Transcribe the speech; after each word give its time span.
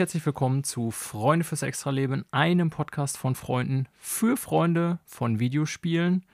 Herzlich 0.00 0.24
willkommen 0.24 0.64
zu 0.64 0.90
Freunde 0.90 1.44
fürs 1.44 1.62
Extraleben, 1.62 2.24
einem 2.30 2.70
Podcast 2.70 3.18
von 3.18 3.34
Freunden 3.34 3.86
für 3.98 4.38
Freunde 4.38 4.98
von 5.04 5.40
Videospielen 5.40 6.24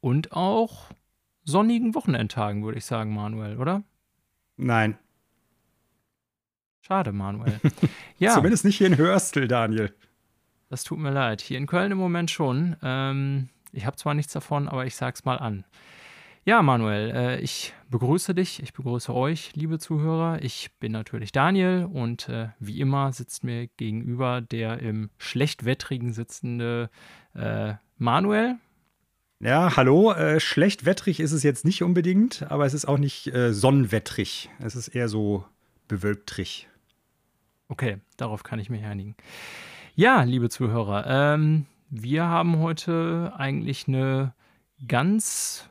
und 0.00 0.32
auch 0.32 0.86
sonnigen 1.44 1.94
Wochenendtagen, 1.94 2.64
würde 2.64 2.78
ich 2.78 2.86
sagen, 2.86 3.12
Manuel, 3.12 3.58
oder? 3.58 3.82
Nein. 4.56 4.96
Schade, 6.80 7.12
Manuel. 7.12 7.60
ja. 8.18 8.32
Zumindest 8.32 8.64
nicht 8.64 8.78
hier 8.78 8.86
in 8.86 8.96
Hörstel, 8.96 9.48
Daniel. 9.48 9.94
Das 10.70 10.82
tut 10.82 10.98
mir 10.98 11.10
leid. 11.10 11.42
Hier 11.42 11.58
in 11.58 11.66
Köln 11.66 11.92
im 11.92 11.98
Moment 11.98 12.30
schon. 12.30 12.76
Ähm, 12.82 13.50
ich 13.70 13.84
habe 13.84 13.98
zwar 13.98 14.14
nichts 14.14 14.32
davon, 14.32 14.66
aber 14.66 14.86
ich 14.86 14.96
sag's 14.96 15.26
mal 15.26 15.36
an. 15.36 15.66
Ja, 16.46 16.62
Manuel, 16.62 17.10
äh, 17.10 17.40
ich 17.40 17.74
begrüße 17.90 18.34
dich, 18.34 18.62
ich 18.62 18.72
begrüße 18.72 19.14
euch, 19.14 19.54
liebe 19.56 19.78
Zuhörer. 19.78 20.42
Ich 20.42 20.70
bin 20.80 20.90
natürlich 20.90 21.32
Daniel 21.32 21.86
und 21.92 22.30
äh, 22.30 22.48
wie 22.58 22.80
immer 22.80 23.12
sitzt 23.12 23.44
mir 23.44 23.66
gegenüber 23.76 24.40
der 24.40 24.78
im 24.78 25.10
schlechtwettrigen 25.18 26.14
sitzende 26.14 26.88
äh, 27.34 27.74
Manuel. 27.98 28.56
Ja, 29.40 29.76
hallo. 29.76 30.14
Schlechtwettrig 30.38 31.18
ist 31.18 31.32
es 31.32 31.42
jetzt 31.42 31.64
nicht 31.64 31.82
unbedingt, 31.82 32.42
aber 32.50 32.66
es 32.66 32.74
ist 32.74 32.84
auch 32.84 32.98
nicht 32.98 33.32
sonnenwettrig. 33.52 34.50
Es 34.58 34.76
ist 34.76 34.88
eher 34.88 35.08
so 35.08 35.46
bewölktrig. 35.88 36.68
Okay, 37.68 37.96
darauf 38.18 38.42
kann 38.42 38.58
ich 38.58 38.68
mich 38.68 38.84
einigen. 38.84 39.16
Ja, 39.94 40.24
liebe 40.24 40.50
Zuhörer, 40.50 41.06
ähm, 41.06 41.64
wir 41.88 42.24
haben 42.24 42.58
heute 42.58 43.32
eigentlich 43.34 43.88
eine 43.88 44.34
ganz 44.86 45.70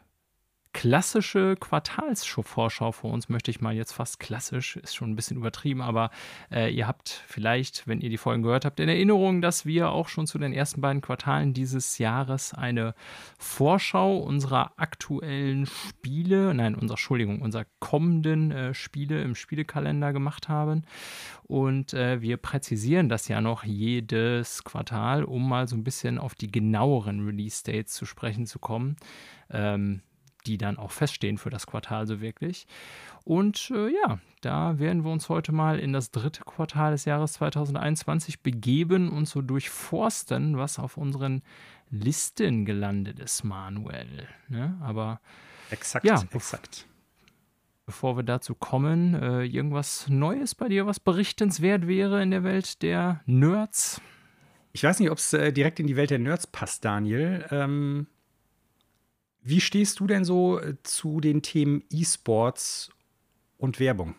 klassische 0.72 1.56
Quartalsvorschau 1.60 2.92
für 2.92 3.08
uns, 3.08 3.28
möchte 3.28 3.50
ich 3.50 3.60
mal 3.60 3.74
jetzt 3.74 3.94
fast 3.94 4.20
klassisch, 4.20 4.78
ist 4.78 4.96
schon 4.96 5.10
ein 5.10 5.16
bisschen 5.16 5.38
übertrieben, 5.38 5.82
aber 5.82 6.12
äh, 6.52 6.72
ihr 6.72 6.88
habt 6.88 7.24
vielleicht, 7.28 7.88
wenn 7.88 8.02
ihr 8.02 8.10
die 8.10 8.18
Folgen 8.18 8.44
gehört 8.44 8.66
habt, 8.66 8.80
in 8.80 8.88
Erinnerung, 8.88 9.42
dass 9.42 9.66
wir 9.66 9.90
auch 9.90 10.08
schon 10.10 10.28
zu 10.28 10.38
den 10.38 10.54
ersten 10.54 10.82
beiden 10.82 11.02
Quartalen 11.02 11.54
dieses 11.54 11.98
Jahres 11.98 12.54
eine 12.54 12.94
Vorschau 13.38 14.18
unserer 14.18 14.74
aktuellen 14.78 15.66
Spiele, 15.66 16.54
nein, 16.54 16.76
unserer, 16.76 16.98
Entschuldigung, 16.98 17.42
unserer 17.42 17.66
kommenden 17.80 18.52
äh, 18.52 18.74
Spiele 18.74 19.22
im 19.24 19.36
Spielekalender 19.36 20.14
gemacht 20.14 20.50
haben. 20.50 20.84
Und 21.44 21.96
äh, 21.96 22.22
wir 22.22 22.38
präzisieren 22.38 23.10
das 23.10 23.28
ja 23.28 23.42
noch 23.42 23.64
jedes 23.64 24.64
Quartal, 24.64 25.24
um 25.24 25.50
mal 25.50 25.68
so 25.68 25.76
ein 25.76 25.84
bisschen 25.84 26.20
auf 26.20 26.36
die 26.36 26.52
genaueren 26.52 27.26
Release-Dates 27.26 27.94
zu 27.94 28.06
sprechen 28.06 28.46
zu 28.46 28.60
kommen. 28.60 28.98
Ähm, 29.50 30.02
die 30.50 30.58
dann 30.58 30.78
auch 30.78 30.92
feststehen 30.92 31.38
für 31.38 31.50
das 31.50 31.68
Quartal 31.68 32.08
so 32.08 32.22
wirklich. 32.22 32.66
Und 33.24 33.72
äh, 33.72 33.90
ja, 33.90 34.20
da 34.42 34.80
werden 34.80 35.04
wir 35.04 35.12
uns 35.12 35.30
heute 35.30 35.52
mal 35.52 35.80
in 35.80 35.94
das 35.94 36.12
dritte 36.12 36.44
Quartal 36.44 36.92
des 36.92 37.06
Jahres 37.06 37.34
2021 37.34 38.42
begeben 38.42 39.10
und 39.10 39.28
so 39.28 39.42
durchforsten, 39.42 40.58
was 40.58 40.80
auf 40.80 40.98
unseren 40.98 41.44
Listen 41.92 42.66
gelandet 42.66 43.20
ist, 43.20 43.44
Manuel. 43.44 44.28
Ne? 44.48 44.78
Aber 44.82 45.22
exakt, 45.70 46.06
ja, 46.06 46.24
exakt. 46.32 46.88
Bevor 47.86 48.18
wir 48.18 48.24
dazu 48.24 48.54
kommen, 48.54 49.16
äh, 49.16 49.44
irgendwas 49.44 50.08
Neues 50.10 50.56
bei 50.56 50.68
dir, 50.68 50.86
was 50.86 51.00
berichtenswert 51.00 51.88
wäre 51.88 52.22
in 52.22 52.32
der 52.32 52.44
Welt 52.44 52.82
der 52.84 53.22
Nerds? 53.26 54.02
Ich 54.72 54.84
weiß 54.84 55.00
nicht, 55.00 55.10
ob 55.10 55.18
es 55.18 55.34
äh, 55.34 55.52
direkt 55.52 55.80
in 55.80 55.88
die 55.88 55.96
Welt 55.96 56.12
der 56.12 56.20
Nerds 56.20 56.46
passt, 56.46 56.86
Daniel. 56.86 57.46
Ähm, 57.50 58.08
wie 59.42 59.62
stehst 59.62 60.00
du 60.00 60.08
denn 60.08 60.26
so 60.26 60.60
äh, 60.60 60.76
zu 60.84 61.22
den 61.22 61.42
Themen 61.42 61.84
E-Sports 61.90 62.90
und 63.58 63.80
Werbung? 63.80 64.16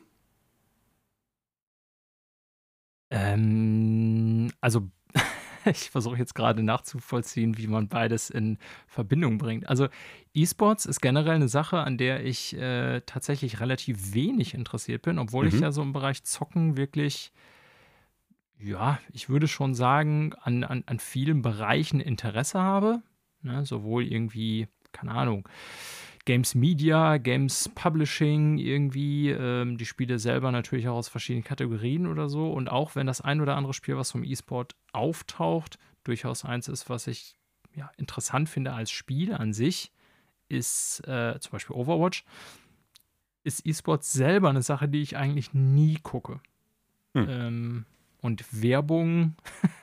Ähm, 3.11 4.53
also 4.61 4.89
ich 5.65 5.91
versuche 5.91 6.17
jetzt 6.17 6.35
gerade 6.35 6.63
nachzuvollziehen, 6.63 7.59
wie 7.59 7.67
man 7.67 7.89
beides 7.89 8.31
in 8.31 8.59
Verbindung 8.87 9.39
bringt. 9.39 9.69
Also 9.69 9.89
E-Sports 10.33 10.87
ist 10.87 11.01
generell 11.01 11.35
eine 11.35 11.49
Sache, 11.49 11.81
an 11.81 11.99
der 11.99 12.25
ich 12.25 12.57
äh, 12.57 13.01
tatsächlich 13.03 13.61
relativ 13.61 14.15
wenig 14.15 14.55
interessiert 14.55 15.03
bin, 15.03 15.19
obwohl 15.19 15.47
mhm. 15.47 15.55
ich 15.55 15.61
ja 15.61 15.73
so 15.73 15.83
im 15.83 15.93
Bereich 15.93 16.23
Zocken 16.23 16.77
wirklich, 16.77 17.33
ja, 18.59 19.01
ich 19.13 19.29
würde 19.29 19.49
schon 19.49 19.75
sagen, 19.75 20.35
an, 20.41 20.65
an, 20.65 20.85
an 20.87 20.99
vielen 20.99 21.43
Bereichen 21.43 22.01
Interesse 22.01 22.61
habe. 22.61 23.03
Ne? 23.43 23.65
Sowohl 23.65 24.05
irgendwie 24.05 24.69
keine 24.93 25.13
Ahnung, 25.13 25.49
Games 26.25 26.55
Media, 26.55 27.17
Games 27.17 27.71
Publishing, 27.75 28.59
irgendwie 28.59 29.31
ähm, 29.31 29.79
die 29.79 29.87
Spiele 29.87 30.19
selber 30.19 30.53
natürlich 30.53 30.89
auch 30.89 30.97
aus 30.97 31.09
verschiedenen 31.09 31.45
Kategorien 31.45 32.07
oder 32.07 32.29
so. 32.29 32.53
Und 32.53 32.69
auch 32.69 32.95
wenn 32.95 33.07
das 33.07 33.21
ein 33.21 33.41
oder 33.41 33.57
andere 33.57 33.75
Spiel, 33.75 33.97
was 33.97 34.11
vom 34.13 34.23
E-Sport 34.23 34.77
auftaucht, 34.93 35.79
durchaus 36.05 36.45
eins 36.45 36.69
ist, 36.69 36.89
was 36.89 37.07
ich 37.07 37.37
ja, 37.75 37.91
interessant 37.97 38.49
finde 38.49 38.73
als 38.73 38.91
Spiel 38.91 39.33
an 39.33 39.53
sich, 39.53 39.93
ist 40.49 41.07
äh, 41.07 41.39
zum 41.41 41.53
Beispiel 41.53 41.77
Overwatch, 41.77 42.25
ist 43.45 43.65
E-Sport 43.67 44.05
selber 44.05 44.51
eine 44.51 44.63
Sache, 44.63 44.89
die 44.89 45.01
ich 45.01 45.17
eigentlich 45.17 45.55
nie 45.55 45.99
gucke. 46.03 46.41
Hm. 47.15 47.27
Ähm, 47.29 47.87
und 48.21 48.45
Werbung 48.63 49.37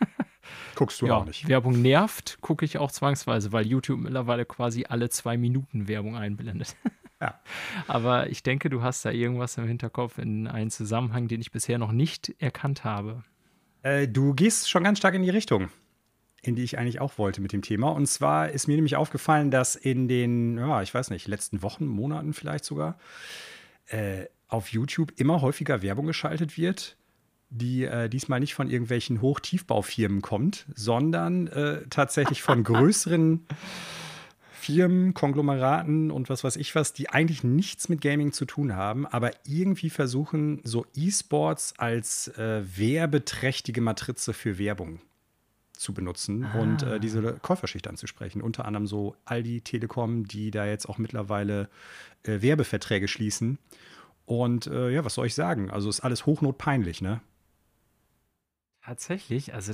Guckst 0.75 1.02
du 1.02 1.08
ja, 1.08 1.16
auch 1.16 1.25
nicht. 1.25 1.47
Werbung 1.47 1.81
nervt, 1.81 2.38
gucke 2.41 2.66
ich 2.66 2.78
auch 2.78 2.91
zwangsweise, 2.91 3.52
weil 3.52 3.66
YouTube 3.66 4.00
mittlerweile 4.00 4.46
quasi 4.46 4.85
alle 4.88 5.09
zwei 5.09 5.38
Minuten 5.38 5.88
Werbung 5.88 6.16
einblendet. 6.16 6.75
Ja. 7.22 7.40
Aber 7.88 8.30
ich 8.30 8.44
denke, 8.44 8.69
du 8.69 8.81
hast 8.81 9.06
da 9.06 9.12
irgendwas 9.12 9.58
im 9.58 9.68
Hinterkopf 9.68 10.18
in 10.18 10.47
einen 10.47 10.69
Zusammenhang, 10.69 11.28
den 11.28 11.41
ich 11.41 11.52
bisher 11.52 11.78
noch 11.78 11.91
nicht 11.91 12.34
erkannt 12.40 12.84
habe. 12.84 13.24
Äh, 13.81 14.08
du 14.08 14.34
gehst 14.34 14.69
schon 14.69 14.84
ganz 14.84 15.00
stark 15.00 15.16
in 15.16 15.24
die 15.24 15.30
Richtung, 15.30 15.69
in 16.41 16.56
die 16.56 16.64
ich 16.64 16.78
eigentlich 16.78 17.02
auch 17.02 17.18
wollte 17.18 17.41
mit 17.41 17.53
dem 17.53 17.62
Thema. 17.62 17.90
Und 17.90 18.08
zwar 18.08 18.50
ist 18.50 18.68
mir 18.68 18.75
nämlich 18.75 18.96
aufgefallen, 18.96 19.52
dass 19.52 19.75
in 19.75 20.08
den, 20.08 20.58
ja, 20.58 20.81
ich 20.81 20.94
weiß 20.94 21.09
nicht, 21.09 21.28
letzten 21.28 21.62
Wochen, 21.62 21.85
Monaten 21.85 22.34
vielleicht 22.34 22.66
sogar, 22.66 22.97
äh, 23.88 24.25
auf 24.47 24.69
YouTube 24.69 25.12
immer 25.18 25.41
häufiger 25.41 25.81
Werbung 25.81 26.06
geschaltet 26.06 26.58
wird 26.58 26.97
die 27.50 27.85
äh, 27.85 28.09
diesmal 28.09 28.40
nicht 28.40 28.53
von 28.53 28.69
irgendwelchen 28.69 29.22
Hochtiefbaufirmen 29.22 30.22
kommt, 30.22 30.66
sondern 30.75 31.47
äh, 31.47 31.81
tatsächlich 31.90 32.41
von 32.41 32.63
größeren 32.66 33.46
Firmen, 34.52 35.13
Konglomeraten 35.13 36.12
und 36.12 36.30
was 36.30 36.44
weiß 36.44 36.58
ich 36.58 36.75
was, 36.75 36.91
die 36.91 37.09
eigentlich 37.09 37.44
nichts 37.44 37.88
mit 37.88 38.02
Gaming 38.02 38.34
zu 38.34 38.44
tun 38.44 38.75
haben, 38.75 39.06
aber 39.06 39.31
irgendwie 39.46 39.90
versuchen, 39.90 40.59
so 40.66 40.85
E-Sports 40.94 41.75
als 41.78 42.28
äh, 42.38 42.63
werbeträchtige 42.75 43.79
Matrize 43.79 44.34
für 44.34 44.59
Werbung 44.59 45.00
zu 45.72 45.94
benutzen 45.94 46.46
ah. 46.46 46.59
und 46.59 46.84
äh, 46.84 47.00
diese 47.00 47.38
Käuferschicht 47.41 47.88
anzusprechen. 47.88 48.41
Unter 48.41 48.66
anderem 48.66 48.88
so 48.88 49.16
Aldi, 49.24 49.62
Telekom, 49.62 50.28
die 50.28 50.52
da 50.52 50.66
jetzt 50.66 50.90
auch 50.90 50.97
mittlerweile 50.97 51.69
äh, 52.24 52.41
Werbeverträge 52.41 53.08
schließen. 53.08 53.59
Und 54.25 54.68
äh, 54.68 54.90
ja, 54.90 55.06
was 55.06 55.14
soll 55.14 55.28
ich 55.28 55.35
sagen? 55.35 55.72
Also 55.72 55.88
ist 55.88 56.02
alles 56.02 56.26
hochnotpeinlich, 56.26 57.02
ne? 57.02 57.22
Tatsächlich, 58.87 59.53
also 59.53 59.73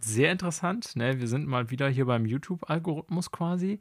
sehr 0.00 0.30
interessant. 0.30 0.94
Ne? 0.94 1.18
Wir 1.18 1.28
sind 1.28 1.46
mal 1.46 1.70
wieder 1.70 1.88
hier 1.88 2.04
beim 2.04 2.26
YouTube-Algorithmus 2.26 3.30
quasi, 3.30 3.80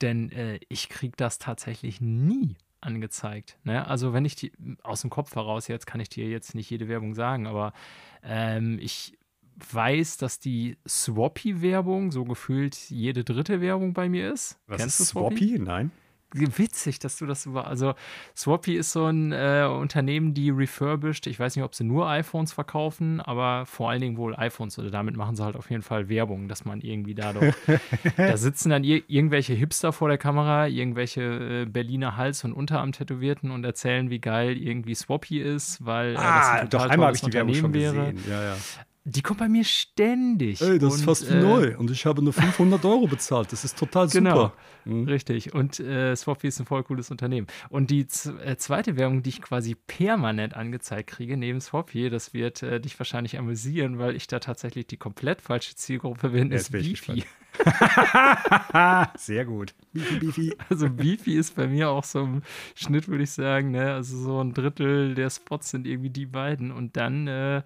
denn 0.00 0.32
äh, 0.32 0.60
ich 0.70 0.88
kriege 0.88 1.12
das 1.14 1.38
tatsächlich 1.38 2.00
nie 2.00 2.56
angezeigt. 2.80 3.58
Ne? 3.64 3.86
Also 3.86 4.14
wenn 4.14 4.24
ich 4.24 4.34
die 4.34 4.50
aus 4.82 5.02
dem 5.02 5.10
Kopf 5.10 5.34
heraus 5.34 5.68
jetzt 5.68 5.86
kann 5.86 6.00
ich 6.00 6.08
dir 6.08 6.26
jetzt 6.26 6.54
nicht 6.54 6.70
jede 6.70 6.88
Werbung 6.88 7.12
sagen, 7.12 7.46
aber 7.46 7.74
ähm, 8.22 8.78
ich 8.80 9.18
weiß, 9.56 10.16
dass 10.16 10.38
die 10.38 10.78
Swappy-Werbung 10.88 12.10
so 12.10 12.24
gefühlt 12.24 12.76
jede 12.88 13.24
dritte 13.24 13.60
Werbung 13.60 13.92
bei 13.92 14.08
mir 14.08 14.32
ist. 14.32 14.58
Was 14.66 14.80
Kennst 14.80 15.00
ist 15.00 15.08
Swappy? 15.08 15.48
Swappy? 15.48 15.58
Nein 15.58 15.90
witzig, 16.34 16.98
dass 16.98 17.16
du 17.16 17.26
das 17.26 17.46
über. 17.46 17.66
Also, 17.66 17.94
Swappy 18.36 18.74
ist 18.74 18.92
so 18.92 19.06
ein 19.06 19.32
äh, 19.32 19.66
Unternehmen, 19.70 20.34
die 20.34 20.50
refurbished. 20.50 21.26
Ich 21.26 21.38
weiß 21.38 21.56
nicht, 21.56 21.64
ob 21.64 21.74
sie 21.74 21.84
nur 21.84 22.08
iPhones 22.08 22.52
verkaufen, 22.52 23.20
aber 23.20 23.66
vor 23.66 23.90
allen 23.90 24.00
Dingen 24.00 24.16
wohl 24.16 24.34
iPhones. 24.36 24.78
Oder 24.78 24.90
damit 24.90 25.16
machen 25.16 25.36
sie 25.36 25.44
halt 25.44 25.56
auf 25.56 25.70
jeden 25.70 25.82
Fall 25.82 26.08
Werbung, 26.08 26.48
dass 26.48 26.64
man 26.64 26.80
irgendwie 26.80 27.14
da 27.14 27.32
doch. 27.32 27.42
da 28.16 28.36
sitzen 28.36 28.70
dann 28.70 28.84
ir 28.84 29.02
irgendwelche 29.08 29.54
Hipster 29.54 29.92
vor 29.92 30.08
der 30.08 30.18
Kamera, 30.18 30.66
irgendwelche 30.66 31.22
äh, 31.22 31.64
Berliner 31.66 32.16
Hals- 32.16 32.44
und 32.44 32.52
Unterarm-Tätowierten 32.52 33.50
und 33.50 33.64
erzählen, 33.64 34.10
wie 34.10 34.20
geil 34.20 34.56
irgendwie 34.56 34.94
Swappy 34.94 35.40
ist, 35.40 35.84
weil 35.84 36.14
äh, 36.14 36.18
ah, 36.18 36.38
das 36.38 36.60
ein 36.62 36.68
doch 36.70 36.88
einmal 36.88 37.06
habe 37.08 37.16
ich 37.16 37.22
die 37.22 37.32
Werbung 37.32 37.54
schon 37.54 37.74
wäre. 37.74 38.12
gesehen. 38.12 38.30
Ja, 38.30 38.42
ja. 38.42 38.56
Die 39.06 39.20
kommt 39.20 39.38
bei 39.38 39.50
mir 39.50 39.64
ständig. 39.64 40.62
Ey, 40.62 40.78
das 40.78 40.94
und, 40.94 40.98
ist 40.98 41.04
fast 41.04 41.30
wie 41.30 41.34
äh, 41.34 41.40
neu 41.40 41.76
und 41.76 41.90
ich 41.90 42.06
habe 42.06 42.22
nur 42.22 42.32
500 42.32 42.82
Euro 42.86 43.06
bezahlt. 43.06 43.52
Das 43.52 43.62
ist 43.62 43.78
total 43.78 44.08
super. 44.08 44.18
Genau, 44.24 44.52
mhm. 44.86 45.04
richtig. 45.06 45.52
Und 45.52 45.78
äh, 45.78 46.16
Swappy 46.16 46.48
ist 46.48 46.58
ein 46.58 46.64
voll 46.64 46.84
cooles 46.84 47.10
Unternehmen. 47.10 47.46
Und 47.68 47.90
die 47.90 48.00
äh, 48.00 48.56
zweite 48.56 48.96
Werbung, 48.96 49.22
die 49.22 49.28
ich 49.28 49.42
quasi 49.42 49.74
permanent 49.74 50.54
angezeigt 50.54 51.10
kriege, 51.10 51.36
neben 51.36 51.60
Swappy, 51.60 52.08
das 52.08 52.32
wird 52.32 52.62
äh, 52.62 52.80
dich 52.80 52.98
wahrscheinlich 52.98 53.38
amüsieren, 53.38 53.98
weil 53.98 54.16
ich 54.16 54.26
da 54.26 54.38
tatsächlich 54.38 54.86
die 54.86 54.96
komplett 54.96 55.42
falsche 55.42 55.74
Zielgruppe 55.74 56.30
bin, 56.30 56.50
ist 56.50 56.72
Beefy. 56.72 57.24
Sehr 59.18 59.44
gut. 59.44 59.74
Beefy, 59.92 60.18
Beefy. 60.18 60.56
Also 60.70 60.88
Beefy 60.88 61.34
ist 61.34 61.56
bei 61.56 61.66
mir 61.66 61.90
auch 61.90 62.04
so 62.04 62.20
im 62.22 62.42
Schnitt, 62.74 63.08
würde 63.08 63.24
ich 63.24 63.30
sagen. 63.32 63.70
Ne? 63.72 63.92
Also 63.92 64.16
so 64.16 64.40
ein 64.42 64.54
Drittel 64.54 65.14
der 65.14 65.28
Spots 65.28 65.70
sind 65.70 65.86
irgendwie 65.86 66.10
die 66.10 66.26
beiden. 66.26 66.72
Und 66.72 66.96
dann 66.96 67.28
äh, 67.28 67.62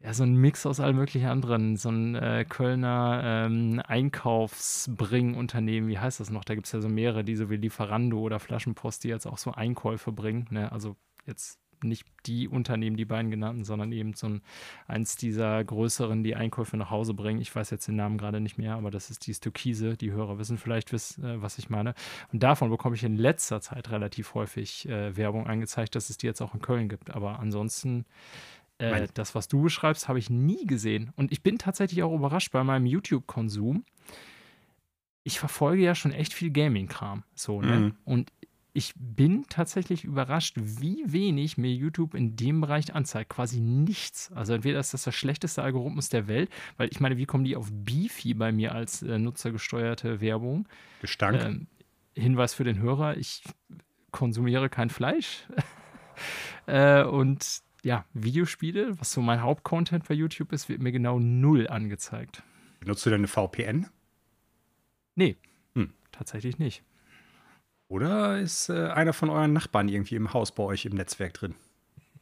ja, 0.00 0.12
so 0.12 0.22
ein 0.22 0.36
Mix 0.36 0.66
aus 0.66 0.80
allen 0.80 0.96
möglichen 0.96 1.28
anderen. 1.28 1.76
So 1.76 1.90
ein 1.90 2.14
äh, 2.14 2.44
Kölner 2.48 3.22
ähm, 3.24 3.80
Einkaufsbringunternehmen, 3.86 5.88
wie 5.88 5.98
heißt 5.98 6.20
das 6.20 6.30
noch? 6.30 6.44
Da 6.44 6.54
gibt 6.54 6.66
es 6.66 6.72
ja 6.72 6.80
so 6.80 6.88
mehrere, 6.88 7.24
die 7.24 7.36
so 7.36 7.48
wie 7.48 7.56
Lieferando 7.56 8.20
oder 8.20 8.38
Flaschenpost, 8.38 9.04
die 9.04 9.08
jetzt 9.08 9.26
auch 9.26 9.38
so 9.38 9.52
Einkäufe 9.52 10.12
bringen. 10.12 10.46
Ne? 10.50 10.70
Also 10.70 10.96
jetzt 11.26 11.58
nicht 11.84 12.06
die 12.26 12.48
Unternehmen, 12.48 12.96
die 12.96 13.04
beiden 13.04 13.30
genannten, 13.30 13.64
sondern 13.64 13.92
eben 13.92 14.14
so 14.14 14.28
ein, 14.28 14.42
eins 14.86 15.16
dieser 15.16 15.62
größeren, 15.62 16.24
die 16.24 16.34
Einkäufe 16.34 16.76
nach 16.76 16.90
Hause 16.90 17.14
bringen. 17.14 17.40
Ich 17.40 17.54
weiß 17.54 17.70
jetzt 17.70 17.88
den 17.88 17.96
Namen 17.96 18.18
gerade 18.18 18.40
nicht 18.40 18.58
mehr, 18.58 18.74
aber 18.74 18.90
das 18.90 19.10
ist 19.10 19.26
die 19.26 19.34
Stokise. 19.34 19.96
Die 19.96 20.12
Hörer 20.12 20.38
wissen 20.38 20.58
vielleicht, 20.58 20.92
wiss, 20.92 21.18
äh, 21.18 21.40
was 21.40 21.58
ich 21.58 21.70
meine. 21.70 21.94
Und 22.32 22.42
davon 22.42 22.70
bekomme 22.70 22.96
ich 22.96 23.04
in 23.04 23.16
letzter 23.16 23.60
Zeit 23.60 23.90
relativ 23.90 24.34
häufig 24.34 24.88
äh, 24.88 25.16
Werbung 25.16 25.46
angezeigt, 25.46 25.94
dass 25.94 26.10
es 26.10 26.16
die 26.16 26.26
jetzt 26.26 26.40
auch 26.40 26.54
in 26.54 26.60
Köln 26.60 26.88
gibt. 26.88 27.14
Aber 27.14 27.38
ansonsten 27.38 28.06
äh, 28.92 29.08
das, 29.14 29.34
was 29.34 29.48
du 29.48 29.62
beschreibst, 29.62 30.08
habe 30.08 30.18
ich 30.18 30.30
nie 30.30 30.66
gesehen. 30.66 31.12
Und 31.16 31.32
ich 31.32 31.42
bin 31.42 31.58
tatsächlich 31.58 32.02
auch 32.02 32.14
überrascht 32.14 32.52
bei 32.52 32.64
meinem 32.64 32.86
YouTube-Konsum. 32.86 33.84
Ich 35.22 35.38
verfolge 35.38 35.82
ja 35.82 35.94
schon 35.94 36.12
echt 36.12 36.34
viel 36.34 36.50
Gaming-Kram. 36.50 37.24
So, 37.34 37.62
ne? 37.62 37.78
Mhm. 37.78 37.94
Und 38.04 38.32
ich 38.76 38.92
bin 38.96 39.46
tatsächlich 39.48 40.02
überrascht, 40.02 40.56
wie 40.58 41.04
wenig 41.06 41.56
mir 41.56 41.72
YouTube 41.72 42.14
in 42.14 42.34
dem 42.34 42.60
Bereich 42.60 42.92
anzeigt. 42.92 43.30
Quasi 43.30 43.60
nichts. 43.60 44.32
Also 44.34 44.52
entweder 44.52 44.80
ist 44.80 44.92
das 44.92 45.04
der 45.04 45.12
schlechteste 45.12 45.62
Algorithmus 45.62 46.08
der 46.08 46.26
Welt, 46.26 46.50
weil 46.76 46.88
ich 46.90 46.98
meine, 46.98 47.16
wie 47.16 47.24
kommen 47.24 47.44
die 47.44 47.54
auf 47.54 47.68
Beefy 47.70 48.34
bei 48.34 48.50
mir 48.50 48.74
als 48.74 49.02
äh, 49.02 49.16
nutzergesteuerte 49.16 50.20
Werbung? 50.20 50.68
Gestank. 51.00 51.42
Ähm, 51.42 51.66
Hinweis 52.16 52.54
für 52.54 52.64
den 52.64 52.80
Hörer, 52.80 53.16
ich 53.16 53.44
konsumiere 54.10 54.68
kein 54.68 54.90
Fleisch. 54.90 55.46
äh, 56.66 57.04
und 57.04 57.62
ja, 57.84 58.04
Videospiele, 58.14 58.98
was 58.98 59.12
so 59.12 59.20
mein 59.20 59.42
Hauptcontent 59.42 60.08
bei 60.08 60.14
YouTube 60.14 60.52
ist, 60.52 60.68
wird 60.68 60.80
mir 60.80 60.92
genau 60.92 61.18
null 61.18 61.68
angezeigt. 61.68 62.42
Benutzt 62.80 63.04
du 63.06 63.10
denn 63.10 63.20
eine 63.20 63.28
VPN? 63.28 63.88
Nee, 65.14 65.36
hm. 65.74 65.92
tatsächlich 66.10 66.58
nicht. 66.58 66.82
Oder 67.88 68.40
ist 68.40 68.70
äh, 68.70 68.88
einer 68.88 69.12
von 69.12 69.30
euren 69.30 69.52
Nachbarn 69.52 69.88
irgendwie 69.88 70.16
im 70.16 70.32
Haus 70.32 70.52
bei 70.52 70.62
euch 70.62 70.86
im 70.86 70.94
Netzwerk 70.94 71.34
drin? 71.34 71.54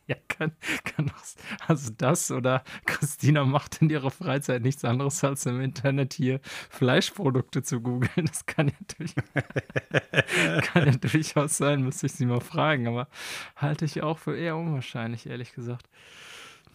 Ja, 0.08 0.16
kann, 0.26 0.52
kann 0.84 1.10
auch, 1.10 1.68
also 1.68 1.92
das 1.96 2.30
oder 2.32 2.64
Christina 2.86 3.44
macht 3.44 3.80
in 3.80 3.88
ihrer 3.88 4.10
Freizeit 4.10 4.62
nichts 4.62 4.84
anderes 4.84 5.22
als 5.22 5.46
im 5.46 5.60
Internet 5.60 6.12
hier 6.14 6.40
Fleischprodukte 6.70 7.62
zu 7.62 7.80
googeln. 7.80 8.26
Das 8.26 8.44
kann 8.46 8.68
ja, 8.68 8.74
durch, 8.98 9.14
kann 10.62 10.86
ja 10.86 10.96
durchaus 10.96 11.56
sein, 11.56 11.82
müsste 11.82 12.06
ich 12.06 12.12
sie 12.12 12.26
mal 12.26 12.40
fragen, 12.40 12.88
aber 12.88 13.08
halte 13.56 13.84
ich 13.84 14.02
auch 14.02 14.18
für 14.18 14.36
eher 14.36 14.56
unwahrscheinlich, 14.56 15.26
ehrlich 15.26 15.54
gesagt. 15.54 15.88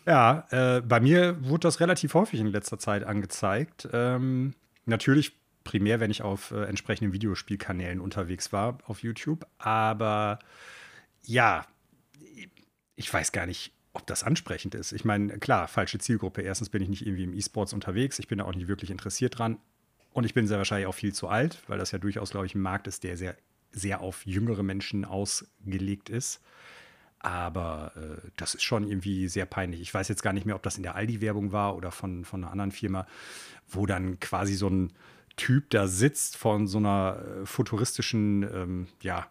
Ja, 0.06 0.48
äh, 0.52 0.82
bei 0.82 1.02
mir 1.02 1.44
wurde 1.44 1.68
das 1.68 1.82
relativ 1.82 2.14
häufig 2.14 2.40
in 2.40 2.48
letzter 2.48 2.80
Zeit 2.80 3.04
angezeigt. 3.04 3.90
Ähm, 3.92 4.54
natürlich 4.86 5.34
primär, 5.66 6.00
wenn 6.00 6.12
ich 6.12 6.22
auf 6.22 6.52
äh, 6.52 6.64
entsprechenden 6.64 7.12
Videospielkanälen 7.12 8.00
unterwegs 8.00 8.54
war 8.54 8.78
auf 8.86 9.04
YouTube, 9.04 9.46
aber 9.58 10.40
ja, 11.24 11.66
ich 12.98 13.14
weiß 13.14 13.32
gar 13.32 13.46
nicht, 13.46 13.72
ob 13.94 14.06
das 14.06 14.24
ansprechend 14.24 14.76
ist. 14.76 14.92
Ich 14.92 15.06
meine, 15.06 15.40
klar, 15.40 15.68
falsche 15.68 16.00
Zielgruppe. 16.00 16.42
Erstens 16.42 16.70
bin 16.70 16.82
ich 16.82 16.90
nicht 16.90 17.06
irgendwie 17.06 17.24
im 17.24 17.34
E-Sports 17.34 17.74
unterwegs. 17.74 18.20
Ich 18.20 18.28
bin 18.28 18.40
da 18.40 18.46
auch 18.46 18.54
nicht 18.54 18.68
wirklich 18.68 18.92
interessiert 18.92 19.40
dran. 19.40 19.58
Und 20.12 20.26
ich 20.26 20.34
bin 20.34 20.48
sehr 20.48 20.58
wahrscheinlich 20.58 20.88
auch 20.88 20.96
viel 20.96 21.14
zu 21.14 21.28
alt, 21.28 21.64
weil 21.68 21.78
das 21.78 21.92
ja 21.92 22.00
durchaus, 22.00 22.32
glaube 22.32 22.48
ich, 22.48 22.56
ein 22.56 22.62
Markt 22.62 22.88
ist, 22.88 23.04
der 23.04 23.18
sehr, 23.18 23.38
sehr 23.72 24.02
auf 24.02 24.26
jüngere 24.26 24.64
Menschen 24.64 25.06
ausgelegt 25.06 26.10
ist. 26.10 26.42
Aber 27.20 27.92
äh, 27.96 28.30
das 28.36 28.56
ist 28.56 28.64
schon 28.64 28.88
irgendwie 28.88 29.28
sehr 29.28 29.46
peinlich. 29.46 29.82
Ich 29.82 29.94
weiß 29.94 30.08
jetzt 30.08 30.24
gar 30.24 30.34
nicht 30.34 30.46
mehr, 30.46 30.56
ob 30.56 30.64
das 30.64 30.78
in 30.78 30.84
der 30.84 30.96
Aldi-Werbung 30.96 31.52
war 31.52 31.76
oder 31.76 31.92
von, 31.92 32.26
von 32.26 32.44
einer 32.44 32.52
anderen 32.52 32.72
Firma, 32.72 33.08
wo 33.68 33.86
dann 33.86 34.20
quasi 34.20 34.56
so 34.56 34.70
ein 34.70 34.94
Typ 35.36 35.70
da 35.70 35.88
sitzt 35.88 36.36
von 36.36 36.68
so 36.68 36.80
einer 36.80 37.20
äh, 37.20 37.46
futuristischen, 37.46 38.44
ähm, 38.44 38.88
ja, 39.02 39.28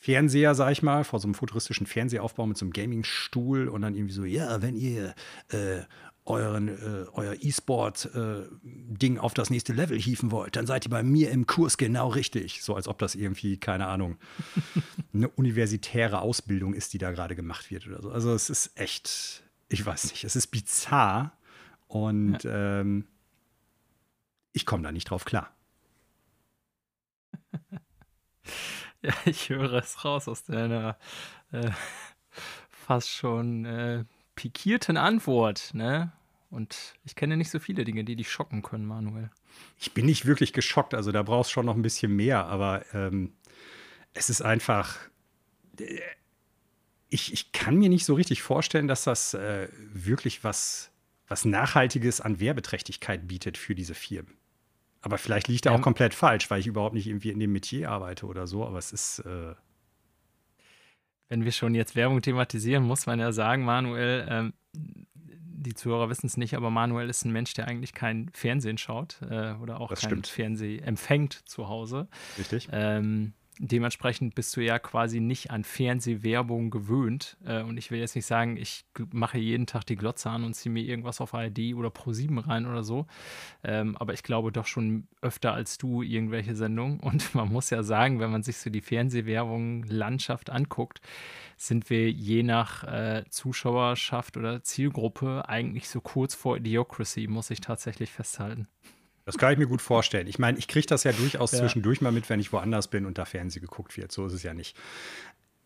Fernseher, 0.00 0.54
sag 0.54 0.72
ich 0.72 0.82
mal, 0.82 1.04
vor 1.04 1.20
so 1.20 1.28
einem 1.28 1.34
futuristischen 1.34 1.86
Fernsehaufbau 1.86 2.46
mit 2.46 2.56
so 2.56 2.64
einem 2.64 2.72
Gaming-Stuhl 2.72 3.68
und 3.68 3.82
dann 3.82 3.94
irgendwie 3.94 4.14
so, 4.14 4.24
ja, 4.24 4.62
wenn 4.62 4.74
ihr 4.74 5.14
äh, 5.48 5.82
euren, 6.24 6.68
äh, 6.68 7.06
euer 7.12 7.34
E-Sport-Ding 7.38 9.16
äh, 9.16 9.18
auf 9.18 9.34
das 9.34 9.50
nächste 9.50 9.74
Level 9.74 9.98
hieven 9.98 10.30
wollt, 10.30 10.56
dann 10.56 10.66
seid 10.66 10.86
ihr 10.86 10.90
bei 10.90 11.02
mir 11.02 11.30
im 11.30 11.46
Kurs 11.46 11.76
genau 11.76 12.08
richtig. 12.08 12.62
So 12.62 12.74
als 12.74 12.88
ob 12.88 12.98
das 12.98 13.14
irgendwie, 13.14 13.58
keine 13.58 13.88
Ahnung, 13.88 14.16
eine 15.12 15.28
universitäre 15.28 16.22
Ausbildung 16.22 16.72
ist, 16.72 16.94
die 16.94 16.98
da 16.98 17.10
gerade 17.10 17.36
gemacht 17.36 17.70
wird 17.70 17.86
oder 17.86 18.00
so. 18.00 18.10
Also 18.10 18.32
es 18.32 18.48
ist 18.48 18.78
echt, 18.80 19.42
ich 19.68 19.84
weiß 19.84 20.12
nicht, 20.12 20.24
es 20.24 20.34
ist 20.34 20.46
bizarr 20.46 21.36
und 21.88 22.42
ja. 22.42 22.80
ähm, 22.80 23.04
ich 24.52 24.64
komme 24.64 24.82
da 24.82 24.92
nicht 24.92 25.10
drauf 25.10 25.26
klar. 25.26 25.54
Ja, 29.02 29.14
ich 29.24 29.48
höre 29.48 29.72
es 29.72 30.04
raus 30.04 30.28
aus 30.28 30.44
deiner 30.44 30.98
äh, 31.52 31.70
fast 32.68 33.08
schon 33.08 33.64
äh, 33.64 34.04
pikierten 34.34 34.96
Antwort, 34.96 35.70
ne? 35.72 36.12
Und 36.50 36.94
ich 37.04 37.14
kenne 37.14 37.36
nicht 37.36 37.50
so 37.50 37.60
viele 37.60 37.84
Dinge, 37.84 38.04
die 38.04 38.16
dich 38.16 38.30
schocken 38.30 38.62
können, 38.62 38.84
Manuel. 38.84 39.30
Ich 39.78 39.94
bin 39.94 40.04
nicht 40.04 40.26
wirklich 40.26 40.52
geschockt, 40.52 40.94
also 40.94 41.12
da 41.12 41.22
brauchst 41.22 41.50
du 41.50 41.54
schon 41.54 41.66
noch 41.66 41.76
ein 41.76 41.82
bisschen 41.82 42.14
mehr, 42.14 42.46
aber 42.46 42.84
ähm, 42.92 43.32
es 44.12 44.28
ist 44.30 44.42
einfach. 44.42 44.96
Äh, 45.78 46.00
ich, 47.12 47.32
ich 47.32 47.50
kann 47.50 47.76
mir 47.76 47.88
nicht 47.88 48.04
so 48.04 48.14
richtig 48.14 48.42
vorstellen, 48.42 48.86
dass 48.86 49.02
das 49.02 49.34
äh, 49.34 49.68
wirklich 49.92 50.44
was, 50.44 50.92
was 51.26 51.44
Nachhaltiges 51.44 52.20
an 52.20 52.38
Werbeträchtigkeit 52.38 53.26
bietet 53.26 53.58
für 53.58 53.74
diese 53.74 53.94
Firmen. 53.94 54.39
Aber 55.02 55.18
vielleicht 55.18 55.48
liegt 55.48 55.66
er 55.66 55.72
auch 55.72 55.80
komplett 55.80 56.12
falsch, 56.14 56.50
weil 56.50 56.60
ich 56.60 56.66
überhaupt 56.66 56.94
nicht 56.94 57.06
irgendwie 57.06 57.30
in 57.30 57.40
dem 57.40 57.52
Metier 57.52 57.90
arbeite 57.90 58.26
oder 58.26 58.46
so. 58.46 58.66
Aber 58.66 58.78
es 58.78 58.92
ist. 58.92 59.20
Äh 59.20 59.54
Wenn 61.28 61.44
wir 61.44 61.52
schon 61.52 61.74
jetzt 61.74 61.96
Werbung 61.96 62.20
thematisieren, 62.20 62.84
muss 62.84 63.06
man 63.06 63.18
ja 63.18 63.32
sagen, 63.32 63.64
Manuel, 63.64 64.26
ähm, 64.28 64.52
die 64.74 65.74
Zuhörer 65.74 66.08
wissen 66.08 66.26
es 66.26 66.36
nicht, 66.36 66.54
aber 66.54 66.70
Manuel 66.70 67.08
ist 67.08 67.24
ein 67.24 67.32
Mensch, 67.32 67.54
der 67.54 67.68
eigentlich 67.68 67.92
kein 67.92 68.30
Fernsehen 68.32 68.78
schaut 68.78 69.20
äh, 69.22 69.52
oder 69.54 69.80
auch 69.80 69.90
das 69.90 70.00
kein 70.00 70.10
stimmt. 70.10 70.26
Fernsehen 70.26 70.82
empfängt 70.82 71.34
zu 71.48 71.68
Hause. 71.68 72.08
Richtig. 72.38 72.68
Ähm, 72.72 73.34
dementsprechend 73.62 74.34
bist 74.34 74.56
du 74.56 74.62
ja 74.62 74.78
quasi 74.78 75.20
nicht 75.20 75.50
an 75.50 75.64
Fernsehwerbung 75.64 76.70
gewöhnt. 76.70 77.36
Äh, 77.44 77.62
und 77.62 77.76
ich 77.76 77.90
will 77.90 78.00
jetzt 78.00 78.16
nicht 78.16 78.24
sagen, 78.24 78.56
ich 78.56 78.86
mache 79.12 79.38
jeden 79.38 79.66
Tag 79.66 79.84
die 79.84 79.96
Glotze 79.96 80.30
an 80.30 80.44
und 80.44 80.54
ziehe 80.54 80.72
mir 80.72 80.82
irgendwas 80.82 81.20
auf 81.20 81.34
ARD 81.34 81.74
oder 81.74 81.90
Pro7 81.90 82.46
rein 82.46 82.66
oder 82.66 82.82
so. 82.82 83.06
Ähm, 83.62 83.96
aber 83.98 84.14
ich 84.14 84.22
glaube 84.22 84.50
doch 84.50 84.66
schon 84.66 85.06
öfter 85.20 85.52
als 85.52 85.76
du 85.76 86.02
irgendwelche 86.02 86.56
Sendungen. 86.56 87.00
Und 87.10 87.34
man 87.34 87.52
muss 87.52 87.70
ja 87.70 87.82
sagen, 87.82 88.20
wenn 88.20 88.30
man 88.30 88.42
sich 88.42 88.56
so 88.56 88.70
die 88.70 88.80
Fernsehwerbung 88.80 89.84
Landschaft 89.84 90.48
anguckt, 90.48 91.00
sind 91.56 91.90
wir 91.90 92.10
je 92.10 92.42
nach 92.42 92.84
äh, 92.84 93.24
Zuschauerschaft 93.28 94.36
oder 94.36 94.62
Zielgruppe 94.62 95.48
eigentlich 95.48 95.88
so 95.88 96.00
kurz 96.00 96.34
vor 96.34 96.56
Idiocracy, 96.56 97.26
muss 97.26 97.50
ich 97.50 97.60
tatsächlich 97.60 98.10
festhalten. 98.10 98.68
Das 99.24 99.38
kann 99.38 99.52
ich 99.52 99.58
mir 99.58 99.66
gut 99.66 99.82
vorstellen. 99.82 100.26
Ich 100.26 100.38
meine, 100.38 100.58
ich 100.58 100.66
kriege 100.68 100.86
das 100.86 101.04
ja 101.04 101.12
durchaus 101.12 101.52
ja. 101.52 101.58
zwischendurch 101.58 102.00
mal 102.00 102.12
mit, 102.12 102.28
wenn 102.30 102.40
ich 102.40 102.52
woanders 102.52 102.88
bin 102.88 103.06
und 103.06 103.18
da 103.18 103.24
Fernsehen 103.24 103.62
geguckt 103.62 103.96
wird. 103.96 104.12
So 104.12 104.26
ist 104.26 104.32
es 104.32 104.42
ja 104.42 104.54
nicht. 104.54 104.76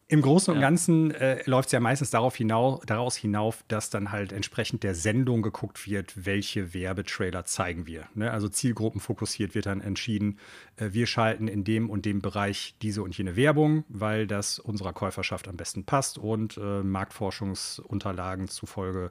Im 0.06 0.20
Großen 0.20 0.54
und. 0.54 0.60
Ganzen 0.60 1.12
äh, 1.12 1.42
läuft 1.46 1.68
es 1.68 1.72
ja 1.72 1.80
meistens 1.80 2.10
darauf 2.10 2.36
hinau 2.36 2.82
daraus 2.86 3.16
hinauf, 3.16 3.64
dass 3.68 3.88
dann 3.88 4.12
halt 4.12 4.32
entsprechend 4.32 4.82
der 4.82 4.94
Sendung 4.94 5.40
geguckt 5.40 5.88
wird, 5.88 6.26
welche 6.26 6.74
Werbetrailer 6.74 7.46
zeigen 7.46 7.86
wir. 7.86 8.06
Ne? 8.14 8.30
Also 8.30 8.48
zielgruppenfokussiert 8.48 9.54
wird 9.54 9.64
dann 9.66 9.80
entschieden, 9.80 10.38
äh, 10.76 10.90
wir 10.92 11.06
schalten 11.06 11.48
in 11.48 11.64
dem 11.64 11.88
und 11.88 12.04
dem 12.04 12.20
Bereich 12.20 12.74
diese 12.82 13.02
und 13.02 13.16
jene 13.16 13.34
Werbung, 13.34 13.84
weil 13.88 14.26
das 14.26 14.58
unserer 14.58 14.92
Käuferschaft 14.92 15.48
am 15.48 15.56
besten 15.56 15.84
passt 15.84 16.18
und 16.18 16.58
äh, 16.58 16.82
Marktforschungsunterlagen 16.82 18.48
zufolge 18.48 19.10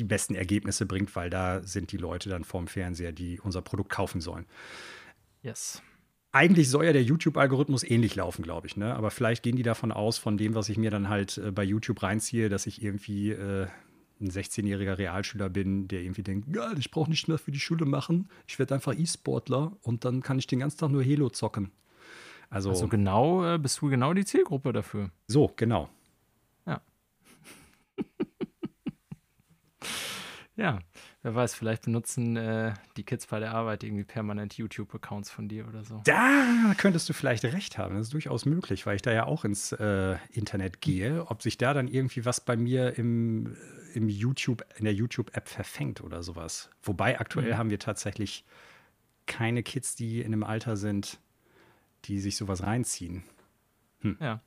die 0.00 0.04
besten 0.04 0.34
Ergebnisse 0.34 0.86
bringt, 0.86 1.14
weil 1.14 1.30
da 1.30 1.62
sind 1.62 1.92
die 1.92 1.98
Leute 1.98 2.28
dann 2.30 2.44
vorm 2.44 2.66
Fernseher, 2.66 3.12
die 3.12 3.38
unser 3.38 3.62
Produkt 3.62 3.90
kaufen 3.90 4.20
sollen. 4.20 4.46
Yes. 5.42 5.82
Eigentlich 6.32 6.70
soll 6.70 6.86
ja 6.86 6.92
der 6.92 7.02
YouTube-Algorithmus 7.02 7.82
ähnlich 7.82 8.14
laufen, 8.14 8.42
glaube 8.42 8.66
ich. 8.66 8.76
Ne? 8.76 8.94
Aber 8.94 9.10
vielleicht 9.10 9.42
gehen 9.42 9.56
die 9.56 9.62
davon 9.62 9.92
aus, 9.92 10.16
von 10.16 10.38
dem, 10.38 10.54
was 10.54 10.68
ich 10.68 10.78
mir 10.78 10.90
dann 10.90 11.08
halt 11.08 11.38
äh, 11.38 11.50
bei 11.50 11.64
YouTube 11.64 12.02
reinziehe, 12.02 12.48
dass 12.48 12.66
ich 12.66 12.82
irgendwie 12.82 13.30
äh, 13.30 13.66
ein 14.20 14.30
16-jähriger 14.30 14.98
Realschüler 14.98 15.50
bin, 15.50 15.88
der 15.88 16.02
irgendwie 16.02 16.22
denkt, 16.22 16.54
ja, 16.54 16.72
ich 16.78 16.90
brauche 16.90 17.10
nicht 17.10 17.28
mehr 17.28 17.38
für 17.38 17.50
die 17.50 17.60
Schule 17.60 17.84
machen, 17.84 18.28
ich 18.46 18.58
werde 18.58 18.74
einfach 18.74 18.94
E-Sportler 18.96 19.76
und 19.82 20.04
dann 20.04 20.22
kann 20.22 20.38
ich 20.38 20.46
den 20.46 20.60
ganzen 20.60 20.78
Tag 20.78 20.90
nur 20.90 21.04
Halo 21.04 21.30
zocken. 21.30 21.70
Also, 22.48 22.70
also 22.70 22.88
genau, 22.88 23.54
äh, 23.54 23.58
bist 23.58 23.80
du 23.80 23.88
genau 23.88 24.12
die 24.12 24.24
Zielgruppe 24.24 24.72
dafür. 24.72 25.10
So, 25.26 25.52
genau. 25.56 25.88
Ja. 30.60 30.78
Wer 31.22 31.34
weiß, 31.34 31.54
vielleicht 31.54 31.84
benutzen 31.84 32.36
äh, 32.36 32.74
die 32.98 33.02
Kids 33.02 33.26
bei 33.26 33.40
der 33.40 33.52
Arbeit 33.52 33.82
irgendwie 33.82 34.04
permanent 34.04 34.58
YouTube-Accounts 34.58 35.30
von 35.30 35.48
dir 35.48 35.66
oder 35.66 35.84
so. 35.84 36.02
Da 36.04 36.74
könntest 36.76 37.08
du 37.08 37.14
vielleicht 37.14 37.44
recht 37.44 37.78
haben. 37.78 37.94
Das 37.94 38.08
ist 38.08 38.12
durchaus 38.12 38.44
möglich, 38.44 38.84
weil 38.84 38.96
ich 38.96 39.02
da 39.02 39.10
ja 39.10 39.24
auch 39.24 39.46
ins 39.46 39.72
äh, 39.72 40.16
Internet 40.30 40.82
gehe. 40.82 41.24
Ob 41.30 41.40
sich 41.40 41.56
da 41.56 41.72
dann 41.72 41.88
irgendwie 41.88 42.26
was 42.26 42.42
bei 42.42 42.58
mir 42.58 42.98
im, 42.98 43.56
im 43.94 44.10
YouTube, 44.10 44.62
in 44.76 44.84
der 44.84 44.92
YouTube-App 44.92 45.48
verfängt 45.48 46.02
oder 46.02 46.22
sowas. 46.22 46.68
Wobei 46.82 47.18
aktuell 47.18 47.54
mhm. 47.54 47.56
haben 47.56 47.70
wir 47.70 47.78
tatsächlich 47.78 48.44
keine 49.26 49.62
Kids, 49.62 49.94
die 49.94 50.20
in 50.20 50.26
einem 50.26 50.44
Alter 50.44 50.76
sind, 50.76 51.20
die 52.04 52.20
sich 52.20 52.36
sowas 52.36 52.62
reinziehen. 52.62 53.22
Hm. 54.00 54.18
Ja. 54.20 54.40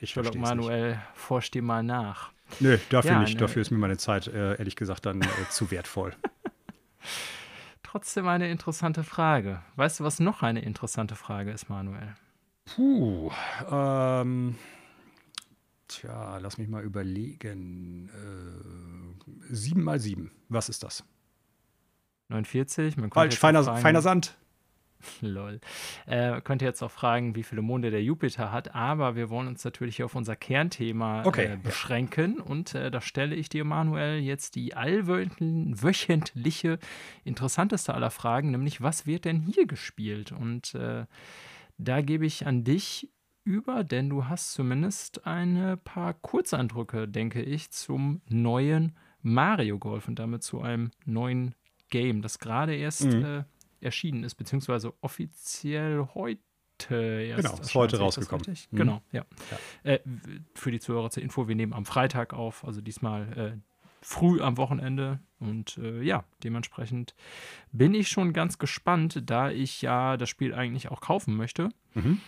Ich 0.00 0.10
Sherlock 0.10 0.36
Manuel, 0.36 1.00
forsch 1.14 1.50
dir 1.50 1.62
mal 1.62 1.82
nach. 1.82 2.30
Nö, 2.60 2.78
dafür 2.90 3.12
ja, 3.12 3.20
nicht. 3.20 3.34
Ne. 3.34 3.40
Dafür 3.40 3.62
ist 3.62 3.70
mir 3.70 3.78
meine 3.78 3.96
Zeit, 3.96 4.26
äh, 4.28 4.56
ehrlich 4.56 4.76
gesagt, 4.76 5.06
dann 5.06 5.20
äh, 5.20 5.26
zu 5.50 5.70
wertvoll. 5.70 6.14
Trotzdem 7.82 8.26
eine 8.28 8.50
interessante 8.50 9.04
Frage. 9.04 9.62
Weißt 9.76 10.00
du, 10.00 10.04
was 10.04 10.20
noch 10.20 10.42
eine 10.42 10.60
interessante 10.60 11.16
Frage 11.16 11.50
ist, 11.50 11.68
Manuel? 11.68 12.14
Puh, 12.64 13.30
ähm, 13.70 14.56
tja, 15.88 16.38
lass 16.38 16.58
mich 16.58 16.68
mal 16.68 16.82
überlegen. 16.82 18.10
Äh, 18.10 19.54
7 19.54 19.82
mal 19.82 19.98
7, 20.00 20.30
was 20.48 20.68
ist 20.68 20.82
das? 20.82 21.04
49. 22.28 22.96
Falsch, 23.12 23.38
feiner, 23.38 23.62
feiner 23.76 24.02
Sand. 24.02 24.36
Lol. 25.20 25.60
Äh, 26.06 26.40
könnte 26.40 26.64
jetzt 26.64 26.82
auch 26.82 26.90
fragen, 26.90 27.34
wie 27.34 27.42
viele 27.42 27.62
Monde 27.62 27.90
der 27.90 28.02
Jupiter 28.02 28.52
hat, 28.52 28.74
aber 28.74 29.16
wir 29.16 29.30
wollen 29.30 29.48
uns 29.48 29.64
natürlich 29.64 30.02
auf 30.02 30.14
unser 30.14 30.36
Kernthema 30.36 31.24
okay, 31.24 31.54
äh, 31.54 31.56
beschränken. 31.56 32.40
Und 32.40 32.74
äh, 32.74 32.90
da 32.90 33.00
stelle 33.00 33.34
ich 33.34 33.48
dir, 33.48 33.64
Manuel, 33.64 34.20
jetzt 34.20 34.54
die 34.54 34.74
allwöchentliche, 34.74 36.78
interessanteste 37.24 37.94
aller 37.94 38.10
Fragen, 38.10 38.50
nämlich 38.50 38.82
was 38.82 39.06
wird 39.06 39.24
denn 39.24 39.40
hier 39.40 39.66
gespielt? 39.66 40.32
Und 40.32 40.74
äh, 40.74 41.06
da 41.78 42.00
gebe 42.00 42.26
ich 42.26 42.46
an 42.46 42.64
dich 42.64 43.10
über, 43.44 43.84
denn 43.84 44.10
du 44.10 44.26
hast 44.26 44.54
zumindest 44.54 45.26
ein 45.26 45.78
paar 45.84 46.14
Kurzeindrücke, 46.14 47.06
denke 47.06 47.42
ich, 47.42 47.70
zum 47.70 48.20
neuen 48.28 48.96
Mario 49.22 49.78
Golf 49.78 50.08
und 50.08 50.18
damit 50.18 50.42
zu 50.42 50.62
einem 50.62 50.90
neuen 51.04 51.54
Game, 51.90 52.22
das 52.22 52.40
gerade 52.40 52.74
erst 52.74 53.04
mhm 53.04 53.24
äh, 53.24 53.44
erschienen 53.80 54.24
ist, 54.24 54.34
beziehungsweise 54.34 54.92
offiziell 55.00 56.08
heute 56.14 56.40
erst. 56.94 57.44
Genau, 57.44 57.58
ist 57.58 57.74
heute 57.74 57.98
rausgekommen. 57.98 58.44
Mhm. 58.70 58.76
Genau, 58.76 59.02
ja. 59.12 59.24
ja. 59.84 59.92
Äh, 59.92 60.00
für 60.54 60.70
die 60.70 60.80
Zuhörer 60.80 61.10
zur 61.10 61.22
Info, 61.22 61.48
wir 61.48 61.54
nehmen 61.54 61.72
am 61.72 61.86
Freitag 61.86 62.34
auf, 62.34 62.64
also 62.64 62.80
diesmal 62.80 63.56
äh, 63.56 63.76
früh 64.02 64.40
am 64.40 64.56
Wochenende. 64.56 65.20
Und 65.38 65.78
äh, 65.78 66.00
ja, 66.02 66.24
dementsprechend 66.44 67.14
bin 67.72 67.94
ich 67.94 68.08
schon 68.08 68.32
ganz 68.32 68.58
gespannt, 68.58 69.22
da 69.26 69.50
ich 69.50 69.82
ja 69.82 70.16
das 70.16 70.28
Spiel 70.28 70.54
eigentlich 70.54 70.90
auch 70.90 71.00
kaufen 71.00 71.36
möchte. 71.36 71.70
Mhm. 71.94 72.20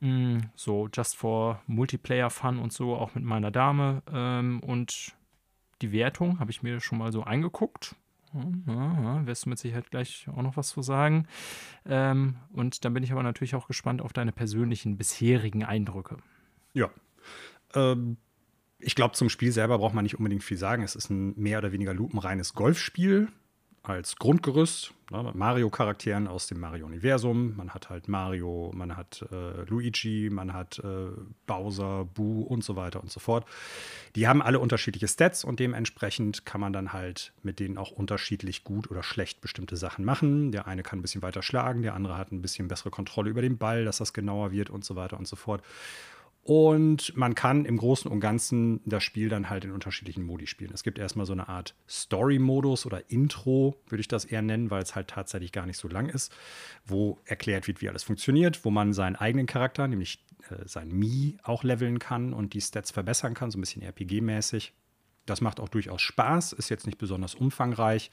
Mm, 0.00 0.38
so, 0.54 0.88
just 0.92 1.16
for 1.16 1.62
Multiplayer-Fun 1.66 2.58
und 2.58 2.72
so, 2.72 2.96
auch 2.96 3.14
mit 3.14 3.24
meiner 3.24 3.50
Dame. 3.50 4.02
Ähm, 4.12 4.60
und 4.60 5.14
die 5.82 5.92
Wertung 5.92 6.40
habe 6.40 6.50
ich 6.50 6.62
mir 6.62 6.80
schon 6.80 6.98
mal 6.98 7.12
so 7.12 7.22
eingeguckt. 7.22 7.94
Wirst 8.34 9.44
du 9.44 9.50
mit 9.50 9.58
Sicherheit 9.58 9.90
gleich 9.90 10.26
auch 10.28 10.42
noch 10.42 10.56
was 10.56 10.68
zu 10.68 10.82
sagen. 10.82 11.26
Ähm, 11.86 12.36
und 12.52 12.84
dann 12.84 12.94
bin 12.94 13.02
ich 13.02 13.12
aber 13.12 13.22
natürlich 13.22 13.54
auch 13.54 13.68
gespannt 13.68 14.02
auf 14.02 14.12
deine 14.12 14.32
persönlichen 14.32 14.96
bisherigen 14.96 15.64
Eindrücke. 15.64 16.16
Ja. 16.72 16.90
Ähm, 17.74 18.16
ich 18.78 18.94
glaube, 18.94 19.14
zum 19.14 19.28
Spiel 19.28 19.52
selber 19.52 19.78
braucht 19.78 19.94
man 19.94 20.02
nicht 20.02 20.18
unbedingt 20.18 20.42
viel 20.42 20.56
sagen. 20.56 20.82
Es 20.82 20.96
ist 20.96 21.10
ein 21.10 21.34
mehr 21.36 21.58
oder 21.58 21.72
weniger 21.72 21.94
lupenreines 21.94 22.54
Golfspiel 22.54 23.28
als 23.84 24.16
Grundgerüst 24.16 24.92
ne, 25.10 25.30
Mario-Charakteren 25.34 26.26
aus 26.26 26.46
dem 26.46 26.58
Mario-Universum. 26.58 27.54
Man 27.56 27.70
hat 27.70 27.90
halt 27.90 28.08
Mario, 28.08 28.72
man 28.74 28.96
hat 28.96 29.24
äh, 29.30 29.62
Luigi, 29.68 30.30
man 30.32 30.54
hat 30.54 30.78
äh, 30.78 31.08
Bowser, 31.46 32.06
Boo 32.06 32.42
und 32.42 32.64
so 32.64 32.76
weiter 32.76 33.02
und 33.02 33.10
so 33.10 33.20
fort. 33.20 33.44
Die 34.16 34.26
haben 34.26 34.40
alle 34.40 34.58
unterschiedliche 34.58 35.06
Stats 35.06 35.44
und 35.44 35.60
dementsprechend 35.60 36.46
kann 36.46 36.60
man 36.60 36.72
dann 36.72 36.94
halt 36.94 37.32
mit 37.42 37.60
denen 37.60 37.76
auch 37.76 37.90
unterschiedlich 37.90 38.64
gut 38.64 38.90
oder 38.90 39.02
schlecht 39.02 39.42
bestimmte 39.42 39.76
Sachen 39.76 40.04
machen. 40.04 40.50
Der 40.50 40.66
eine 40.66 40.82
kann 40.82 40.98
ein 40.98 41.02
bisschen 41.02 41.22
weiter 41.22 41.42
schlagen, 41.42 41.82
der 41.82 41.94
andere 41.94 42.16
hat 42.16 42.32
ein 42.32 42.40
bisschen 42.42 42.68
bessere 42.68 42.90
Kontrolle 42.90 43.30
über 43.30 43.42
den 43.42 43.58
Ball, 43.58 43.84
dass 43.84 43.98
das 43.98 44.14
genauer 44.14 44.50
wird 44.50 44.70
und 44.70 44.84
so 44.84 44.96
weiter 44.96 45.18
und 45.18 45.28
so 45.28 45.36
fort. 45.36 45.62
Und 46.44 47.16
man 47.16 47.34
kann 47.34 47.64
im 47.64 47.78
Großen 47.78 48.10
und 48.10 48.20
Ganzen 48.20 48.82
das 48.84 49.02
Spiel 49.02 49.30
dann 49.30 49.48
halt 49.48 49.64
in 49.64 49.72
unterschiedlichen 49.72 50.24
Modi 50.24 50.46
spielen. 50.46 50.72
Es 50.74 50.82
gibt 50.82 50.98
erstmal 50.98 51.24
so 51.24 51.32
eine 51.32 51.48
Art 51.48 51.74
Story-Modus 51.88 52.84
oder 52.84 53.10
Intro, 53.10 53.80
würde 53.88 54.02
ich 54.02 54.08
das 54.08 54.26
eher 54.26 54.42
nennen, 54.42 54.70
weil 54.70 54.82
es 54.82 54.94
halt 54.94 55.08
tatsächlich 55.08 55.52
gar 55.52 55.64
nicht 55.64 55.78
so 55.78 55.88
lang 55.88 56.06
ist, 56.06 56.30
wo 56.84 57.18
erklärt 57.24 57.66
wird, 57.66 57.80
wie 57.80 57.88
alles 57.88 58.02
funktioniert, 58.02 58.62
wo 58.66 58.70
man 58.70 58.92
seinen 58.92 59.16
eigenen 59.16 59.46
Charakter, 59.46 59.88
nämlich 59.88 60.22
äh, 60.50 60.68
sein 60.68 60.90
Mi, 60.90 61.38
auch 61.42 61.64
leveln 61.64 61.98
kann 61.98 62.34
und 62.34 62.52
die 62.52 62.60
Stats 62.60 62.90
verbessern 62.90 63.32
kann, 63.32 63.50
so 63.50 63.56
ein 63.56 63.62
bisschen 63.62 63.82
RPG-mäßig. 63.82 64.72
Das 65.24 65.40
macht 65.40 65.60
auch 65.60 65.70
durchaus 65.70 66.02
Spaß, 66.02 66.52
ist 66.52 66.68
jetzt 66.68 66.84
nicht 66.84 66.98
besonders 66.98 67.34
umfangreich. 67.34 68.10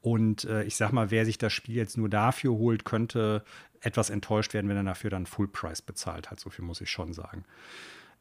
Und 0.00 0.44
äh, 0.44 0.62
ich 0.64 0.76
sag 0.76 0.92
mal, 0.92 1.10
wer 1.10 1.26
sich 1.26 1.36
das 1.36 1.52
Spiel 1.52 1.74
jetzt 1.74 1.98
nur 1.98 2.08
dafür 2.08 2.52
holt, 2.52 2.86
könnte 2.86 3.44
etwas 3.80 4.10
enttäuscht 4.10 4.54
werden, 4.54 4.68
wenn 4.68 4.76
er 4.76 4.84
dafür 4.84 5.10
dann 5.10 5.26
Full 5.26 5.48
Price 5.48 5.82
bezahlt 5.82 6.30
hat. 6.30 6.40
So 6.40 6.50
viel 6.50 6.64
muss 6.64 6.80
ich 6.80 6.90
schon 6.90 7.12
sagen. 7.12 7.44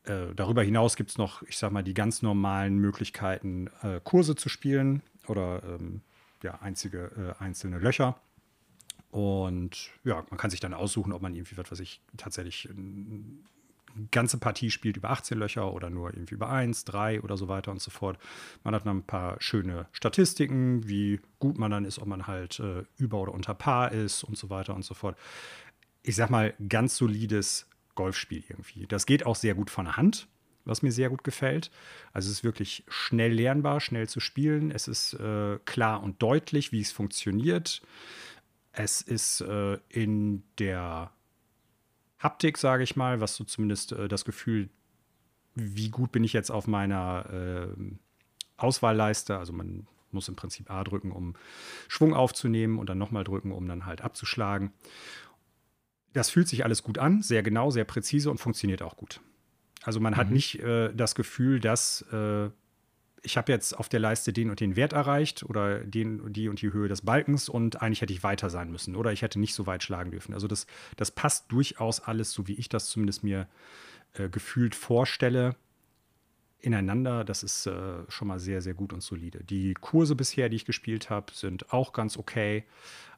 Äh, 0.04 0.36
darüber 0.36 0.64
hinaus 0.64 0.96
gibt 0.96 1.12
es 1.12 1.18
noch, 1.18 1.42
ich 1.44 1.58
sag 1.58 1.72
mal, 1.72 1.84
die 1.84 1.94
ganz 1.94 2.22
normalen 2.22 2.78
Möglichkeiten, 2.78 3.70
äh, 3.82 4.00
Kurse 4.04 4.36
zu 4.36 4.50
spielen 4.50 5.02
oder 5.28 5.64
ähm, 5.64 6.02
ja, 6.44 6.62
einzige, 6.62 7.36
äh, 7.40 7.44
einzelne 7.44 7.80
Löcher. 7.80 8.20
Und 9.12 9.92
ja, 10.04 10.26
man 10.30 10.38
kann 10.38 10.50
sich 10.50 10.60
dann 10.60 10.74
aussuchen, 10.74 11.14
ob 11.14 11.22
man 11.22 11.34
irgendwie, 11.34 11.58
was 11.58 11.72
weiß 11.72 11.80
ich, 11.80 12.02
tatsächlich 12.18 12.70
ganze 14.12 14.38
Partie 14.38 14.72
spielt 14.72 14.98
über 14.98 15.10
18 15.10 15.38
Löcher 15.38 15.72
oder 15.72 15.90
nur 15.90 16.14
irgendwie 16.14 16.36
über 16.36 16.50
1, 16.50 16.86
3 16.86 17.22
oder 17.22 17.38
so 17.38 17.48
weiter 17.48 17.72
und 17.72 17.82
so 17.82 17.92
fort. 17.92 18.18
Man 18.64 18.76
hat 18.76 18.86
dann 18.86 18.98
ein 18.98 19.04
paar 19.04 19.38
schöne 19.42 19.88
Statistiken, 19.92 20.88
wie 20.88 21.20
gut 21.40 21.58
man 21.58 21.72
dann 21.72 21.86
ist, 21.86 22.00
ob 22.00 22.08
man 22.08 22.28
halt 22.28 22.60
äh, 22.60 22.84
über 22.98 23.20
oder 23.22 23.34
unter 23.34 23.54
Paar 23.54 23.92
ist 23.92 24.24
und 24.24 24.38
so 24.38 24.50
weiter 24.50 24.76
und 24.76 24.84
so 24.84 24.94
fort. 24.94 25.18
Ich 26.04 26.16
sag 26.16 26.30
mal, 26.30 26.54
ganz 26.70 26.98
solides 26.98 27.68
Golfspiel 27.96 28.44
irgendwie. 28.48 28.86
Das 28.86 29.06
geht 29.06 29.26
auch 29.26 29.36
sehr 29.36 29.56
gut 29.56 29.70
von 29.70 29.86
der 29.86 29.98
Hand, 29.98 30.28
was 30.66 30.82
mir 30.82 30.92
sehr 30.92 31.10
gut 31.10 31.24
gefällt. 31.24 31.72
Also 32.14 32.28
es 32.28 32.38
ist 32.38 32.44
wirklich 32.44 32.84
schnell 32.88 33.34
lernbar, 33.34 33.80
schnell 33.80 34.08
zu 34.08 34.20
spielen. 34.20 34.72
Es 34.72 34.88
ist 34.88 35.14
äh, 35.14 35.58
klar 35.66 36.04
und 36.04 36.22
deutlich, 36.22 36.72
wie 36.72 36.82
es 36.82 36.92
funktioniert. 36.92 37.82
Es 38.72 39.02
ist 39.02 39.42
äh, 39.42 39.80
in 39.90 40.44
der 40.60 41.12
Haptik, 42.20 42.58
sage 42.58 42.84
ich 42.84 42.96
mal, 42.96 43.22
was 43.22 43.36
so 43.36 43.44
zumindest 43.44 43.92
äh, 43.92 44.08
das 44.08 44.26
Gefühl, 44.26 44.70
wie 45.56 45.90
gut 45.90 46.12
bin 46.12 46.24
ich 46.24 46.34
jetzt 46.34 46.52
auf 46.52 46.68
meiner 46.68 47.26
äh, 47.32 47.68
Auswahlleiste. 48.58 49.38
Also 49.38 49.54
man 49.54 49.88
muss 50.12 50.28
im 50.28 50.36
Prinzip 50.36 50.72
A 50.72 50.84
drücken, 50.84 51.12
um 51.12 51.36
Schwung 51.88 52.14
aufzunehmen 52.14 52.80
und 52.80 52.90
dann 52.90 52.98
nochmal 52.98 53.24
drücken, 53.24 53.52
um 53.52 53.68
dann 53.68 53.86
halt 53.86 54.02
abzuschlagen. 54.02 54.72
Das 56.14 56.30
fühlt 56.30 56.48
sich 56.48 56.64
alles 56.64 56.84
gut 56.84 56.98
an, 56.98 57.22
sehr 57.22 57.44
genau, 57.44 57.72
sehr 57.72 57.84
präzise 57.84 58.32
und 58.32 58.38
funktioniert 58.38 58.82
auch 58.82 58.96
gut. 58.96 59.20
Also 59.84 60.00
man 60.00 60.14
mhm. 60.14 60.18
hat 60.18 60.32
nicht 60.32 60.60
äh, 60.60 60.94
das 60.94 61.16
Gefühl, 61.16 61.60
dass 61.60 62.02
äh, 62.14 62.50
ich 63.26 63.38
habe 63.38 63.52
jetzt 63.52 63.78
auf 63.78 63.90
der 63.90 64.00
Leiste 64.00 64.32
den 64.32 64.50
und 64.50 64.60
den 64.60 64.76
Wert 64.76 64.94
erreicht 64.94 65.44
oder 65.44 65.80
den, 65.80 66.32
die 66.32 66.48
und 66.48 66.62
die 66.62 66.72
Höhe 66.72 66.88
des 66.88 67.02
Balkens 67.02 67.50
und 67.50 67.82
eigentlich 67.82 68.02
hätte 68.02 68.14
ich 68.14 68.24
weiter 68.24 68.50
sein 68.50 68.72
müssen 68.72 68.96
oder 68.96 69.12
ich 69.12 69.22
hätte 69.22 69.40
nicht 69.40 69.54
so 69.54 69.66
weit 69.66 69.84
schlagen 69.84 70.12
dürfen. 70.12 70.34
Also 70.34 70.48
das, 70.48 70.68
das 70.96 71.12
passt 71.12 71.52
durchaus 71.52 72.00
alles, 72.00 72.32
so 72.32 72.48
wie 72.48 72.54
ich 72.54 72.70
das 72.70 72.88
zumindest 72.88 73.24
mir 73.24 73.48
äh, 74.14 74.30
gefühlt 74.30 74.76
vorstelle, 74.76 75.56
ineinander. 76.66 77.24
Das 77.24 77.44
ist 77.44 77.68
äh, 77.68 78.10
schon 78.10 78.28
mal 78.28 78.40
sehr, 78.40 78.62
sehr 78.62 78.74
gut 78.74 78.94
und 78.94 79.02
solide. 79.02 79.44
Die 79.44 79.74
Kurse 79.74 80.16
bisher, 80.16 80.50
die 80.50 80.56
ich 80.56 80.66
gespielt 80.66 81.10
habe, 81.10 81.34
sind 81.34 81.72
auch 81.72 81.94
ganz 81.94 82.18
okay. 82.18 82.64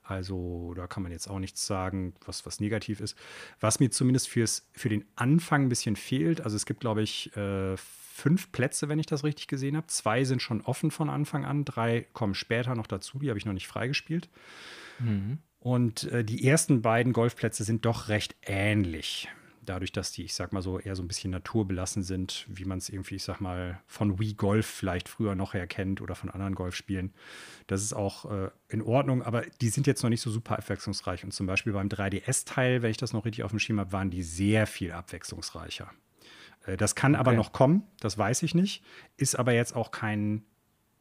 Also 0.04 0.74
da 0.76 0.88
kann 0.88 1.04
man 1.04 1.12
jetzt 1.12 1.30
auch 1.30 1.40
nichts 1.40 1.66
sagen, 1.66 2.14
was, 2.26 2.46
was 2.46 2.60
negativ 2.60 3.02
ist. 3.02 3.18
Was 3.60 3.80
mir 3.80 3.90
zumindest 3.90 4.30
fürs, 4.30 4.68
für 4.74 4.90
den 4.90 5.06
Anfang 5.16 5.64
ein 5.64 5.70
bisschen 5.70 5.96
fehlt, 5.96 6.42
also 6.42 6.56
es 6.56 6.66
gibt, 6.66 6.80
glaube 6.80 7.02
ich, 7.02 7.36
äh, 7.36 7.76
fünf 8.18 8.52
Plätze, 8.52 8.90
wenn 8.90 9.00
ich 9.00 9.06
das 9.06 9.24
richtig 9.24 9.48
gesehen 9.48 9.78
habe. 9.78 9.88
Zwei 9.88 10.24
sind 10.24 10.42
schon 10.42 10.62
offen 10.62 10.90
von 10.90 11.10
Anfang 11.10 11.46
an, 11.46 11.66
drei 11.66 12.08
kommen 12.14 12.34
später 12.34 12.76
noch 12.76 12.88
dazu, 12.88 13.20
die 13.20 13.30
habe 13.30 13.38
ich 13.38 13.46
noch 13.46 13.54
nicht 13.54 13.68
freigespielt. 13.68 14.30
Mhm. 15.00 15.38
Und 15.60 16.06
äh, 16.12 16.24
die 16.24 16.48
ersten 16.48 16.82
beiden 16.82 17.14
Golfplätze 17.14 17.64
sind 17.64 17.86
doch 17.86 18.10
recht 18.10 18.36
ähnlich 18.42 19.30
dadurch, 19.68 19.92
dass 19.92 20.12
die, 20.12 20.24
ich 20.24 20.34
sag 20.34 20.54
mal 20.54 20.62
so, 20.62 20.80
eher 20.80 20.96
so 20.96 21.04
ein 21.04 21.08
bisschen 21.08 21.32
naturbelassen 21.32 22.02
sind, 22.02 22.46
wie 22.48 22.66
man 22.66 22.78
es 22.78 22.90
irgendwie, 22.90 23.16
ich 23.16 23.24
sag 23.24 23.42
mal, 23.42 23.82
von 23.86 24.18
Wii 24.20 24.34
Golf 24.34 24.66
vielleicht 24.66 25.10
früher 25.10 25.36
noch 25.36 25.54
erkennt 25.54 26.02
oder 26.02 26.16
von 26.16 26.30
anderen 26.30 26.56
Golfspielen. 26.56 27.14
Das 27.68 27.84
ist 27.84 27.94
auch 27.94 28.32
äh, 28.32 28.50
in 28.70 28.82
Ordnung, 28.82 29.22
aber 29.22 29.42
die 29.62 29.70
sind 29.70 29.86
jetzt 29.86 30.04
noch 30.04 30.10
nicht 30.10 30.22
so 30.22 30.32
super 30.32 30.58
abwechslungsreich. 30.58 31.24
Und 31.24 31.32
zum 31.32 31.48
Beispiel 31.48 31.74
beim 31.74 31.90
3DS-Teil, 31.90 32.82
wenn 32.82 32.92
ich 32.92 32.98
das 32.98 33.14
noch 33.14 33.26
richtig 33.26 33.44
auf 33.44 33.52
dem 33.52 33.60
Schirm 33.60 33.80
habe, 33.80 33.92
waren 33.92 34.10
die 34.10 34.24
sehr 34.24 34.68
viel 34.68 34.94
abwechslungsreicher. 34.94 35.92
Äh, 36.68 36.78
das 36.78 36.94
kann 36.94 37.14
okay. 37.14 37.20
aber 37.20 37.34
noch 37.34 37.52
kommen, 37.52 37.84
das 38.00 38.18
weiß 38.18 38.44
ich 38.44 38.54
nicht, 38.54 38.84
ist 39.16 39.36
aber 39.40 39.54
jetzt 39.54 39.76
auch 39.76 39.90
kein 39.90 40.44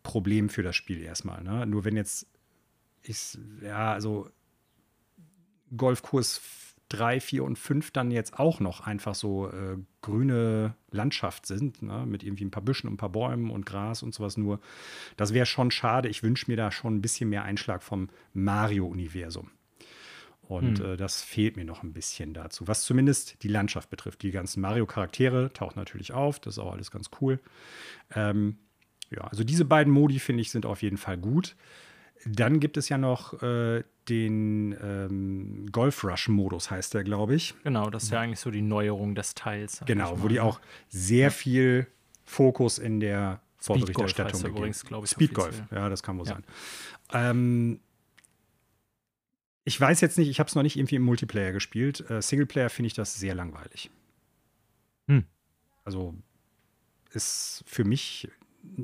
Problem 0.02 0.48
für 0.48 0.62
das 0.62 0.76
Spiel 0.76 1.02
erstmal. 1.02 1.42
Ne? 1.42 1.66
Nur 1.66 1.84
wenn 1.84 1.96
jetzt 1.96 2.26
ich, 3.02 3.38
ja, 3.62 3.92
also 3.92 4.30
Golfkurs 5.76 6.40
3, 6.88 7.20
4 7.20 7.44
und 7.44 7.58
5 7.58 7.90
dann 7.90 8.10
jetzt 8.10 8.38
auch 8.38 8.60
noch 8.60 8.86
einfach 8.86 9.14
so 9.14 9.48
äh, 9.48 9.76
grüne 10.02 10.76
Landschaft 10.90 11.46
sind, 11.46 11.82
ne? 11.82 12.06
mit 12.06 12.22
irgendwie 12.22 12.44
ein 12.44 12.50
paar 12.52 12.62
Büschen 12.62 12.86
und 12.86 12.94
ein 12.94 12.98
paar 12.98 13.10
Bäumen 13.10 13.50
und 13.50 13.66
Gras 13.66 14.02
und 14.02 14.14
sowas 14.14 14.36
nur. 14.36 14.60
Das 15.16 15.34
wäre 15.34 15.46
schon 15.46 15.72
schade. 15.72 16.08
Ich 16.08 16.22
wünsche 16.22 16.48
mir 16.48 16.56
da 16.56 16.70
schon 16.70 16.96
ein 16.96 17.02
bisschen 17.02 17.28
mehr 17.28 17.42
Einschlag 17.42 17.82
vom 17.82 18.08
Mario-Universum. 18.34 19.50
Und 20.48 20.78
hm. 20.78 20.92
äh, 20.92 20.96
das 20.96 21.22
fehlt 21.22 21.56
mir 21.56 21.64
noch 21.64 21.82
ein 21.82 21.92
bisschen 21.92 22.32
dazu, 22.32 22.68
was 22.68 22.84
zumindest 22.84 23.42
die 23.42 23.48
Landschaft 23.48 23.90
betrifft. 23.90 24.22
Die 24.22 24.30
ganzen 24.30 24.60
Mario-Charaktere 24.60 25.52
tauchen 25.52 25.78
natürlich 25.78 26.12
auf, 26.12 26.38
das 26.38 26.54
ist 26.54 26.58
auch 26.58 26.72
alles 26.72 26.90
ganz 26.90 27.10
cool. 27.20 27.40
Ähm, 28.14 28.58
ja, 29.10 29.22
also 29.22 29.44
diese 29.44 29.64
beiden 29.64 29.92
Modi, 29.92 30.18
finde 30.18 30.42
ich, 30.42 30.50
sind 30.50 30.66
auf 30.66 30.82
jeden 30.82 30.96
Fall 30.96 31.18
gut. 31.18 31.56
Dann 32.24 32.60
gibt 32.60 32.76
es 32.76 32.88
ja 32.88 32.98
noch 32.98 33.42
äh, 33.42 33.84
den 34.08 34.76
ähm, 34.82 35.66
Golf 35.70 36.02
Rush-Modus, 36.04 36.70
heißt 36.70 36.94
der, 36.94 37.04
glaube 37.04 37.34
ich. 37.34 37.54
Genau, 37.62 37.90
das 37.90 38.04
ist 38.04 38.10
ja 38.10 38.20
eigentlich 38.20 38.40
so 38.40 38.50
die 38.50 38.62
Neuerung 38.62 39.14
des 39.14 39.34
Teils. 39.34 39.82
Genau, 39.86 40.22
wo 40.22 40.28
die 40.28 40.40
auch 40.40 40.60
sehr 40.88 41.30
viel 41.30 41.86
Fokus 42.24 42.78
in 42.78 43.00
der 43.00 43.40
Vorberichterstattung 43.58 44.40
Speed 44.40 44.50
übrigens, 44.52 44.84
glaube 44.84 45.06
ich. 45.06 45.10
Speed 45.10 45.34
Golf, 45.34 45.62
ja, 45.72 45.88
das 45.88 46.02
kann 46.02 46.18
wohl 46.18 46.26
ja. 46.26 46.34
sein. 46.34 46.44
Ähm, 47.12 47.80
ich 49.66 49.80
weiß 49.80 50.00
jetzt 50.00 50.16
nicht, 50.16 50.28
ich 50.28 50.38
habe 50.38 50.46
es 50.48 50.54
noch 50.54 50.62
nicht 50.62 50.76
irgendwie 50.76 50.94
im 50.94 51.02
Multiplayer 51.02 51.50
gespielt. 51.50 52.08
Äh, 52.08 52.22
Singleplayer 52.22 52.70
finde 52.70 52.86
ich 52.86 52.94
das 52.94 53.18
sehr 53.18 53.34
langweilig. 53.34 53.90
Hm. 55.08 55.24
Also 55.84 56.14
ist 57.12 57.64
für 57.66 57.84
mich 57.84 58.30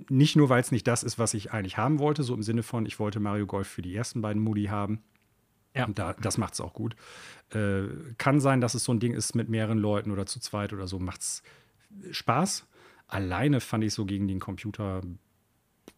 nicht 0.08 0.34
nur, 0.34 0.48
weil 0.48 0.60
es 0.60 0.72
nicht 0.72 0.88
das 0.88 1.04
ist, 1.04 1.20
was 1.20 1.34
ich 1.34 1.52
eigentlich 1.52 1.76
haben 1.76 2.00
wollte, 2.00 2.24
so 2.24 2.34
im 2.34 2.42
Sinne 2.42 2.64
von, 2.64 2.84
ich 2.84 2.98
wollte 2.98 3.20
Mario 3.20 3.46
Golf 3.46 3.68
für 3.68 3.82
die 3.82 3.94
ersten 3.94 4.22
beiden 4.22 4.42
Modi 4.42 4.64
haben. 4.64 5.04
Ja. 5.72 5.86
Und 5.86 6.00
da, 6.00 6.14
das 6.14 6.36
macht 6.36 6.54
es 6.54 6.60
auch 6.60 6.74
gut. 6.74 6.96
Äh, 7.50 7.84
kann 8.18 8.40
sein, 8.40 8.60
dass 8.60 8.74
es 8.74 8.82
so 8.82 8.92
ein 8.92 8.98
Ding 8.98 9.14
ist 9.14 9.36
mit 9.36 9.48
mehreren 9.48 9.78
Leuten 9.78 10.10
oder 10.10 10.26
zu 10.26 10.40
zweit 10.40 10.72
oder 10.72 10.88
so, 10.88 10.98
macht 10.98 11.20
es 11.20 11.42
Spaß. 12.10 12.66
Alleine 13.06 13.60
fand 13.60 13.84
ich 13.84 13.94
so 13.94 14.04
gegen 14.04 14.26
den 14.26 14.40
Computer. 14.40 15.02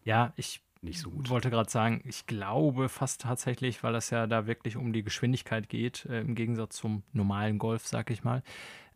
Ja, 0.03 0.31
ich 0.35 0.61
nicht 0.85 0.99
so 0.99 1.09
gut. 1.09 1.25
Ich 1.25 1.29
wollte 1.29 1.49
gerade 1.49 1.69
sagen, 1.69 2.01
ich 2.05 2.25
glaube 2.25 2.87
fast 2.87 3.21
tatsächlich, 3.21 3.83
weil 3.83 3.95
es 3.95 4.09
ja 4.09 4.27
da 4.27 4.47
wirklich 4.47 4.77
um 4.77 4.93
die 4.93 5.03
Geschwindigkeit 5.03 5.67
geht, 5.67 6.05
äh, 6.05 6.21
im 6.21 6.35
Gegensatz 6.35 6.77
zum 6.77 7.03
normalen 7.11 7.57
Golf, 7.57 7.85
sag 7.85 8.09
ich 8.09 8.23
mal, 8.23 8.41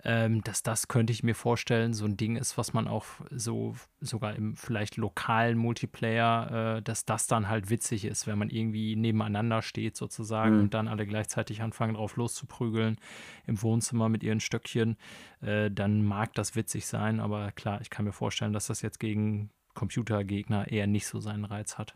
ähm, 0.04 0.42
dass 0.44 0.64
das 0.64 0.88
könnte 0.88 1.12
ich 1.12 1.24
mir 1.24 1.36
vorstellen, 1.36 1.94
so 1.94 2.06
ein 2.06 2.16
Ding 2.16 2.38
ist, 2.38 2.58
was 2.58 2.74
man 2.74 2.88
auch 2.88 3.06
so 3.32 3.76
sogar 4.00 4.36
im 4.36 4.56
vielleicht 4.56 4.96
lokalen 4.96 5.58
Multiplayer, 5.58 6.78
äh, 6.78 6.82
dass 6.82 7.04
das 7.04 7.28
dann 7.28 7.50
halt 7.50 7.70
witzig 7.70 8.06
ist, 8.06 8.26
wenn 8.26 8.38
man 8.38 8.50
irgendwie 8.50 8.96
nebeneinander 8.96 9.62
steht 9.62 9.98
sozusagen 9.98 10.56
mhm. 10.56 10.62
und 10.62 10.74
dann 10.74 10.88
alle 10.88 11.06
gleichzeitig 11.06 11.62
anfangen 11.62 11.96
drauf 11.96 12.16
loszuprügeln 12.16 12.98
im 13.46 13.62
Wohnzimmer 13.62 14.08
mit 14.08 14.24
ihren 14.24 14.40
Stöckchen, 14.40 14.96
äh, 15.42 15.70
dann 15.70 16.04
mag 16.04 16.34
das 16.34 16.56
witzig 16.56 16.88
sein, 16.88 17.20
aber 17.20 17.52
klar, 17.52 17.82
ich 17.82 17.90
kann 17.90 18.06
mir 18.06 18.14
vorstellen, 18.14 18.54
dass 18.54 18.68
das 18.68 18.82
jetzt 18.82 19.00
gegen 19.00 19.50
Computergegner 19.74 20.70
eher 20.72 20.88
nicht 20.88 21.08
so 21.08 21.20
seinen 21.20 21.46
Reiz 21.46 21.78
hat. 21.78 21.96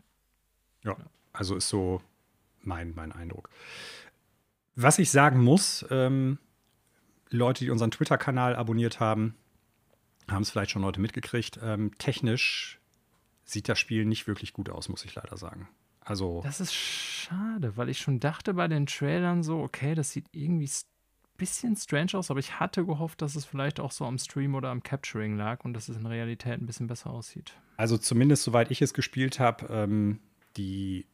Ja, 0.82 0.96
also 1.32 1.56
ist 1.56 1.68
so 1.68 2.02
mein, 2.60 2.94
mein 2.94 3.12
Eindruck. 3.12 3.50
Was 4.76 4.98
ich 4.98 5.10
sagen 5.10 5.42
muss, 5.42 5.84
ähm, 5.90 6.38
Leute, 7.30 7.64
die 7.64 7.70
unseren 7.70 7.90
Twitter-Kanal 7.90 8.56
abonniert 8.56 9.00
haben, 9.00 9.34
haben 10.28 10.42
es 10.42 10.50
vielleicht 10.50 10.70
schon 10.70 10.84
heute 10.84 11.00
mitgekriegt. 11.00 11.58
Ähm, 11.62 11.96
technisch 11.98 12.80
sieht 13.44 13.68
das 13.68 13.78
Spiel 13.78 14.04
nicht 14.04 14.26
wirklich 14.26 14.52
gut 14.52 14.70
aus, 14.70 14.88
muss 14.88 15.04
ich 15.04 15.14
leider 15.14 15.36
sagen. 15.36 15.68
Also. 16.00 16.40
Das 16.42 16.60
ist 16.60 16.74
schade, 16.74 17.76
weil 17.76 17.88
ich 17.88 17.98
schon 17.98 18.20
dachte 18.20 18.54
bei 18.54 18.68
den 18.68 18.86
Trailern 18.86 19.42
so, 19.42 19.60
okay, 19.60 19.94
das 19.94 20.10
sieht 20.10 20.26
irgendwie 20.32 20.68
bisschen 21.36 21.76
strange 21.76 22.14
aus, 22.14 22.30
aber 22.30 22.40
ich 22.40 22.60
hatte 22.60 22.84
gehofft, 22.84 23.22
dass 23.22 23.34
es 23.36 23.44
vielleicht 23.44 23.80
auch 23.80 23.90
so 23.90 24.04
am 24.04 24.18
Stream 24.18 24.54
oder 24.54 24.70
am 24.70 24.82
Capturing 24.82 25.36
lag 25.36 25.64
und 25.64 25.74
dass 25.74 25.88
es 25.88 25.96
in 25.96 26.06
Realität 26.06 26.60
ein 26.60 26.66
bisschen 26.66 26.86
besser 26.86 27.10
aussieht. 27.10 27.54
Also 27.76 27.98
zumindest 27.98 28.44
soweit 28.44 28.70
ich 28.70 28.82
es 28.82 28.94
gespielt 28.94 29.40
habe, 29.40 29.66
ähm, 29.70 30.20
die, 30.56 31.06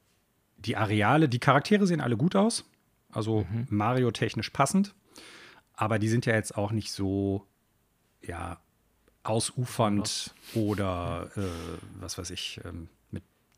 die 0.59 0.77
Areale, 0.77 1.29
die 1.29 1.39
Charaktere 1.39 1.87
sehen 1.87 2.01
alle 2.01 2.17
gut 2.17 2.37
aus. 2.37 2.69
Also 3.11 3.47
mhm. 3.51 3.67
Mario-technisch 3.71 4.51
passend. 4.51 4.95
Aber 5.75 5.99
die 5.99 6.09
sind 6.09 6.27
ja 6.27 6.35
jetzt 6.35 6.57
auch 6.57 6.73
nicht 6.73 6.93
so, 6.93 7.47
ja, 8.23 8.61
ausufernd 9.23 10.35
oder 10.55 11.31
äh, 11.37 11.43
was 12.01 12.19
weiß 12.19 12.31
ich, 12.31 12.61
ähm, 12.65 12.89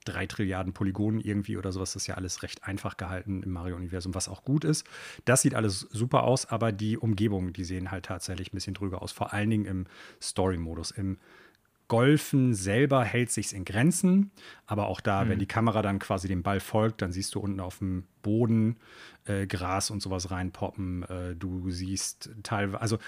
drei 0.05 0.27
Trilliarden 0.27 0.73
Polygonen 0.73 1.21
irgendwie 1.21 1.57
oder 1.57 1.73
sowas. 1.73 1.93
Das 1.93 2.03
ist 2.03 2.07
ja 2.07 2.17
alles 2.17 2.43
recht 2.43 2.65
einfach 2.65 2.97
gehalten 2.97 3.43
im 3.43 3.51
Mario-Universum, 3.53 4.15
was 4.15 4.29
auch 4.29 4.45
gut 4.45 4.65
ist. 4.65 4.87
Das 5.25 5.43
sieht 5.43 5.55
alles 5.55 5.81
super 5.81 6.25
aus, 6.25 6.47
aber 6.47 6.73
die 6.73 6.99
Umgebungen, 6.99 7.53
die 7.53 7.65
sehen 7.65 7.91
halt 7.91 8.07
tatsächlich 8.07 8.53
ein 8.53 8.57
bisschen 8.57 8.75
drüber 8.75 9.03
aus. 9.03 9.13
Vor 9.13 9.33
allen 9.33 9.51
Dingen 9.51 9.65
im 9.65 9.87
Story-Modus. 10.21 10.91
Im 10.91 11.19
Golfen 11.93 12.55
selber 12.55 13.05
hält 13.05 13.31
sich's 13.31 13.53
in 13.53 13.67
Grenzen, 13.67 14.31
aber 14.65 14.87
auch 14.87 15.03
da, 15.03 15.25
mhm. 15.25 15.29
wenn 15.29 15.39
die 15.39 15.47
Kamera 15.47 15.83
dann 15.83 15.99
quasi 15.99 16.27
dem 16.27 16.43
Ball 16.43 16.59
folgt, 16.59 17.03
dann 17.03 17.13
siehst 17.13 17.35
du 17.35 17.41
unten 17.41 17.61
auf 17.61 17.81
dem 17.81 18.05
Boden 18.23 18.79
äh, 19.27 19.47
Gras 19.47 19.91
und 19.91 20.01
sowas 20.01 20.31
reinpoppen. 20.31 21.03
Äh, 21.03 21.37
du 21.37 21.71
siehst 21.71 22.31
teilweise, 22.45 22.81
also 22.81 22.99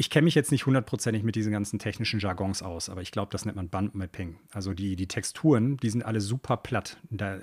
ich 0.00 0.08
kenne 0.08 0.24
mich 0.24 0.34
jetzt 0.34 0.50
nicht 0.50 0.64
hundertprozentig 0.64 1.22
mit 1.22 1.34
diesen 1.34 1.52
ganzen 1.52 1.78
technischen 1.78 2.20
Jargons 2.20 2.62
aus, 2.62 2.88
aber 2.88 3.02
ich 3.02 3.12
glaube, 3.12 3.30
das 3.32 3.44
nennt 3.44 3.56
man 3.56 3.68
Bumpmapping. 3.68 4.38
Also 4.50 4.72
die, 4.72 4.96
die 4.96 5.06
Texturen, 5.06 5.76
die 5.76 5.90
sind 5.90 6.06
alle 6.06 6.22
super 6.22 6.56
platt. 6.56 6.96
Da 7.10 7.38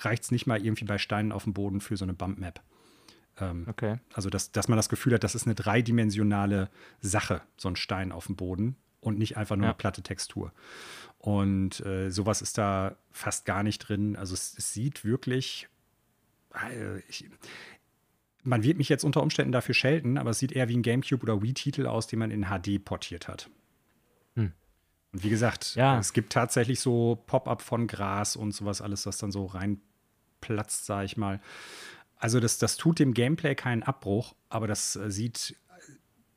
reicht 0.00 0.24
es 0.24 0.32
nicht 0.32 0.48
mal 0.48 0.60
irgendwie 0.60 0.84
bei 0.84 0.98
Steinen 0.98 1.30
auf 1.30 1.44
dem 1.44 1.54
Boden 1.54 1.80
für 1.80 1.96
so 1.96 2.04
eine 2.04 2.12
Bumpmap. 2.12 2.60
Ähm, 3.38 3.66
okay. 3.68 4.00
Also, 4.12 4.30
dass, 4.30 4.50
dass 4.50 4.66
man 4.66 4.76
das 4.76 4.88
Gefühl 4.88 5.14
hat, 5.14 5.22
das 5.22 5.36
ist 5.36 5.46
eine 5.46 5.54
dreidimensionale 5.54 6.70
Sache, 7.02 7.42
so 7.56 7.68
ein 7.68 7.76
Stein 7.76 8.10
auf 8.10 8.26
dem 8.26 8.34
Boden 8.34 8.74
und 9.00 9.16
nicht 9.16 9.36
einfach 9.36 9.54
nur 9.54 9.66
ja. 9.66 9.70
eine 9.70 9.78
platte 9.78 10.02
Textur. 10.02 10.52
Und 11.18 11.86
äh, 11.86 12.10
sowas 12.10 12.42
ist 12.42 12.58
da 12.58 12.96
fast 13.12 13.44
gar 13.44 13.62
nicht 13.62 13.78
drin. 13.78 14.16
Also 14.16 14.34
es, 14.34 14.58
es 14.58 14.72
sieht 14.72 15.04
wirklich, 15.04 15.68
äh, 16.52 16.98
ich, 17.08 17.30
man 18.46 18.62
wird 18.62 18.78
mich 18.78 18.88
jetzt 18.88 19.04
unter 19.04 19.22
Umständen 19.22 19.52
dafür 19.52 19.74
schelten, 19.74 20.18
aber 20.18 20.30
es 20.30 20.38
sieht 20.38 20.52
eher 20.52 20.68
wie 20.68 20.76
ein 20.76 20.82
GameCube 20.82 21.22
oder 21.22 21.42
Wii-Titel 21.42 21.86
aus, 21.86 22.06
den 22.06 22.20
man 22.20 22.30
in 22.30 22.46
HD 22.46 22.82
portiert 22.82 23.28
hat. 23.28 23.50
Hm. 24.34 24.52
Und 25.12 25.24
wie 25.24 25.30
gesagt, 25.30 25.74
ja. 25.74 25.98
es 25.98 26.12
gibt 26.12 26.32
tatsächlich 26.32 26.80
so 26.80 27.22
Pop-up 27.26 27.60
von 27.60 27.86
Gras 27.86 28.36
und 28.36 28.52
sowas 28.52 28.80
alles, 28.80 29.02
das 29.02 29.18
dann 29.18 29.32
so 29.32 29.46
reinplatzt, 29.46 30.86
sag 30.86 31.04
ich 31.04 31.16
mal. 31.16 31.40
Also 32.16 32.40
das, 32.40 32.58
das 32.58 32.76
tut 32.76 32.98
dem 32.98 33.14
Gameplay 33.14 33.54
keinen 33.54 33.82
Abbruch, 33.82 34.34
aber 34.48 34.66
das 34.66 34.96
äh, 34.96 35.10
sieht, 35.10 35.56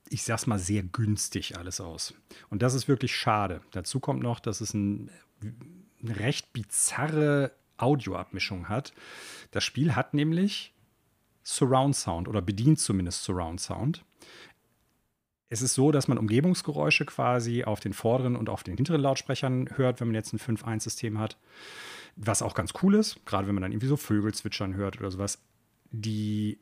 ich 0.09 0.23
sag's 0.23 0.47
mal, 0.47 0.59
sehr 0.59 0.83
günstig 0.83 1.57
alles 1.57 1.79
aus. 1.79 2.15
Und 2.49 2.63
das 2.63 2.73
ist 2.73 2.87
wirklich 2.87 3.15
schade. 3.15 3.61
Dazu 3.71 3.99
kommt 3.99 4.21
noch, 4.21 4.39
dass 4.39 4.61
es 4.61 4.73
ein, 4.73 5.11
eine 6.01 6.19
recht 6.19 6.51
bizarre 6.53 7.51
Audioabmischung 7.77 8.67
hat. 8.67 8.93
Das 9.51 9.63
Spiel 9.63 9.95
hat 9.95 10.13
nämlich 10.13 10.73
Surround 11.55 11.95
Sound 11.95 12.27
oder 12.27 12.41
bedient 12.41 12.79
zumindest 12.79 13.23
Surround 13.23 13.59
Sound. 13.59 14.05
Es 15.49 15.63
ist 15.63 15.73
so, 15.73 15.91
dass 15.91 16.07
man 16.07 16.19
Umgebungsgeräusche 16.19 17.05
quasi 17.05 17.63
auf 17.63 17.79
den 17.79 17.93
vorderen 17.93 18.35
und 18.35 18.49
auf 18.49 18.63
den 18.63 18.75
hinteren 18.75 19.01
Lautsprechern 19.01 19.67
hört, 19.75 19.99
wenn 19.99 20.09
man 20.09 20.15
jetzt 20.15 20.31
ein 20.31 20.39
5.1-System 20.39 21.17
hat. 21.17 21.37
Was 22.15 22.43
auch 22.43 22.53
ganz 22.53 22.73
cool 22.83 22.93
ist, 22.93 23.25
gerade 23.25 23.47
wenn 23.47 23.55
man 23.55 23.63
dann 23.63 23.71
irgendwie 23.71 23.87
so 23.87 23.97
Vögel 23.97 24.31
zwitschern 24.33 24.75
hört 24.75 24.99
oder 24.99 25.09
sowas. 25.09 25.39
Die 25.91 26.59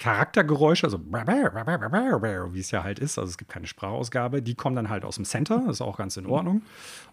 Charaktergeräusche, 0.00 0.86
also 0.86 0.98
wie 0.98 2.58
es 2.58 2.72
ja 2.72 2.82
halt 2.82 2.98
ist, 2.98 3.18
also 3.18 3.30
es 3.30 3.38
gibt 3.38 3.52
keine 3.52 3.68
Sprachausgabe, 3.68 4.42
die 4.42 4.56
kommen 4.56 4.74
dann 4.74 4.88
halt 4.88 5.04
aus 5.04 5.14
dem 5.14 5.24
Center, 5.24 5.62
das 5.64 5.76
ist 5.76 5.80
auch 5.80 5.96
ganz 5.96 6.16
in 6.16 6.26
Ordnung. 6.26 6.62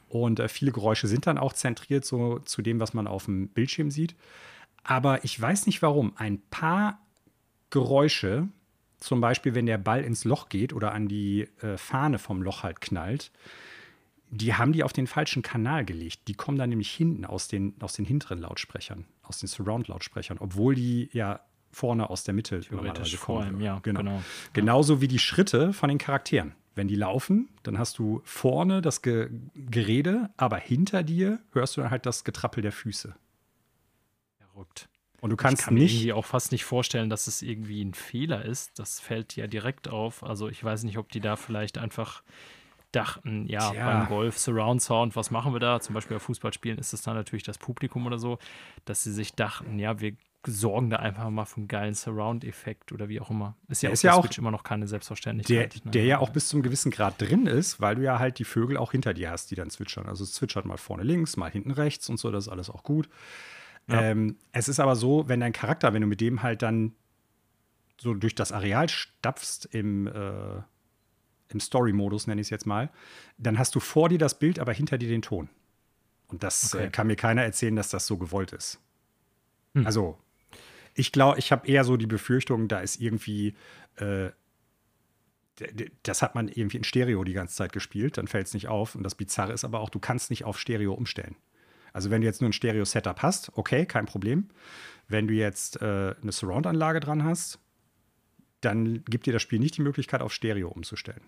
Und 0.07 0.39
äh, 0.39 0.47
viele 0.47 0.71
Geräusche 0.71 1.07
sind 1.07 1.27
dann 1.27 1.37
auch 1.37 1.53
zentriert 1.53 2.03
so 2.03 2.39
zu 2.39 2.63
dem, 2.63 2.79
was 2.79 2.95
man 2.95 3.05
auf 3.05 3.25
dem 3.25 3.49
Bildschirm 3.49 3.91
sieht. 3.91 4.15
Aber 4.89 5.23
ich 5.23 5.39
weiß 5.39 5.67
nicht 5.67 5.83
warum. 5.83 6.13
Ein 6.15 6.41
paar 6.49 6.97
Geräusche, 7.69 8.47
zum 8.97 9.21
Beispiel 9.21 9.53
wenn 9.53 9.67
der 9.67 9.77
Ball 9.77 10.03
ins 10.03 10.23
Loch 10.23 10.49
geht 10.49 10.73
oder 10.73 10.93
an 10.93 11.07
die 11.07 11.47
äh, 11.61 11.77
Fahne 11.77 12.17
vom 12.17 12.41
Loch 12.41 12.63
halt 12.63 12.81
knallt, 12.81 13.31
die 14.31 14.55
haben 14.55 14.73
die 14.73 14.83
auf 14.83 14.91
den 14.91 15.05
falschen 15.05 15.43
Kanal 15.43 15.85
gelegt. 15.85 16.27
Die 16.27 16.33
kommen 16.33 16.57
dann 16.57 16.69
nämlich 16.69 16.89
hinten 16.89 17.23
aus 17.25 17.47
den, 17.47 17.75
aus 17.81 17.93
den 17.93 18.03
hinteren 18.03 18.39
Lautsprechern, 18.39 19.05
aus 19.21 19.39
den 19.39 19.45
Surround-Lautsprechern, 19.45 20.39
obwohl 20.39 20.73
die 20.73 21.11
ja 21.13 21.41
vorne 21.71 22.09
aus 22.09 22.23
der 22.23 22.33
Mitte 22.33 22.61
Theoretisch 22.61 23.15
vor 23.15 23.43
allem, 23.43 23.61
ja, 23.61 23.77
genau. 23.83 23.99
genau. 23.99 24.23
Genauso 24.53 25.01
wie 25.01 25.07
die 25.07 25.19
Schritte 25.19 25.71
von 25.71 25.89
den 25.89 25.99
Charakteren. 25.99 26.55
Wenn 26.73 26.87
die 26.87 26.95
laufen, 26.95 27.49
dann 27.61 27.77
hast 27.77 27.99
du 27.99 28.21
vorne 28.23 28.81
das 28.81 29.03
Ge 29.03 29.29
Gerede, 29.53 30.31
aber 30.35 30.57
hinter 30.57 31.03
dir 31.03 31.37
hörst 31.51 31.77
du 31.77 31.81
dann 31.81 31.91
halt 31.91 32.07
das 32.07 32.23
Getrappel 32.23 32.63
der 32.63 32.71
Füße 32.71 33.13
verrückt. 34.59 34.89
Und 35.21 35.31
du 35.31 35.35
kannst 35.35 35.61
ich 35.61 35.65
kann 35.65 35.73
nicht. 35.73 35.93
irgendwie 35.95 36.13
auch 36.13 36.25
fast 36.25 36.51
nicht 36.53 36.63
vorstellen, 36.63 37.09
dass 37.09 37.27
es 37.27 37.41
irgendwie 37.41 37.83
ein 37.83 37.93
Fehler 37.93 38.45
ist. 38.45 38.79
Das 38.79 38.99
fällt 39.01 39.35
ja 39.35 39.47
direkt 39.47 39.89
auf. 39.89 40.23
Also 40.23 40.47
ich 40.47 40.63
weiß 40.63 40.83
nicht, 40.83 40.97
ob 40.97 41.11
die 41.11 41.19
da 41.19 41.35
vielleicht 41.35 41.77
einfach 41.77 42.23
dachten, 42.93 43.45
ja, 43.45 43.69
Tja. 43.71 43.85
beim 43.85 44.07
Golf 44.07 44.37
Surround 44.39 44.81
Sound, 44.81 45.15
was 45.17 45.29
machen 45.29 45.53
wir 45.53 45.59
da? 45.59 45.79
Zum 45.81 45.93
Beispiel 45.93 46.15
bei 46.15 46.19
Fußballspielen 46.21 46.79
ist 46.79 46.93
es 46.93 47.01
dann 47.01 47.15
natürlich 47.15 47.43
das 47.43 47.57
Publikum 47.57 48.05
oder 48.07 48.17
so, 48.17 48.39
dass 48.85 49.03
sie 49.03 49.11
sich 49.11 49.33
dachten, 49.35 49.77
ja, 49.77 49.99
wir 49.99 50.13
sorgen 50.47 50.89
da 50.89 50.97
einfach 50.97 51.29
mal 51.29 51.43
für 51.43 51.57
einen 51.57 51.67
geilen 51.67 51.93
Surround-Effekt 51.93 52.93
oder 52.93 53.09
wie 53.09 53.19
auch 53.19 53.29
immer. 53.29 53.57
Ist 53.67 53.83
ja, 53.83 53.89
Der 53.89 53.93
ist 53.95 54.03
der 54.03 54.11
ja 54.11 54.17
auch- 54.17 54.23
Switch 54.23 54.37
immer 54.37 54.51
noch 54.51 54.63
keine 54.63 54.83
Der, 54.85 54.87
Selbstverständlichkeit. 54.87 55.81
ne? 55.83 55.91
der 55.91 56.05
ja 56.05 56.19
auch 56.19 56.29
bis 56.29 56.47
zum 56.47 56.61
gewissen 56.63 56.91
Grad 56.91 57.19
drin 57.21 57.45
ist, 57.45 57.81
weil 57.81 57.95
du 57.95 58.03
ja 58.03 58.19
halt 58.19 58.39
die 58.39 58.45
Vögel 58.45 58.77
auch 58.77 58.93
hinter 58.93 59.13
dir 59.13 59.29
hast, 59.31 59.51
die 59.51 59.55
dann 59.55 59.69
zwitschern. 59.69 60.05
Also 60.07 60.23
es 60.23 60.31
zwitschert 60.33 60.63
mal 60.65 60.77
vorne 60.77 61.03
links, 61.03 61.35
mal 61.35 61.51
hinten 61.51 61.71
rechts 61.71 62.07
und 62.09 62.17
so, 62.17 62.31
das 62.31 62.45
ist 62.45 62.49
alles 62.49 62.69
auch 62.69 62.83
gut. 62.83 63.09
Ja. 63.89 64.01
Ähm, 64.01 64.37
es 64.51 64.67
ist 64.67 64.79
aber 64.79 64.95
so, 64.95 65.27
wenn 65.27 65.39
dein 65.39 65.53
Charakter, 65.53 65.93
wenn 65.93 66.01
du 66.01 66.07
mit 66.07 66.21
dem 66.21 66.43
halt 66.43 66.61
dann 66.61 66.93
so 67.99 68.13
durch 68.13 68.35
das 68.35 68.51
Areal 68.51 68.87
stapfst 68.87 69.65
im, 69.71 70.07
äh, 70.07 70.61
im 71.49 71.59
Story-Modus, 71.59 72.27
nenne 72.27 72.39
ich 72.39 72.45
es 72.47 72.51
jetzt 72.51 72.65
mal, 72.65 72.91
dann 73.37 73.57
hast 73.57 73.75
du 73.75 73.79
vor 73.79 74.09
dir 74.09 74.17
das 74.19 74.37
Bild, 74.39 74.59
aber 74.59 74.73
hinter 74.73 74.97
dir 74.97 75.09
den 75.09 75.21
Ton. 75.21 75.49
Und 76.27 76.43
das 76.43 76.73
Okay. 76.73 76.85
äh, 76.85 76.89
kann 76.89 77.07
mir 77.07 77.15
keiner 77.15 77.43
erzählen, 77.43 77.75
dass 77.75 77.89
das 77.89 78.05
so 78.05 78.17
gewollt 78.17 78.53
ist. 78.53 78.79
Hm. 79.73 79.85
Also, 79.85 80.17
ich 80.93 81.11
glaube, 81.11 81.39
ich 81.39 81.51
habe 81.51 81.67
eher 81.67 81.83
so 81.83 81.97
die 81.97 82.07
Befürchtung, 82.07 82.67
da 82.67 82.79
ist 82.79 83.01
irgendwie, 83.01 83.55
äh, 83.95 84.29
das 86.03 86.21
hat 86.21 86.35
man 86.35 86.47
irgendwie 86.47 86.77
in 86.77 86.83
Stereo 86.83 87.23
die 87.23 87.33
ganze 87.33 87.55
Zeit 87.55 87.73
gespielt, 87.73 88.17
dann 88.17 88.27
fällt 88.27 88.47
es 88.47 88.53
nicht 88.53 88.67
auf. 88.67 88.95
Und 88.95 89.03
das 89.03 89.15
Bizarre 89.15 89.51
ist 89.51 89.65
aber 89.65 89.79
auch, 89.81 89.89
du 89.89 89.99
kannst 89.99 90.29
nicht 90.29 90.45
auf 90.45 90.57
Stereo 90.59 90.93
umstellen. 90.93 91.35
Also, 91.93 92.09
wenn 92.09 92.21
du 92.21 92.27
jetzt 92.27 92.41
nur 92.41 92.49
ein 92.49 92.53
Stereo-Setup 92.53 93.21
hast, 93.21 93.51
okay, 93.57 93.85
kein 93.85 94.05
Problem. 94.05 94.49
Wenn 95.07 95.27
du 95.27 95.33
jetzt 95.33 95.81
äh, 95.81 96.15
eine 96.21 96.31
Surround-Anlage 96.31 96.99
dran 96.99 97.23
hast, 97.23 97.59
dann 98.61 99.03
gibt 99.05 99.25
dir 99.25 99.33
das 99.33 99.41
Spiel 99.41 99.59
nicht 99.59 99.77
die 99.77 99.81
Möglichkeit, 99.81 100.21
auf 100.21 100.33
Stereo 100.33 100.69
umzustellen. 100.69 101.21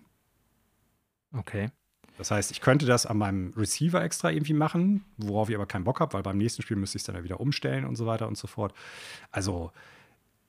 Okay. 1.32 1.70
Das 2.18 2.30
heißt, 2.30 2.50
ich 2.50 2.60
könnte 2.60 2.86
das 2.86 3.06
an 3.06 3.16
meinem 3.16 3.52
Receiver 3.56 4.02
extra 4.02 4.30
irgendwie 4.30 4.52
machen, 4.52 5.04
worauf 5.16 5.48
ich 5.48 5.54
aber 5.54 5.66
keinen 5.66 5.84
Bock 5.84 6.00
habe, 6.00 6.12
weil 6.12 6.22
beim 6.22 6.36
nächsten 6.36 6.62
Spiel 6.62 6.76
müsste 6.76 6.96
ich 6.96 7.02
es 7.02 7.06
dann 7.06 7.16
ja 7.16 7.24
wieder 7.24 7.40
umstellen 7.40 7.84
und 7.84 7.96
so 7.96 8.06
weiter 8.06 8.28
und 8.28 8.36
so 8.36 8.46
fort. 8.46 8.74
Also, 9.30 9.72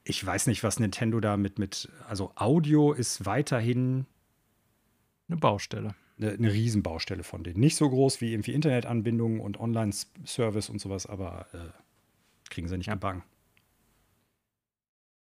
ich 0.03 0.23
weiß 0.23 0.47
nicht, 0.47 0.63
was 0.63 0.79
Nintendo 0.79 1.19
da 1.21 1.37
mit, 1.37 1.59
mit 1.59 1.89
also 2.07 2.31
Audio 2.35 2.91
ist 2.91 3.25
weiterhin 3.25 4.05
Eine 5.29 5.37
Baustelle. 5.37 5.95
Eine, 6.19 6.31
eine 6.31 6.53
Riesenbaustelle 6.53 7.23
von 7.23 7.43
denen. 7.43 7.59
Nicht 7.59 7.75
so 7.75 7.89
groß 7.89 8.21
wie 8.21 8.31
irgendwie 8.33 8.53
Internetanbindungen 8.53 9.39
und 9.39 9.59
Online-Service 9.59 10.69
und 10.69 10.79
sowas, 10.79 11.05
aber 11.05 11.47
äh, 11.53 11.57
kriegen 12.49 12.67
sie 12.67 12.77
nicht 12.77 12.87
Ja. 12.87 12.93
gebacken. 12.93 13.23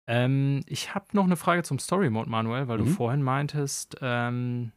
Ähm, 0.08 0.62
ich 0.68 0.96
habe 0.96 1.06
noch 1.13 1.26
eine 1.26 1.36
Frage 1.36 1.63
zum 1.63 1.80
Story 1.80 2.10
Mode, 2.10 2.30
Manuel, 2.30 2.68
weil 2.68 2.78
du 2.78 2.86
Mhm. 2.86 2.90
vorhin 2.90 3.22
meintest, 3.22 3.98
ähm, 4.02 4.72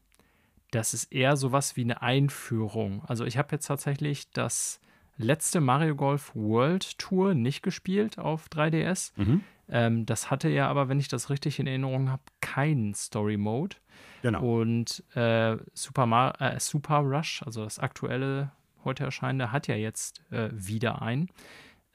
das 0.72 0.94
ist 0.94 1.12
eher 1.12 1.36
sowas 1.36 1.76
wie 1.76 1.82
eine 1.82 2.02
Einführung. 2.02 3.04
Also 3.06 3.24
ich 3.24 3.38
habe 3.38 3.48
jetzt 3.52 3.66
tatsächlich 3.66 4.30
das 4.30 4.80
letzte 5.16 5.60
Mario 5.60 5.94
Golf 5.94 6.32
World 6.34 6.98
Tour 6.98 7.34
nicht 7.34 7.62
gespielt 7.62 8.18
auf 8.18 8.48
3DS. 8.48 9.12
Mhm. 9.16 9.42
Ähm, 9.70 10.04
das 10.04 10.30
hatte 10.30 10.48
ja 10.48 10.68
aber, 10.68 10.88
wenn 10.88 10.98
ich 10.98 11.08
das 11.08 11.30
richtig 11.30 11.58
in 11.58 11.66
Erinnerung 11.66 12.10
habe, 12.10 12.22
keinen 12.40 12.94
Story 12.94 13.36
Mode. 13.36 13.76
Genau. 14.22 14.42
Und 14.60 15.04
äh, 15.14 15.56
Super, 15.72 16.06
Mar 16.06 16.40
äh, 16.40 16.58
Super 16.58 16.98
Rush, 16.98 17.42
also 17.44 17.64
das 17.64 17.78
aktuelle, 17.78 18.52
heute 18.84 19.04
erscheinende, 19.04 19.52
hat 19.52 19.68
ja 19.68 19.76
jetzt 19.76 20.22
äh, 20.30 20.50
wieder 20.52 21.02
ein. 21.02 21.28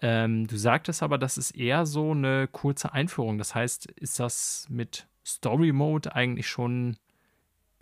Ähm, 0.02 0.48
du 0.48 0.58
sagtest 0.58 1.04
aber, 1.04 1.18
das 1.18 1.38
ist 1.38 1.52
eher 1.52 1.86
so 1.86 2.12
eine 2.12 2.48
kurze 2.48 2.94
Einführung. 2.94 3.38
Das 3.38 3.56
heißt, 3.56 3.92
ist 3.92 4.20
das 4.20 4.68
mit 4.70 5.08
Story 5.26 5.72
Mode 5.72 6.16
eigentlich 6.16 6.48
schon 6.48 6.98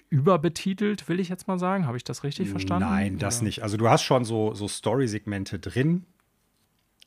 überbetitelt, 0.09 1.09
will 1.09 1.19
ich 1.19 1.29
jetzt 1.29 1.47
mal 1.47 1.57
sagen? 1.57 1.87
Habe 1.87 1.97
ich 1.97 2.03
das 2.03 2.23
richtig 2.23 2.49
verstanden? 2.49 2.87
Nein, 2.87 3.17
das 3.17 3.37
Oder? 3.37 3.45
nicht. 3.45 3.63
Also 3.63 3.77
du 3.77 3.89
hast 3.89 4.03
schon 4.03 4.25
so, 4.25 4.53
so 4.53 4.67
Story-Segmente 4.67 5.57
drin, 5.57 6.05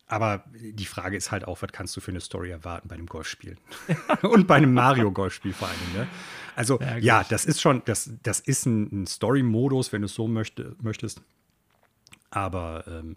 aber 0.08 0.44
die 0.54 0.86
Frage 0.86 1.16
ist 1.16 1.32
halt 1.32 1.46
auch, 1.46 1.62
was 1.62 1.72
kannst 1.72 1.96
du 1.96 2.00
für 2.00 2.12
eine 2.12 2.20
Story 2.20 2.50
erwarten 2.50 2.88
bei 2.88 2.94
einem 2.94 3.06
Golfspiel? 3.06 3.56
Und 4.22 4.46
bei 4.46 4.56
einem 4.56 4.72
Mario-Golfspiel 4.72 5.52
vor 5.52 5.68
allem. 5.68 5.78
Ne? 5.94 6.06
Also 6.54 6.78
Ja, 6.80 6.96
ja, 6.98 7.26
das 7.28 7.44
ist 7.44 7.60
schon, 7.60 7.82
das, 7.86 8.10
das 8.22 8.40
ist 8.40 8.66
ein, 8.66 9.02
ein 9.02 9.06
Story-Modus, 9.06 9.92
wenn 9.92 10.02
du 10.02 10.06
es 10.06 10.14
so 10.14 10.28
möchte, 10.28 10.76
möchtest. 10.80 11.22
Aber 12.30 12.84
ähm, 12.86 13.16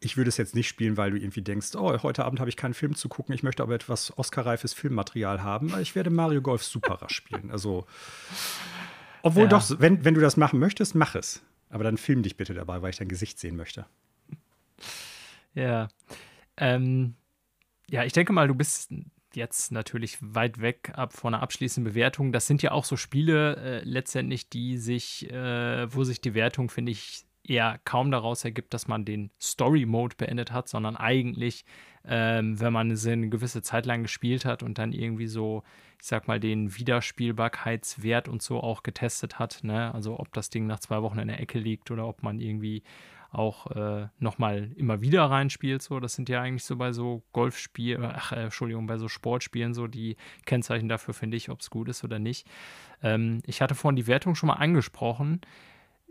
ich 0.00 0.16
würde 0.16 0.28
es 0.28 0.36
jetzt 0.36 0.54
nicht 0.54 0.68
spielen, 0.68 0.96
weil 0.96 1.10
du 1.10 1.16
irgendwie 1.16 1.42
denkst, 1.42 1.74
oh, 1.74 2.02
heute 2.02 2.24
Abend 2.24 2.40
habe 2.40 2.50
ich 2.50 2.56
keinen 2.56 2.74
Film 2.74 2.94
zu 2.94 3.08
gucken, 3.08 3.34
ich 3.34 3.42
möchte 3.42 3.62
aber 3.62 3.74
etwas 3.74 4.16
Oscar-reifes 4.16 4.74
Filmmaterial 4.74 5.42
haben. 5.42 5.72
Ich 5.80 5.94
werde 5.94 6.10
Mario 6.10 6.42
Golf 6.42 6.62
Super 6.62 6.94
rasch 7.02 7.14
spielen. 7.14 7.50
Also, 7.50 7.86
obwohl 9.22 9.44
Ja. 9.44 9.48
doch, 9.48 9.64
wenn, 9.80 10.04
wenn 10.04 10.14
du 10.14 10.20
das 10.20 10.36
machen 10.36 10.60
möchtest, 10.60 10.94
mach 10.94 11.14
es. 11.14 11.42
Aber 11.70 11.84
dann 11.84 11.96
film 11.98 12.22
dich 12.22 12.36
bitte 12.36 12.54
dabei, 12.54 12.80
weil 12.82 12.90
ich 12.90 12.96
dein 12.96 13.08
Gesicht 13.08 13.38
sehen 13.38 13.56
möchte. 13.56 13.86
Ja. 15.54 15.88
Ähm, 16.56 17.14
ja, 17.88 18.04
ich 18.04 18.12
denke 18.12 18.32
mal, 18.32 18.48
du 18.48 18.54
bist 18.54 18.92
jetzt 19.34 19.72
natürlich 19.72 20.18
weit 20.20 20.60
weg 20.60 20.92
ab 20.94 21.12
von 21.12 21.34
einer 21.34 21.42
abschließenden 21.42 21.92
Bewertung. 21.92 22.32
Das 22.32 22.46
sind 22.46 22.62
ja 22.62 22.72
auch 22.72 22.84
so 22.84 22.96
Spiele 22.96 23.56
äh, 23.56 23.84
letztendlich, 23.84 24.48
die 24.48 24.78
sich, 24.78 25.30
äh, 25.30 25.92
wo 25.94 26.04
sich 26.04 26.20
die 26.20 26.34
Wertung, 26.34 26.70
finde 26.70 26.92
ich, 26.92 27.24
eher 27.44 27.80
kaum 27.84 28.10
daraus 28.10 28.44
ergibt, 28.44 28.74
dass 28.74 28.88
man 28.88 29.04
den 29.04 29.30
Story-Mode 29.40 30.16
beendet 30.16 30.52
hat, 30.52 30.68
sondern 30.68 30.96
eigentlich, 30.96 31.64
ähm, 32.04 32.60
wenn 32.60 32.72
man 32.72 32.94
sie 32.96 33.12
eine 33.12 33.28
gewisse 33.28 33.62
Zeit 33.62 33.86
lang 33.86 34.02
gespielt 34.02 34.44
hat 34.44 34.62
und 34.62 34.78
dann 34.78 34.92
irgendwie 34.92 35.26
so, 35.26 35.62
ich 36.00 36.06
sag 36.06 36.28
mal, 36.28 36.40
den 36.40 36.76
Wiederspielbarkeitswert 36.76 38.28
und 38.28 38.42
so 38.42 38.60
auch 38.60 38.82
getestet 38.82 39.38
hat, 39.38 39.60
ne? 39.62 39.92
Also 39.94 40.18
ob 40.18 40.32
das 40.34 40.50
Ding 40.50 40.66
nach 40.66 40.80
zwei 40.80 41.02
Wochen 41.02 41.18
in 41.18 41.28
der 41.28 41.40
Ecke 41.40 41.58
liegt 41.58 41.90
oder 41.90 42.06
ob 42.06 42.22
man 42.22 42.38
irgendwie 42.38 42.82
auch 43.30 43.70
äh, 43.72 44.08
nochmal 44.18 44.70
immer 44.76 45.00
wieder 45.00 45.24
reinspielt. 45.24 45.82
So, 45.82 46.00
das 46.00 46.14
sind 46.14 46.28
ja 46.28 46.40
eigentlich 46.40 46.64
so 46.64 46.76
bei 46.76 46.92
so 46.92 47.22
Golfspielen, 47.32 48.04
ach, 48.04 48.32
äh, 48.32 48.44
Entschuldigung, 48.44 48.86
bei 48.86 48.96
so 48.98 49.08
Sportspielen 49.08 49.74
so 49.74 49.86
die 49.86 50.16
Kennzeichen 50.46 50.88
dafür, 50.88 51.12
finde 51.14 51.36
ich, 51.36 51.50
ob 51.50 51.60
es 51.60 51.68
gut 51.70 51.88
ist 51.88 52.04
oder 52.04 52.18
nicht. 52.18 52.46
Ähm, 53.02 53.40
ich 53.46 53.60
hatte 53.60 53.74
vorhin 53.74 53.96
die 53.96 54.06
Wertung 54.06 54.34
schon 54.34 54.46
mal 54.48 54.54
angesprochen. 54.54 55.40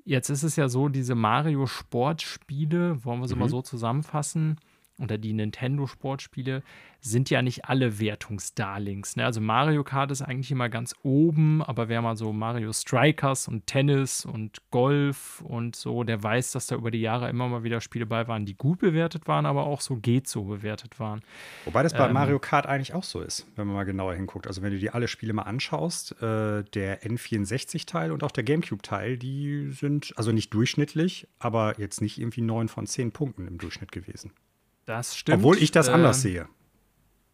Jetzt 0.06 0.30
ist 0.30 0.44
es 0.44 0.56
ja 0.56 0.70
so, 0.70 0.88
diese 0.90 1.16
Mario-Sportspiele, 1.16 3.04
wollen 3.04 3.20
wir 3.20 3.28
sie 3.28 3.34
Mhm. 3.36 3.40
mal 3.42 3.50
so 3.50 3.62
zusammenfassen, 3.62 4.58
oder 5.00 5.18
die 5.18 5.34
Nintendo-Sportspiele 5.34 6.64
sind 7.00 7.30
ja 7.30 7.42
nicht 7.42 7.66
alle 7.66 8.00
Wertungsdarlings. 8.00 9.16
Ne? 9.16 9.26
Also 9.26 9.40
Mario 9.40 9.84
Kart 9.84 10.12
ist 10.12 10.22
eigentlich 10.22 10.52
immer 10.52 10.70
ganz 10.70 10.96
oben, 11.04 11.62
aber 11.62 11.90
wer 11.90 12.02
mal 12.02 12.18
so 12.18 12.34
Mario 12.34 12.74
Strikers 12.74 13.48
und 13.48 13.68
Tennis 13.68 14.26
und 14.26 14.58
Golf 14.72 15.42
und 15.42 15.76
so, 15.76 16.04
der 16.04 16.22
weiß, 16.22 16.52
dass 16.52 16.68
da 16.68 16.76
über 16.76 16.92
die 16.92 17.02
Jahre 17.02 17.30
immer 17.30 17.48
mal 17.48 17.64
wieder 17.64 17.82
Spiele 17.82 18.06
bei 18.06 18.28
waren, 18.28 18.46
die 18.46 18.56
gut 18.56 18.80
bewertet 18.80 19.28
waren, 19.28 19.46
aber 19.46 19.66
auch 19.66 19.82
so 19.82 19.98
geht 19.98 20.28
so 20.28 20.44
bewertet 20.44 21.00
waren. 21.00 21.22
Wobei 21.66 21.84
das 21.84 21.94
bei 21.94 22.08
Ähm. 22.08 22.14
Mario 22.14 22.40
Kart 22.40 22.66
eigentlich 22.66 22.94
auch 22.94 23.04
so 23.04 23.22
ist, 23.22 23.46
wenn 23.56 23.68
man 23.68 23.76
mal 23.76 23.84
genauer 23.84 24.16
hinguckt. 24.16 24.48
Also 24.48 24.62
wenn 24.62 24.72
du 24.72 24.80
dir 24.80 24.96
alle 24.96 25.08
Spiele 25.08 25.34
mal 25.34 25.44
anschaust, 25.44 26.14
äh, 26.22 26.64
der 26.64 27.04
N64-Teil 27.04 28.12
und 28.12 28.24
auch 28.24 28.32
der 28.32 28.44
GameCube-Teil, 28.44 29.18
die 29.18 29.72
sind 29.72 30.14
also 30.18 30.32
nicht 30.32 30.54
durchschnittlich, 30.54 31.28
aber 31.40 31.80
jetzt 31.80 32.02
nicht 32.02 32.18
irgendwie 32.18 32.42
neun 32.42 32.68
von 32.68 32.88
zehn 32.88 33.12
Punkten 33.12 33.48
im 33.48 33.58
Durchschnitt 33.58 33.92
gewesen. 33.92 34.32
Das 34.88 35.16
stimmt. 35.16 35.38
Obwohl 35.40 35.58
ich 35.58 35.70
das 35.72 35.90
Ähm, 35.90 35.94
anders 35.96 36.22
sehe. 36.22 36.48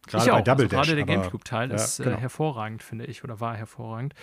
ich 0.08 0.14
auch. 0.16 0.42
Double 0.42 0.66
also 0.66 0.68
gerade 0.68 0.68
Dash, 0.68 0.88
der 0.88 1.04
aber- 1.04 1.06
GameCube-Teil 1.06 1.70
Ja, 1.70 1.76
ist 1.76 2.00
äh, 2.00 2.04
genau. 2.04 2.18
hervorragend, 2.18 2.84
finde 2.84 3.06
ich, 3.06 3.24
oder 3.24 3.40
war 3.40 3.56
hervorragend. 3.56 4.14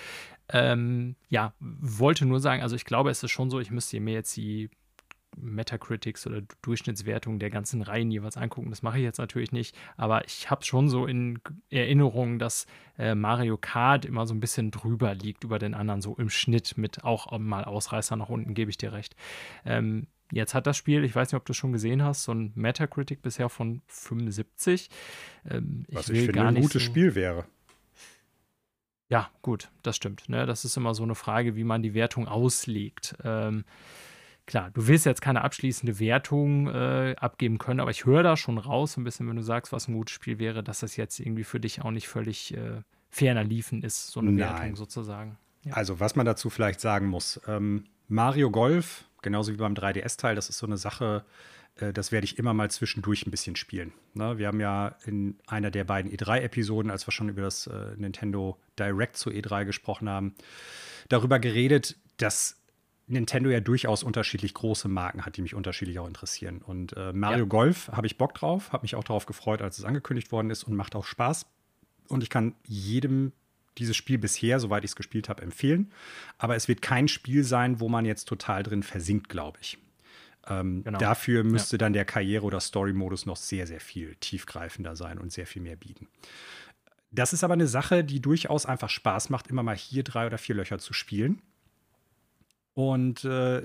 Ähm, 0.51 1.15
ja, 1.29 1.55
wollte 1.61 2.27
nur 2.27 2.41
sagen, 2.41 2.61
also 2.63 2.77
ich 2.77 2.85
glaube, 2.85 3.09
es 3.11 3.23
ist 3.23 3.31
schon 3.31 3.49
so, 3.51 3.61
ich 3.61 3.71
müsste 3.71 3.99
mir 4.01 4.13
jetzt 4.13 4.37
die 4.37 4.69
Metacritics 5.37 6.27
oder 6.27 6.43
Durchschnittswertungen 6.61 7.39
der 7.39 7.51
ganzen 7.51 7.83
Reihen 7.83 8.11
jeweils 8.11 8.37
angucken. 8.37 8.69
Das 8.71 8.83
mache 8.83 8.99
ich 8.99 9.05
jetzt 9.05 9.19
natürlich 9.19 9.53
nicht, 9.53 9.77
aber 9.97 10.25
ich 10.27 10.51
habe 10.51 10.65
schon 10.65 10.89
so 10.89 11.07
in 11.07 11.39
Erinnerung, 11.71 12.41
dass 12.41 12.67
äh, 12.99 13.15
Mario 13.15 13.57
Kart 13.57 14.05
immer 14.05 14.27
so 14.27 14.35
ein 14.35 14.41
bisschen 14.41 14.73
drüber 14.73 15.15
liegt 15.15 15.45
über 15.45 15.61
den 15.61 15.75
anderen, 15.75 16.03
so 16.03 16.17
im 16.17 16.31
Schnitt 16.31 16.77
mit 16.77 17.05
auch 17.05 17.39
mal 17.39 17.65
Ausreißer 17.65 18.17
nach 18.17 18.29
unten, 18.29 18.55
gebe 18.55 18.71
ich 18.71 18.77
dir 18.77 18.93
recht. 18.93 19.15
Ähm, 19.65 20.09
jetzt 20.33 20.55
hat 20.55 20.67
das 20.67 20.77
Spiel, 20.77 21.05
ich 21.05 21.15
weiß 21.15 21.33
nicht, 21.33 21.37
ob 21.37 21.45
du 21.45 21.53
es 21.53 21.57
schon 21.57 21.73
gesehen 21.73 22.03
hast, 22.03 22.25
so 22.25 22.33
ein 22.33 22.53
Metacritic 22.55 23.23
bisher 23.23 23.49
von 23.49 23.83
75. 23.89 24.89
Ähm, 25.49 25.85
Was 25.91 26.09
will 26.09 26.17
ich 26.17 26.23
finde 26.23 26.33
gar 26.39 26.49
ein 26.49 26.55
nicht 26.55 26.63
gutes 26.65 26.83
so- 26.83 26.87
Spiel 26.91 27.15
wäre. 27.15 27.45
ja, 29.09 29.29
gut, 29.43 29.71
das 29.83 29.97
stimmt. 29.97 30.29
Ne? 30.29 30.47
Das 30.47 30.65
ist 30.65 30.77
immer 30.77 30.95
so 30.95 31.03
eine 31.03 31.15
Frage, 31.15 31.57
wie 31.57 31.65
man 31.65 31.83
die 31.83 31.95
Wertung 31.95 32.29
auslegt. 32.29 33.17
Ähm, 33.25 33.65
klar, 34.47 34.71
du 34.71 34.87
willst 34.87 35.05
jetzt 35.07 35.21
keine 35.21 35.43
abschließende 35.43 35.99
Wertung 35.99 36.69
äh, 36.69 37.17
abgeben 37.19 37.59
können, 37.59 37.81
aber 37.81 37.91
ich 37.91 38.05
höre 38.05 38.23
da 38.23 38.37
schon 38.37 38.59
raus, 38.59 38.97
ein 38.97 39.05
bisschen, 39.05 39.29
wenn 39.29 39.37
du 39.37 39.43
sagst, 39.43 39.73
was 39.73 39.89
ein 39.89 39.95
gutes 39.95 40.15
Spiel 40.15 40.39
wäre, 40.39 40.63
dass 40.63 40.81
das 40.81 40.97
jetzt 40.97 41.19
irgendwie 41.19 41.45
für 41.45 41.59
dich 41.61 41.83
auch 41.83 41.91
nicht 41.91 42.07
völlig 42.09 42.57
äh, 42.57 42.83
ferner 43.09 43.43
liefen 43.43 43.83
ist, 43.83 44.09
so 44.09 44.21
eine 44.21 44.31
Nein. 44.31 44.39
Wertung 44.39 44.77
sozusagen. 44.77 45.39
Ja. 45.65 45.75
Also, 45.75 45.99
was 46.01 46.15
man 46.17 46.25
dazu 46.25 46.49
vielleicht 46.49 46.81
sagen 46.81 47.07
muss: 47.09 47.41
ähm, 47.49 47.85
Mario 48.09 48.51
Golf, 48.51 49.05
genauso 49.23 49.53
wie 49.53 49.57
beim 49.57 49.75
3DS-Teil, 49.75 50.35
das 50.35 50.49
ist 50.49 50.59
so 50.59 50.67
eine 50.67 50.77
Sache, 50.77 51.25
äh, 51.77 51.93
das 51.93 52.13
werde 52.13 52.25
ich 52.25 52.39
immer 52.39 52.55
mal 52.55 52.71
zwischendurch 52.71 53.27
ein 53.27 53.31
bisschen 53.31 53.57
spielen. 53.57 53.93
Ne? 54.15 54.39
Wir 54.39 54.49
haben 54.49 54.61
ja 54.61 54.97
in 55.05 55.39
einer 55.47 55.71
der 55.71 55.85
beiden 55.85 56.11
E3-Episoden, 56.11 56.91
als 56.91 57.07
wir 57.07 57.13
schon 57.13 57.29
über 57.29 57.43
das 57.43 57.67
äh, 57.67 57.95
Nintendo 57.97 58.59
Direct 58.79 59.17
zu 59.17 59.31
E3 59.31 59.65
gesprochen 59.65 60.09
haben, 60.09 60.35
darüber 61.09 61.39
geredet, 61.39 61.97
dass 62.17 62.57
Nintendo 63.07 63.51
ja 63.51 63.61
durchaus 63.61 64.05
unterschiedlich 64.05 64.55
große 64.55 64.89
Marken 64.89 65.27
hat, 65.27 65.37
die 65.37 65.43
mich 65.43 65.55
unterschiedlich 65.55 65.99
auch 65.99 66.07
interessieren. 66.07 66.63
Und 66.63 66.97
äh, 66.97 67.13
Mario 67.13 67.45
ja. 67.45 67.49
Golf 67.49 67.89
habe 67.89 68.07
ich 68.07 68.17
Bock 68.17 68.35
drauf, 68.35 68.73
habe 68.73 68.83
mich 68.83 68.95
auch 68.95 69.03
darauf 69.03 69.27
gefreut, 69.27 69.63
als 69.63 69.79
es 69.79 69.85
angekündigt 69.85 70.31
worden 70.31 70.51
ist 70.51 70.63
und 70.63 70.77
macht 70.77 70.95
auch 70.95 71.05
Spaß. 71.05 71.47
Und 72.09 72.23
ich 72.23 72.31
kann 72.31 72.55
jedem 72.67 73.33
dieses 73.79 73.97
Spiel 73.97 74.19
bisher, 74.19 74.61
soweit 74.61 74.85
ich 74.85 74.91
es 74.91 74.97
gespielt 74.97 75.29
habe, 75.29 75.43
empfehlen. 75.43 75.93
Aber 76.39 76.57
es 76.57 76.69
wird 76.69 76.83
kein 76.83 77.09
Spiel 77.09 77.45
sein, 77.45 77.81
wo 77.81 77.89
man 77.89 78.05
jetzt 78.05 78.27
total 78.27 78.63
drin 78.63 78.83
versinkt, 78.83 79.29
glaube 79.29 79.59
ich. 79.61 79.79
Ähm, 80.47 80.83
genau. 80.85 80.99
Dafür 80.99 81.45
müsste 81.45 81.77
ja. 81.77 81.79
dann 81.79 81.93
der 81.93 82.05
Karriere- 82.05 82.45
oder 82.45 82.61
Story-Modus 82.61 83.27
noch 83.27 83.37
sehr, 83.37 83.67
sehr 83.67 83.81
viel 83.81 84.17
tiefgreifender 84.17 84.97
sein 84.97 85.19
und 85.19 85.33
sehr 85.33 85.47
viel 85.47 85.63
mehr 85.63 85.77
bieten. 85.77 86.09
Das 87.13 87.33
ist 87.33 87.43
aber 87.45 87.55
eine 87.55 87.67
Sache, 87.67 88.05
die 88.05 88.21
durchaus 88.21 88.67
einfach 88.67 88.89
Spaß 88.89 89.31
macht, 89.31 89.49
immer 89.49 89.63
mal 89.63 89.77
hier 89.77 90.05
drei 90.05 90.27
oder 90.27 90.39
vier 90.39 90.55
Löcher 90.55 90.79
zu 90.79 90.93
spielen. 90.93 91.43
Und 92.75 93.25
äh, 93.25 93.63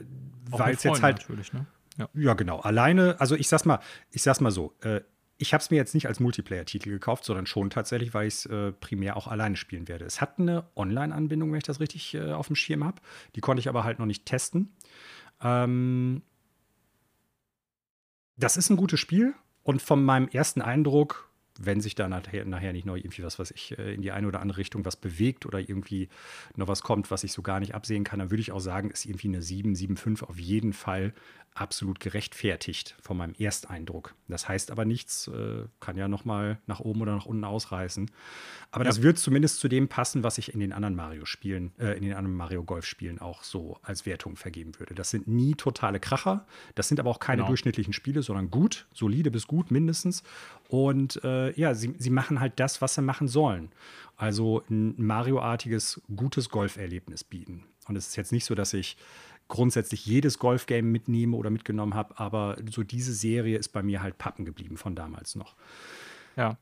weil 0.50 0.74
es 0.74 0.84
jetzt 0.84 1.02
halt. 1.02 1.20
Natürlich, 1.20 1.54
ne? 1.54 1.66
ja. 1.98 2.10
ja. 2.14 2.34
genau. 2.34 2.60
Alleine, 2.60 3.20
also 3.20 3.36
ich 3.36 3.48
sag's 3.48 3.66
mal, 3.66 3.80
ich 4.12 4.24
sag's 4.24 4.42
mal 4.42 4.52
so, 4.52 4.74
äh, 4.82 5.02
ich 5.38 5.54
habe 5.54 5.62
es 5.62 5.70
mir 5.70 5.76
jetzt 5.76 5.94
nicht 5.94 6.08
als 6.08 6.20
Multiplayer-Titel 6.20 6.90
gekauft, 6.90 7.26
sondern 7.26 7.46
schon 7.46 7.70
tatsächlich, 7.70 8.14
weil 8.14 8.28
ich 8.28 8.36
es 8.36 8.46
äh, 8.46 8.72
primär 8.72 9.18
auch 9.18 9.28
alleine 9.28 9.58
spielen 9.58 9.88
werde. 9.88 10.06
Es 10.06 10.22
hat 10.22 10.40
eine 10.40 10.66
Online-Anbindung, 10.76 11.52
wenn 11.52 11.58
ich 11.58 11.66
das 11.66 11.80
richtig 11.80 12.14
äh, 12.14 12.32
auf 12.32 12.48
dem 12.48 12.56
Schirm 12.56 12.84
habe. 12.84 13.02
Die 13.36 13.42
konnte 13.42 13.60
ich 13.60 13.68
aber 13.68 13.84
halt 13.84 14.00
noch 14.00 14.06
nicht 14.06 14.26
testen. 14.26 14.74
Ähm, 15.42 16.22
das 18.38 18.58
ist 18.58 18.70
ein 18.70 18.78
gutes 18.78 19.00
Spiel 19.00 19.34
und 19.64 19.82
von 19.82 20.04
meinem 20.04 20.28
ersten 20.30 20.62
Eindruck 20.62 21.30
wenn 21.60 21.80
sich 21.80 21.96
da 21.96 22.08
nachher, 22.08 22.46
nachher 22.46 22.74
nicht 22.74 22.86
noch 22.86 22.96
irgendwie 22.96 23.24
was, 23.24 23.40
was 23.40 23.52
ich 23.52 23.78
äh, 23.78 23.94
in 23.94 24.02
die 24.02 24.12
eine 24.12 24.28
oder 24.28 24.42
andere 24.42 24.58
Richtung 24.58 24.86
was 24.86 24.96
bewegt 24.96 25.46
oder 25.46 25.60
irgendwie 25.60 26.10
noch 26.56 26.68
was 26.68 26.82
kommt, 26.82 27.12
was 27.12 27.24
ich 27.24 27.32
so 27.32 27.42
gar 27.42 27.60
nicht 27.60 27.76
absehen 27.76 28.04
kann, 28.04 28.20
dann 28.20 28.30
würde 28.30 28.42
ich 28.42 28.52
auch 28.52 28.60
sagen, 28.60 28.92
ist 28.92 29.06
irgendwie 29.06 29.30
eine 29.30 29.42
7, 29.42 29.74
7,5 29.74 30.24
auf 30.24 30.40
jeden 30.40 30.74
Fall 30.74 31.14
absolut 31.56 32.02
gerechtfertigt 32.02 32.96
von 33.02 33.16
meinem 33.16 33.34
Ersteindruck. 33.40 34.14
Das 34.28 34.48
heißt 34.48 34.72
aber 34.72 34.84
nichts, 34.84 35.30
äh, 35.30 35.64
kann 35.80 35.96
ja 35.96 36.10
noch 36.10 36.26
mal 36.26 36.60
nach 36.68 36.82
oben 36.82 37.02
oder 37.02 37.16
nach 37.16 37.26
unten 37.26 37.46
ausreißen. 37.46 38.12
Aber 38.72 38.84
ja. 38.84 38.90
das 38.90 39.02
wird 39.02 39.18
zumindest 39.18 39.62
zu 39.62 39.70
dem 39.70 39.88
passen, 39.88 40.22
was 40.24 40.38
ich 40.38 40.54
in 40.54 40.60
den 40.60 40.74
anderen 40.74 40.96
Mario-Spielen, 40.96 41.72
äh, 41.80 41.96
in 41.96 42.04
den 42.04 42.14
anderen 42.14 42.36
Mario 42.36 42.64
Golf-Spielen 42.64 43.20
auch 43.20 43.42
so 43.44 43.80
als 43.84 44.06
Wertung 44.06 44.36
vergeben 44.36 44.78
würde. 44.80 44.96
Das 44.96 45.10
sind 45.10 45.30
nie 45.30 45.56
totale 45.56 46.02
Kracher, 46.02 46.46
das 46.76 46.90
sind 46.90 47.00
aber 47.00 47.10
auch 47.10 47.20
keine 47.20 47.38
genau. 47.38 47.48
durchschnittlichen 47.48 47.94
Spiele, 47.94 48.22
sondern 48.22 48.52
gut, 48.52 48.88
solide 48.94 49.32
bis 49.32 49.48
gut 49.48 49.72
mindestens. 49.72 50.24
Und 50.68 51.24
äh, 51.24 51.58
ja, 51.58 51.74
sie, 51.74 51.96
sie 51.98 52.10
machen 52.10 52.42
halt 52.42 52.60
das, 52.60 52.82
was 52.82 52.96
sie 52.96 53.02
machen 53.02 53.30
sollen. 53.30 53.72
Also 54.18 54.62
ein 54.70 54.96
Mario-artiges, 54.98 56.02
gutes 56.14 56.50
Golferlebnis 56.50 57.24
bieten. 57.24 57.64
Und 57.88 57.96
es 57.96 58.08
ist 58.08 58.16
jetzt 58.18 58.32
nicht 58.32 58.46
so, 58.46 58.56
dass 58.56 58.74
ich 58.74 58.98
grundsätzlich 59.48 60.06
jedes 60.06 60.40
Golfgame 60.40 60.88
mitnehme 60.88 61.36
oder 61.36 61.50
mitgenommen 61.50 61.94
habe, 61.94 62.20
aber 62.20 62.58
so 62.70 62.84
diese 62.84 63.14
Serie 63.14 63.58
ist 63.58 63.70
bei 63.70 63.84
mir 63.84 64.02
halt 64.02 64.18
pappen 64.18 64.46
geblieben 64.46 64.78
von 64.78 64.96
damals 64.96 65.36
noch. 65.36 65.56
Ja. 66.36 66.58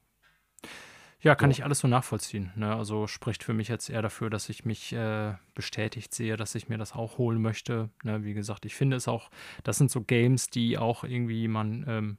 Ja, 1.22 1.36
kann 1.36 1.52
so. 1.52 1.54
ich 1.54 1.64
alles 1.64 1.80
so 1.80 1.88
nachvollziehen. 1.88 2.52
Ne? 2.56 2.76
Also 2.76 3.08
spricht 3.08 3.46
für 3.46 3.54
mich 3.54 3.70
jetzt 3.70 3.90
eher 3.90 4.02
dafür, 4.02 4.30
dass 4.30 4.50
ich 4.50 4.66
mich 4.66 4.92
äh, 4.92 5.36
bestätigt 5.56 6.14
sehe, 6.14 6.36
dass 6.36 6.54
ich 6.54 6.68
mir 6.68 6.78
das 6.78 6.94
auch 6.94 7.18
holen 7.18 7.42
möchte. 7.42 7.90
Ne? 8.04 8.26
Wie 8.26 8.34
gesagt, 8.34 8.66
ich 8.66 8.76
finde 8.76 8.98
es 8.98 9.08
auch, 9.08 9.30
das 9.64 9.78
sind 9.78 9.90
so 9.90 10.02
Games, 10.02 10.50
die 10.50 10.78
auch 10.78 11.06
irgendwie 11.06 11.48
man 11.48 11.86
ähm, 11.88 12.18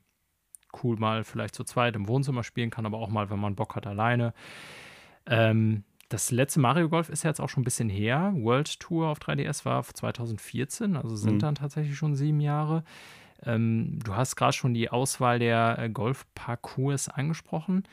cool 0.82 0.96
mal 0.96 1.22
vielleicht 1.22 1.54
zu 1.54 1.64
zweit 1.64 1.96
im 1.96 2.08
Wohnzimmer 2.08 2.42
spielen 2.42 2.70
kann, 2.70 2.86
aber 2.86 2.96
auch 2.96 3.10
mal, 3.10 3.28
wenn 3.28 3.38
man 3.38 3.56
Bock 3.56 3.76
hat, 3.76 3.86
alleine. 3.86 4.32
Ähm, 5.26 5.84
das 6.08 6.30
letzte 6.30 6.60
Mario 6.60 6.88
Golf 6.88 7.08
ist 7.08 7.24
ja 7.24 7.30
jetzt 7.30 7.40
auch 7.40 7.48
schon 7.48 7.62
ein 7.62 7.64
bisschen 7.64 7.88
her. 7.88 8.32
World 8.36 8.80
Tour 8.80 9.08
auf 9.08 9.18
3DS 9.18 9.64
war 9.64 9.82
2014, 9.82 10.96
also 10.96 11.16
sind 11.16 11.34
mhm. 11.34 11.38
dann 11.40 11.54
tatsächlich 11.54 11.96
schon 11.96 12.14
sieben 12.14 12.40
Jahre. 12.40 12.84
Ähm, 13.42 13.98
du 14.04 14.14
hast 14.14 14.36
gerade 14.36 14.52
schon 14.52 14.74
die 14.74 14.90
Auswahl 14.90 15.38
der 15.38 15.78
äh, 15.78 15.90
Golfparcours 15.90 17.08
angesprochen 17.08 17.84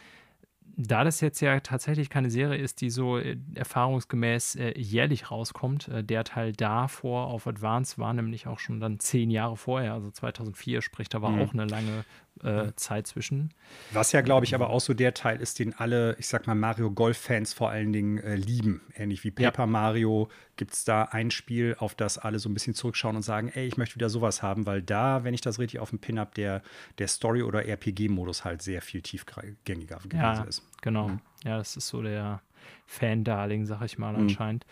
da 0.78 1.04
das 1.04 1.21
jetzt 1.21 1.39
ja 1.41 1.60
tatsächlich 1.60 2.10
keine 2.10 2.30
Serie 2.30 2.58
ist, 2.58 2.82
die 2.82 2.89
so 2.89 3.17
äh, 3.17 3.38
erfahrungsgemäß 3.56 4.56
äh, 4.56 4.80
jährlich 4.80 5.32
rauskommt, 5.32 5.88
äh, 5.88 6.04
der 6.04 6.24
Teil 6.24 6.54
davor 6.54 7.28
auf 7.28 7.47
Advance 7.47 7.97
war 7.97 8.13
nämlich 8.13 8.47
auch 8.47 8.60
schon 8.60 8.80
dann 8.80 9.00
zehn 9.00 9.30
Jahre 9.30 9.58
vorher, 9.58 9.93
also 9.93 10.12
2004, 10.12 10.82
sprich, 10.82 11.10
da 11.10 11.21
war 11.21 11.32
mhm. 11.32 11.41
auch 11.41 11.54
eine 11.54 11.65
lange 11.65 12.06
äh, 12.44 12.72
Zeit 12.76 13.08
zwischen. 13.08 13.54
Was 13.91 14.12
ja, 14.12 14.22
glaube 14.22 14.46
ich, 14.46 14.56
aber 14.56 14.70
auch 14.70 14.82
so 14.82 14.94
der 14.94 15.13
Teil 15.13 15.39
ist, 15.41 15.60
den 15.60 15.74
alle, 15.74 16.15
ich 16.17 16.28
sag 16.28 16.48
mal, 16.48 16.56
Mario 16.56 16.91
Golf-Fans 16.91 17.54
vor 17.54 17.70
allen 17.70 17.94
Dingen 17.94 18.17
äh, 18.17 18.36
lieben. 18.36 18.82
Ähnlich 18.96 19.24
wie 19.24 19.32
Paper 19.32 19.63
ja. 19.63 19.67
Mario 19.67 20.30
gibt 20.56 20.74
es 20.74 20.84
da 20.84 21.04
ein 21.04 21.32
Spiel, 21.32 21.76
auf 21.78 21.96
das 21.96 22.17
alle 22.17 22.39
so 22.39 22.50
ein 22.50 22.54
bisschen 22.54 22.74
zurückschauen 22.74 23.15
und 23.15 23.22
sagen, 23.22 23.50
ey, 23.50 23.67
ich 23.67 23.78
möchte 23.78 23.96
wieder 23.96 24.10
sowas 24.10 24.41
haben, 24.41 24.65
weil 24.65 24.82
da, 24.82 25.24
wenn 25.24 25.34
ich 25.34 25.41
das 25.41 25.60
richtig 25.60 25.80
auf 25.80 25.91
dem 25.91 26.00
Pin 26.00 26.20
habe, 26.20 26.32
der, 26.36 26.62
der 26.98 27.08
Story- 27.08 27.44
oder 27.44 27.65
RPG-Modus 27.65 28.44
halt 28.44 28.62
sehr 28.62 28.82
viel 28.82 29.02
tiefgängiger 29.02 29.98
gewesen 29.98 30.17
ja, 30.17 30.44
ist. 30.44 30.63
Genau. 30.82 31.10
Mhm. 31.10 31.20
Ja, 31.44 31.58
das 31.58 31.78
ist 31.78 31.88
so 31.88 32.02
der 32.02 32.41
Fan-Darling, 32.88 33.65
sag 33.65 33.82
ich 33.84 33.98
mal, 33.98 34.13
mhm. 34.13 34.22
anscheinend. 34.22 34.65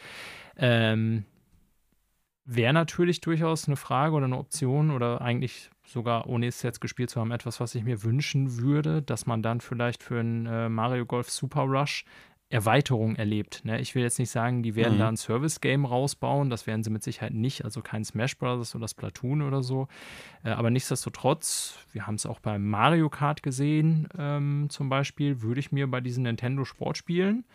Ähm, 0.58 1.26
Wäre 2.52 2.74
natürlich 2.74 3.22
durchaus 3.22 3.68
eine 3.68 3.76
Frage 3.76 4.16
oder 4.16 4.26
eine 4.26 4.38
Option 4.38 4.90
oder 4.90 5.22
eigentlich 5.22 5.70
sogar, 5.92 6.28
ohne 6.28 6.48
es 6.48 6.62
jetzt 6.62 6.82
gespielt 6.82 7.10
zu 7.10 7.20
haben, 7.20 7.32
etwas, 7.32 7.60
was 7.60 7.76
ich 7.76 7.84
mir 7.84 8.04
wünschen 8.04 8.58
würde, 8.58 9.02
dass 9.02 9.26
man 9.26 9.42
dann 9.42 9.62
vielleicht 9.62 10.04
für 10.04 10.20
ein 10.20 10.46
äh, 10.46 10.70
Mario 10.70 11.06
Golf 11.06 11.30
Super 11.30 11.62
Rush 11.62 12.06
Erweiterung 12.52 13.16
erlebt. 13.16 13.64
Ne? 13.64 13.80
Ich 13.80 13.94
will 13.94 14.02
jetzt 14.02 14.18
nicht 14.18 14.32
sagen, 14.32 14.64
die 14.64 14.76
werden 14.76 14.96
mhm. 14.96 15.00
da 15.00 15.08
ein 15.10 15.18
Service-Game 15.18 15.86
rausbauen, 15.86 16.50
das 16.50 16.66
werden 16.66 16.84
sie 16.84 16.90
mit 16.90 17.04
Sicherheit 17.04 17.34
nicht, 17.34 17.64
also 17.64 17.82
kein 17.82 18.04
Smash 18.04 18.38
Bros. 18.40 18.74
oder 18.74 18.88
Splatoon 18.88 19.44
oder 19.44 19.62
so. 19.62 19.88
Äh, 20.44 20.50
aber 20.50 20.72
nichtsdestotrotz, 20.72 21.76
wir 21.92 22.08
haben 22.08 22.16
es 22.16 22.26
auch 22.26 22.40
beim 22.40 22.68
Mario 22.68 23.10
Kart 23.10 23.44
gesehen, 23.44 24.08
ähm, 24.18 24.68
zum 24.70 24.90
Beispiel, 24.90 25.44
würde 25.44 25.60
ich 25.60 25.72
mir 25.72 25.86
bei 25.86 26.02
diesen 26.02 26.24
Nintendo 26.24 26.66
Sportspielen 26.66 27.46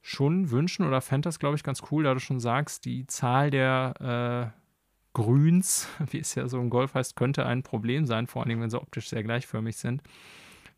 schon 0.00 0.50
wünschen 0.50 0.86
oder 0.86 1.00
fände 1.00 1.26
das, 1.26 1.40
glaube 1.40 1.56
ich, 1.56 1.64
ganz 1.64 1.82
cool, 1.90 2.04
da 2.04 2.14
du 2.14 2.20
schon 2.20 2.40
sagst, 2.40 2.84
die 2.84 3.06
Zahl 3.08 3.50
der 3.50 4.52
äh, 4.54 4.59
Grüns, 5.20 5.88
wie 6.10 6.18
es 6.18 6.34
ja 6.34 6.48
so 6.48 6.58
im 6.60 6.70
Golf 6.70 6.94
heißt, 6.94 7.16
könnte 7.16 7.46
ein 7.46 7.62
Problem 7.62 8.06
sein, 8.06 8.26
vor 8.26 8.44
allem 8.44 8.60
wenn 8.60 8.70
sie 8.70 8.80
optisch 8.80 9.08
sehr 9.08 9.22
gleichförmig 9.22 9.76
sind 9.76 10.02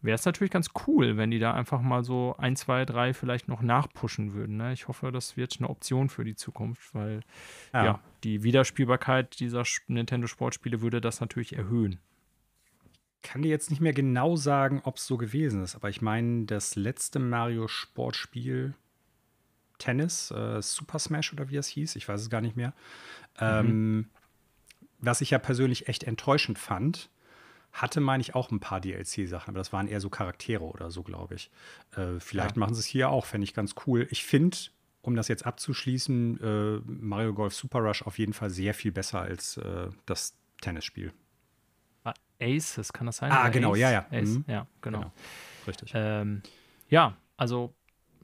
wäre 0.02 0.16
es 0.16 0.24
natürlich 0.24 0.50
ganz 0.50 0.70
cool, 0.87 1.16
wenn 1.16 1.31
die 1.31 1.38
da 1.38 1.55
einfach 1.55 1.81
mal 1.81 2.05
so 2.05 2.35
ein, 2.38 2.57
zwei, 2.57 2.85
drei 2.85 3.14
vielleicht 3.14 3.48
noch 3.48 3.62
nachpushen 3.62 4.35
würden. 4.35 4.57
Ne? 4.57 4.72
Ich 4.72 4.88
hoffe, 4.88 5.12
das 5.12 5.37
wird 5.37 5.57
eine 5.59 5.70
Option 5.70 6.09
für 6.09 6.24
die 6.24 6.35
Zukunft, 6.35 6.94
weil 6.94 7.20
ja, 7.72 7.85
ja 7.85 8.00
die 8.24 8.42
Wiederspielbarkeit 8.42 9.38
dieser 9.40 9.62
Nintendo 9.87 10.26
Sportspiele 10.26 10.83
würde 10.83 11.00
das 11.00 11.20
natürlich 11.20 11.57
erhöhen. 11.57 12.00
Ich 13.22 13.31
kann 13.31 13.42
dir 13.42 13.50
jetzt 13.50 13.70
nicht 13.70 13.81
mehr 13.81 13.92
genau 13.92 14.35
sagen, 14.35 14.81
ob 14.83 14.96
es 14.96 15.07
so 15.07 15.16
gewesen 15.16 15.62
ist, 15.62 15.76
aber 15.76 15.88
ich 15.88 16.02
meine, 16.02 16.44
das 16.44 16.74
letzte 16.74 17.20
Mario 17.20 17.68
Sportspiel 17.68 18.74
Tennis, 19.78 20.31
äh, 20.33 20.61
Super 20.61 20.98
Smash 20.98 21.33
oder 21.33 21.48
wie 21.48 21.57
es 21.57 21.68
hieß, 21.68 21.96
ich 21.96 22.09
weiß 22.09 22.20
es 22.20 22.31
gar 22.31 22.40
nicht 22.40 22.57
mehr, 22.57 22.74
mhm. 23.40 23.46
ähm, 23.46 24.07
was 25.02 25.20
ich 25.20 25.30
ja 25.30 25.38
persönlich 25.38 25.88
echt 25.88 26.04
enttäuschend 26.04 26.58
fand, 26.58 27.10
hatte, 27.72 28.00
meine 28.00 28.20
ich, 28.20 28.34
auch 28.34 28.50
ein 28.50 28.60
paar 28.60 28.80
DLC-Sachen, 28.80 29.50
aber 29.50 29.58
das 29.58 29.72
waren 29.72 29.88
eher 29.88 30.00
so 30.00 30.10
Charaktere 30.10 30.64
oder 30.64 30.90
so, 30.90 31.02
glaube 31.02 31.34
ich. 31.34 31.50
Äh, 31.96 32.20
vielleicht 32.20 32.56
ja. 32.56 32.60
machen 32.60 32.74
sie 32.74 32.80
es 32.80 32.86
hier 32.86 33.10
auch, 33.10 33.26
fände 33.26 33.44
ich 33.44 33.54
ganz 33.54 33.74
cool. 33.86 34.06
Ich 34.10 34.24
finde, 34.24 34.56
um 35.00 35.16
das 35.16 35.28
jetzt 35.28 35.46
abzuschließen, 35.46 36.40
äh, 36.40 36.80
Mario 36.86 37.34
Golf 37.34 37.54
Super 37.54 37.80
Rush 37.80 38.02
auf 38.02 38.18
jeden 38.18 38.32
Fall 38.32 38.50
sehr 38.50 38.74
viel 38.74 38.92
besser 38.92 39.20
als 39.20 39.56
äh, 39.56 39.88
das 40.06 40.34
Tennisspiel. 40.60 41.12
Ah, 42.04 42.14
Aces, 42.40 42.92
kann 42.92 43.06
das 43.06 43.16
sein? 43.16 43.32
Ah, 43.32 43.48
genau, 43.48 43.72
Ace? 43.72 43.78
ja, 43.78 43.90
ja. 43.90 44.06
Ace, 44.10 44.28
mhm. 44.28 44.44
Ja, 44.46 44.66
genau. 44.80 44.98
genau. 44.98 45.12
Richtig. 45.66 45.92
Ähm, 45.94 46.42
ja, 46.88 47.16
also 47.36 47.74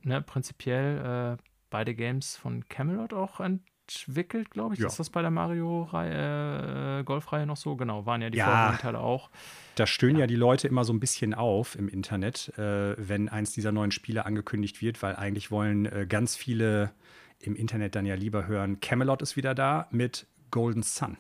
ne, 0.03 0.21
prinzipiell 0.21 1.37
äh, 1.39 1.43
beide 1.71 1.95
Games 1.95 2.37
von 2.37 2.69
Camelot 2.69 3.15
auch 3.15 3.41
ein 3.41 3.65
entwickelt, 3.89 4.51
glaube 4.51 4.75
ich. 4.75 4.81
Ja. 4.81 4.87
Ist 4.87 4.99
das 4.99 5.11
bei 5.11 5.23
der 5.23 5.31
Mario-Reihe, 5.31 7.01
äh, 7.01 7.05
Golfreihe 7.05 7.47
noch 7.47 7.57
so? 7.57 7.77
Genau, 7.77 8.07
waren 8.07 8.21
ja 8.23 8.31
die 8.31 8.39
ja, 8.39 8.77
Teile 8.77 9.01
auch. 9.01 9.31
Da 9.77 9.87
stöhnen 9.87 10.17
ja. 10.17 10.21
ja. 10.23 10.27
die 10.27 10.37
Leute 10.37 10.69
immer 10.69 10.85
so 10.85 10.93
ein 10.93 11.01
bisschen 11.01 11.35
auf 11.35 11.75
im 11.75 11.89
Internet, 11.89 12.53
äh, 12.59 12.95
wenn 12.99 13.29
eins 13.29 13.53
dieser 13.53 13.73
neuen 13.73 13.91
Spiele 13.91 14.27
angekündigt 14.27 14.83
wird, 14.83 15.03
weil 15.03 15.17
eigentlich 15.17 15.51
wollen 15.51 15.87
äh, 15.87 16.07
ganz 16.09 16.37
viele 16.37 16.93
im 17.41 17.55
Internet 17.55 17.95
dann 17.95 18.05
ja 18.05 18.15
lieber 18.15 18.47
hören, 18.47 18.81
Camelot 18.81 19.23
ist 19.23 19.37
wieder 19.37 19.55
da 19.55 19.87
mit 19.91 20.27
Golden 20.51 20.83
Sun. 20.83 21.17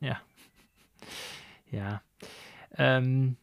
Ja. 0.00 0.20
Ja. 1.72 2.00
Ähm, 2.78 3.36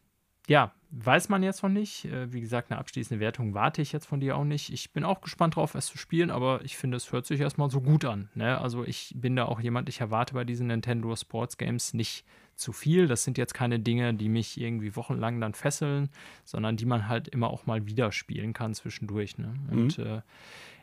ja, 0.48 0.72
weiß 0.96 1.28
man 1.28 1.42
jetzt 1.42 1.62
noch 1.62 1.70
nicht. 1.70 2.04
Äh, 2.04 2.32
wie 2.32 2.40
gesagt, 2.40 2.70
eine 2.70 2.78
abschließende 2.78 3.20
Wertung 3.20 3.54
warte 3.54 3.82
ich 3.82 3.92
jetzt 3.92 4.06
von 4.06 4.20
dir 4.20 4.36
auch 4.36 4.44
nicht. 4.44 4.72
Ich 4.72 4.92
bin 4.92 5.04
auch 5.04 5.20
gespannt 5.20 5.56
drauf, 5.56 5.74
es 5.74 5.86
zu 5.86 5.98
spielen, 5.98 6.30
aber 6.30 6.60
ich 6.64 6.76
finde, 6.76 6.96
es 6.96 7.10
hört 7.12 7.26
sich 7.26 7.40
erstmal 7.40 7.70
so 7.70 7.80
gut 7.80 8.04
an. 8.04 8.28
Ne? 8.34 8.60
Also 8.60 8.84
ich 8.84 9.12
bin 9.16 9.36
da 9.36 9.46
auch 9.46 9.60
jemand, 9.60 9.88
ich 9.88 10.00
erwarte 10.00 10.34
bei 10.34 10.44
diesen 10.44 10.68
Nintendo 10.68 11.14
Sports 11.16 11.58
Games 11.58 11.94
nicht 11.94 12.24
zu 12.54 12.72
viel. 12.72 13.08
Das 13.08 13.24
sind 13.24 13.38
jetzt 13.38 13.54
keine 13.54 13.80
Dinge, 13.80 14.14
die 14.14 14.28
mich 14.28 14.60
irgendwie 14.60 14.94
wochenlang 14.94 15.40
dann 15.40 15.54
fesseln, 15.54 16.10
sondern 16.44 16.76
die 16.76 16.86
man 16.86 17.08
halt 17.08 17.28
immer 17.28 17.50
auch 17.50 17.66
mal 17.66 17.86
wieder 17.86 18.12
spielen 18.12 18.52
kann 18.52 18.74
zwischendurch. 18.74 19.38
Ne? 19.38 19.54
Und 19.70 19.98
mhm. 19.98 20.04
äh, 20.04 20.20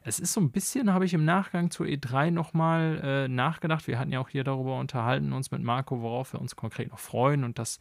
es 0.04 0.20
ist 0.20 0.34
so 0.34 0.42
ein 0.42 0.52
bisschen, 0.52 0.94
habe 0.94 1.06
ich 1.06 1.14
im 1.14 1.26
Nachgang 1.26 1.70
zur 1.70 1.86
E3 1.86 2.32
nochmal 2.32 3.02
äh, 3.04 3.28
nachgedacht. 3.28 3.88
Wir 3.88 4.00
hatten 4.00 4.12
ja 4.12 4.20
auch 4.20 4.30
hier 4.30 4.44
darüber 4.44 4.80
unterhalten, 4.80 5.32
uns 5.34 5.52
mit 5.52 5.62
Marco, 5.62 6.02
worauf 6.02 6.34
wir 6.34 6.42
uns 6.42 6.56
konkret 6.56 6.90
noch 6.90 7.00
freuen 7.00 7.44
und 7.44 7.60
dass 7.60 7.80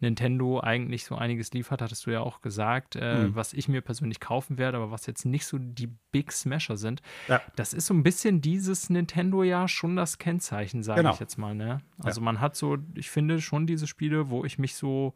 Nintendo 0.00 0.60
eigentlich 0.60 1.04
so 1.04 1.14
einiges 1.14 1.52
liefert, 1.52 1.80
hattest 1.80 2.04
du 2.06 2.10
ja 2.10 2.20
auch 2.20 2.42
gesagt, 2.42 2.96
äh, 2.96 3.24
mhm. 3.24 3.34
was 3.34 3.52
ich 3.54 3.68
mir 3.68 3.80
persönlich 3.80 4.20
kaufen 4.20 4.58
werde, 4.58 4.76
aber 4.78 4.90
was 4.90 5.06
jetzt 5.06 5.24
nicht 5.24 5.46
so 5.46 5.58
die 5.58 5.88
Big 6.10 6.32
Smasher 6.32 6.76
sind. 6.76 7.00
Ja. 7.28 7.40
Das 7.56 7.72
ist 7.72 7.86
so 7.86 7.94
ein 7.94 8.02
bisschen 8.02 8.40
dieses 8.40 8.90
Nintendo-Jahr 8.90 9.68
schon 9.68 9.96
das 9.96 10.18
Kennzeichen, 10.18 10.82
sage 10.82 11.00
genau. 11.00 11.14
ich 11.14 11.20
jetzt 11.20 11.38
mal. 11.38 11.54
Ne? 11.54 11.80
Also 11.98 12.20
ja. 12.20 12.24
man 12.24 12.40
hat 12.40 12.56
so, 12.56 12.78
ich 12.94 13.10
finde 13.10 13.40
schon 13.40 13.66
diese 13.66 13.86
Spiele, 13.86 14.28
wo 14.28 14.44
ich 14.44 14.58
mich 14.58 14.74
so, 14.74 15.14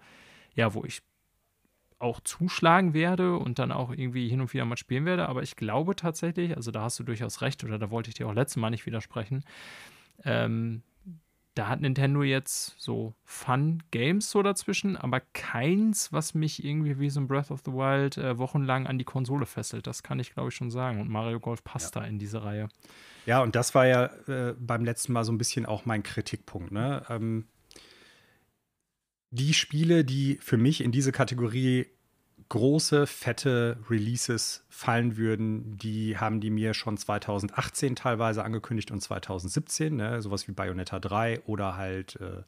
ja, 0.55 0.73
wo 0.73 0.85
ich 0.85 1.03
auch 1.99 2.21
zuschlagen 2.21 2.95
werde 2.95 3.37
und 3.37 3.59
dann 3.59 3.73
auch 3.73 3.91
irgendwie 3.91 4.29
hin 4.29 4.41
und 4.41 4.53
wieder 4.53 4.65
mal 4.65 4.77
spielen 4.77 5.05
werde. 5.05 5.29
Aber 5.29 5.43
ich 5.43 5.57
glaube 5.57 5.97
tatsächlich, 5.97 6.57
also 6.57 6.71
da 6.71 6.83
hast 6.83 6.99
du 6.99 7.05
durchaus 7.05 7.41
recht, 7.43 7.65
oder 7.65 7.79
da 7.79 7.91
wollte 7.91 8.09
ich 8.09 8.15
dir 8.15 8.29
auch 8.29 8.35
letztes 8.35 8.57
Mal 8.57 8.71
nicht 8.71 8.87
widersprechen. 8.87 9.45
Ähm, 10.25 10.83
da 11.57 11.69
hat 11.69 11.81
Nintendo 11.81 12.23
jetzt 12.23 12.75
so 12.79 13.15
Fun-Games 13.25 14.31
so 14.31 14.43
dazwischen, 14.43 14.97
aber 14.97 15.21
keins, 15.33 16.13
was 16.13 16.35
mich 16.35 16.63
irgendwie 16.63 16.99
wie 16.99 17.09
so 17.09 17.19
ein 17.19 17.29
Breath 17.29 17.51
of 17.51 17.63
the 17.65 17.73
Wild 17.73 18.19
äh, 18.19 18.37
wochenlang 18.37 18.87
an 18.87 18.99
die 18.99 19.05
Konsole 19.05 19.47
fesselt. 19.47 19.87
Das 19.87 20.03
kann 20.03 20.21
ich, 20.21 20.35
glaube 20.35 20.51
ich, 20.51 20.55
schon 20.55 20.71
sagen. 20.71 21.01
Und 21.01 21.09
Mario 21.09 21.41
Golf 21.41 21.65
passt 21.65 21.95
ja. 21.95 22.03
da 22.03 22.07
in 22.07 22.19
diese 22.19 22.45
Reihe. 22.45 22.69
Ja, 23.25 23.43
und 23.43 23.57
das 23.57 23.75
war 23.75 23.87
ja 23.87 24.05
äh, 24.29 24.55
beim 24.59 24.85
letzten 24.85 25.15
Mal 25.15 25.25
so 25.25 25.33
ein 25.33 25.39
bisschen 25.39 25.65
auch 25.65 25.87
mein 25.87 26.03
Kritikpunkt. 26.03 26.73
Ne? 26.73 27.03
Ähm, 27.09 27.47
die 29.37 29.55
Spiele, 29.55 30.05
die 30.05 30.39
für 30.41 30.57
mich 30.57 30.83
in 30.83 30.91
diese 30.91 31.13
Kategorie 31.13 31.87
große, 32.49 33.07
fette 33.07 33.79
Releases 33.91 34.65
fallen 34.69 35.17
würden, 35.17 35.77
die 35.79 36.17
haben 36.17 36.41
die 36.41 36.51
mir 36.51 36.75
schon 36.75 36.97
2018 36.97 37.97
teilweise 37.97 38.45
angekündigt 38.45 38.91
und 38.91 39.01
2017, 39.01 39.97
ne? 39.97 40.23
sowas 40.23 40.47
wie 40.47 40.53
Bayonetta 40.53 41.01
3 41.01 41.43
oder 41.47 41.77
halt 41.77 42.17
äh, 42.21 42.43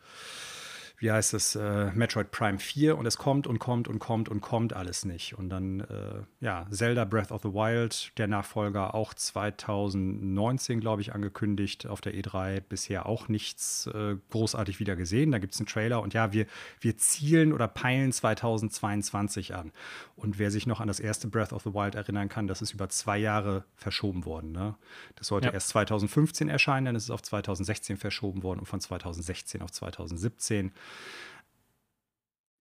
wie 0.99 1.13
heißt 1.13 1.35
es, 1.35 1.55
äh, 1.55 1.93
Metroid 1.93 2.33
Prime 2.33 2.59
4 2.59 2.99
und 2.99 3.07
es 3.07 3.19
kommt 3.19 3.47
und 3.47 3.59
kommt 3.59 3.87
und 3.87 4.01
kommt 4.01 4.29
und 4.29 4.41
kommt 4.41 4.73
alles 4.73 5.05
nicht. 5.05 5.39
Und 5.39 5.49
dann, 5.49 5.81
äh, 5.81 6.23
ja, 6.41 6.67
Zelda 6.71 7.05
Breath 7.05 7.31
of 7.31 7.43
the 7.43 7.53
Wild, 7.53 8.13
der 8.19 8.27
Nachfolger, 8.27 8.95
auch 8.95 9.15
2019, 9.15 10.81
glaube 10.81 11.03
ich, 11.03 11.15
angekündigt 11.15 11.87
auf 11.87 12.01
der 12.01 12.15
E3. 12.15 12.61
Bisher 12.61 13.07
auch 13.07 13.29
nichts 13.29 13.87
äh, 13.87 14.17
großartig 14.31 14.81
wieder 14.81 14.97
gesehen. 14.97 15.31
Da 15.31 15.39
gibt 15.39 15.55
es 15.55 15.61
einen 15.61 15.69
Trailer 15.69 16.03
und 16.03 16.15
ja, 16.15 16.33
wir, 16.33 16.47
wir 16.81 16.97
zielen 16.97 17.53
oder 17.53 17.69
peilen 17.69 18.11
2022 18.11 19.55
an. 19.55 19.73
Und 20.17 20.41
wer 20.41 20.51
sich 20.51 20.67
noch 20.67 20.81
an 20.81 20.89
das 20.89 20.99
erste 20.99 21.29
Breath 21.29 21.53
of 21.53 21.63
the 21.63 21.75
Wild 21.75 21.95
erinnern 21.95 22.29
kann, 22.29 22.49
das 22.49 22.61
ist 22.61 22.73
über 22.73 22.89
zwei 22.89 23.19
Jahre 23.19 23.65
verschoben 23.77 24.25
worden. 24.25 24.51
Ne? 24.51 24.75
Das 25.15 25.29
sollte 25.29 25.47
ja. 25.47 25.55
erst 25.55 25.69
2015 25.69 26.49
erscheinen, 26.49 26.87
dann 26.87 26.97
ist 26.97 27.05
es 27.05 27.11
auf 27.11 27.23
2016 27.23 27.97
verschoben 27.97 28.43
worden 28.43 28.59
und 28.59 28.67
von 28.67 28.81
2016 28.81 29.63
auf 29.63 29.71
2017. 29.71 30.73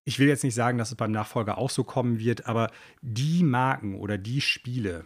Ich 0.05 0.19
will 0.19 0.27
jetzt 0.27 0.43
nicht 0.43 0.55
sagen, 0.55 0.77
dass 0.77 0.91
es 0.91 0.95
beim 0.95 1.11
Nachfolger 1.11 1.57
auch 1.57 1.69
so 1.69 1.83
kommen 1.83 2.19
wird, 2.19 2.45
aber 2.45 2.71
die 3.01 3.43
Marken 3.43 3.95
oder 3.95 4.17
die 4.17 4.39
Spiele, 4.39 5.05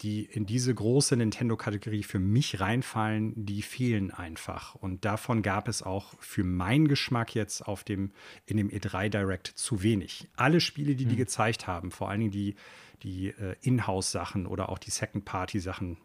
die 0.00 0.24
in 0.24 0.46
diese 0.46 0.74
große 0.74 1.16
Nintendo-Kategorie 1.16 2.02
für 2.02 2.18
mich 2.20 2.60
reinfallen, 2.60 3.34
die 3.36 3.62
fehlen 3.62 4.10
einfach. 4.10 4.74
Und 4.76 5.04
davon 5.04 5.42
gab 5.42 5.68
es 5.68 5.82
auch 5.82 6.14
für 6.20 6.44
meinen 6.44 6.88
Geschmack 6.88 7.34
jetzt 7.34 7.66
auf 7.66 7.84
dem, 7.84 8.12
in 8.46 8.56
dem 8.56 8.70
E3 8.70 9.08
Direct 9.08 9.48
zu 9.48 9.82
wenig. 9.82 10.28
Alle 10.36 10.60
Spiele, 10.60 10.94
die 10.94 11.04
die 11.04 11.10
hm. 11.10 11.18
gezeigt 11.18 11.66
haben, 11.66 11.90
vor 11.90 12.08
allen 12.08 12.20
Dingen 12.20 12.32
die, 12.32 12.54
die 13.02 13.28
äh, 13.28 13.56
Inhouse-Sachen 13.60 14.46
oder 14.46 14.68
auch 14.68 14.78
die 14.78 14.90
Second-Party-Sachen, 14.90 15.98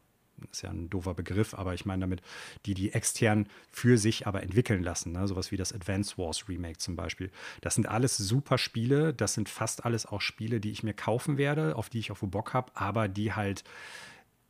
ist 0.51 0.63
ja 0.63 0.69
ein 0.69 0.89
doofer 0.89 1.13
Begriff, 1.13 1.53
aber 1.53 1.73
ich 1.73 1.86
meine 1.86 2.01
damit, 2.01 2.21
die 2.65 2.73
die 2.73 2.93
extern 2.93 3.47
für 3.71 3.97
sich 3.97 4.27
aber 4.27 4.43
entwickeln 4.43 4.84
lassen, 4.84 5.13
ne? 5.13 5.27
sowas 5.27 5.51
wie 5.51 5.58
das 5.58 5.71
Advance 5.71 6.17
Wars 6.17 6.49
Remake 6.49 6.77
zum 6.77 6.95
Beispiel. 6.95 7.32
Das 7.62 7.75
sind 7.75 7.88
alles 7.88 8.17
super 8.17 8.58
Spiele, 8.58 9.13
das 9.13 9.34
sind 9.34 9.49
fast 9.49 9.86
alles 9.86 10.06
auch 10.06 10.21
Spiele, 10.21 10.60
die 10.60 10.71
ich 10.71 10.84
mir 10.84 10.93
kaufen 10.93 11.38
werde, 11.38 11.75
auf 11.75 11.89
die 11.89 11.99
ich 11.99 12.12
auch 12.12 12.23
Bock 12.34 12.53
habe, 12.53 12.71
aber 12.75 13.08
die 13.08 13.34
halt 13.34 13.63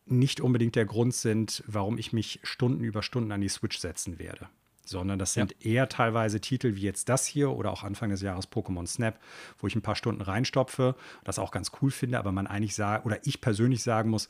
nicht 0.06 0.42
unbedingt 0.42 0.76
der 0.76 0.86
Grund 0.86 1.14
sind, 1.14 1.64
warum 1.68 1.98
ich 1.98 2.14
mich 2.14 2.40
Stunden 2.44 2.84
über 2.84 3.04
Stunden 3.04 3.32
an 3.32 3.42
die 3.42 3.50
Switch 3.50 3.78
setzen 3.78 4.20
werde. 4.20 4.50
Sondern 4.86 5.18
das 5.18 5.34
sind 5.34 5.56
ja. 5.60 5.72
eher 5.72 5.90
teilweise 5.90 6.42
Titel 6.42 6.76
wie 6.76 6.82
jetzt 6.82 7.08
das 7.08 7.26
hier 7.26 7.52
oder 7.52 7.72
auch 7.72 7.84
Anfang 7.84 8.10
des 8.10 8.22
Jahres 8.22 8.52
Pokémon 8.52 8.86
Snap, 8.86 9.18
wo 9.58 9.68
ich 9.68 9.76
ein 9.76 9.82
paar 9.82 9.96
Stunden 9.96 10.22
reinstopfe, 10.22 10.96
das 11.24 11.40
auch 11.40 11.52
ganz 11.52 11.72
cool 11.82 11.90
finde, 11.90 12.20
aber 12.20 12.34
man 12.34 12.48
eigentlich 12.48 12.76
sagt, 12.76 13.06
oder 13.06 13.26
ich 13.26 13.40
persönlich 13.40 13.82
sagen 13.82 14.10
muss, 14.10 14.28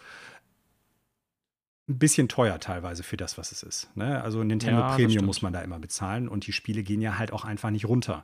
ein 1.90 2.00
bisschen 2.00 2.30
teuer 2.30 2.60
teilweise 2.60 3.04
für 3.04 3.18
das, 3.18 3.38
was 3.38 3.52
es 3.52 3.64
ist. 3.64 3.96
Ne? 3.96 4.22
Also 4.24 4.44
Nintendo 4.44 4.82
ja, 4.82 4.96
Premium 4.96 5.26
muss 5.26 5.42
man 5.42 5.52
da 5.52 5.62
immer 5.62 5.80
bezahlen 5.80 6.30
und 6.30 6.48
die 6.48 6.54
Spiele 6.54 6.84
gehen 6.84 7.02
ja 7.02 7.18
halt 7.18 7.34
auch 7.34 7.44
einfach 7.44 7.72
nicht 7.72 7.86
runter. 7.86 8.24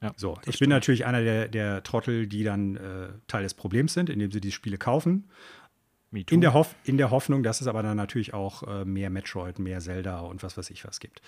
Ja, 0.00 0.12
so, 0.16 0.34
ich 0.34 0.42
stimmt. 0.42 0.58
bin 0.60 0.70
natürlich 0.70 1.06
einer 1.06 1.22
der, 1.22 1.48
der 1.48 1.82
Trottel, 1.82 2.28
die 2.28 2.44
dann 2.44 2.76
äh, 2.76 3.08
Teil 3.26 3.42
des 3.42 3.54
Problems 3.54 3.94
sind, 3.94 4.08
indem 4.08 4.30
sie 4.30 4.40
die 4.40 4.52
Spiele 4.52 4.78
kaufen 4.78 5.28
in 6.10 6.40
der, 6.40 6.66
in 6.84 6.96
der 6.96 7.10
Hoffnung, 7.10 7.42
dass 7.42 7.60
es 7.60 7.66
aber 7.66 7.82
dann 7.82 7.96
natürlich 7.96 8.32
auch 8.32 8.62
äh, 8.62 8.84
mehr 8.86 9.10
Metroid, 9.10 9.58
mehr 9.58 9.80
Zelda 9.80 10.20
und 10.20 10.42
was 10.42 10.56
weiß 10.56 10.70
ich 10.70 10.86
was 10.86 11.00
gibt. 11.00 11.20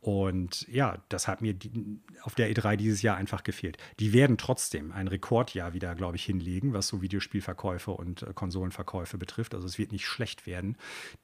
Und 0.00 0.66
ja, 0.68 0.98
das 1.08 1.26
hat 1.26 1.42
mir 1.42 1.54
die, 1.54 2.00
auf 2.22 2.36
der 2.36 2.48
E3 2.52 2.76
dieses 2.76 3.02
Jahr 3.02 3.16
einfach 3.16 3.42
gefehlt. 3.42 3.78
Die 3.98 4.12
werden 4.12 4.38
trotzdem 4.38 4.92
ein 4.92 5.08
Rekordjahr 5.08 5.74
wieder, 5.74 5.94
glaube 5.96 6.16
ich, 6.16 6.24
hinlegen, 6.24 6.72
was 6.72 6.86
so 6.86 7.02
Videospielverkäufe 7.02 7.90
und 7.90 8.22
äh, 8.22 8.32
Konsolenverkäufe 8.32 9.18
betrifft. 9.18 9.54
Also 9.54 9.66
es 9.66 9.76
wird 9.76 9.90
nicht 9.90 10.06
schlecht 10.06 10.46
werden. 10.46 10.76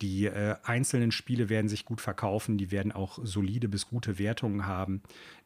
Die 0.02 0.26
äh, 0.26 0.56
einzelnen 0.64 1.12
Spiele 1.12 1.48
werden 1.48 1.68
sich 1.68 1.84
gut 1.84 2.00
verkaufen, 2.00 2.58
die 2.58 2.72
werden 2.72 2.90
auch 2.90 3.20
solide 3.22 3.68
bis 3.68 3.86
gute 3.86 4.18
Wertungen 4.18 4.66
haben. 4.66 5.02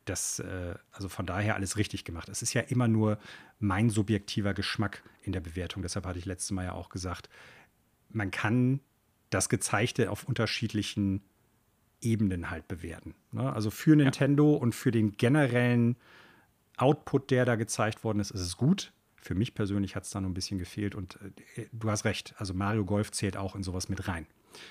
Das, 0.08 0.38
äh, 0.38 0.74
also 0.92 1.08
von 1.08 1.26
daher 1.26 1.54
alles 1.54 1.76
richtig 1.76 2.04
gemacht. 2.04 2.28
Es 2.28 2.42
ist 2.42 2.54
ja 2.54 2.62
immer 2.62 2.88
nur 2.88 3.18
mein 3.58 3.90
subjektiver 3.90 4.54
Geschmack 4.54 5.02
in 5.22 5.32
der 5.32 5.40
Bewertung. 5.40 5.82
Deshalb 5.82 6.06
hatte 6.06 6.18
ich 6.18 6.24
letztes 6.24 6.50
Mal 6.50 6.64
ja 6.64 6.72
auch 6.72 6.88
gesagt, 6.88 7.28
man 8.08 8.30
kann 8.30 8.80
das 9.30 9.48
Gezeigte 9.48 10.10
auf 10.10 10.24
unterschiedlichen 10.24 11.22
Ebenen 12.00 12.50
halt 12.50 12.68
bewerten. 12.68 13.14
Ne? 13.32 13.52
Also 13.52 13.70
für 13.70 13.96
Nintendo 13.96 14.54
ja. 14.54 14.60
und 14.60 14.74
für 14.74 14.90
den 14.90 15.16
generellen 15.16 15.96
Output, 16.76 17.30
der 17.30 17.44
da 17.44 17.56
gezeigt 17.56 18.04
worden 18.04 18.20
ist, 18.20 18.30
ist 18.30 18.40
es 18.40 18.56
gut. 18.56 18.92
Für 19.20 19.34
mich 19.34 19.54
persönlich 19.54 19.96
hat 19.96 20.04
es 20.04 20.10
da 20.10 20.20
noch 20.20 20.28
ein 20.28 20.34
bisschen 20.34 20.58
gefehlt 20.58 20.94
und 20.94 21.18
äh, 21.56 21.66
du 21.72 21.90
hast 21.90 22.04
recht, 22.04 22.34
also 22.38 22.54
Mario 22.54 22.84
Golf 22.84 23.10
zählt 23.10 23.36
auch 23.36 23.54
in 23.54 23.62
sowas 23.62 23.88
mit 23.88 24.08
rein. 24.08 24.26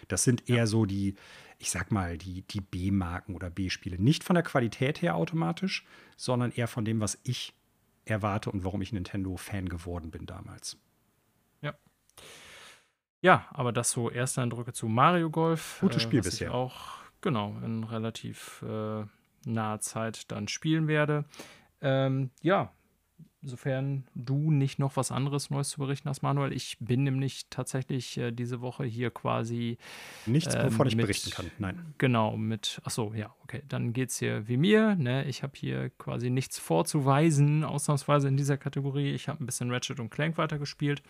Das 0.07 0.23
sind 0.23 0.49
eher 0.49 0.57
ja. 0.57 0.67
so 0.67 0.85
die, 0.85 1.15
ich 1.59 1.69
sag 1.69 1.91
mal, 1.91 2.17
die, 2.17 2.41
die 2.43 2.61
B-Marken 2.61 3.35
oder 3.35 3.49
B-Spiele. 3.49 4.01
Nicht 4.01 4.23
von 4.23 4.33
der 4.33 4.43
Qualität 4.43 5.01
her 5.01 5.15
automatisch, 5.15 5.85
sondern 6.15 6.51
eher 6.51 6.67
von 6.67 6.83
dem, 6.83 6.99
was 6.99 7.19
ich 7.23 7.53
erwarte 8.05 8.51
und 8.51 8.63
warum 8.63 8.81
ich 8.81 8.91
Nintendo-Fan 8.91 9.69
geworden 9.69 10.11
bin 10.11 10.25
damals. 10.25 10.77
Ja, 13.21 13.47
aber 13.51 13.71
das 13.71 13.91
so 13.91 14.09
erste 14.09 14.41
Eindrücke 14.41 14.73
zu 14.73 14.87
Mario 14.87 15.29
Golf. 15.29 15.77
Gutes 15.81 15.97
äh, 15.97 16.05
Spiel 16.05 16.19
äh, 16.19 16.23
bisher. 16.23 16.49
Ich 16.49 16.53
auch, 16.53 16.97
genau, 17.21 17.57
in 17.63 17.83
relativ 17.83 18.63
äh, 18.67 19.05
naher 19.45 19.79
Zeit 19.79 20.31
dann 20.31 20.47
spielen 20.47 20.87
werde. 20.87 21.25
Ähm, 21.81 22.31
ja, 22.41 22.71
sofern 23.43 24.05
du 24.15 24.51
nicht 24.51 24.79
noch 24.79 24.95
was 24.97 25.11
anderes 25.11 25.49
Neues 25.49 25.69
zu 25.69 25.79
berichten 25.79 26.09
hast, 26.09 26.21
Manuel. 26.21 26.51
Ich 26.53 26.77
bin 26.79 27.03
nämlich 27.03 27.45
tatsächlich 27.49 28.17
äh, 28.17 28.31
diese 28.31 28.61
Woche 28.61 28.83
hier 28.83 29.11
quasi. 29.11 29.77
Nichts, 30.25 30.55
ähm, 30.55 30.65
wovon 30.65 30.87
ich 30.87 30.95
mit, 30.95 31.05
berichten 31.05 31.29
kann, 31.29 31.51
nein. 31.59 31.93
Genau, 31.97 32.35
mit, 32.35 32.81
achso, 32.83 33.13
ja, 33.13 33.33
okay, 33.43 33.61
dann 33.67 33.93
geht 33.93 34.09
es 34.09 34.17
hier 34.17 34.47
wie 34.47 34.57
mir. 34.57 34.95
Ne? 34.95 35.25
Ich 35.25 35.43
habe 35.43 35.53
hier 35.55 35.89
quasi 35.91 36.29
nichts 36.29 36.57
vorzuweisen, 36.57 37.63
ausnahmsweise 37.63 38.27
in 38.27 38.37
dieser 38.37 38.57
Kategorie. 38.57 39.11
Ich 39.11 39.29
habe 39.29 39.43
ein 39.43 39.45
bisschen 39.45 39.71
Ratchet 39.71 39.99
und 39.99 40.09
Clank 40.09 40.37
weitergespielt, 40.37 41.03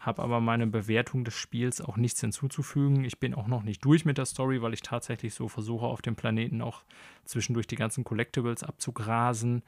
habe 0.00 0.22
aber 0.22 0.40
meine 0.40 0.66
Bewertung 0.66 1.24
des 1.24 1.34
Spiels 1.34 1.80
auch 1.80 1.96
nichts 1.96 2.20
hinzuzufügen. 2.20 3.04
Ich 3.04 3.18
bin 3.18 3.34
auch 3.34 3.46
noch 3.46 3.62
nicht 3.62 3.84
durch 3.84 4.04
mit 4.04 4.18
der 4.18 4.26
Story, 4.26 4.62
weil 4.62 4.74
ich 4.74 4.82
tatsächlich 4.82 5.34
so 5.34 5.48
versuche, 5.48 5.86
auf 5.86 6.02
dem 6.02 6.16
Planeten 6.16 6.62
auch 6.62 6.82
zwischendurch 7.24 7.66
die 7.66 7.76
ganzen 7.76 8.04
Collectibles 8.04 8.62
abzugrasen. 8.62 9.62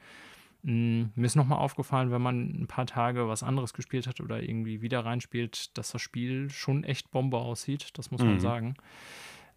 Mm, 0.67 1.11
mir 1.15 1.25
ist 1.25 1.37
nochmal 1.37 1.59
aufgefallen, 1.59 2.11
wenn 2.11 2.21
man 2.21 2.63
ein 2.63 2.67
paar 2.67 2.85
Tage 2.85 3.29
was 3.29 3.41
anderes 3.41 3.71
gespielt 3.73 4.05
hat 4.05 4.19
oder 4.19 4.43
irgendwie 4.43 4.81
wieder 4.81 5.05
reinspielt, 5.05 5.77
dass 5.77 5.93
das 5.93 6.01
Spiel 6.01 6.49
schon 6.49 6.83
echt 6.83 7.09
Bombe 7.09 7.37
aussieht, 7.37 7.97
das 7.97 8.11
muss 8.11 8.21
man 8.21 8.33
mhm. 8.33 8.39
sagen. 8.41 8.75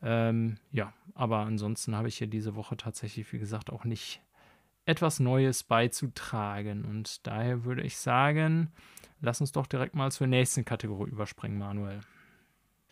Ähm, 0.02 0.58
ja, 0.70 0.92
aber 1.16 1.38
ansonsten 1.38 1.96
habe 1.96 2.06
ich 2.06 2.18
hier 2.18 2.28
diese 2.28 2.54
Woche 2.54 2.76
tatsächlich, 2.76 3.32
wie 3.32 3.40
gesagt, 3.40 3.70
auch 3.70 3.84
nicht 3.84 4.22
etwas 4.84 5.18
Neues 5.18 5.64
beizutragen. 5.64 6.84
Und 6.84 7.26
daher 7.26 7.64
würde 7.64 7.82
ich 7.82 7.96
sagen, 7.96 8.70
lass 9.20 9.40
uns 9.40 9.50
doch 9.50 9.66
direkt 9.66 9.96
mal 9.96 10.12
zur 10.12 10.28
nächsten 10.28 10.64
Kategorie 10.64 11.10
überspringen, 11.10 11.58
Manuel. 11.58 12.02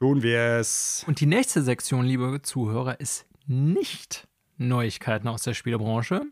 Tun 0.00 0.24
wir 0.24 0.40
es. 0.58 1.04
Und 1.06 1.20
die 1.20 1.26
nächste 1.26 1.62
Sektion, 1.62 2.04
liebe 2.04 2.42
Zuhörer, 2.42 2.98
ist 2.98 3.26
nicht 3.46 4.26
Neuigkeiten 4.56 5.28
aus 5.28 5.42
der 5.42 5.54
Spielebranche, 5.54 6.24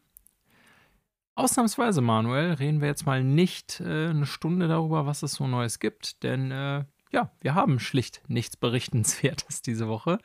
Ausnahmsweise, 1.36 2.00
Manuel, 2.00 2.54
reden 2.54 2.80
wir 2.80 2.88
jetzt 2.88 3.04
mal 3.04 3.22
nicht 3.22 3.80
äh, 3.80 4.08
eine 4.08 4.24
Stunde 4.24 4.68
darüber, 4.68 5.04
was 5.04 5.22
es 5.22 5.34
so 5.34 5.46
Neues 5.46 5.80
gibt, 5.80 6.22
denn 6.22 6.50
äh, 6.50 6.84
ja, 7.10 7.30
wir 7.42 7.54
haben 7.54 7.78
schlicht 7.78 8.22
nichts 8.26 8.56
Berichtenswertes 8.56 9.60
diese 9.66 9.86
Woche. 9.86 10.18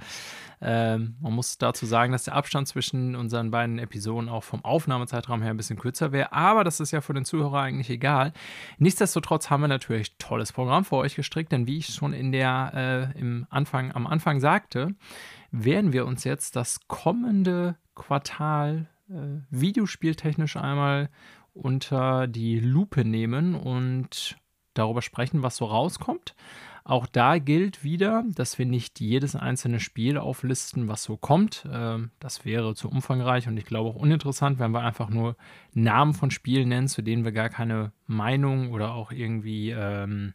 Ähm, 0.62 1.18
man 1.20 1.34
muss 1.34 1.58
dazu 1.58 1.86
sagen, 1.86 2.14
dass 2.14 2.24
der 2.24 2.36
Abstand 2.36 2.70
zwischen 2.70 3.18
unseren 3.18 3.52
beiden 3.52 3.78
Episoden 3.78 4.30
auch 4.30 4.46
vom 4.46 4.64
Aufnahmezeitraum 4.64 5.42
her 5.42 5.52
ein 5.52 5.58
bisschen 5.58 5.78
kürzer 5.78 6.14
wäre, 6.14 6.32
aber 6.32 6.64
das 6.64 6.80
ist 6.80 6.92
ja 6.92 7.02
für 7.02 7.14
den 7.14 7.26
Zuhörer 7.26 7.60
eigentlich 7.60 7.90
egal. 7.90 8.32
Nichtsdestotrotz 8.78 9.50
haben 9.50 9.62
wir 9.62 9.68
natürlich 9.68 10.18
tolles 10.18 10.54
Programm 10.54 10.86
für 10.86 10.96
euch 10.96 11.16
gestrickt, 11.16 11.52
denn 11.52 11.68
wie 11.68 11.80
ich 11.80 11.88
schon 11.88 12.14
in 12.14 12.32
der 12.32 13.12
äh, 13.14 13.20
im 13.20 13.48
Anfang, 13.50 13.92
am 13.92 14.08
Anfang 14.08 14.40
sagte, 14.40 14.96
werden 15.52 15.92
wir 15.92 16.06
uns 16.06 16.24
jetzt 16.24 16.56
das 16.56 16.80
kommende 16.88 17.76
Quartal 17.96 18.88
äh, 19.12 19.42
videospieltechnisch 19.50 20.58
einmal 20.58 21.10
unter 21.54 22.28
die 22.28 22.60
Lupe 22.60 23.04
nehmen 23.04 23.56
und 23.56 24.38
darüber 24.74 25.02
sprechen, 25.02 25.44
was 25.44 25.58
so 25.58 25.66
rauskommt. 25.66 26.34
Auch 26.84 27.06
da 27.06 27.38
gilt 27.38 27.84
wieder, 27.84 28.24
dass 28.34 28.58
wir 28.58 28.66
nicht 28.66 29.00
jedes 29.00 29.36
einzelne 29.36 29.80
Spiel 29.80 30.18
auflisten, 30.18 30.88
was 30.88 31.04
so 31.04 31.16
kommt. 31.16 31.68
Ähm, 31.72 32.10
das 32.20 32.44
wäre 32.44 32.74
zu 32.74 32.90
umfangreich 32.90 33.48
und 33.48 33.58
ich 33.58 33.66
glaube 33.66 33.90
auch 33.90 33.96
uninteressant, 33.96 34.58
wenn 34.58 34.72
wir 34.72 34.82
einfach 34.82 35.10
nur 35.10 35.36
Namen 35.74 36.14
von 36.14 36.32
Spielen 36.32 36.70
nennen, 36.70 36.88
zu 36.88 37.02
denen 37.04 37.24
wir 37.24 37.34
gar 37.34 37.50
keine 37.50 37.92
Meinung 38.08 38.72
oder 38.72 38.94
auch 38.94 39.12
irgendwie 39.12 39.70
ähm, 39.72 40.34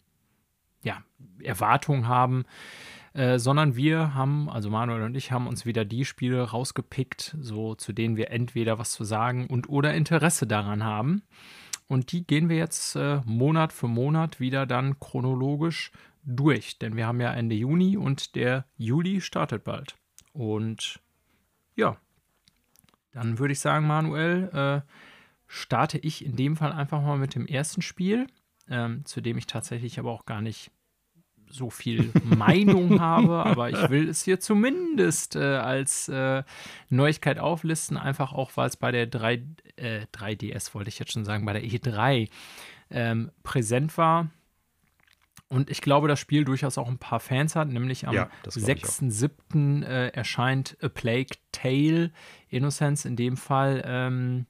ja, 0.84 1.02
Erwartung 1.42 2.06
haben. 2.06 2.44
Äh, 3.16 3.38
sondern 3.38 3.76
wir 3.76 4.14
haben, 4.14 4.50
also 4.50 4.68
Manuel 4.68 5.02
und 5.04 5.16
ich 5.16 5.32
haben 5.32 5.46
uns 5.46 5.64
wieder 5.64 5.86
die 5.86 6.04
Spiele 6.04 6.42
rausgepickt, 6.42 7.34
so 7.40 7.74
zu 7.74 7.94
denen 7.94 8.18
wir 8.18 8.30
entweder 8.30 8.78
was 8.78 8.92
zu 8.92 9.04
sagen 9.04 9.46
und 9.46 9.70
oder 9.70 9.94
Interesse 9.94 10.46
daran 10.46 10.84
haben. 10.84 11.22
Und 11.88 12.12
die 12.12 12.26
gehen 12.26 12.50
wir 12.50 12.58
jetzt 12.58 12.94
äh, 12.94 13.22
Monat 13.24 13.72
für 13.72 13.88
Monat 13.88 14.38
wieder 14.38 14.66
dann 14.66 15.00
chronologisch 15.00 15.92
durch, 16.24 16.78
denn 16.78 16.96
wir 16.96 17.06
haben 17.06 17.22
ja 17.22 17.32
Ende 17.32 17.54
Juni 17.54 17.96
und 17.96 18.34
der 18.34 18.66
Juli 18.76 19.22
startet 19.22 19.64
bald. 19.64 19.96
Und 20.34 21.00
ja, 21.74 21.96
dann 23.12 23.38
würde 23.38 23.52
ich 23.52 23.60
sagen, 23.60 23.86
Manuel, 23.86 24.50
äh, 24.52 24.92
starte 25.46 25.96
ich 25.96 26.22
in 26.22 26.36
dem 26.36 26.54
Fall 26.54 26.72
einfach 26.72 27.00
mal 27.00 27.16
mit 27.16 27.34
dem 27.34 27.46
ersten 27.46 27.80
Spiel, 27.80 28.26
ähm, 28.68 29.06
zu 29.06 29.22
dem 29.22 29.38
ich 29.38 29.46
tatsächlich 29.46 29.98
aber 29.98 30.10
auch 30.10 30.26
gar 30.26 30.42
nicht 30.42 30.70
so 31.51 31.70
viel 31.70 32.12
Meinung 32.24 33.01
habe, 33.01 33.44
aber 33.44 33.70
ich 33.70 33.90
will 33.90 34.09
es 34.09 34.22
hier 34.22 34.40
zumindest 34.40 35.36
äh, 35.36 35.57
als 35.57 36.09
äh, 36.09 36.42
Neuigkeit 36.88 37.38
auflisten, 37.38 37.97
einfach 37.97 38.32
auch, 38.32 38.53
weil 38.57 38.68
es 38.68 38.76
bei 38.76 38.92
der 38.92 39.07
3, 39.07 39.42
äh, 39.76 40.07
3DS, 40.12 40.74
wollte 40.74 40.88
ich 40.88 40.99
jetzt 40.99 41.12
schon 41.12 41.24
sagen, 41.24 41.44
bei 41.44 41.53
der 41.53 41.62
E3 41.62 42.28
ähm, 42.90 43.30
präsent 43.42 43.97
war. 43.99 44.30
Und 45.49 45.70
ich 45.70 45.80
glaube, 45.80 46.09
das 46.09 46.18
Spiel 46.18 46.44
durchaus 46.44 46.76
auch 46.76 46.88
ein 46.88 46.99
paar 46.99 47.20
Fans 47.20 47.55
hat, 47.55 47.68
nämlich 47.68 48.09
am 48.09 48.14
ja, 48.14 48.28
6.7. 48.44 49.84
Äh, 49.84 50.09
erscheint 50.09 50.76
A 50.82 50.88
Plague 50.88 51.36
Tale 51.53 52.11
Innocence 52.49 53.05
in 53.05 53.14
dem 53.14 53.36
Fall 53.36 53.82
ähm, 53.86 54.47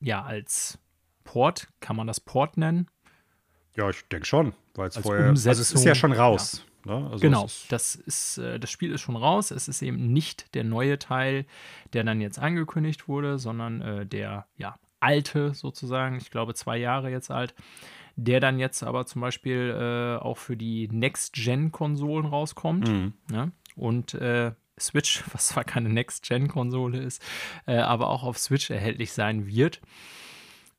ja 0.00 0.22
als 0.22 0.78
Port, 1.24 1.68
kann 1.80 1.96
man 1.96 2.06
das 2.06 2.20
Port 2.20 2.58
nennen? 2.58 2.88
Ja, 3.76 3.88
ich 3.88 4.06
denke 4.08 4.26
schon, 4.26 4.54
weil 4.78 4.88
es 4.88 4.96
vorher 4.98 5.26
also 5.26 5.50
es 5.50 5.72
ist 5.72 5.84
ja 5.84 5.94
schon 5.94 6.12
raus. 6.12 6.64
Ja. 6.86 7.00
Ne? 7.00 7.10
Also 7.10 7.18
genau, 7.20 7.44
ist 7.46 7.70
das 7.70 7.94
ist 7.96 8.38
äh, 8.38 8.60
das 8.60 8.70
Spiel 8.70 8.92
ist 8.92 9.00
schon 9.00 9.16
raus. 9.16 9.50
Es 9.50 9.68
ist 9.68 9.82
eben 9.82 10.12
nicht 10.12 10.54
der 10.54 10.64
neue 10.64 10.98
Teil, 10.98 11.46
der 11.92 12.04
dann 12.04 12.20
jetzt 12.20 12.38
angekündigt 12.38 13.08
wurde, 13.08 13.38
sondern 13.38 13.80
äh, 13.80 14.06
der 14.06 14.46
ja 14.56 14.76
alte 15.00 15.54
sozusagen. 15.54 16.16
Ich 16.16 16.30
glaube 16.30 16.54
zwei 16.54 16.76
Jahre 16.76 17.10
jetzt 17.10 17.30
alt 17.30 17.54
der 18.16 18.40
dann 18.40 18.58
jetzt 18.58 18.82
aber 18.82 19.06
zum 19.06 19.20
Beispiel 19.20 19.74
äh, 19.78 20.22
auch 20.22 20.38
für 20.38 20.56
die 20.56 20.88
Next-Gen-Konsolen 20.90 22.26
rauskommt. 22.26 22.88
Mhm. 22.88 23.12
Ne? 23.30 23.52
Und 23.76 24.14
äh, 24.14 24.52
Switch, 24.80 25.22
was 25.32 25.48
zwar 25.48 25.64
keine 25.64 25.90
Next-Gen-Konsole 25.90 26.98
ist, 26.98 27.22
äh, 27.66 27.76
aber 27.76 28.08
auch 28.08 28.24
auf 28.24 28.38
Switch 28.38 28.70
erhältlich 28.70 29.12
sein 29.12 29.46
wird. 29.46 29.80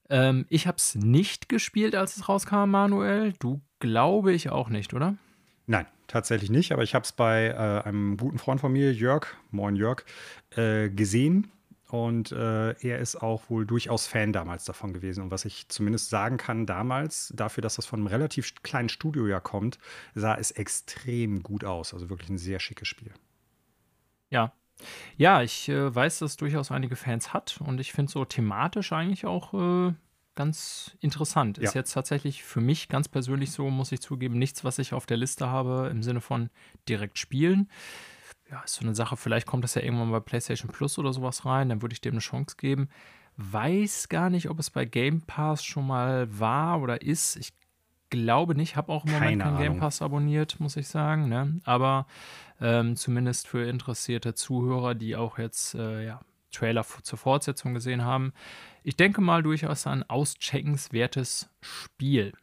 Ähm, 0.10 0.45
ich 0.50 0.68
habe 0.68 0.78
es 0.78 0.95
nicht 0.95 1.48
gespielt, 1.48 1.95
als 1.95 2.18
es 2.18 2.28
rauskam, 2.28 2.72
Manuel. 2.72 3.34
Du 3.39 3.62
glaube 3.80 4.34
ich 4.34 4.49
auch 4.49 4.69
nicht, 4.69 4.93
oder? 4.93 5.15
Nein, 5.65 5.86
tatsächlich 6.07 6.49
nicht, 6.49 6.71
aber 6.71 6.84
ich 6.84 6.95
habe 6.95 7.03
es 7.03 7.11
bei 7.11 7.47
äh, 7.47 7.88
einem 7.88 8.17
guten 8.17 8.38
Freund 8.38 8.61
von 8.61 8.71
mir, 8.71 8.93
Jörg, 8.93 9.28
moin 9.51 9.75
Jörg, 9.75 10.05
äh, 10.55 10.89
gesehen 10.89 11.51
und 11.89 12.32
äh, 12.32 12.71
er 12.71 12.99
ist 12.99 13.15
auch 13.15 13.49
wohl 13.49 13.65
durchaus 13.65 14.07
Fan 14.07 14.34
damals 14.34 14.65
davon 14.65 14.93
gewesen. 14.93 15.23
Und 15.23 15.32
was 15.32 15.45
ich 15.45 15.69
zumindest 15.69 16.09
sagen 16.09 16.38
kann, 16.38 16.65
damals, 16.65 17.34
dafür, 17.36 17.61
dass 17.61 17.75
das 17.75 17.86
von 17.86 17.99
einem 17.99 18.07
relativ 18.07 18.55
kleinen 18.61 18.89
Studio 18.89 19.25
ja 19.28 19.39
kommt, 19.39 19.80
sah 20.13 20.36
es 20.36 20.51
extrem 20.51 21.43
gut 21.43 21.63
aus. 21.63 21.93
Also 21.93 22.09
wirklich 22.09 22.30
ein 22.30 22.38
sehr 22.38 22.59
schickes 22.59 22.88
Spiel. 22.88 23.13
Ja. 24.30 24.53
Ja, 25.15 25.41
ich 25.41 25.69
äh, 25.69 25.95
weiß, 25.95 26.19
dass 26.19 26.32
es 26.32 26.38
durchaus 26.38 26.71
einige 26.71 26.95
Fans 26.95 27.34
hat 27.34 27.59
und 27.65 27.80
ich 27.80 27.93
finde 27.93 28.11
so 28.11 28.25
thematisch 28.25 28.91
eigentlich 28.91 29.25
auch 29.25 29.53
äh, 29.53 29.93
ganz 30.38 30.95
interessant. 31.01 31.57
Ja. 31.57 31.65
Ist 31.65 31.73
jetzt 31.73 31.91
tatsächlich 31.91 32.43
für 32.43 32.61
mich 32.61 32.88
ganz 32.88 33.09
persönlich 33.09 33.51
so, 33.51 33.69
muss 33.69 33.91
ich 33.91 33.99
zugeben, 33.99 34.39
nichts, 34.39 34.63
was 34.63 34.79
ich 34.79 34.93
auf 34.93 35.05
der 35.05 35.17
Liste 35.17 35.47
habe 35.49 35.89
im 35.91 36.01
Sinne 36.01 36.21
von 36.21 36.49
direkt 36.88 37.19
spielen 37.19 37.67
ja, 38.51 38.61
ist 38.61 38.75
so 38.75 38.85
eine 38.85 38.95
Sache, 38.95 39.17
vielleicht 39.17 39.47
kommt 39.47 39.63
das 39.63 39.75
ja 39.75 39.81
irgendwann 39.81 40.11
bei 40.11 40.19
PlayStation 40.19 40.71
Plus 40.71 40.97
oder 40.97 41.13
sowas 41.13 41.45
rein, 41.45 41.69
dann 41.69 41.81
würde 41.81 41.93
ich 41.93 42.01
dem 42.01 42.13
eine 42.13 42.21
Chance 42.21 42.55
geben. 42.57 42.89
Weiß 43.35 44.09
gar 44.09 44.29
nicht, 44.29 44.49
ob 44.49 44.59
es 44.59 44.69
bei 44.69 44.85
Game 44.85 45.21
Pass 45.21 45.63
schon 45.63 45.85
mal 45.85 46.27
war 46.39 46.81
oder 46.81 47.01
ist. 47.01 47.35
Ich 47.35 47.53
glaube 48.09 48.55
nicht, 48.55 48.75
habe 48.75 48.91
auch 48.91 49.05
im 49.05 49.11
Moment 49.11 49.41
keinen 49.41 49.57
Game 49.57 49.79
Pass 49.79 50.01
abonniert, 50.01 50.59
muss 50.59 50.77
ich 50.77 50.88
sagen. 50.88 51.29
Ne? 51.29 51.59
Aber 51.63 52.07
ähm, 52.59 52.95
zumindest 52.95 53.47
für 53.47 53.67
interessierte 53.67 54.33
Zuhörer, 54.33 54.95
die 54.95 55.15
auch 55.15 55.38
jetzt 55.38 55.75
äh, 55.75 56.05
ja, 56.05 56.21
Trailer 56.52 56.86
zur 57.04 57.18
Fortsetzung 57.18 57.74
gesehen 57.74 58.04
haben. 58.04 58.34
Ich 58.84 58.95
denke 58.95 59.22
mal 59.22 59.43
durchaus 59.43 59.88
ein 59.88 60.04
auscheckenswertes 60.10 61.50
Spiel. 61.62 62.34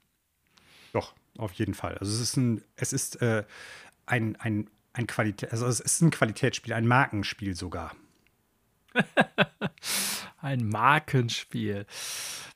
Doch, 0.92 1.14
auf 1.38 1.52
jeden 1.54 1.74
Fall. 1.74 1.96
Also 1.98 2.12
es 2.12 2.20
ist 2.20 2.36
ein, 2.36 2.62
es 2.76 2.92
ist 2.92 3.20
äh, 3.22 3.44
ein, 4.06 4.36
ein 4.36 4.68
ein 4.94 5.06
Qualität, 5.06 5.52
also 5.52 5.66
es 5.66 5.80
ist 5.80 6.00
ein 6.00 6.10
Qualitätsspiel, 6.10 6.72
ein 6.72 6.86
Markenspiel 6.86 7.54
sogar. 7.54 7.94
ein 10.40 10.68
Markenspiel. 10.68 11.84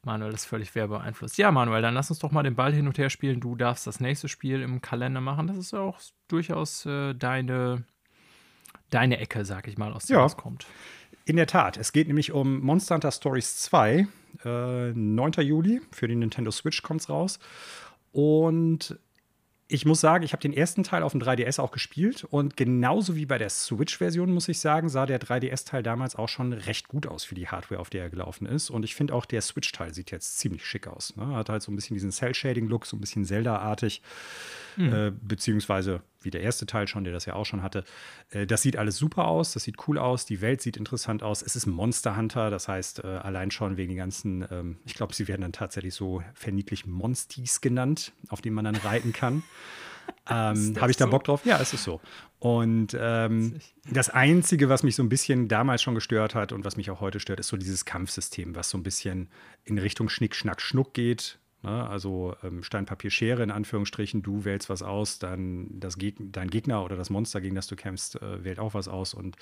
Manuel 0.05 0.33
ist 0.33 0.45
völlig 0.45 0.73
werbeeinflusst. 0.75 1.37
Ja, 1.37 1.51
Manuel, 1.51 1.83
dann 1.83 1.95
lass 1.95 2.11
uns 2.11 2.21
doch 2.21 2.31
mal 2.31 2.45
den 2.45 2.55
Ball 2.55 2.73
hin 2.73 2.87
und 2.87 2.97
her 2.97 3.11
spielen. 3.11 3.41
Du 3.41 3.57
darfst 3.57 3.89
das 3.89 3.99
nächste 3.99 4.29
Spiel 4.29 4.63
im 4.63 4.81
Kalender 4.81 5.21
machen. 5.21 5.49
Das 5.49 5.57
ist 5.57 5.75
auch 5.75 5.99
durchaus 6.29 6.87
äh, 6.87 7.15
deine, 7.15 7.85
deine 8.91 9.19
Ecke, 9.19 9.45
sag 9.45 9.67
ich 9.67 9.77
mal, 9.77 9.93
aus 9.93 10.07
der 10.07 10.19
ja. 10.19 10.25
es 10.25 10.37
kommt. 10.37 10.67
In 11.29 11.37
der 11.37 11.47
Tat. 11.47 11.76
Es 11.76 11.93
geht 11.93 12.07
nämlich 12.07 12.33
um 12.33 12.61
Monster 12.62 12.95
Hunter 12.95 13.12
Stories 13.12 13.59
2. 13.59 14.09
Äh, 14.47 14.93
9. 14.95 15.33
Juli. 15.43 15.83
Für 15.93 16.09
die 16.09 16.16
Nintendo 16.16 16.51
Switch 16.51 16.83
kommt 16.83 17.03
es 17.03 17.11
raus. 17.11 17.39
Und 18.12 18.99
ich 19.70 19.85
muss 19.85 20.01
sagen, 20.01 20.24
ich 20.24 20.33
habe 20.33 20.41
den 20.41 20.55
ersten 20.55 20.85
Teil 20.85 21.03
auf 21.03 21.12
dem 21.12 21.20
3DS 21.20 21.61
auch 21.61 21.70
gespielt 21.70 22.24
und 22.24 22.57
genauso 22.57 23.14
wie 23.14 23.26
bei 23.26 23.37
der 23.37 23.51
Switch-Version, 23.51 24.33
muss 24.33 24.49
ich 24.49 24.59
sagen, 24.61 24.89
sah 24.89 25.05
der 25.05 25.20
3DS-Teil 25.20 25.83
damals 25.83 26.16
auch 26.16 26.31
schon 26.31 26.55
recht 26.55 26.89
gut 26.89 27.07
aus 27.07 27.24
für 27.24 27.35
die 27.35 27.49
Hardware, 27.49 27.79
auf 27.79 27.91
der 27.91 28.05
er 28.05 28.09
gelaufen 28.09 28.47
ist. 28.47 28.70
Und 28.70 28.85
ich 28.85 28.95
finde 28.95 29.12
auch, 29.12 29.26
der 29.26 29.43
Switch-Teil 29.43 29.93
sieht 29.93 30.11
jetzt 30.11 30.39
ziemlich 30.39 30.64
schick 30.64 30.87
aus. 30.87 31.14
Ne? 31.16 31.26
Hat 31.37 31.51
halt 31.51 31.61
so 31.61 31.70
ein 31.70 31.76
bisschen 31.76 31.93
diesen 31.93 32.11
Cell-Shading-Look, 32.11 32.87
so 32.87 32.97
ein 32.97 33.01
bisschen 33.01 33.26
Zelda-artig. 33.26 34.01
Mhm. 34.76 34.93
Äh, 34.95 35.12
beziehungsweise 35.20 36.01
wie 36.21 36.31
der 36.31 36.43
erste 36.43 36.66
Teil 36.66 36.89
schon, 36.89 37.05
der 37.05 37.12
das 37.12 37.27
ja 37.27 37.35
auch 37.35 37.47
schon 37.47 37.62
hatte. 37.62 37.85
Äh, 38.31 38.47
das 38.47 38.62
sieht 38.62 38.77
alles 38.77 38.97
super 38.97 39.27
aus, 39.27 39.53
das 39.53 39.64
sieht 39.64 39.77
cool 39.89 39.99
aus, 39.99 40.27
die 40.27 40.41
Welt 40.41 40.62
sieht 40.62 40.77
interessant 40.77 41.23
aus. 41.23 41.43
Es 41.43 41.57
ist 41.57 41.66
Monster 41.66 42.16
Hunter, 42.16 42.51
das 42.51 42.69
heißt, 42.69 43.05
äh, 43.05 43.07
allein 43.07 43.51
schon 43.51 43.77
wegen 43.77 43.91
den 43.91 43.99
ganzen, 43.99 44.47
ähm, 44.51 44.79
ich 44.85 44.95
glaube, 44.95 45.14
sie 45.14 45.29
werden 45.29 45.43
dann 45.43 45.53
tatsächlich 45.53 45.95
so 45.95 46.23
verniedlich 46.35 46.87
Monsties 46.87 47.61
genannt, 47.61 48.12
auf 48.29 48.41
denen 48.41 48.55
man 48.55 48.64
dann 48.64 48.77
reiten 48.77 49.12
kann. 49.12 49.43
ähm, 50.31 50.77
Habe 50.81 50.91
ich 50.91 50.97
da 50.97 51.05
so? 51.05 51.11
Bock 51.11 51.25
drauf? 51.25 51.45
Ja, 51.45 51.61
es 51.61 51.73
ist 51.73 51.85
so. 51.85 52.01
Und 52.39 52.97
ähm, 52.99 53.61
das 53.91 54.11
Einzige, 54.11 54.69
was 54.69 54.83
mich 54.83 54.95
so 54.95 55.03
ein 55.03 55.09
bisschen 55.09 55.49
damals 55.49 55.83
schon 55.83 55.95
gestört 55.95 56.35
hat 56.35 56.53
und 56.53 56.64
was 56.64 56.77
mich 56.77 56.91
auch 56.91 57.01
heute 57.01 57.21
stört, 57.21 57.41
ist 57.41 57.49
so 57.49 57.57
dieses 57.57 57.85
Kampfsystem, 57.85 58.55
was 58.55 58.71
so 58.71 58.79
ein 58.79 58.83
bisschen 58.83 59.29
in 59.64 59.79
Richtung 59.79 60.09
Schnick, 60.09 60.35
Schnack, 60.35 60.61
Schnuck 60.61 60.95
geht. 60.95 61.39
Ne? 61.63 61.89
Also 61.89 62.37
ähm, 62.43 62.63
Stein, 62.63 62.87
Papier, 62.87 63.11
Schere 63.11 63.43
in 63.43 63.51
Anführungsstrichen, 63.51 64.23
du 64.23 64.45
wählst 64.45 64.69
was 64.69 64.83
aus, 64.83 65.19
dann 65.19 65.69
das 65.81 65.99
Geg 65.99 66.17
dein 66.19 66.51
Gegner 66.51 66.85
oder 66.85 66.97
das 66.97 67.11
Monster, 67.11 67.41
gegen 67.41 67.55
das 67.55 67.67
du 67.67 67.77
kämpfst, 67.77 68.21
äh, 68.23 68.45
wählt 68.45 68.59
auch 68.59 68.75
was 68.75 68.89
aus. 68.89 69.15
Und 69.15 69.37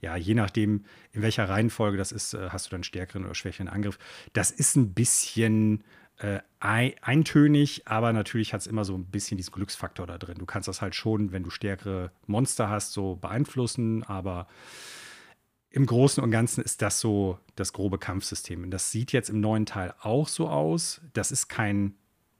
ja, 0.00 0.16
je 0.16 0.34
nachdem, 0.34 0.84
in 1.12 1.22
welcher 1.22 1.48
Reihenfolge 1.48 1.96
das 1.96 2.12
ist, 2.12 2.34
äh, 2.34 2.50
hast 2.50 2.66
du 2.66 2.70
dann 2.70 2.84
stärkeren 2.84 3.24
oder 3.24 3.34
schwächeren 3.34 3.68
Angriff. 3.68 3.98
Das 4.32 4.50
ist 4.50 4.76
ein 4.76 4.94
bisschen 4.94 5.82
äh, 6.18 6.40
eintönig, 6.60 7.82
aber 7.86 8.12
natürlich 8.12 8.54
hat 8.54 8.62
es 8.62 8.66
immer 8.66 8.84
so 8.84 8.94
ein 8.94 9.04
bisschen 9.04 9.36
diesen 9.36 9.52
Glücksfaktor 9.52 10.06
da 10.06 10.18
drin. 10.18 10.38
Du 10.38 10.46
kannst 10.46 10.68
das 10.68 10.80
halt 10.80 10.94
schon, 10.94 11.32
wenn 11.32 11.42
du 11.42 11.50
stärkere 11.50 12.10
Monster 12.26 12.70
hast, 12.70 12.92
so 12.92 13.16
beeinflussen, 13.16 14.02
aber 14.04 14.46
im 15.76 15.84
Großen 15.84 16.24
und 16.24 16.30
Ganzen 16.30 16.64
ist 16.64 16.80
das 16.80 17.00
so 17.00 17.38
das 17.54 17.74
grobe 17.74 17.98
Kampfsystem. 17.98 18.62
Und 18.62 18.70
das 18.70 18.90
sieht 18.90 19.12
jetzt 19.12 19.28
im 19.28 19.40
neuen 19.40 19.66
Teil 19.66 19.92
auch 20.00 20.26
so 20.26 20.48
aus. 20.48 21.02
Das 21.12 21.30
ist 21.30 21.48
kein 21.48 21.94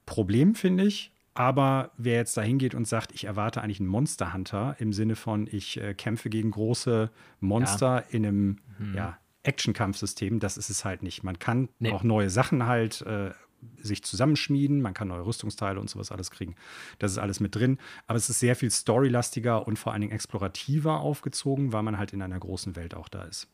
Problem, 0.07 0.55
finde 0.55 0.85
ich. 0.85 1.13
Aber 1.35 1.91
wer 1.99 2.17
jetzt 2.17 2.35
da 2.39 2.41
hingeht 2.41 2.75
und 2.75 2.89
sagt, 2.89 3.13
ich 3.13 3.25
erwarte 3.25 3.61
eigentlich 3.61 3.79
einen 3.79 3.91
Monster 3.91 4.33
Hunter 4.33 4.75
im 4.79 4.95
Sinne 4.95 5.17
von, 5.17 5.47
ich 5.53 5.79
äh, 5.79 5.93
kämpfe 5.93 6.31
gegen 6.31 6.51
große 6.51 7.11
Monster 7.41 7.97
ja. 7.97 8.05
in 8.09 8.25
einem 8.25 8.59
mhm. 8.79 8.95
ja, 8.95 9.19
Action-Kampfsystem, 9.43 10.41
das 10.41 10.57
ist 10.57 10.71
es 10.71 10.87
halt 10.87 11.03
nicht. 11.03 11.23
Man 11.23 11.39
kann 11.39 11.69
nee. 11.79 11.93
auch 11.93 12.03
neue 12.03 12.31
Sachen 12.31 12.65
halt 12.65 13.03
äh, 13.03 13.33
sich 13.81 14.03
zusammenschmieden, 14.03 14.81
man 14.81 14.95
kann 14.95 15.09
neue 15.09 15.25
Rüstungsteile 15.25 15.81
und 15.81 15.91
sowas 15.91 16.13
alles 16.13 16.31
kriegen. 16.31 16.55
Das 16.99 17.13
ist 17.13 17.19
alles 17.19 17.41
mit 17.41 17.55
drin. 17.55 17.79
Aber 18.07 18.17
es 18.17 18.29
ist 18.29 18.41
sehr 18.41 18.57
viel 18.57 18.71
storylastiger 18.71 19.67
und 19.67 19.79
vor 19.79 19.93
allen 19.93 20.03
Dingen 20.03 20.13
explorativer 20.13 21.01
aufgezogen, 21.01 21.73
weil 21.73 21.83
man 21.83 21.99
halt 21.99 22.13
in 22.13 22.23
einer 22.23 22.39
großen 22.39 22.77
Welt 22.77 22.95
auch 22.95 23.09
da 23.09 23.23
ist. 23.23 23.49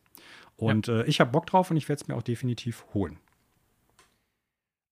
Und 0.57 0.87
ja. 0.87 1.01
äh, 1.01 1.07
ich 1.07 1.21
habe 1.21 1.31
Bock 1.31 1.47
drauf 1.47 1.71
und 1.71 1.77
ich 1.77 1.89
werde 1.89 2.03
es 2.03 2.09
mir 2.09 2.15
auch 2.15 2.23
definitiv 2.23 2.85
holen. 2.95 3.19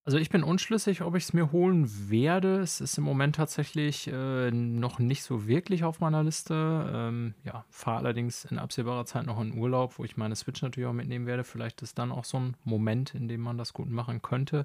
Also 0.07 0.16
ich 0.16 0.30
bin 0.30 0.42
unschlüssig, 0.42 1.03
ob 1.03 1.14
ich 1.14 1.24
es 1.24 1.32
mir 1.34 1.53
holen 1.53 2.11
werde. 2.11 2.61
Es 2.61 2.80
ist 2.80 2.96
im 2.96 3.05
Moment 3.05 3.36
tatsächlich 3.36 4.09
äh, 4.11 4.51
noch 4.51 4.98
nicht 4.98 5.22
so 5.22 5.46
wirklich 5.46 5.84
auf 5.84 6.01
meiner 6.01 6.22
Liste. 6.24 6.90
Ähm, 6.92 7.34
ja, 7.44 7.66
fahre 7.68 7.98
allerdings 7.98 8.46
in 8.46 8.59
absehbarer 8.59 9.05
Zeit 9.05 9.26
noch 9.26 9.40
in 9.40 9.57
Urlaub, 9.59 9.98
wo 9.98 10.05
ich 10.05 10.16
meine 10.16 10.36
Switch 10.36 10.62
natürlich 10.62 10.88
auch 10.88 10.94
mitnehmen 10.94 11.26
werde. 11.26 11.44
Vielleicht 11.44 11.82
ist 11.82 11.98
dann 11.98 12.12
auch 12.12 12.24
so 12.24 12.40
ein 12.40 12.57
Moment, 12.64 13.14
in 13.14 13.28
dem 13.28 13.42
man 13.42 13.59
das 13.59 13.74
gut 13.74 13.90
machen 13.90 14.22
könnte. 14.22 14.64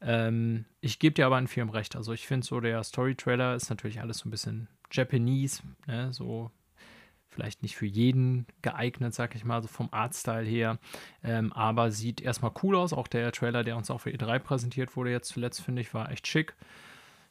Ähm, 0.00 0.64
ich 0.80 1.00
gebe 1.00 1.14
dir 1.14 1.26
aber 1.26 1.36
einen 1.36 1.48
Film 1.48 1.68
recht. 1.68 1.96
Also 1.96 2.12
ich 2.12 2.28
finde 2.28 2.46
so, 2.46 2.60
der 2.60 2.84
Story-Trailer 2.84 3.56
ist 3.56 3.68
natürlich 3.68 4.00
alles 4.00 4.18
so 4.18 4.28
ein 4.28 4.30
bisschen 4.30 4.68
Japanese, 4.92 5.62
ne? 5.86 6.12
so 6.12 6.52
vielleicht 7.32 7.62
nicht 7.62 7.76
für 7.76 7.86
jeden 7.86 8.46
geeignet, 8.60 9.14
sag 9.14 9.34
ich 9.34 9.44
mal, 9.44 9.62
so 9.62 9.68
vom 9.68 9.88
Artstyle 9.90 10.44
her. 10.44 10.78
Ähm, 11.24 11.52
aber 11.52 11.90
sieht 11.90 12.20
erstmal 12.20 12.52
cool 12.62 12.76
aus. 12.76 12.92
Auch 12.92 13.08
der 13.08 13.32
Trailer, 13.32 13.64
der 13.64 13.76
uns 13.76 13.90
auch 13.90 13.98
für 13.98 14.10
E3 14.10 14.38
präsentiert 14.38 14.96
wurde, 14.96 15.10
jetzt 15.10 15.28
zuletzt, 15.28 15.62
finde 15.62 15.82
ich, 15.82 15.94
war 15.94 16.10
echt 16.10 16.26
schick. 16.26 16.54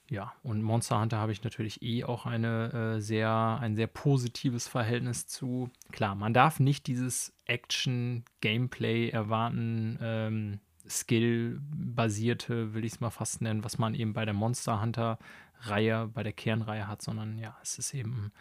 Ja, 0.10 0.34
und 0.44 0.62
Monster 0.62 1.00
Hunter 1.00 1.20
habe 1.20 1.32
ich 1.32 1.44
natürlich 1.44 1.82
eh 1.82 2.04
auch 2.04 2.26
eine, 2.26 2.96
äh, 2.98 3.00
sehr, 3.00 3.60
ein 3.62 3.78
sehr 3.78 3.88
positives 3.88 4.68
Verhältnis 4.68 5.26
zu. 5.26 5.70
Klar, 5.94 6.16
man 6.16 6.34
darf 6.34 6.60
nicht 6.60 6.88
dieses 6.88 7.34
Action-Gameplay 7.46 9.10
erwarten, 9.10 9.98
ähm, 10.02 10.60
Skill-basierte, 10.86 12.74
will 12.74 12.84
ich 12.84 12.94
es 12.94 13.00
mal 13.00 13.10
fast 13.10 13.42
nennen, 13.42 13.64
was 13.64 13.78
man 13.78 13.94
eben 13.94 14.12
bei 14.12 14.26
der 14.26 14.34
Monster 14.34 14.82
Hunter-Reihe, 14.82 16.10
bei 16.14 16.24
der 16.24 16.34
Kernreihe 16.34 16.88
hat, 16.88 17.02
sondern 17.02 17.38
ja, 17.38 17.58
es 17.62 17.78
ist 17.78 17.94
eben 17.94 18.34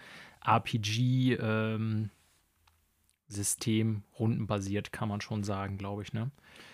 RPG-System, 0.45 2.11
ähm, 3.89 4.03
rundenbasiert, 4.19 4.93
kann 4.93 5.09
man 5.09 5.21
schon 5.21 5.45
sagen, 5.45 5.79
glaube 5.79 6.03
ich. 6.03 6.13
Ne? 6.13 6.31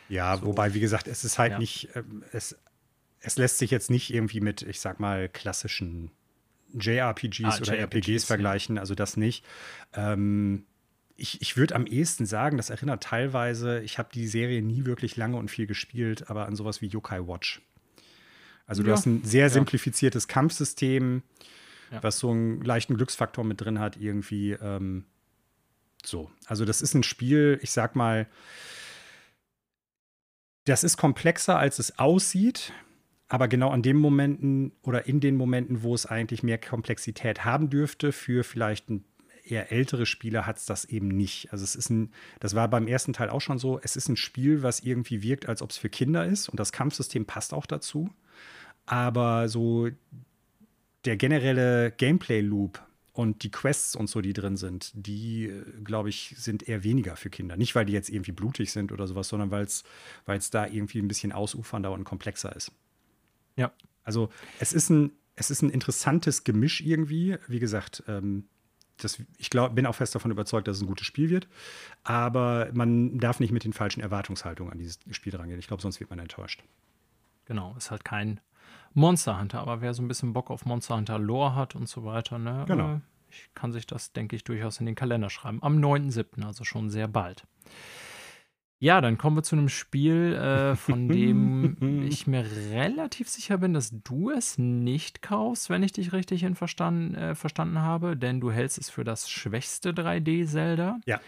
Ja, 0.08 0.36
so. 0.36 0.46
wobei, 0.46 0.74
wie 0.74 0.80
gesagt, 0.80 1.08
es 1.08 1.24
ist 1.24 1.38
halt 1.38 1.52
ja. 1.52 1.58
nicht, 1.58 1.88
ähm, 1.94 2.24
es, 2.32 2.56
es 3.20 3.36
lässt 3.36 3.58
sich 3.58 3.70
jetzt 3.70 3.90
nicht 3.90 4.12
irgendwie 4.12 4.40
mit, 4.40 4.62
ich 4.62 4.80
sag 4.80 5.00
mal, 5.00 5.28
klassischen 5.28 6.10
JRPGs 6.74 7.44
ah, 7.44 7.56
oder 7.58 7.74
JRPGs, 7.74 8.08
RPGs 8.08 8.24
vergleichen, 8.24 8.76
ja. 8.76 8.82
also 8.82 8.94
das 8.94 9.16
nicht. 9.16 9.44
Ähm, 9.94 10.64
ich, 11.16 11.40
ich 11.40 11.56
würde 11.56 11.74
am 11.74 11.86
ehesten 11.86 12.26
sagen, 12.26 12.56
das 12.56 12.70
erinnert 12.70 13.02
teilweise, 13.02 13.80
ich 13.80 13.98
habe 13.98 14.10
die 14.12 14.26
Serie 14.26 14.62
nie 14.62 14.84
wirklich 14.84 15.16
lange 15.16 15.36
und 15.36 15.50
viel 15.50 15.66
gespielt, 15.66 16.28
aber 16.30 16.46
an 16.46 16.56
sowas 16.56 16.82
wie 16.82 16.86
Yokai 16.86 17.26
Watch. 17.26 17.62
Also 18.66 18.82
du 18.82 18.90
ja. 18.90 18.96
hast 18.96 19.06
ein 19.06 19.24
sehr 19.24 19.48
simplifiziertes 19.48 20.28
Kampfsystem, 20.28 21.22
ja. 21.90 22.02
was 22.02 22.18
so 22.18 22.30
einen 22.30 22.62
leichten 22.62 22.96
Glücksfaktor 22.96 23.44
mit 23.44 23.60
drin 23.60 23.78
hat, 23.78 23.96
irgendwie. 23.96 24.52
Ähm, 24.52 25.04
so. 26.04 26.30
Also, 26.46 26.64
das 26.64 26.82
ist 26.82 26.94
ein 26.94 27.02
Spiel, 27.02 27.58
ich 27.62 27.70
sag 27.70 27.96
mal, 27.96 28.26
das 30.64 30.84
ist 30.84 30.96
komplexer, 30.96 31.58
als 31.58 31.78
es 31.78 31.98
aussieht. 31.98 32.72
Aber 33.28 33.48
genau 33.48 33.70
an 33.70 33.82
den 33.82 33.96
Momenten 33.96 34.72
oder 34.82 35.06
in 35.06 35.18
den 35.18 35.36
Momenten, 35.36 35.82
wo 35.82 35.94
es 35.94 36.06
eigentlich 36.06 36.44
mehr 36.44 36.58
Komplexität 36.58 37.44
haben 37.44 37.70
dürfte, 37.70 38.12
für 38.12 38.44
vielleicht 38.44 38.88
ein 38.88 39.04
eher 39.46 39.72
ältere 39.72 40.06
Spieler 40.06 40.46
hat 40.46 40.58
es 40.58 40.66
das 40.66 40.84
eben 40.84 41.08
nicht. 41.08 41.52
Also 41.52 41.64
es 41.64 41.74
ist 41.74 41.90
ein, 41.90 42.12
das 42.40 42.54
war 42.54 42.68
beim 42.68 42.86
ersten 42.86 43.12
Teil 43.12 43.30
auch 43.30 43.40
schon 43.40 43.58
so, 43.58 43.80
es 43.82 43.96
ist 43.96 44.08
ein 44.08 44.16
Spiel, 44.16 44.62
was 44.62 44.80
irgendwie 44.80 45.22
wirkt, 45.22 45.48
als 45.48 45.62
ob 45.62 45.70
es 45.70 45.78
für 45.78 45.88
Kinder 45.88 46.26
ist 46.26 46.48
und 46.48 46.58
das 46.58 46.72
Kampfsystem 46.72 47.26
passt 47.26 47.54
auch 47.54 47.66
dazu. 47.66 48.10
Aber 48.86 49.48
so 49.48 49.88
der 51.06 51.16
generelle 51.16 51.92
Gameplay-Loop 51.92 52.82
und 53.12 53.42
die 53.42 53.50
Quests 53.50 53.96
und 53.96 54.10
so, 54.10 54.20
die 54.20 54.34
drin 54.34 54.56
sind, 54.56 54.92
die, 54.94 55.50
glaube 55.82 56.10
ich, 56.10 56.34
sind 56.36 56.68
eher 56.68 56.84
weniger 56.84 57.16
für 57.16 57.30
Kinder. 57.30 57.56
Nicht, 57.56 57.74
weil 57.74 57.86
die 57.86 57.94
jetzt 57.94 58.10
irgendwie 58.10 58.32
blutig 58.32 58.72
sind 58.72 58.92
oder 58.92 59.06
sowas, 59.06 59.28
sondern 59.28 59.50
weil 59.50 59.64
es 59.64 60.50
da 60.50 60.66
irgendwie 60.66 60.98
ein 60.98 61.08
bisschen 61.08 61.32
ausufernder 61.32 61.92
und 61.92 62.04
komplexer 62.04 62.54
ist. 62.54 62.72
Ja. 63.56 63.72
Also 64.04 64.28
es 64.60 64.72
ist 64.72 64.90
ein, 64.90 65.12
es 65.34 65.50
ist 65.50 65.62
ein 65.62 65.70
interessantes 65.70 66.44
Gemisch 66.44 66.82
irgendwie. 66.82 67.38
Wie 67.48 67.58
gesagt, 67.58 68.02
ähm, 68.06 68.44
das, 68.98 69.18
ich 69.38 69.50
glaub, 69.50 69.74
bin 69.74 69.86
auch 69.86 69.94
fest 69.94 70.14
davon 70.14 70.30
überzeugt, 70.30 70.68
dass 70.68 70.76
es 70.76 70.82
ein 70.82 70.86
gutes 70.86 71.06
Spiel 71.06 71.30
wird. 71.30 71.48
Aber 72.02 72.70
man 72.72 73.18
darf 73.18 73.40
nicht 73.40 73.52
mit 73.52 73.64
den 73.64 73.72
falschen 73.72 74.00
Erwartungshaltungen 74.00 74.72
an 74.72 74.78
dieses 74.78 74.98
Spiel 75.10 75.34
rangehen. 75.34 75.58
Ich 75.58 75.66
glaube, 75.66 75.82
sonst 75.82 76.00
wird 76.00 76.10
man 76.10 76.18
enttäuscht. 76.18 76.62
Genau, 77.46 77.74
ist 77.76 77.90
halt 77.90 78.04
kein 78.04 78.40
Monster 78.96 79.38
Hunter. 79.38 79.60
Aber 79.60 79.80
wer 79.80 79.94
so 79.94 80.02
ein 80.02 80.08
bisschen 80.08 80.32
Bock 80.32 80.50
auf 80.50 80.64
Monster 80.64 80.96
Hunter 80.96 81.18
Lore 81.18 81.54
hat 81.54 81.76
und 81.76 81.88
so 81.88 82.04
weiter, 82.04 82.38
ne? 82.38 82.64
Genau. 82.66 82.94
Äh, 82.94 83.00
ich 83.30 83.50
kann 83.54 83.72
sich 83.72 83.86
das, 83.86 84.12
denke 84.12 84.34
ich, 84.34 84.44
durchaus 84.44 84.80
in 84.80 84.86
den 84.86 84.94
Kalender 84.94 85.30
schreiben. 85.30 85.62
Am 85.62 85.78
9.7., 85.78 86.44
also 86.44 86.64
schon 86.64 86.88
sehr 86.88 87.06
bald. 87.06 87.44
Ja, 88.78 89.00
dann 89.00 89.16
kommen 89.16 89.36
wir 89.36 89.42
zu 89.42 89.56
einem 89.56 89.68
Spiel, 89.68 90.34
äh, 90.34 90.76
von 90.76 91.08
dem 91.10 92.02
ich 92.06 92.26
mir 92.26 92.44
relativ 92.70 93.28
sicher 93.28 93.58
bin, 93.58 93.74
dass 93.74 93.90
du 94.02 94.30
es 94.30 94.58
nicht 94.58 95.22
kaufst, 95.22 95.70
wenn 95.70 95.82
ich 95.82 95.92
dich 95.92 96.12
richtig 96.12 96.42
in 96.42 96.54
verstanden, 96.54 97.14
äh, 97.14 97.34
verstanden 97.34 97.80
habe, 97.80 98.16
denn 98.16 98.40
du 98.40 98.50
hältst 98.50 98.78
es 98.78 98.90
für 98.90 99.04
das 99.04 99.30
schwächste 99.30 99.92
3D-Zelda. 99.92 101.00
Ja. 101.06 101.20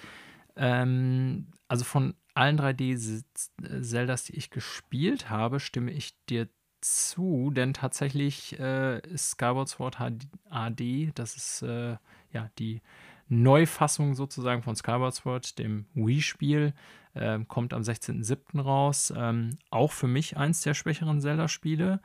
Ähm, 0.57 1.49
also 1.69 1.85
von 1.85 2.15
allen 2.35 2.59
3D-Zeldas, 2.59 4.25
die 4.25 4.37
ich 4.37 4.51
gespielt 4.51 5.31
habe, 5.31 5.59
stimme 5.61 5.91
ich 5.91 6.15
dir 6.27 6.49
zu, 6.97 7.51
denn 7.51 7.75
tatsächlich 7.75 8.59
äh, 8.59 9.01
ist 9.01 9.33
Skyward 9.33 9.69
Sword 9.69 9.99
HD, 9.99 11.13
das 11.15 11.37
ist 11.37 11.63
äh, 11.63 11.97
ja 12.33 12.51
die 12.59 12.81
Neufassung 13.29 14.15
sozusagen 14.15 14.63
von 14.63 14.75
Skyward 14.75 15.15
Sword, 15.15 15.59
dem 15.59 15.87
Wii-Spiel, 15.95 16.73
äh, 17.15 17.39
kommt 17.47 17.75
am 17.75 17.83
16.07. 17.83 18.61
raus. 18.61 19.13
Ähm, 19.17 19.59
auch 19.71 19.93
für 19.93 20.07
mich 20.07 20.37
eins 20.37 20.63
der 20.63 20.75
schwächeren 20.75 21.21
Zelda-Spiele. 21.21 22.01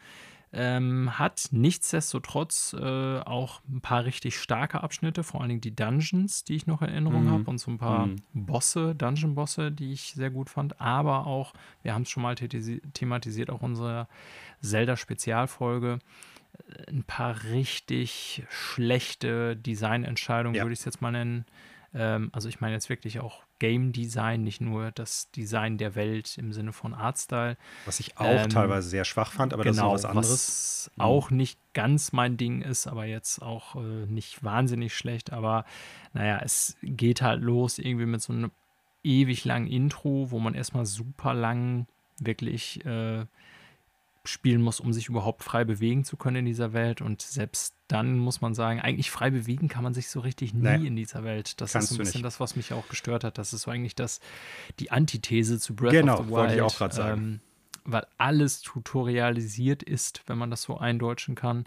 Ähm, 0.55 1.17
hat 1.17 1.49
nichtsdestotrotz 1.49 2.75
äh, 2.79 3.19
auch 3.19 3.61
ein 3.67 3.81
paar 3.81 4.05
richtig 4.05 4.37
starke 4.37 4.83
Abschnitte, 4.83 5.23
vor 5.23 5.41
allen 5.41 5.49
Dingen 5.49 5.61
die 5.61 5.75
Dungeons, 5.75 6.43
die 6.43 6.55
ich 6.55 6.67
noch 6.67 6.83
in 6.83 6.89
Erinnerung 6.89 7.23
mhm. 7.23 7.31
habe, 7.31 7.49
und 7.49 7.57
so 7.57 7.71
ein 7.71 7.79
paar 7.79 8.05
mhm. 8.05 8.17
Bosse, 8.33 8.93
Dungeon-Bosse, 8.93 9.71
die 9.71 9.93
ich 9.93 10.13
sehr 10.13 10.29
gut 10.29 10.51
fand. 10.51 10.79
Aber 10.79 11.25
auch, 11.25 11.53
wir 11.81 11.95
haben 11.95 12.03
es 12.03 12.11
schon 12.11 12.21
mal 12.21 12.35
thematisiert, 12.35 13.49
auch 13.49 13.63
unsere 13.63 14.07
Zelda-Spezialfolge, 14.61 15.97
äh, 16.67 16.91
ein 16.91 17.03
paar 17.03 17.45
richtig 17.45 18.43
schlechte 18.49 19.57
Designentscheidungen, 19.57 20.55
ja. 20.55 20.63
würde 20.63 20.73
ich 20.73 20.79
es 20.79 20.85
jetzt 20.85 21.01
mal 21.01 21.11
nennen. 21.11 21.45
Ähm, 21.95 22.29
also 22.33 22.49
ich 22.49 22.59
meine 22.59 22.73
jetzt 22.73 22.89
wirklich 22.89 23.19
auch 23.19 23.43
Game 23.59 23.91
Design, 23.91 24.43
nicht 24.43 24.61
nur 24.61 24.91
das 24.91 25.29
Design 25.31 25.77
der 25.77 25.95
Welt 25.95 26.37
im 26.37 26.51
Sinne 26.53 26.73
von 26.73 26.93
Artstyle. 26.93 27.57
Was 27.85 27.99
ich 27.99 28.17
auch 28.17 28.43
ähm, 28.43 28.49
teilweise 28.49 28.89
sehr 28.89 29.05
schwach 29.05 29.31
fand, 29.31 29.53
aber 29.53 29.63
genau, 29.63 29.91
das 29.91 30.01
ist 30.01 30.07
genau, 30.07 30.15
was 30.15 30.17
anderes. 30.17 30.31
Was 30.31 30.91
mhm. 30.95 31.01
auch 31.01 31.31
nicht 31.31 31.59
ganz 31.73 32.11
mein 32.11 32.37
Ding 32.37 32.61
ist, 32.61 32.87
aber 32.87 33.05
jetzt 33.05 33.41
auch 33.41 33.75
äh, 33.75 34.05
nicht 34.07 34.43
wahnsinnig 34.43 34.95
schlecht. 34.95 35.31
Aber 35.31 35.65
naja, 36.13 36.39
es 36.43 36.77
geht 36.81 37.21
halt 37.21 37.41
los 37.41 37.77
irgendwie 37.77 38.05
mit 38.05 38.21
so 38.21 38.33
einem 38.33 38.51
ewig 39.03 39.45
langen 39.45 39.67
Intro, 39.67 40.31
wo 40.31 40.39
man 40.39 40.55
erstmal 40.55 40.85
super 40.85 41.33
lang 41.33 41.87
wirklich 42.19 42.85
äh, 42.85 43.25
spielen 44.25 44.61
muss, 44.61 44.79
um 44.79 44.93
sich 44.93 45.09
überhaupt 45.09 45.43
frei 45.43 45.65
bewegen 45.65 46.05
zu 46.05 46.15
können 46.15 46.37
in 46.37 46.45
dieser 46.45 46.71
Welt. 46.73 47.01
Und 47.01 47.21
selbst 47.21 47.75
dann 47.87 48.17
muss 48.17 48.39
man 48.39 48.53
sagen, 48.53 48.79
eigentlich 48.79 49.11
frei 49.11 49.29
bewegen 49.29 49.67
kann 49.67 49.83
man 49.83 49.93
sich 49.93 50.09
so 50.09 50.21
richtig 50.21 50.53
nie 50.53 50.61
nee, 50.61 50.87
in 50.87 50.95
dieser 50.95 51.23
Welt. 51.23 51.59
Das 51.59 51.75
ist 51.75 51.89
so 51.89 51.95
ein 51.95 51.97
bisschen 51.97 52.19
nicht. 52.19 52.25
das, 52.25 52.39
was 52.39 52.55
mich 52.55 52.71
auch 52.71 52.87
gestört 52.87 53.23
hat. 53.23 53.37
Das 53.37 53.53
ist 53.53 53.63
so 53.63 53.71
eigentlich 53.71 53.95
das, 53.95 54.21
die 54.79 54.91
Antithese 54.91 55.59
zu 55.59 55.75
Breath 55.75 55.91
genau, 55.91 56.19
of 56.19 56.19
the 56.19 56.23
Wild. 56.25 56.29
Genau, 56.29 56.41
wollte 56.41 56.55
ich 56.55 56.61
auch 56.61 56.77
gerade 56.77 56.95
sagen. 56.95 57.21
Ähm, 57.21 57.39
weil 57.85 58.07
alles 58.17 58.61
tutorialisiert 58.61 59.83
ist, 59.83 60.23
wenn 60.27 60.37
man 60.37 60.49
das 60.49 60.61
so 60.61 60.77
eindeutschen 60.77 61.35
kann. 61.35 61.65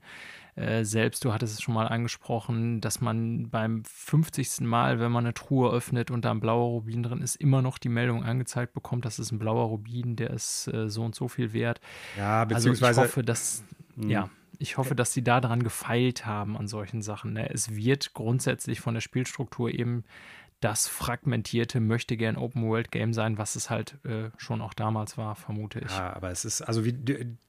Äh, 0.56 0.84
selbst, 0.84 1.22
du 1.24 1.34
hattest 1.34 1.54
es 1.54 1.62
schon 1.62 1.74
mal 1.74 1.86
angesprochen, 1.86 2.80
dass 2.80 3.02
man 3.02 3.50
beim 3.50 3.84
50. 3.84 4.62
Mal, 4.62 4.98
wenn 4.98 5.12
man 5.12 5.26
eine 5.26 5.34
Truhe 5.34 5.70
öffnet 5.70 6.10
und 6.10 6.24
da 6.24 6.30
ein 6.30 6.40
blauer 6.40 6.68
Rubin 6.68 7.02
drin 7.02 7.20
ist, 7.20 7.36
immer 7.36 7.60
noch 7.60 7.76
die 7.76 7.90
Meldung 7.90 8.24
angezeigt 8.24 8.72
bekommt, 8.72 9.04
das 9.04 9.18
ist 9.18 9.32
ein 9.32 9.38
blauer 9.38 9.66
Rubin, 9.66 10.16
der 10.16 10.30
ist 10.30 10.68
äh, 10.68 10.88
so 10.88 11.04
und 11.04 11.14
so 11.14 11.28
viel 11.28 11.52
wert. 11.52 11.80
Ja, 12.16 12.46
beziehungsweise. 12.46 12.86
Also 12.86 13.02
ich 13.02 13.08
hoffe, 13.08 13.22
dass, 13.22 13.64
hm. 13.96 14.08
ja, 14.08 14.30
ich 14.58 14.78
hoffe, 14.78 14.94
dass 14.94 15.12
sie 15.12 15.22
daran 15.22 15.62
gefeilt 15.62 16.24
haben 16.24 16.56
an 16.56 16.68
solchen 16.68 17.02
Sachen. 17.02 17.34
Ne? 17.34 17.50
Es 17.50 17.76
wird 17.76 18.14
grundsätzlich 18.14 18.80
von 18.80 18.94
der 18.94 19.02
Spielstruktur 19.02 19.70
eben 19.70 20.04
das 20.60 20.88
fragmentierte 20.88 21.80
möchte 21.80 22.16
gern 22.16 22.36
Open 22.36 22.66
World 22.66 22.90
Game 22.90 23.12
sein, 23.12 23.36
was 23.36 23.56
es 23.56 23.68
halt 23.68 23.98
äh, 24.04 24.30
schon 24.38 24.62
auch 24.62 24.72
damals 24.72 25.18
war, 25.18 25.36
vermute 25.36 25.80
ich. 25.80 25.90
Ja, 25.90 26.14
aber 26.14 26.30
es 26.30 26.44
ist, 26.44 26.62
also 26.62 26.84
wie, 26.84 26.96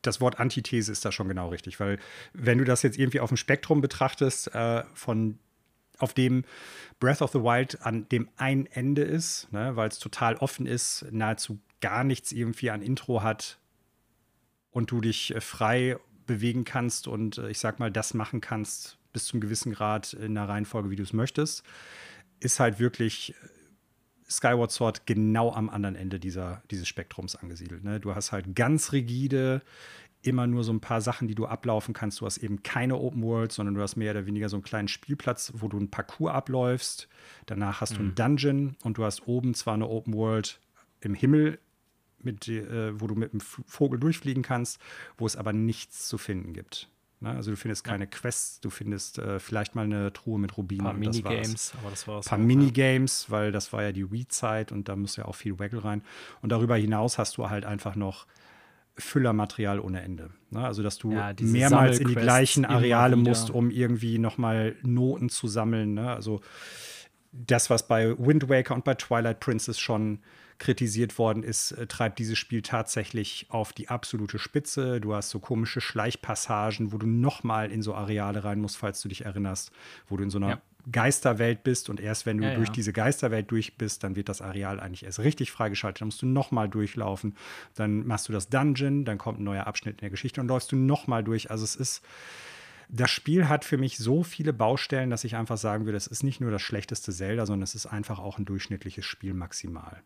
das 0.02 0.20
Wort 0.20 0.40
Antithese 0.40 0.92
ist 0.92 1.06
da 1.06 1.12
schon 1.12 1.28
genau 1.30 1.50
richtig, 1.50 1.80
weil 1.80 2.00
wenn 2.34 2.58
du 2.58 2.66
das 2.66 2.84
jetzt 2.84 3.00
irgendwie 3.00 3.22
auf 3.22 3.30
dem 3.30 3.38
Spektrum 3.38 3.80
betrachtest, 3.80 4.54
äh, 4.54 4.84
von 4.94 5.40
auf 6.00 6.14
dem 6.14 6.44
Breath 7.00 7.22
of 7.22 7.32
the 7.32 7.40
Wild 7.40 7.82
an 7.82 8.08
dem 8.10 8.30
einen 8.38 8.66
Ende 8.68 9.04
ist, 9.04 9.52
ne, 9.52 9.76
weil 9.76 9.90
es 9.90 10.00
total 10.00 10.36
offen 10.36 10.66
ist, 10.66 11.06
nahezu 11.12 11.60
gar 11.82 12.04
nichts 12.04 12.32
irgendwie 12.32 12.72
an 12.72 12.82
Intro 12.82 13.24
hat 13.24 13.58
und 14.72 14.92
du 14.92 15.02
dich 15.02 15.34
äh, 15.34 15.42
frei 15.42 15.98
bewegen 16.26 16.66
kannst 16.66 17.08
und 17.08 17.38
äh, 17.38 17.50
ich 17.50 17.60
sag 17.60 17.80
mal 17.80 17.92
das 17.92 18.14
machen 18.14 18.42
kannst 18.42 18.98
bis 19.14 19.26
zum 19.26 19.40
gewissen 19.40 19.74
Grad 19.74 20.14
in 20.14 20.36
der 20.36 20.48
Reihenfolge, 20.48 20.90
wie 20.92 20.96
du 20.96 21.04
es 21.04 21.14
möchtest, 21.14 21.64
ist 22.40 22.60
halt 22.60 22.80
wirklich 22.80 23.34
äh, 23.34 23.48
Skyward 24.30 24.72
Sword 24.72 25.06
genau 25.06 25.54
am 25.54 25.70
anderen 25.70 25.96
Ende 25.96 26.20
dieser, 26.20 26.62
dieses 26.70 26.88
Spektrums 26.88 27.36
angesiedelt. 27.36 27.84
Ne? 27.84 28.00
Du 28.00 28.14
hast 28.14 28.32
halt 28.32 28.56
ganz 28.56 28.92
rigide, 28.92 29.62
immer 30.22 30.48
nur 30.48 30.64
so 30.64 30.74
ein 30.74 30.82
paar 30.82 31.02
Sachen, 31.02 31.28
die 31.28 31.36
du 31.36 31.46
ablaufen 31.46 31.94
kannst. 31.94 32.20
Du 32.22 32.26
hast 32.26 32.38
eben 32.38 32.64
keine 32.64 32.98
Open 32.98 33.24
World, 33.24 33.52
sondern 33.52 33.76
du 33.76 33.82
hast 33.82 33.96
mehr 33.96 34.12
oder 34.12 34.26
weniger 34.26 34.50
so 34.50 34.58
einen 34.58 34.64
kleinen 34.64 34.88
Spielplatz, 34.88 35.54
wo 35.56 35.68
du 35.68 35.78
einen 35.78 35.90
Parcours 35.90 36.34
abläufst. 36.34 37.08
Danach 37.46 37.82
hast 37.82 37.94
mhm. 37.94 37.96
du 37.96 38.02
einen 38.02 38.10
mhm. 38.10 38.16
Dungeon 38.16 38.76
und 38.84 38.98
du 38.98 39.06
hast 39.06 39.28
oben 39.28 39.54
zwar 39.54 39.76
eine 39.76 39.88
Open 39.88 40.14
World 40.14 40.60
im 41.02 41.14
Himmel, 41.14 41.60
mit, 42.20 42.48
äh, 42.48 43.00
wo 43.00 43.08
du 43.08 43.16
mit 43.16 43.32
dem 43.32 43.40
Vogel 43.40 44.00
durchfliegen 44.00 44.44
kannst, 44.44 44.82
wo 45.18 45.26
es 45.26 45.36
aber 45.36 45.54
nichts 45.54 46.08
zu 46.08 46.18
finden 46.18 46.54
gibt. 46.54 46.90
Ne? 47.20 47.32
Also 47.32 47.52
du 47.52 47.58
findest 47.58 47.84
keine 47.84 48.06
ja. 48.06 48.10
Quests, 48.10 48.60
du 48.62 48.70
findest 48.70 49.20
äh, 49.20 49.40
vielleicht 49.40 49.76
mal 49.76 49.86
eine 49.86 50.14
Truhe 50.14 50.40
mit 50.40 50.58
Rubinen. 50.58 50.86
Ein 50.86 50.94
paar 50.94 51.00
Minigames, 51.00 51.74
aber 51.80 51.90
das 51.90 52.08
war's. 52.08 52.28
Ein 52.28 52.30
paar 52.30 52.40
auch, 52.40 52.44
Minigames, 52.44 53.26
ja. 53.28 53.32
weil 53.32 53.52
das 53.52 53.74
war 53.74 53.84
ja 53.84 53.92
die 53.92 54.12
Wii-Zeit 54.12 54.72
und 54.72 54.88
da 54.88 54.96
muss 54.96 55.16
ja 55.16 55.26
auch 55.26 55.36
viel 55.36 55.60
Waggle 55.60 55.84
rein. 55.84 56.04
Und 56.42 56.52
darüber 56.52 56.76
hinaus 56.76 57.18
hast 57.18 57.38
du 57.38 57.50
halt 57.50 57.66
einfach 57.66 57.96
noch 57.96 58.28
Füllermaterial 59.00 59.80
ohne 59.80 60.02
Ende. 60.02 60.32
Ne? 60.50 60.64
Also 60.64 60.84
dass 60.84 60.98
du 60.98 61.12
ja, 61.12 61.34
mehrmals 61.40 62.00
in 62.00 62.08
die 62.08 62.16
gleichen 62.16 62.66
Areale 62.66 63.16
musst, 63.16 63.50
um 63.50 63.70
irgendwie 63.70 64.18
nochmal 64.18 64.76
Noten 64.82 65.30
zu 65.30 65.48
sammeln. 65.48 65.94
Ne? 65.94 66.12
Also 66.12 66.42
das, 67.32 67.70
was 67.70 67.88
bei 67.88 68.18
Wind 68.18 68.50
Waker 68.50 68.74
und 68.74 68.84
bei 68.84 68.96
Twilight 68.96 69.40
Princess 69.40 69.80
schon 69.80 70.20
kritisiert 70.60 71.18
worden 71.18 71.44
ist, 71.44 71.72
äh, 71.72 71.88
treibt 71.88 72.20
dieses 72.20 72.38
Spiel 72.38 72.62
tatsächlich 72.62 73.48
auf 73.50 73.74
die 73.74 73.90
absolute 73.90 74.40
Spitze. 74.40 75.00
Du 75.00 75.14
hast 75.14 75.30
so 75.30 75.40
komische 75.40 75.82
Schleichpassagen, 75.82 76.92
wo 76.92 76.98
du 76.98 77.08
nochmal 77.08 77.72
in 77.72 77.82
so 77.82 77.94
Areale 77.94 78.44
rein 78.44 78.60
musst, 78.60 78.78
falls 78.78 79.02
du 79.02 79.10
dich 79.10 79.26
erinnerst, 79.26 79.72
wo 80.08 80.18
du 80.18 80.24
in 80.24 80.30
so 80.30 80.38
einer 80.38 80.50
ja. 80.50 80.62
Geisterwelt 80.92 81.64
bist 81.64 81.90
und 81.90 82.00
erst 82.00 82.26
wenn 82.26 82.38
du 82.38 82.46
ja, 82.46 82.56
durch 82.56 82.70
ja. 82.70 82.74
diese 82.74 82.94
Geisterwelt 82.94 83.52
durch 83.52 83.78
bist, 83.78 84.04
dann 84.04 84.16
wird 84.16 84.30
das 84.30 84.42
Areal 84.42 84.80
eigentlich 84.80 85.04
erst 85.04 85.20
richtig 85.20 85.52
freigeschaltet. 85.52 86.02
Dann 86.02 86.08
musst 86.08 86.22
du 86.22 86.26
nochmal 86.26 86.70
durchlaufen. 86.70 87.36
Dann 87.76 88.08
machst 88.08 88.30
du 88.30 88.34
das 88.34 88.50
Dungeon, 88.50 89.06
dann 89.06 89.18
kommt 89.18 89.40
ein 89.40 89.44
neuer 89.44 89.68
Abschnitt 89.68 89.96
in 89.96 90.02
der 90.02 90.10
Geschichte 90.10 90.40
und 90.42 90.48
läufst 90.48 90.72
du 90.72 90.76
nochmal 90.76 91.24
durch. 91.24 91.52
Also 91.52 91.64
es 91.64 91.76
ist 91.76 92.04
das 92.90 93.12
Spiel 93.12 93.50
hat 93.50 93.66
für 93.66 93.78
mich 93.78 93.98
so 93.98 94.24
viele 94.24 94.54
Baustellen, 94.54 95.10
dass 95.10 95.26
ich 95.26 95.36
einfach 95.36 95.58
sagen 95.58 95.84
würde, 95.86 95.98
es 95.98 96.08
ist 96.08 96.24
nicht 96.24 96.40
nur 96.40 96.52
das 96.52 96.62
schlechteste 96.62 97.12
Zelda, 97.12 97.46
sondern 97.46 97.64
es 97.64 97.76
ist 97.76 97.86
einfach 97.86 98.20
auch 98.20 98.38
ein 98.38 98.46
durchschnittliches 98.46 99.06
Spiel 99.06 99.34
maximal. 99.34 100.02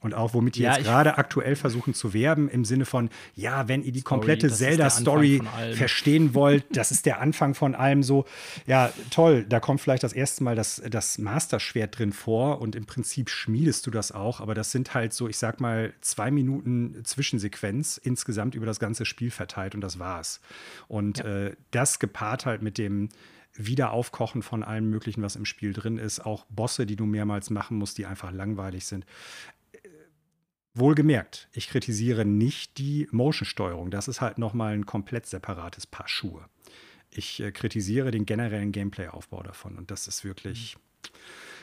Und 0.00 0.14
auch 0.14 0.34
womit 0.34 0.56
die 0.56 0.62
ja, 0.62 0.76
jetzt 0.76 0.84
gerade 0.84 1.16
aktuell 1.16 1.56
versuchen 1.56 1.94
zu 1.94 2.12
werben, 2.12 2.48
im 2.48 2.64
Sinne 2.64 2.84
von, 2.84 3.08
ja, 3.34 3.66
wenn 3.66 3.82
ihr 3.82 3.92
die 3.92 4.00
Story, 4.00 4.18
komplette 4.18 4.50
Zelda-Story 4.50 5.42
verstehen 5.72 6.34
wollt, 6.34 6.64
das 6.76 6.90
ist 6.90 7.06
der 7.06 7.20
Anfang 7.20 7.54
von 7.54 7.74
allem 7.74 8.02
so. 8.02 8.26
Ja, 8.66 8.92
toll, 9.10 9.44
da 9.48 9.58
kommt 9.58 9.80
vielleicht 9.80 10.02
das 10.02 10.12
erste 10.12 10.44
Mal 10.44 10.54
das, 10.54 10.82
das 10.88 11.18
Master-Schwert 11.18 11.98
drin 11.98 12.12
vor 12.12 12.60
und 12.60 12.76
im 12.76 12.84
Prinzip 12.84 13.30
schmiedest 13.30 13.86
du 13.86 13.90
das 13.90 14.12
auch, 14.12 14.40
aber 14.40 14.54
das 14.54 14.70
sind 14.70 14.92
halt 14.94 15.12
so, 15.12 15.28
ich 15.28 15.38
sag 15.38 15.60
mal, 15.60 15.92
zwei 16.02 16.30
Minuten 16.30 17.02
Zwischensequenz 17.04 17.96
insgesamt 17.96 18.54
über 18.54 18.66
das 18.66 18.78
ganze 18.78 19.06
Spiel 19.06 19.30
verteilt 19.30 19.74
und 19.74 19.80
das 19.80 19.98
war's. 19.98 20.40
Und 20.88 21.18
ja. 21.18 21.46
äh, 21.46 21.56
das 21.70 21.98
gepaart 21.98 22.44
halt 22.44 22.62
mit 22.62 22.78
dem 22.78 23.08
Wiederaufkochen 23.58 24.42
von 24.42 24.62
allem 24.62 24.90
Möglichen, 24.90 25.22
was 25.22 25.36
im 25.36 25.44
Spiel 25.44 25.72
drin 25.72 25.98
ist, 25.98 26.20
auch 26.20 26.44
Bosse, 26.46 26.86
die 26.86 26.96
du 26.96 27.06
mehrmals 27.06 27.50
machen 27.50 27.78
musst, 27.78 27.98
die 27.98 28.06
einfach 28.06 28.32
langweilig 28.32 28.86
sind. 28.86 29.06
Wohlgemerkt, 30.78 31.48
ich 31.52 31.68
kritisiere 31.68 32.24
nicht 32.24 32.78
die 32.78 33.08
Motion-Steuerung. 33.10 33.90
Das 33.90 34.08
ist 34.08 34.20
halt 34.20 34.38
nochmal 34.38 34.74
ein 34.74 34.86
komplett 34.86 35.26
separates 35.26 35.86
Paar 35.86 36.08
Schuhe. 36.08 36.44
Ich 37.10 37.40
äh, 37.40 37.50
kritisiere 37.52 38.10
den 38.10 38.26
generellen 38.26 38.72
Gameplay-Aufbau 38.72 39.42
davon. 39.42 39.76
Und 39.76 39.90
das 39.90 40.06
ist 40.06 40.24
wirklich. 40.24 40.76
Mhm. 40.76 41.10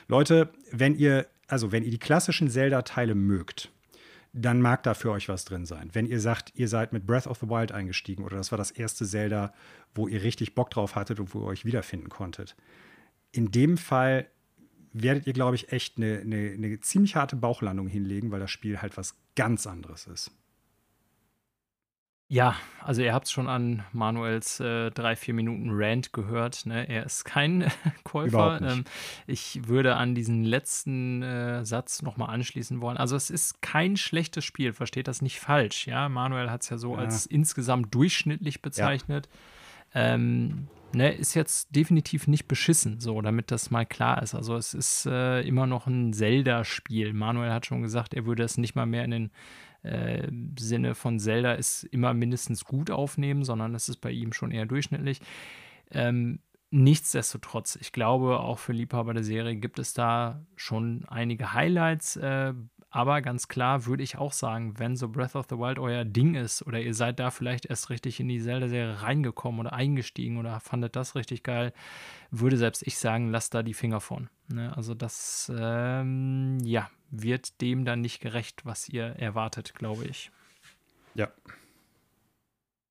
Leute, 0.07 0.49
wenn 0.71 0.95
ihr, 0.95 1.27
also 1.47 1.71
wenn 1.71 1.83
ihr 1.83 1.91
die 1.91 1.99
klassischen 1.99 2.49
Zelda-Teile 2.49 3.15
mögt, 3.15 3.71
dann 4.33 4.61
mag 4.61 4.81
da 4.83 4.95
für 4.95 5.11
euch 5.11 5.29
was 5.29 5.45
drin 5.45 5.65
sein. 5.65 5.91
Wenn 5.93 6.07
ihr 6.07 6.19
sagt, 6.19 6.51
ihr 6.55 6.67
seid 6.67 6.91
mit 6.91 7.05
Breath 7.05 7.27
of 7.27 7.37
the 7.39 7.47
Wild 7.47 7.71
eingestiegen 7.71 8.23
oder 8.23 8.37
das 8.37 8.51
war 8.51 8.57
das 8.57 8.71
erste 8.71 9.05
Zelda, 9.05 9.53
wo 9.93 10.07
ihr 10.07 10.23
richtig 10.23 10.55
Bock 10.55 10.71
drauf 10.71 10.95
hattet 10.95 11.19
und 11.19 11.33
wo 11.35 11.41
ihr 11.41 11.45
euch 11.45 11.65
wiederfinden 11.65 12.09
konntet. 12.09 12.55
In 13.31 13.51
dem 13.51 13.77
Fall 13.77 14.27
werdet 14.93 15.27
ihr, 15.27 15.33
glaube 15.33 15.55
ich, 15.55 15.71
echt 15.71 15.97
eine, 15.97 16.19
eine, 16.19 16.51
eine 16.51 16.79
ziemlich 16.79 17.15
harte 17.15 17.35
Bauchlandung 17.35 17.87
hinlegen, 17.87 18.31
weil 18.31 18.39
das 18.39 18.51
Spiel 18.51 18.81
halt 18.81 18.97
was 18.97 19.15
ganz 19.35 19.67
anderes 19.67 20.07
ist. 20.07 20.31
Ja, 22.29 22.55
also 22.81 23.03
ihr 23.03 23.13
habt 23.13 23.27
es 23.27 23.31
schon 23.31 23.47
an 23.47 23.83
Manuels 23.91 24.59
äh, 24.59 24.89
drei, 24.89 25.15
vier 25.15 25.35
Minuten 25.35 25.69
Rant 25.71 26.13
gehört. 26.13 26.65
Ne? 26.65 26.89
Er 26.89 27.05
ist 27.05 27.25
kein 27.25 27.71
Käufer. 28.03 28.59
Ähm, 28.59 28.85
ich 29.27 29.67
würde 29.67 29.97
an 29.97 30.15
diesen 30.15 30.43
letzten 30.43 31.21
äh, 31.21 31.63
Satz 31.63 32.01
nochmal 32.01 32.29
anschließen 32.33 32.81
wollen. 32.81 32.97
Also 32.97 33.15
es 33.15 33.29
ist 33.29 33.61
kein 33.61 33.97
schlechtes 33.97 34.45
Spiel, 34.45 34.73
versteht 34.73 35.07
das 35.07 35.21
nicht 35.21 35.39
falsch. 35.39 35.85
Ja, 35.85 36.09
Manuel 36.09 36.49
hat 36.49 36.63
es 36.63 36.69
ja 36.69 36.79
so 36.79 36.93
ja. 36.93 37.01
als 37.01 37.27
insgesamt 37.27 37.93
durchschnittlich 37.93 38.63
bezeichnet. 38.63 39.29
Ja. 39.93 40.15
Ähm, 40.15 40.69
ne, 40.95 41.13
ist 41.13 41.33
jetzt 41.33 41.75
definitiv 41.75 42.27
nicht 42.27 42.47
beschissen, 42.47 42.99
so, 42.99 43.21
damit 43.21 43.51
das 43.51 43.71
mal 43.71 43.85
klar 43.85 44.21
ist. 44.21 44.35
Also 44.35 44.55
es 44.55 44.73
ist 44.73 45.05
äh, 45.05 45.41
immer 45.41 45.67
noch 45.67 45.87
ein 45.87 46.13
Zelda-Spiel. 46.13 47.13
Manuel 47.13 47.51
hat 47.51 47.65
schon 47.65 47.81
gesagt, 47.81 48.13
er 48.13 48.25
würde 48.25 48.43
es 48.43 48.57
nicht 48.57 48.75
mal 48.75 48.85
mehr 48.85 49.05
in 49.05 49.11
den 49.11 49.31
äh, 49.83 50.29
Sinne 50.57 50.95
von 50.95 51.19
Zelda 51.19 51.53
ist 51.53 51.83
immer 51.83 52.13
mindestens 52.13 52.65
gut 52.65 52.89
aufnehmen, 52.89 53.43
sondern 53.43 53.75
es 53.75 53.89
ist 53.89 53.97
bei 53.97 54.11
ihm 54.11 54.33
schon 54.33 54.51
eher 54.51 54.65
durchschnittlich. 54.65 55.19
Ähm, 55.91 56.39
nichtsdestotrotz, 56.71 57.77
ich 57.79 57.91
glaube, 57.91 58.39
auch 58.39 58.59
für 58.59 58.73
Liebhaber 58.73 59.13
der 59.13 59.23
Serie 59.23 59.55
gibt 59.55 59.79
es 59.79 59.93
da 59.93 60.45
schon 60.55 61.05
einige 61.07 61.53
Highlights. 61.53 62.15
Äh, 62.15 62.53
aber 62.95 63.23
ganz 63.23 63.47
klar 63.47 63.87
würde 63.87 64.03
ich 64.03 64.19
auch 64.19 64.33
sagen, 64.33 64.77
wenn 64.77 64.95
so 64.95 65.09
Breath 65.09 65.35
of 65.35 65.47
the 65.49 65.57
Wild 65.57 65.79
euer 65.79 66.05
Ding 66.05 66.35
ist 66.35 66.61
oder 66.61 66.79
ihr 66.79 66.93
seid 66.93 67.19
da 67.19 67.31
vielleicht 67.31 67.65
erst 67.65 67.89
richtig 67.89 68.19
in 68.19 68.27
die 68.27 68.39
Zelda-Serie 68.39 69.01
reingekommen 69.01 69.61
oder 69.61 69.73
eingestiegen 69.73 70.37
oder 70.37 70.59
fandet 70.59 70.95
das 70.95 71.15
richtig 71.15 71.41
geil, 71.41 71.73
würde 72.29 72.55
selbst 72.55 72.85
ich 72.85 72.99
sagen, 72.99 73.31
lasst 73.31 73.55
da 73.55 73.63
die 73.63 73.73
Finger 73.73 73.99
von. 73.99 74.29
Ne? 74.47 74.77
Also 74.77 74.93
das, 74.93 75.51
ähm, 75.57 76.59
ja, 76.61 76.87
wird 77.09 77.61
dem 77.61 77.83
dann 77.83 78.01
nicht 78.01 78.19
gerecht, 78.19 78.63
was 78.63 78.87
ihr 78.87 79.05
erwartet, 79.05 79.73
glaube 79.73 80.05
ich. 80.05 80.29
Ja. 81.15 81.29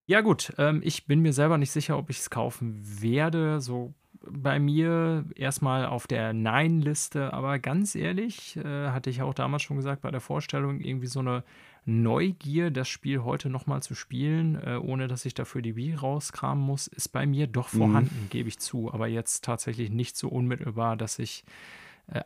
Ja, 0.07 0.21
gut. 0.21 0.53
Ähm, 0.59 0.81
ich 0.83 1.07
bin 1.07 1.21
mir 1.21 1.33
selber 1.33 1.59
nicht 1.59 1.71
sicher, 1.71 1.97
ob 1.97 2.11
ich 2.11 2.19
es 2.19 2.29
kaufen 2.29 2.83
werde. 3.01 3.61
So 3.61 3.95
bei 4.29 4.59
mir 4.59 5.25
erstmal 5.35 5.87
auf 5.87 6.07
der 6.07 6.33
Nein-Liste, 6.33 7.33
aber 7.33 7.59
ganz 7.59 7.95
ehrlich, 7.95 8.57
äh, 8.57 8.89
hatte 8.89 9.11
ich 9.11 9.23
auch 9.23 9.35
damals 9.35 9.63
schon 9.63 9.77
gesagt 9.77 10.03
bei 10.03 10.11
der 10.11 10.21
Vorstellung, 10.21 10.81
irgendwie 10.81 11.07
so 11.07 11.21
eine 11.21 11.45
Neugier, 11.85 12.71
das 12.71 12.89
Spiel 12.89 13.25
heute 13.25 13.49
nochmal 13.49 13.83
zu 13.83 13.95
spielen, 13.95 14.55
äh, 14.55 14.77
ohne 14.77 15.09
dass 15.09 15.25
ich 15.25 15.35
dafür 15.35 15.63
die 15.63 15.75
Wii 15.75 15.95
rauskramen 15.95 16.65
muss, 16.65 16.87
ist 16.87 17.09
bei 17.09 17.27
mir 17.27 17.47
doch 17.49 17.73
mhm. 17.73 17.79
vorhanden, 17.79 18.23
mhm. 18.25 18.31
gebe 18.31 18.49
ich 18.49 18.59
zu. 18.59 18.93
Aber 18.93 19.09
jetzt 19.09 19.45
tatsächlich 19.45 19.91
nicht 19.91 20.17
so 20.17 20.29
unmittelbar, 20.29 20.97
dass 20.97 21.19
ich 21.19 21.45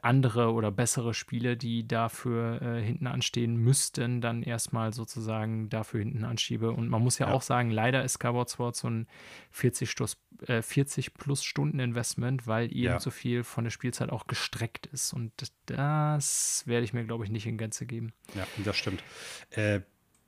andere 0.02 0.52
oder 0.52 0.72
bessere 0.72 1.14
Spiele, 1.14 1.56
die 1.56 1.86
dafür 1.86 2.60
äh, 2.62 2.82
hinten 2.82 3.06
anstehen 3.06 3.56
müssten, 3.56 4.20
dann 4.20 4.42
erstmal 4.42 4.92
sozusagen 4.92 5.68
dafür 5.68 6.00
hinten 6.00 6.24
anschiebe. 6.24 6.72
Und 6.72 6.88
man 6.88 7.02
muss 7.02 7.18
ja, 7.18 7.28
ja. 7.28 7.34
auch 7.34 7.42
sagen, 7.42 7.70
leider 7.70 8.02
ist 8.02 8.14
Skyward 8.14 8.48
Sword 8.48 8.74
so 8.74 8.88
ein 8.88 9.06
40, 9.50 9.90
Stoß, 9.90 10.16
äh, 10.46 10.62
40 10.62 11.14
plus 11.14 11.44
Stunden 11.44 11.78
Investment, 11.78 12.46
weil 12.46 12.66
eben 12.66 12.84
ja. 12.84 13.00
so 13.00 13.10
viel 13.10 13.44
von 13.44 13.64
der 13.64 13.70
Spielzeit 13.70 14.10
auch 14.10 14.26
gestreckt 14.26 14.86
ist. 14.86 15.12
Und 15.12 15.32
das 15.66 16.64
werde 16.66 16.84
ich 16.84 16.92
mir, 16.92 17.04
glaube 17.04 17.24
ich, 17.24 17.30
nicht 17.30 17.46
in 17.46 17.58
Gänze 17.58 17.86
geben. 17.86 18.12
Ja, 18.34 18.46
das 18.64 18.76
stimmt. 18.76 19.04
Äh, 19.50 19.80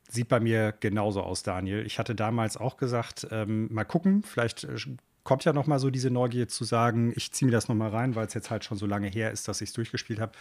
sieht 0.08 0.28
bei 0.28 0.40
mir 0.40 0.74
genauso 0.78 1.22
aus, 1.22 1.42
Daniel. 1.42 1.86
Ich 1.86 1.98
hatte 1.98 2.14
damals 2.14 2.56
auch 2.56 2.76
gesagt, 2.76 3.26
ähm, 3.30 3.72
mal 3.72 3.84
gucken, 3.84 4.22
vielleicht 4.22 4.64
äh, 4.64 4.76
kommt 5.28 5.44
ja 5.44 5.52
noch 5.52 5.66
mal 5.66 5.78
so 5.78 5.90
diese 5.90 6.10
Neugier 6.10 6.48
zu 6.48 6.64
sagen, 6.64 7.12
ich 7.14 7.32
ziehe 7.32 7.44
mir 7.44 7.52
das 7.52 7.68
noch 7.68 7.74
mal 7.74 7.90
rein, 7.90 8.14
weil 8.14 8.26
es 8.26 8.32
jetzt 8.32 8.48
halt 8.48 8.64
schon 8.64 8.78
so 8.78 8.86
lange 8.86 9.08
her 9.08 9.30
ist, 9.30 9.46
dass 9.46 9.60
ich 9.60 9.68
es 9.68 9.72
durchgespielt 9.74 10.20
habe. 10.20 10.32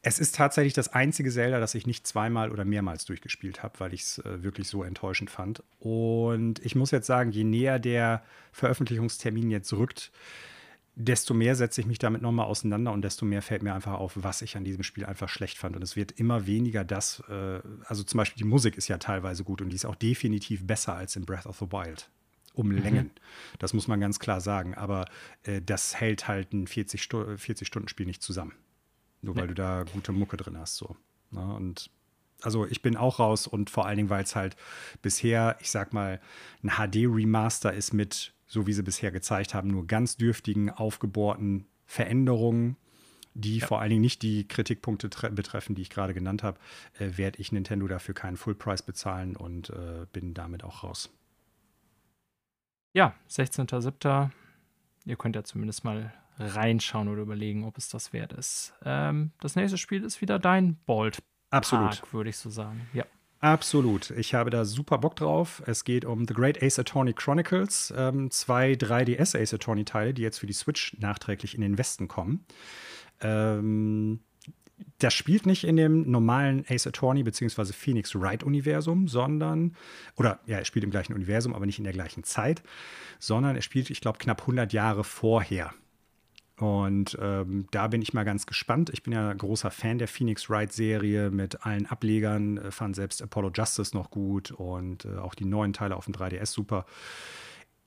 Es 0.00 0.18
ist 0.18 0.34
tatsächlich 0.34 0.72
das 0.72 0.94
einzige 0.94 1.30
Zelda, 1.30 1.60
das 1.60 1.74
ich 1.74 1.86
nicht 1.86 2.06
zweimal 2.06 2.50
oder 2.50 2.64
mehrmals 2.64 3.04
durchgespielt 3.04 3.62
habe, 3.62 3.78
weil 3.80 3.92
ich 3.92 4.00
es 4.00 4.18
äh, 4.20 4.42
wirklich 4.42 4.66
so 4.66 4.82
enttäuschend 4.82 5.28
fand. 5.28 5.62
Und 5.78 6.64
ich 6.64 6.74
muss 6.74 6.90
jetzt 6.90 7.06
sagen, 7.06 7.32
je 7.32 7.44
näher 7.44 7.78
der 7.78 8.22
Veröffentlichungstermin 8.52 9.50
jetzt 9.50 9.70
rückt, 9.74 10.10
desto 10.94 11.34
mehr 11.34 11.54
setze 11.54 11.82
ich 11.82 11.86
mich 11.86 11.98
damit 11.98 12.22
nochmal 12.22 12.46
auseinander 12.46 12.92
und 12.92 13.02
desto 13.02 13.26
mehr 13.26 13.42
fällt 13.42 13.62
mir 13.62 13.74
einfach 13.74 13.92
auf, 13.92 14.12
was 14.14 14.40
ich 14.40 14.56
an 14.56 14.64
diesem 14.64 14.84
Spiel 14.84 15.04
einfach 15.04 15.28
schlecht 15.28 15.58
fand. 15.58 15.76
Und 15.76 15.82
es 15.82 15.96
wird 15.96 16.12
immer 16.12 16.46
weniger 16.46 16.82
das, 16.82 17.22
äh, 17.28 17.60
also 17.84 18.02
zum 18.04 18.16
Beispiel 18.16 18.38
die 18.38 18.48
Musik 18.48 18.78
ist 18.78 18.88
ja 18.88 18.96
teilweise 18.96 19.44
gut 19.44 19.60
und 19.60 19.68
die 19.68 19.76
ist 19.76 19.84
auch 19.84 19.96
definitiv 19.96 20.66
besser 20.66 20.94
als 20.94 21.14
in 21.14 21.26
Breath 21.26 21.44
of 21.44 21.58
the 21.58 21.70
Wild. 21.70 22.08
Um 22.54 22.68
mhm. 22.68 22.78
Längen. 22.78 23.10
Das 23.58 23.74
muss 23.74 23.88
man 23.88 24.00
ganz 24.00 24.18
klar 24.18 24.40
sagen. 24.40 24.74
Aber 24.74 25.04
äh, 25.42 25.60
das 25.60 25.96
hält 25.96 26.28
halt 26.28 26.52
ein 26.52 26.66
40-Stunden-Spiel 26.66 28.06
nicht 28.06 28.22
zusammen. 28.22 28.54
Nur 29.22 29.36
weil 29.36 29.48
du 29.48 29.54
da 29.54 29.84
gute 29.84 30.12
Mucke 30.12 30.36
drin 30.36 30.56
hast. 30.58 30.76
So. 30.76 30.96
Na, 31.30 31.46
ne? 31.46 31.54
und 31.54 31.90
also 32.42 32.66
ich 32.66 32.82
bin 32.82 32.96
auch 32.96 33.18
raus 33.18 33.46
und 33.46 33.70
vor 33.70 33.86
allen 33.86 33.96
Dingen, 33.96 34.10
weil 34.10 34.22
es 34.22 34.36
halt 34.36 34.54
bisher, 35.02 35.56
ich 35.60 35.70
sag 35.70 35.92
mal, 35.92 36.20
ein 36.62 36.70
HD-Remaster 36.70 37.72
ist 37.72 37.92
mit 37.92 38.34
so 38.46 38.66
wie 38.66 38.72
sie 38.72 38.82
bisher 38.82 39.10
gezeigt 39.10 39.54
haben, 39.54 39.68
nur 39.68 39.86
ganz 39.86 40.16
dürftigen, 40.16 40.70
aufgebohrten 40.70 41.66
Veränderungen, 41.86 42.76
die 43.34 43.58
ja. 43.58 43.66
vor 43.66 43.80
allen 43.80 43.90
Dingen 43.90 44.02
nicht 44.02 44.22
die 44.22 44.46
Kritikpunkte 44.46 45.08
betreffen, 45.30 45.74
die 45.74 45.82
ich 45.82 45.90
gerade 45.90 46.14
genannt 46.14 46.42
habe, 46.42 46.58
äh, 46.98 47.10
werde 47.16 47.40
ich 47.40 47.52
Nintendo 47.52 47.86
dafür 47.88 48.14
keinen 48.14 48.36
Fullpreis 48.36 48.82
bezahlen 48.82 49.36
und 49.36 49.70
äh, 49.70 50.06
bin 50.12 50.34
damit 50.34 50.64
auch 50.64 50.84
raus. 50.84 51.10
Ja, 52.94 53.12
16.07. 53.28 54.30
Ihr 55.04 55.16
könnt 55.16 55.36
ja 55.36 55.44
zumindest 55.44 55.84
mal 55.84 56.14
reinschauen 56.38 57.08
oder 57.08 57.22
überlegen, 57.22 57.64
ob 57.64 57.76
es 57.76 57.88
das 57.88 58.12
wert 58.12 58.32
ist. 58.32 58.72
Ähm, 58.84 59.32
das 59.40 59.56
nächste 59.56 59.78
Spiel 59.78 60.02
ist 60.02 60.20
wieder 60.20 60.38
dein 60.38 60.76
Bolt. 60.86 61.22
Absolut. 61.50 62.02
würde 62.12 62.30
ich 62.30 62.36
so 62.36 62.50
sagen. 62.50 62.88
Ja. 62.92 63.04
Absolut. 63.40 64.10
Ich 64.12 64.32
habe 64.32 64.48
da 64.48 64.64
super 64.64 64.96
Bock 64.96 65.16
drauf. 65.16 65.62
Es 65.66 65.84
geht 65.84 66.06
um 66.06 66.26
The 66.26 66.32
Great 66.32 66.62
Ace 66.62 66.78
Attorney 66.78 67.12
Chronicles, 67.12 67.92
ähm, 67.94 68.30
zwei 68.30 68.72
3DS 68.72 69.38
Ace 69.38 69.52
Attorney 69.52 69.84
Teile, 69.84 70.14
die 70.14 70.22
jetzt 70.22 70.38
für 70.38 70.46
die 70.46 70.54
Switch 70.54 70.96
nachträglich 70.98 71.54
in 71.54 71.60
den 71.60 71.76
Westen 71.76 72.08
kommen. 72.08 72.46
Ähm, 73.20 74.20
das 74.98 75.14
spielt 75.14 75.46
nicht 75.46 75.64
in 75.64 75.76
dem 75.76 76.10
normalen 76.10 76.64
Ace 76.68 76.86
Attorney 76.86 77.22
bzw. 77.22 77.72
Phoenix 77.72 78.14
Wright 78.14 78.42
Universum, 78.42 79.08
sondern, 79.08 79.76
oder 80.16 80.40
ja, 80.46 80.58
er 80.58 80.64
spielt 80.64 80.84
im 80.84 80.90
gleichen 80.90 81.14
Universum, 81.14 81.54
aber 81.54 81.66
nicht 81.66 81.78
in 81.78 81.84
der 81.84 81.92
gleichen 81.92 82.24
Zeit, 82.24 82.62
sondern 83.18 83.56
er 83.56 83.62
spielt, 83.62 83.90
ich 83.90 84.00
glaube, 84.00 84.18
knapp 84.18 84.42
100 84.42 84.72
Jahre 84.72 85.04
vorher. 85.04 85.72
Und 86.56 87.18
ähm, 87.20 87.66
da 87.72 87.88
bin 87.88 88.00
ich 88.00 88.14
mal 88.14 88.22
ganz 88.22 88.46
gespannt. 88.46 88.90
Ich 88.90 89.02
bin 89.02 89.12
ja 89.12 89.32
großer 89.32 89.72
Fan 89.72 89.98
der 89.98 90.06
Phoenix 90.06 90.48
Wright-Serie 90.48 91.30
mit 91.30 91.66
allen 91.66 91.86
Ablegern, 91.86 92.58
äh, 92.58 92.70
fand 92.70 92.94
selbst 92.94 93.22
Apollo 93.22 93.50
Justice 93.56 93.96
noch 93.96 94.10
gut 94.10 94.52
und 94.52 95.04
äh, 95.04 95.16
auch 95.16 95.34
die 95.34 95.46
neuen 95.46 95.72
Teile 95.72 95.96
auf 95.96 96.04
dem 96.04 96.14
3DS 96.14 96.46
super. 96.46 96.86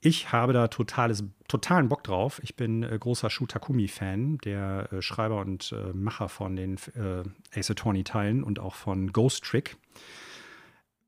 Ich 0.00 0.30
habe 0.30 0.52
da 0.52 0.68
totales, 0.68 1.24
totalen 1.48 1.88
Bock 1.88 2.04
drauf. 2.04 2.40
Ich 2.44 2.54
bin 2.54 2.84
äh, 2.84 2.96
großer 2.98 3.30
Shu 3.30 3.46
Takumi-Fan, 3.46 4.38
der 4.38 4.92
äh, 4.92 5.02
Schreiber 5.02 5.40
und 5.40 5.72
äh, 5.72 5.92
Macher 5.92 6.28
von 6.28 6.54
den 6.54 6.76
äh, 6.94 7.58
Ace 7.58 7.72
Attorney-Teilen 7.72 8.44
und 8.44 8.60
auch 8.60 8.76
von 8.76 9.12
Ghost 9.12 9.44
Trick. 9.44 9.76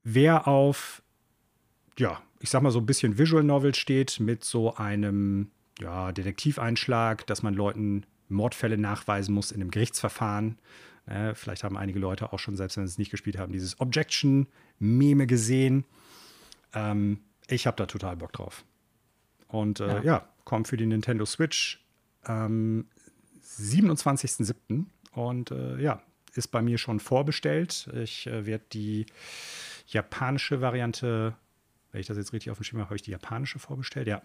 Wer 0.02 0.48
auf, 0.48 1.02
ja, 1.98 2.20
ich 2.40 2.50
sag 2.50 2.62
mal 2.62 2.72
so 2.72 2.80
ein 2.80 2.86
bisschen 2.86 3.16
Visual 3.16 3.44
Novel 3.44 3.74
steht 3.76 4.18
mit 4.18 4.42
so 4.42 4.74
einem 4.74 5.52
ja, 5.78 6.10
Detektiveinschlag, 6.10 7.26
dass 7.26 7.44
man 7.44 7.54
Leuten 7.54 8.06
Mordfälle 8.28 8.76
nachweisen 8.76 9.34
muss 9.34 9.52
in 9.52 9.60
einem 9.60 9.70
Gerichtsverfahren. 9.70 10.58
Äh, 11.06 11.34
vielleicht 11.34 11.62
haben 11.62 11.76
einige 11.76 12.00
Leute 12.00 12.32
auch 12.32 12.38
schon, 12.40 12.56
selbst 12.56 12.76
wenn 12.76 12.86
sie 12.86 12.92
es 12.92 12.98
nicht 12.98 13.10
gespielt 13.10 13.38
haben, 13.38 13.52
dieses 13.52 13.78
Objection-Meme 13.78 15.28
gesehen. 15.28 15.84
Ähm, 16.74 17.20
ich 17.46 17.68
habe 17.68 17.76
da 17.76 17.86
total 17.86 18.16
Bock 18.16 18.32
drauf. 18.32 18.64
Und 19.50 19.80
äh, 19.80 19.96
ja. 19.96 20.02
ja, 20.02 20.28
kommt 20.44 20.68
für 20.68 20.76
die 20.76 20.86
Nintendo 20.86 21.24
Switch 21.24 21.84
am 22.22 22.86
27.07. 23.42 24.84
Und 25.12 25.50
äh, 25.50 25.80
ja, 25.80 26.02
ist 26.34 26.48
bei 26.48 26.62
mir 26.62 26.78
schon 26.78 27.00
vorbestellt. 27.00 27.88
Ich 27.94 28.26
äh, 28.26 28.46
werde 28.46 28.64
die 28.72 29.06
japanische 29.86 30.60
Variante 30.60 31.34
wenn 31.92 32.00
ich 32.00 32.06
das 32.06 32.16
jetzt 32.16 32.32
richtig 32.32 32.50
auf 32.50 32.58
dem 32.58 32.64
Schirm 32.64 32.78
habe, 32.78 32.86
habe 32.86 32.96
ich 32.96 33.02
die 33.02 33.10
japanische 33.10 33.58
vorbestellt, 33.58 34.06
ja, 34.06 34.22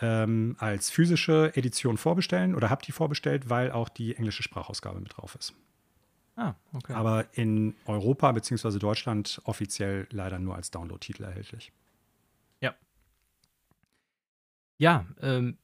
ähm, 0.00 0.56
als 0.58 0.90
physische 0.90 1.52
Edition 1.56 1.96
vorbestellen 1.96 2.54
oder 2.54 2.70
habe 2.70 2.84
die 2.84 2.92
vorbestellt, 2.92 3.50
weil 3.50 3.72
auch 3.72 3.88
die 3.88 4.14
englische 4.16 4.42
Sprachausgabe 4.42 5.00
mit 5.00 5.16
drauf 5.16 5.34
ist. 5.34 5.54
Ah, 6.36 6.54
okay. 6.72 6.92
Aber 6.92 7.26
in 7.32 7.74
Europa 7.86 8.30
bzw. 8.30 8.78
Deutschland 8.78 9.40
offiziell 9.44 10.06
leider 10.10 10.38
nur 10.38 10.54
als 10.54 10.70
Download-Titel 10.70 11.24
erhältlich. 11.24 11.72
Ja. 12.60 12.74
Ja, 14.78 15.04
ähm, 15.20 15.58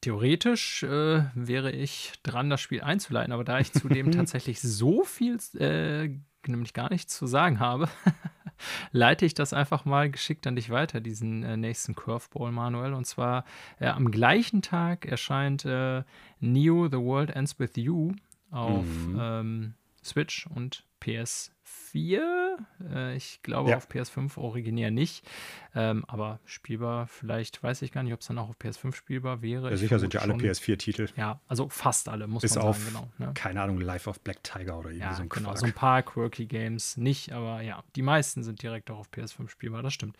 theoretisch 0.00 0.82
äh, 0.82 1.24
wäre 1.34 1.70
ich 1.70 2.12
dran, 2.22 2.50
das 2.50 2.60
Spiel 2.60 2.82
einzuleiten, 2.82 3.32
aber 3.32 3.44
da 3.44 3.58
ich 3.60 3.72
zudem 3.72 4.10
tatsächlich 4.12 4.60
so 4.60 5.04
viel, 5.04 5.38
äh, 5.58 6.10
nämlich 6.46 6.74
gar 6.74 6.90
nichts 6.90 7.16
zu 7.16 7.26
sagen 7.26 7.60
habe, 7.60 7.88
leite 8.92 9.24
ich 9.24 9.34
das 9.34 9.52
einfach 9.52 9.84
mal 9.84 10.10
geschickt 10.10 10.46
an 10.46 10.56
dich 10.56 10.70
weiter, 10.70 11.00
diesen 11.00 11.42
äh, 11.42 11.56
nächsten 11.56 11.94
Curveball, 11.94 12.52
Manuel. 12.52 12.94
Und 12.94 13.06
zwar 13.06 13.44
äh, 13.78 13.86
am 13.86 14.10
gleichen 14.10 14.62
Tag 14.62 15.06
erscheint 15.06 15.64
äh, 15.64 16.02
Neo 16.40 16.88
The 16.88 16.98
World 16.98 17.30
Ends 17.30 17.58
With 17.58 17.72
You 17.76 18.12
auf 18.50 18.84
mhm. 18.84 19.18
ähm, 19.20 19.74
Switch 20.06 20.46
und 20.46 20.84
PS 21.00 21.52
4. 21.96 22.58
Äh, 22.92 23.16
ich 23.16 23.40
glaube 23.42 23.70
ja. 23.70 23.76
auf 23.76 23.88
PS5 23.88 24.38
originär 24.38 24.90
nicht. 24.90 25.26
Ähm, 25.74 26.04
aber 26.06 26.40
spielbar, 26.44 27.06
vielleicht 27.06 27.62
weiß 27.62 27.82
ich 27.82 27.92
gar 27.92 28.02
nicht, 28.02 28.12
ob 28.12 28.20
es 28.20 28.26
dann 28.26 28.38
auch 28.38 28.48
auf 28.48 28.56
PS5 28.56 28.94
spielbar 28.94 29.42
wäre. 29.42 29.70
Ja, 29.70 29.76
sicher 29.76 29.98
sind 29.98 30.14
ja 30.14 30.20
alle 30.20 30.34
PS4-Titel. 30.34 31.08
Ja, 31.16 31.40
also 31.48 31.68
fast 31.68 32.08
alle, 32.08 32.26
muss 32.26 32.42
Bis 32.42 32.54
man 32.54 32.72
sagen, 32.72 32.84
genau. 32.86 33.10
Ne? 33.18 33.32
Keine 33.34 33.62
Ahnung, 33.62 33.80
Life 33.80 34.08
of 34.08 34.20
Black 34.20 34.42
Tiger 34.42 34.78
oder 34.78 34.90
irgendwie 34.90 35.06
ja, 35.06 35.14
so 35.14 35.22
ein 35.22 35.28
genau, 35.28 35.48
Quark. 35.48 35.58
so 35.58 35.66
ein 35.66 35.72
paar 35.72 36.02
quirky 36.02 36.46
Games 36.46 36.96
nicht, 36.96 37.32
aber 37.32 37.62
ja, 37.62 37.82
die 37.94 38.02
meisten 38.02 38.42
sind 38.42 38.62
direkt 38.62 38.90
auch 38.90 38.98
auf 38.98 39.10
PS5 39.10 39.48
spielbar, 39.48 39.82
das 39.82 39.92
stimmt. 39.92 40.16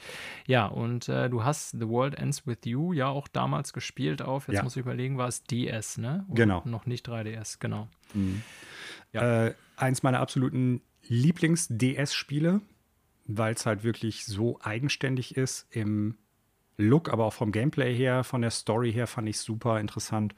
Ja, 0.46 0.66
und 0.66 1.08
äh, 1.08 1.28
du 1.28 1.44
hast 1.44 1.70
The 1.72 1.88
World 1.88 2.16
Ends 2.16 2.46
With 2.46 2.58
You 2.64 2.92
ja 2.92 3.08
auch 3.08 3.28
damals 3.28 3.72
gespielt 3.72 4.22
auf, 4.22 4.48
jetzt 4.48 4.56
ja. 4.56 4.62
muss 4.62 4.76
ich 4.76 4.80
überlegen, 4.80 5.18
war 5.18 5.28
es 5.28 5.44
DS, 5.44 5.98
ne? 5.98 6.24
Oder 6.28 6.34
genau. 6.34 6.62
Noch 6.64 6.86
nicht 6.86 7.08
3DS, 7.08 7.56
genau. 7.60 7.88
Mhm. 8.14 8.42
Ja. 9.12 9.46
Äh, 9.46 9.54
eins 9.76 10.02
meiner 10.02 10.20
absoluten 10.20 10.82
Lieblings-DS-Spiele, 11.08 12.60
weil 13.26 13.54
es 13.54 13.66
halt 13.66 13.84
wirklich 13.84 14.24
so 14.24 14.58
eigenständig 14.62 15.36
ist 15.36 15.66
im 15.70 16.16
Look, 16.78 17.10
aber 17.10 17.24
auch 17.24 17.32
vom 17.32 17.52
Gameplay 17.52 17.94
her, 17.94 18.24
von 18.24 18.42
der 18.42 18.50
Story 18.50 18.92
her 18.92 19.06
fand 19.06 19.28
ich 19.28 19.38
super 19.38 19.80
interessant. 19.80 20.34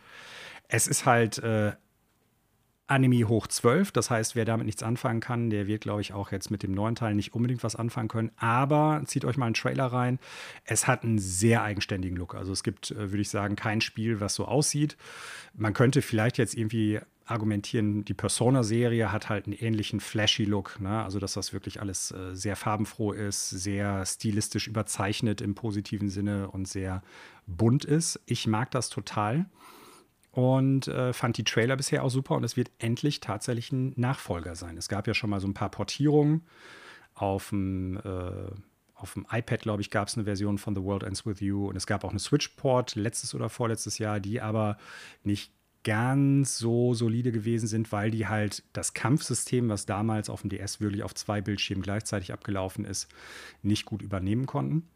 Es 0.68 0.86
ist 0.86 1.04
halt 1.04 1.38
äh, 1.38 1.72
Anime 2.86 3.28
hoch 3.28 3.46
12, 3.46 3.92
das 3.92 4.08
heißt, 4.08 4.34
wer 4.34 4.46
damit 4.46 4.66
nichts 4.66 4.82
anfangen 4.82 5.20
kann, 5.20 5.50
der 5.50 5.66
wird, 5.66 5.82
glaube 5.82 6.00
ich, 6.00 6.14
auch 6.14 6.32
jetzt 6.32 6.50
mit 6.50 6.62
dem 6.62 6.72
neuen 6.72 6.94
Teil 6.94 7.14
nicht 7.14 7.34
unbedingt 7.34 7.62
was 7.62 7.76
anfangen 7.76 8.08
können. 8.08 8.30
Aber 8.36 9.02
zieht 9.04 9.26
euch 9.26 9.36
mal 9.36 9.46
einen 9.46 9.54
Trailer 9.54 9.86
rein. 9.86 10.18
Es 10.64 10.86
hat 10.86 11.04
einen 11.04 11.18
sehr 11.18 11.62
eigenständigen 11.62 12.16
Look. 12.16 12.34
Also 12.34 12.52
es 12.52 12.62
gibt, 12.62 12.90
äh, 12.90 13.10
würde 13.10 13.20
ich 13.20 13.28
sagen, 13.28 13.56
kein 13.56 13.80
Spiel, 13.80 14.20
was 14.20 14.34
so 14.34 14.46
aussieht. 14.46 14.96
Man 15.54 15.74
könnte 15.74 16.00
vielleicht 16.00 16.38
jetzt 16.38 16.54
irgendwie 16.54 17.00
argumentieren, 17.30 18.04
die 18.04 18.14
Persona-Serie 18.14 19.12
hat 19.12 19.28
halt 19.28 19.46
einen 19.46 19.54
ähnlichen 19.54 20.00
flashy 20.00 20.44
Look. 20.44 20.80
Ne? 20.80 21.02
Also, 21.02 21.18
dass 21.18 21.34
das 21.34 21.52
wirklich 21.52 21.80
alles 21.80 22.10
äh, 22.10 22.34
sehr 22.34 22.56
farbenfroh 22.56 23.12
ist, 23.12 23.50
sehr 23.50 24.04
stilistisch 24.06 24.66
überzeichnet 24.66 25.40
im 25.40 25.54
positiven 25.54 26.08
Sinne 26.08 26.50
und 26.50 26.66
sehr 26.66 27.02
bunt 27.46 27.84
ist. 27.84 28.20
Ich 28.26 28.46
mag 28.46 28.70
das 28.70 28.88
total 28.88 29.46
und 30.32 30.88
äh, 30.88 31.12
fand 31.12 31.36
die 31.36 31.44
Trailer 31.44 31.76
bisher 31.76 32.04
auch 32.04 32.10
super 32.10 32.34
und 32.36 32.44
es 32.44 32.56
wird 32.56 32.70
endlich 32.78 33.20
tatsächlich 33.20 33.72
ein 33.72 33.92
Nachfolger 33.96 34.54
sein. 34.54 34.76
Es 34.76 34.88
gab 34.88 35.06
ja 35.06 35.14
schon 35.14 35.30
mal 35.30 35.40
so 35.40 35.48
ein 35.48 35.54
paar 35.54 35.70
Portierungen 35.70 36.46
auf 37.14 37.50
dem. 37.50 37.98
Äh, 37.98 38.52
auf 39.00 39.14
dem 39.14 39.26
iPad, 39.30 39.60
glaube 39.60 39.80
ich, 39.80 39.90
gab 39.90 40.08
es 40.08 40.16
eine 40.16 40.24
Version 40.24 40.58
von 40.58 40.74
The 40.74 40.82
World 40.82 41.04
Ends 41.04 41.24
With 41.24 41.38
You 41.38 41.68
und 41.68 41.76
es 41.76 41.86
gab 41.86 42.02
auch 42.02 42.10
eine 42.10 42.18
Switch-Port 42.18 42.96
letztes 42.96 43.32
oder 43.32 43.48
vorletztes 43.48 43.98
Jahr, 43.98 44.18
die 44.18 44.40
aber 44.40 44.76
nicht 45.22 45.52
ganz 45.84 46.58
so 46.58 46.94
solide 46.94 47.32
gewesen 47.32 47.66
sind, 47.66 47.92
weil 47.92 48.10
die 48.10 48.26
halt 48.26 48.62
das 48.72 48.94
Kampfsystem, 48.94 49.68
was 49.68 49.86
damals 49.86 50.28
auf 50.28 50.42
dem 50.42 50.50
DS 50.50 50.80
wirklich 50.80 51.02
auf 51.02 51.14
zwei 51.14 51.40
Bildschirmen 51.40 51.82
gleichzeitig 51.82 52.32
abgelaufen 52.32 52.84
ist, 52.84 53.08
nicht 53.62 53.84
gut 53.84 54.02
übernehmen 54.02 54.46
konnten. 54.46 54.88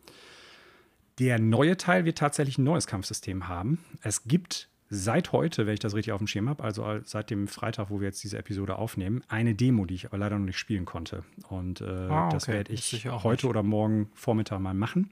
Der 1.19 1.39
neue 1.39 1.77
Teil 1.77 2.05
wird 2.05 2.19
tatsächlich 2.19 2.59
ein 2.59 2.65
neues 2.65 2.87
Kampfsystem 2.87 3.49
haben. 3.49 3.79
Es 4.03 4.25
gibt 4.25 4.69
seit 4.95 5.33
heute, 5.33 5.67
wenn 5.67 5.75
ich 5.75 5.81
das 5.81 5.95
richtig 5.95 6.13
auf 6.13 6.19
dem 6.19 6.27
Schirm 6.27 6.51
habe, 6.51 6.63
also 6.63 7.01
seit 7.05 7.31
dem 7.31 7.49
Freitag, 7.49 7.89
wo 7.89 8.01
wir 8.01 8.09
jetzt 8.09 8.23
diese 8.23 8.37
Episode 8.39 8.77
aufnehmen, 8.77 9.23
eine 9.29 9.55
Demo, 9.55 9.87
die 9.87 9.95
ich 9.95 10.07
aber 10.07 10.19
leider 10.19 10.39
noch 10.39 10.45
nicht 10.45 10.59
spielen 10.59 10.85
konnte. 10.85 11.25
Und 11.49 11.81
äh, 11.81 11.85
ah, 11.85 12.27
okay. 12.27 12.35
das 12.35 12.49
werde 12.49 12.73
ich 12.73 13.07
heute 13.07 13.47
nicht. 13.47 13.51
oder 13.51 13.63
morgen 13.63 14.11
Vormittag 14.13 14.61
mal 14.61 14.75
machen. 14.75 15.11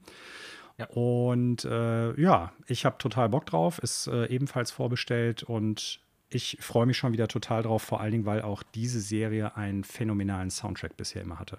Ja. 0.81 0.87
Und 0.87 1.64
äh, 1.66 2.18
ja, 2.18 2.53
ich 2.66 2.87
habe 2.87 2.97
total 2.97 3.28
Bock 3.28 3.45
drauf, 3.45 3.78
ist 3.81 4.07
äh, 4.07 4.26
ebenfalls 4.26 4.70
vorbestellt 4.70 5.43
und 5.43 6.01
ich 6.31 6.57
freue 6.61 6.87
mich 6.87 6.97
schon 6.97 7.12
wieder 7.12 7.28
total 7.28 7.62
drauf, 7.62 7.83
vor 7.83 8.01
allen 8.01 8.12
Dingen, 8.12 8.24
weil 8.24 8.41
auch 8.41 8.62
diese 8.62 9.01
Serie 9.01 9.57
einen 9.57 9.85
phänomenalen 9.85 10.51
Soundtrack 10.51 10.97
bisher 10.97 11.20
immer 11.22 11.39
hatte. 11.39 11.59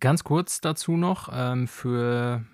Ganz 0.00 0.24
kurz 0.24 0.60
dazu 0.60 0.96
noch, 0.96 1.28
ähm, 1.32 1.68
für 1.68 2.44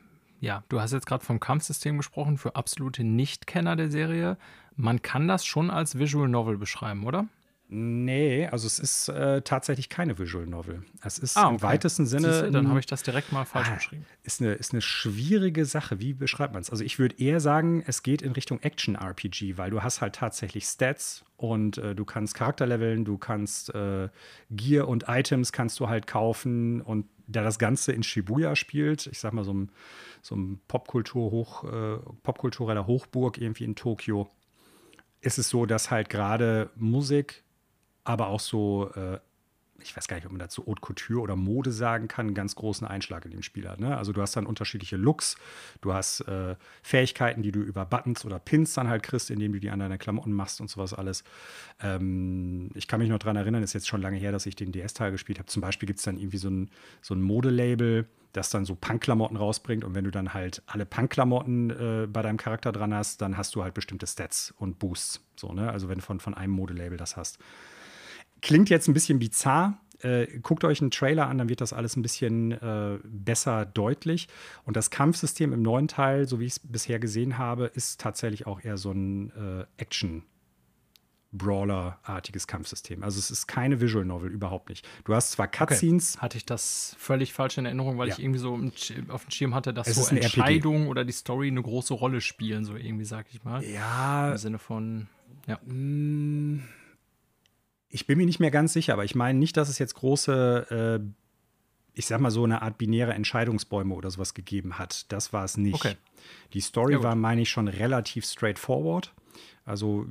ja, 0.41 0.63
du 0.69 0.81
hast 0.81 0.93
jetzt 0.93 1.07
gerade 1.07 1.25
vom 1.25 1.41
Kampfsystem 1.41 1.97
gesprochen, 1.97 2.37
für 2.37 2.57
absolute 2.57 3.03
Nichtkenner 3.05 3.77
der 3.77 3.91
Serie. 3.91 4.37
Man 4.77 5.01
kann 5.01 5.29
das 5.29 5.45
schon 5.47 5.71
als 5.71 5.99
Visual 5.99 6.29
Novel 6.29 6.59
beschreiben, 6.59 7.05
oder? 7.05 7.29
Nee, 7.73 8.49
also 8.49 8.67
es 8.67 8.81
ist 8.81 9.09
äh, 9.11 9.43
tatsächlich 9.43 9.89
keine 9.89 10.19
Visual 10.19 10.45
Novel. 10.45 10.83
Es 11.05 11.19
ist 11.19 11.37
ah, 11.37 11.47
okay. 11.47 11.55
im 11.55 11.63
weitesten 11.63 12.05
Sinne. 12.05 12.33
Siehste, 12.33 12.51
dann 12.51 12.69
habe 12.69 12.81
ich 12.81 12.87
das 12.87 13.05
direkt 13.05 13.31
mal 13.31 13.45
falsch 13.45 13.69
ah, 13.71 13.75
beschrieben. 13.77 14.07
Ist 14.25 14.41
eine, 14.41 14.55
ist 14.55 14.73
eine 14.73 14.83
schwierige 14.83 15.65
Sache. 15.65 16.01
Wie 16.01 16.13
beschreibt 16.13 16.53
man 16.53 16.63
es? 16.63 16.71
Also 16.71 16.83
ich 16.83 16.99
würde 16.99 17.15
eher 17.23 17.39
sagen, 17.39 17.85
es 17.87 18.03
geht 18.03 18.23
in 18.23 18.33
Richtung 18.33 18.59
Action-RPG, 18.61 19.57
weil 19.57 19.71
du 19.71 19.85
hast 19.85 20.01
halt 20.01 20.17
tatsächlich 20.17 20.65
Stats 20.65 21.25
und 21.37 21.79
äh, 21.79 21.95
du 21.95 22.05
kannst 22.05 22.35
Charakterleveln, 22.35 23.05
du 23.05 23.19
kannst 23.19 23.73
äh, 23.73 24.09
Gear 24.51 24.89
und 24.89 25.05
Items 25.07 25.53
kannst 25.53 25.79
du 25.79 25.89
halt 25.89 26.09
kaufen 26.09 26.81
und 26.81 27.07
da 27.29 27.45
das 27.45 27.61
Ganze 27.61 27.93
in 27.93 28.03
Shibuya 28.03 28.57
spielt, 28.57 29.07
ich 29.07 29.21
sag 29.21 29.33
mal 29.33 29.45
so 29.45 29.55
ein, 29.55 29.71
so 30.23 30.35
ein 30.35 30.61
Popkultur 30.67 31.31
-Hoch, 31.31 31.65
äh, 31.65 31.99
popkultureller 32.25 32.89
Hochburg 32.89 33.39
irgendwie 33.39 33.63
in 33.63 33.77
Tokio, 33.77 34.29
ist 35.21 35.39
es 35.39 35.49
so, 35.49 35.67
dass 35.67 35.93
halt 35.93 36.09
gerade 36.09 36.71
Musik, 36.75 37.45
aber 38.05 38.29
auch 38.29 38.41
so, 38.41 38.91
äh, 38.95 39.19
ich 39.83 39.97
weiß 39.97 40.09
gar 40.09 40.17
nicht, 40.17 40.27
ob 40.27 40.33
man 40.33 40.39
dazu 40.39 40.67
Haute 40.67 40.81
Couture 40.81 41.21
oder 41.21 41.37
Mode 41.37 41.73
sagen 41.73 42.09
kann, 42.09 42.27
einen 42.27 42.35
ganz 42.35 42.55
großen 42.55 42.87
Einschlag 42.87 43.25
in 43.25 43.31
dem 43.31 43.43
Spiel 43.43 43.69
hat. 43.69 43.81
Ne? 43.81 43.97
Also 43.97 44.13
du 44.13 44.21
hast 44.21 44.37
dann 44.37 44.47
unterschiedliche 44.47 44.97
Looks, 44.97 45.37
du 45.81 45.93
hast 45.93 46.21
äh, 46.23 46.57
Fähigkeiten, 46.83 47.43
die 47.43 47.53
du 47.53 47.61
über 47.61 47.85
Buttons 47.85 48.25
oder 48.25 48.39
Pins 48.39 48.75
dann 48.75 48.89
halt 48.89 49.03
kriegst, 49.03 49.31
indem 49.31 49.53
du 49.53 49.61
die 49.61 49.71
an 49.71 49.79
deine 49.79 49.99
Klamotten 49.99 50.33
machst 50.33 50.61
und 50.61 50.69
sowas 50.69 50.95
alles. 50.95 51.25
Ähm, 51.81 52.71
ich 52.75 52.89
kann 52.89 53.01
mich 53.01 53.09
noch 53.09 53.19
daran 53.19 53.37
erinnern, 53.37 53.63
ist 53.63 53.73
jetzt 53.73 53.89
schon 53.89 54.03
lange 54.03 54.19
her, 54.19 54.33
dass 54.33 54.47
ich 54.47 54.57
den 54.57 54.73
DS-Teil 54.73 55.13
gespielt 55.13 55.39
habe. 55.39 55.47
Zum 55.47 55.63
Beispiel 55.63 55.87
gibt 55.87 55.99
es 55.99 56.05
dann 56.05 56.19
irgendwie 56.19 56.39
so 56.39 56.51
ein, 56.51 56.71
so 57.01 57.15
ein 57.15 57.23
Modelabel, 57.23 58.07
das 58.33 58.51
dann 58.51 58.65
so 58.65 58.77
Punk-Klamotten 58.77 59.37
rausbringt. 59.37 59.85
Und 59.85 59.95
wenn 59.95 60.05
du 60.05 60.11
dann 60.11 60.35
halt 60.35 60.63
alle 60.67 60.87
Punk-Klamotten 60.87 61.71
äh, 61.71 62.07
bei 62.07 62.23
deinem 62.23 62.37
Charakter 62.37 62.71
dran 62.71 62.95
hast, 62.95 63.21
dann 63.23 63.37
hast 63.37 63.55
du 63.55 63.65
halt 63.65 63.75
bestimmte 63.75 64.07
Stats 64.07 64.55
und 64.57 64.79
Boosts. 64.79 65.21
So, 65.37 65.53
ne? 65.53 65.71
Also 65.71 65.89
wenn 65.89 65.99
du 65.99 66.05
von, 66.05 66.21
von 66.21 66.35
einem 66.35 66.53
Modelabel 66.53 66.97
das 66.97 67.17
hast. 67.17 67.39
Klingt 68.43 68.71
jetzt 68.71 68.89
ein 68.89 68.95
bisschen 68.95 69.19
bizarr. 69.19 69.81
Äh, 70.03 70.39
guckt 70.41 70.65
euch 70.65 70.81
einen 70.81 70.91
Trailer 70.91 71.27
an, 71.27 71.37
dann 71.39 71.51
wird 71.51 71.61
das 71.61 71.75
alles 71.75 71.95
ein 71.95 72.03
bisschen 72.03 72.53
äh, 72.53 72.99
besser 73.05 73.67
deutlich. 73.67 74.29
Und 74.65 74.77
das 74.77 74.91
Kampfsystem 74.91 75.53
im 75.53 75.61
neuen 75.61 75.89
Teil, 75.89 76.27
so 76.27 76.41
wie 76.41 76.47
ich 76.47 76.53
es 76.53 76.59
bisher 76.59 76.99
gesehen 76.99 77.37
habe, 77.37 77.67
ist 77.67 78.01
tatsächlich 78.01 78.47
auch 78.47 78.63
eher 78.63 78.79
so 78.79 78.93
ein 78.93 79.31
äh, 79.31 79.67
Action- 79.77 80.23
Brawler-artiges 81.33 82.47
Kampfsystem. 82.47 83.05
Also 83.05 83.19
es 83.19 83.31
ist 83.31 83.47
keine 83.47 83.81
Visual 83.81 84.05
Novel, 84.05 84.31
überhaupt 84.31 84.69
nicht. 84.69 84.87
Du 85.05 85.15
hast 85.15 85.33
zwar 85.33 85.47
Cutscenes. 85.47 86.17
Okay. 86.17 86.23
Hatte 86.23 86.39
ich 86.39 86.45
das 86.45 86.97
völlig 86.99 87.33
falsch 87.33 87.59
in 87.59 87.67
Erinnerung, 87.67 87.99
weil 87.99 88.09
ja. 88.09 88.15
ich 88.15 88.23
irgendwie 88.23 88.41
so 88.41 88.55
auf 89.09 89.25
dem 89.25 89.31
Schirm 89.31 89.55
hatte, 89.55 89.73
dass 89.73 89.87
es 89.87 90.09
so 90.09 90.15
Entscheidungen 90.15 90.89
oder 90.89 91.05
die 91.05 91.13
Story 91.13 91.47
eine 91.47 91.63
große 91.63 91.95
Rolle 91.95 92.21
spielen, 92.21 92.65
so 92.65 92.75
irgendwie, 92.75 93.05
sag 93.05 93.27
ich 93.33 93.45
mal. 93.45 93.63
Ja. 93.63 94.33
Im 94.33 94.39
Sinne 94.39 94.59
von, 94.59 95.07
ja. 95.47 95.61
Mm, 95.65 96.65
ich 97.91 98.07
bin 98.07 98.19
mir 98.19 98.27
nicht 98.27 98.41
mehr 98.41 98.51
ganz 98.51 98.73
sicher, 98.73 98.93
aber 98.93 99.05
ich 99.05 99.15
meine 99.15 99.39
nicht, 99.39 99.57
dass 99.57 99.69
es 99.69 99.79
jetzt 99.79 99.95
große, 99.95 101.01
äh, 101.01 101.07
ich 101.95 102.07
sag 102.07 102.21
mal 102.21 102.31
so 102.31 102.45
eine 102.45 102.63
Art 102.63 102.79
binäre 102.79 103.13
Entscheidungsbäume 103.13 103.95
oder 103.95 104.11
sowas 104.11 104.33
gegeben 104.33 104.79
hat. 104.79 105.11
Das 105.13 105.33
war 105.33 105.45
es 105.45 105.57
nicht. 105.57 105.75
Okay. 105.75 105.97
Die 106.53 106.61
Story 106.61 106.95
ja, 106.95 107.03
war, 107.03 107.17
meine 107.17 107.43
ich, 107.43 107.51
schon 107.51 107.69
relativ 107.69 108.25
straightforward. 108.25 109.13
Also 109.65 110.07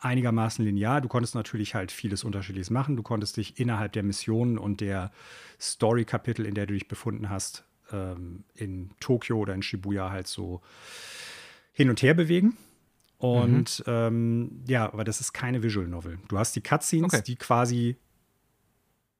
einigermaßen 0.00 0.64
linear. 0.64 1.00
Du 1.00 1.08
konntest 1.08 1.34
natürlich 1.34 1.74
halt 1.74 1.92
vieles 1.92 2.24
Unterschiedliches 2.24 2.70
machen. 2.70 2.96
Du 2.96 3.02
konntest 3.02 3.36
dich 3.36 3.60
innerhalb 3.60 3.92
der 3.92 4.02
Missionen 4.02 4.58
und 4.58 4.80
der 4.80 5.12
Story-Kapitel, 5.60 6.46
in 6.46 6.54
der 6.54 6.66
du 6.66 6.74
dich 6.74 6.88
befunden 6.88 7.28
hast, 7.28 7.64
ähm, 7.92 8.44
in 8.54 8.90
Tokio 9.00 9.38
oder 9.38 9.54
in 9.54 9.62
Shibuya 9.62 10.10
halt 10.10 10.26
so 10.26 10.62
hin 11.72 11.90
und 11.90 12.02
her 12.02 12.14
bewegen. 12.14 12.56
Und 13.18 13.82
mhm. 13.86 13.92
ähm, 13.92 14.64
ja, 14.68 14.92
aber 14.92 15.04
das 15.04 15.20
ist 15.20 15.32
keine 15.32 15.62
Visual 15.62 15.86
Novel. 15.86 16.18
Du 16.28 16.38
hast 16.38 16.54
die 16.54 16.60
Cutscenes, 16.60 17.12
okay. 17.12 17.22
die 17.26 17.36
quasi 17.36 17.96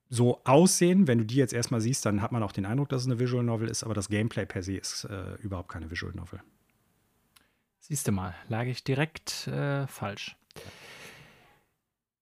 so 0.08 0.40
aussehen. 0.44 1.06
Wenn 1.06 1.18
du 1.18 1.24
die 1.24 1.36
jetzt 1.36 1.52
erstmal 1.52 1.80
siehst, 1.80 2.06
dann 2.06 2.22
hat 2.22 2.32
man 2.32 2.42
auch 2.42 2.52
den 2.52 2.64
Eindruck, 2.64 2.88
dass 2.88 3.02
es 3.02 3.08
eine 3.08 3.18
Visual 3.18 3.44
Novel 3.44 3.68
ist, 3.68 3.82
aber 3.82 3.94
das 3.94 4.08
Gameplay 4.08 4.46
per 4.46 4.62
se 4.62 4.76
ist 4.76 5.04
äh, 5.04 5.34
überhaupt 5.42 5.68
keine 5.68 5.90
Visual 5.90 6.12
Novel. 6.14 6.40
Siehst 7.80 8.06
du 8.06 8.12
mal, 8.12 8.34
lag 8.48 8.66
ich 8.66 8.84
direkt 8.84 9.48
äh, 9.48 9.86
falsch. 9.86 10.36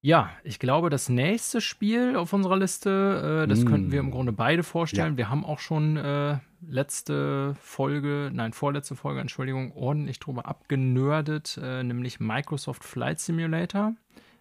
Ja, 0.00 0.30
ich 0.44 0.58
glaube, 0.58 0.88
das 0.88 1.08
nächste 1.08 1.60
Spiel 1.60 2.16
auf 2.16 2.32
unserer 2.32 2.56
Liste, 2.56 3.42
äh, 3.44 3.48
das 3.48 3.64
mm. 3.64 3.66
könnten 3.66 3.92
wir 3.92 3.98
im 3.98 4.12
Grunde 4.12 4.32
beide 4.32 4.62
vorstellen. 4.62 5.14
Ja. 5.14 5.16
Wir 5.16 5.30
haben 5.30 5.44
auch 5.44 5.58
schon 5.58 5.96
äh, 5.96 6.38
letzte 6.68 7.54
Folge, 7.60 8.30
nein, 8.32 8.52
vorletzte 8.52 8.96
Folge, 8.96 9.20
Entschuldigung, 9.20 9.72
ordentlich 9.72 10.18
drüber 10.18 10.46
abgenördet, 10.46 11.58
äh, 11.62 11.82
nämlich 11.82 12.20
Microsoft 12.20 12.84
Flight 12.84 13.20
Simulator 13.20 13.94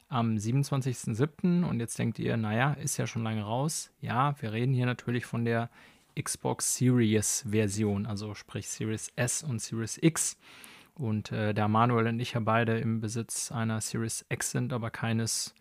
am 0.09 0.35
27.07. 0.35 1.63
Und 1.63 1.79
jetzt 1.79 1.97
denkt 1.97 2.19
ihr, 2.19 2.37
naja, 2.37 2.73
ist 2.73 2.97
ja 2.97 3.07
schon 3.07 3.23
lange 3.23 3.43
raus. 3.43 3.91
Ja, 4.01 4.35
wir 4.41 4.53
reden 4.53 4.73
hier 4.73 4.85
natürlich 4.85 5.25
von 5.25 5.45
der 5.45 5.69
Xbox 6.19 6.77
Series 6.77 7.45
Version, 7.49 8.05
also 8.05 8.33
sprich 8.33 8.69
Series 8.69 9.11
S 9.15 9.43
und 9.43 9.61
Series 9.61 9.99
X. 10.01 10.37
Und 10.93 11.31
äh, 11.31 11.53
der 11.53 11.67
Manuel 11.67 12.07
und 12.07 12.19
ich 12.19 12.33
ja 12.33 12.39
beide 12.39 12.77
im 12.79 13.01
Besitz 13.01 13.51
einer 13.51 13.81
Series 13.81 14.25
X 14.29 14.51
sind, 14.51 14.71
aber 14.71 14.91
keines 14.91 15.53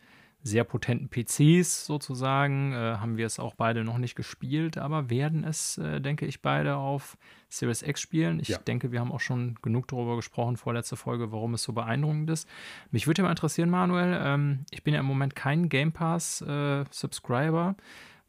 sehr 0.44 0.62
potenten 0.62 1.08
PCs 1.08 1.86
sozusagen. 1.86 2.72
Äh, 2.72 2.98
haben 2.98 3.16
wir 3.16 3.26
es 3.26 3.38
auch 3.40 3.54
beide 3.54 3.82
noch 3.82 3.96
nicht 3.96 4.14
gespielt, 4.14 4.76
aber 4.76 5.08
werden 5.08 5.42
es, 5.42 5.78
äh, 5.78 6.00
denke 6.00 6.26
ich, 6.26 6.42
beide 6.42 6.76
auf 6.76 7.16
Series 7.48 7.82
X 7.82 8.00
spielen. 8.00 8.38
Ich 8.40 8.48
ja. 8.48 8.58
denke, 8.58 8.92
wir 8.92 9.00
haben 9.00 9.10
auch 9.10 9.20
schon 9.20 9.56
genug 9.62 9.88
darüber 9.88 10.16
gesprochen, 10.16 10.58
vorletzte 10.58 10.96
Folge, 10.96 11.32
warum 11.32 11.54
es 11.54 11.62
so 11.62 11.72
beeindruckend 11.72 12.28
ist. 12.28 12.46
Mich 12.90 13.06
würde 13.06 13.22
mal 13.22 13.30
interessieren, 13.30 13.70
Manuel, 13.70 14.20
ähm, 14.22 14.66
ich 14.70 14.84
bin 14.84 14.92
ja 14.92 15.00
im 15.00 15.06
Moment 15.06 15.34
kein 15.34 15.70
Game 15.70 15.92
Pass-Subscriber, 15.92 17.76
äh, 17.78 17.82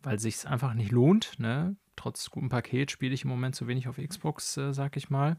weil 0.04 0.18
sich 0.18 0.36
es 0.36 0.46
einfach 0.46 0.74
nicht 0.74 0.92
lohnt. 0.92 1.34
Ne? 1.38 1.76
trotz 1.96 2.30
gutem 2.30 2.50
Paket 2.50 2.92
spiele 2.92 3.14
ich 3.14 3.24
im 3.24 3.30
Moment 3.30 3.56
zu 3.56 3.68
wenig 3.68 3.88
auf 3.88 3.98
Xbox, 3.98 4.58
äh, 4.58 4.74
sag 4.74 4.98
ich 4.98 5.10
mal. 5.10 5.38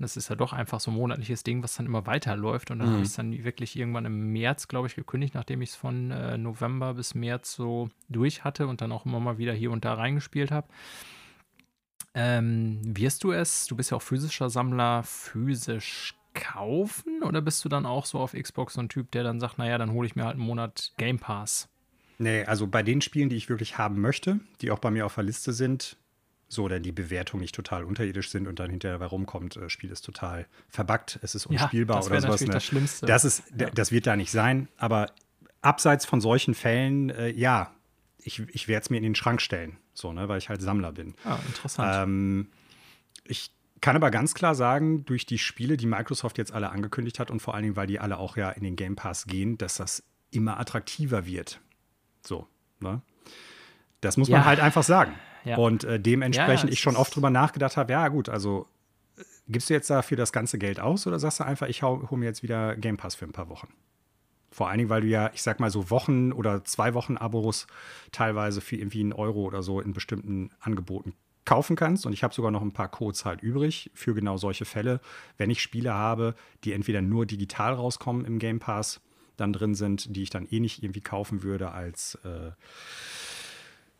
Und 0.00 0.04
das 0.04 0.16
ist 0.16 0.30
ja 0.30 0.34
doch 0.36 0.54
einfach 0.54 0.80
so 0.80 0.90
ein 0.90 0.96
monatliches 0.96 1.42
Ding, 1.42 1.62
was 1.62 1.76
dann 1.76 1.84
immer 1.84 2.06
weiterläuft. 2.06 2.70
Und 2.70 2.78
dann 2.78 2.88
mhm. 2.88 2.92
habe 2.92 3.02
ich 3.02 3.10
es 3.10 3.16
dann 3.16 3.44
wirklich 3.44 3.76
irgendwann 3.76 4.06
im 4.06 4.32
März, 4.32 4.66
glaube 4.66 4.86
ich, 4.86 4.94
gekündigt, 4.94 5.34
nachdem 5.34 5.60
ich 5.60 5.70
es 5.70 5.76
von 5.76 6.10
äh, 6.10 6.38
November 6.38 6.94
bis 6.94 7.14
März 7.14 7.52
so 7.52 7.90
durch 8.08 8.42
hatte 8.42 8.66
und 8.66 8.80
dann 8.80 8.92
auch 8.92 9.04
immer 9.04 9.20
mal 9.20 9.36
wieder 9.36 9.52
hier 9.52 9.70
und 9.70 9.84
da 9.84 9.92
reingespielt 9.92 10.50
habe. 10.50 10.68
Ähm, 12.14 12.80
wirst 12.82 13.24
du 13.24 13.32
es, 13.32 13.66
du 13.66 13.76
bist 13.76 13.90
ja 13.90 13.98
auch 13.98 14.02
physischer 14.02 14.48
Sammler, 14.48 15.02
physisch 15.02 16.14
kaufen 16.32 17.22
oder 17.22 17.42
bist 17.42 17.62
du 17.64 17.68
dann 17.68 17.84
auch 17.84 18.06
so 18.06 18.18
auf 18.18 18.32
Xbox 18.32 18.74
so 18.74 18.80
ein 18.80 18.88
Typ, 18.88 19.10
der 19.10 19.22
dann 19.22 19.38
sagt, 19.38 19.58
naja, 19.58 19.76
dann 19.76 19.92
hole 19.92 20.06
ich 20.06 20.16
mir 20.16 20.24
halt 20.24 20.36
einen 20.36 20.46
Monat 20.46 20.92
Game 20.96 21.18
Pass? 21.18 21.68
Nee, 22.18 22.44
also 22.44 22.66
bei 22.66 22.82
den 22.82 23.00
Spielen, 23.00 23.28
die 23.28 23.36
ich 23.36 23.48
wirklich 23.48 23.78
haben 23.78 24.00
möchte, 24.00 24.40
die 24.60 24.70
auch 24.70 24.78
bei 24.78 24.90
mir 24.90 25.06
auf 25.06 25.14
der 25.14 25.24
Liste 25.24 25.52
sind, 25.52 25.96
so 26.52 26.66
denn 26.66 26.82
die 26.82 26.92
Bewertungen 26.92 27.42
nicht 27.42 27.54
total 27.54 27.84
unterirdisch 27.84 28.28
sind 28.28 28.48
und 28.48 28.58
dann 28.58 28.70
hinterher 28.70 29.00
rumkommt, 29.06 29.56
das 29.56 29.62
äh, 29.62 29.70
Spiel 29.70 29.90
ist 29.90 30.04
total 30.04 30.46
verbuggt, 30.68 31.18
es 31.22 31.34
ist 31.34 31.46
unspielbar 31.46 32.00
ja, 32.00 32.06
oder 32.06 32.20
sowas. 32.20 32.40
Ne? 32.40 32.48
Das 32.48 32.64
Schlimmste. 32.64 33.06
Das, 33.06 33.24
ist, 33.24 33.44
ja. 33.56 33.70
das 33.70 33.92
wird 33.92 34.06
da 34.06 34.16
nicht 34.16 34.32
sein, 34.32 34.68
aber 34.76 35.12
abseits 35.62 36.04
von 36.04 36.20
solchen 36.20 36.54
Fällen, 36.54 37.10
äh, 37.10 37.28
ja, 37.28 37.72
ich, 38.18 38.40
ich 38.48 38.66
werde 38.66 38.82
es 38.82 38.90
mir 38.90 38.96
in 38.96 39.04
den 39.04 39.14
Schrank 39.14 39.40
stellen, 39.40 39.78
so, 39.94 40.12
ne, 40.12 40.28
weil 40.28 40.38
ich 40.38 40.48
halt 40.48 40.60
Sammler 40.60 40.92
bin. 40.92 41.14
Ah, 41.24 41.38
interessant. 41.46 42.08
Ähm, 42.08 42.48
ich 43.24 43.52
kann 43.80 43.94
aber 43.94 44.10
ganz 44.10 44.34
klar 44.34 44.56
sagen, 44.56 45.04
durch 45.04 45.26
die 45.26 45.38
Spiele, 45.38 45.76
die 45.76 45.86
Microsoft 45.86 46.36
jetzt 46.36 46.52
alle 46.52 46.70
angekündigt 46.70 47.20
hat 47.20 47.30
und 47.30 47.40
vor 47.40 47.54
allen 47.54 47.62
Dingen, 47.62 47.76
weil 47.76 47.86
die 47.86 48.00
alle 48.00 48.18
auch 48.18 48.36
ja 48.36 48.50
in 48.50 48.64
den 48.64 48.74
Game 48.74 48.96
Pass 48.96 49.26
gehen, 49.26 49.56
dass 49.56 49.76
das 49.76 50.02
immer 50.32 50.58
attraktiver 50.58 51.26
wird. 51.26 51.60
So, 52.22 52.48
ne? 52.80 53.02
Das 54.00 54.16
muss 54.16 54.28
ja. 54.28 54.38
man 54.38 54.46
halt 54.46 54.60
einfach 54.60 54.82
sagen. 54.82 55.14
Ja. 55.44 55.56
Und 55.56 55.84
äh, 55.84 55.98
dementsprechend 55.98 56.70
ja, 56.70 56.72
ich 56.72 56.80
schon 56.80 56.96
oft 56.96 57.14
drüber 57.14 57.30
nachgedacht 57.30 57.76
habe, 57.76 57.92
ja 57.92 58.08
gut, 58.08 58.28
also 58.28 58.66
äh, 59.16 59.22
gibst 59.48 59.70
du 59.70 59.74
jetzt 59.74 59.90
dafür 59.90 60.16
das 60.16 60.32
ganze 60.32 60.58
Geld 60.58 60.80
aus 60.80 61.06
oder 61.06 61.18
sagst 61.18 61.40
du 61.40 61.44
einfach, 61.44 61.68
ich 61.68 61.82
hole 61.82 62.06
mir 62.16 62.26
jetzt 62.26 62.42
wieder 62.42 62.76
Game 62.76 62.96
Pass 62.96 63.14
für 63.14 63.24
ein 63.24 63.32
paar 63.32 63.48
Wochen? 63.48 63.68
Vor 64.52 64.68
allen 64.68 64.78
Dingen, 64.78 64.90
weil 64.90 65.02
du 65.02 65.06
ja, 65.06 65.30
ich 65.32 65.42
sag 65.42 65.60
mal 65.60 65.70
so 65.70 65.90
Wochen 65.90 66.32
oder 66.32 66.64
zwei 66.64 66.94
Wochen 66.94 67.16
Abos 67.16 67.66
teilweise 68.10 68.60
für 68.60 68.76
irgendwie 68.76 69.00
einen 69.00 69.12
Euro 69.12 69.44
oder 69.44 69.62
so 69.62 69.80
in 69.80 69.92
bestimmten 69.92 70.50
Angeboten 70.60 71.14
kaufen 71.44 71.76
kannst. 71.76 72.04
Und 72.04 72.12
ich 72.12 72.22
habe 72.22 72.34
sogar 72.34 72.50
noch 72.50 72.62
ein 72.62 72.72
paar 72.72 72.88
Codes 72.88 73.24
halt 73.24 73.42
übrig 73.42 73.90
für 73.94 74.14
genau 74.14 74.36
solche 74.36 74.64
Fälle, 74.64 75.00
wenn 75.38 75.50
ich 75.50 75.62
Spiele 75.62 75.94
habe, 75.94 76.34
die 76.64 76.72
entweder 76.72 77.00
nur 77.00 77.26
digital 77.26 77.74
rauskommen 77.74 78.24
im 78.24 78.38
Game 78.38 78.58
Pass 78.58 79.00
dann 79.36 79.52
drin 79.52 79.74
sind, 79.74 80.14
die 80.14 80.22
ich 80.22 80.30
dann 80.30 80.46
eh 80.50 80.60
nicht 80.60 80.82
irgendwie 80.82 81.00
kaufen 81.00 81.42
würde 81.42 81.70
als 81.70 82.16
äh, 82.24 82.50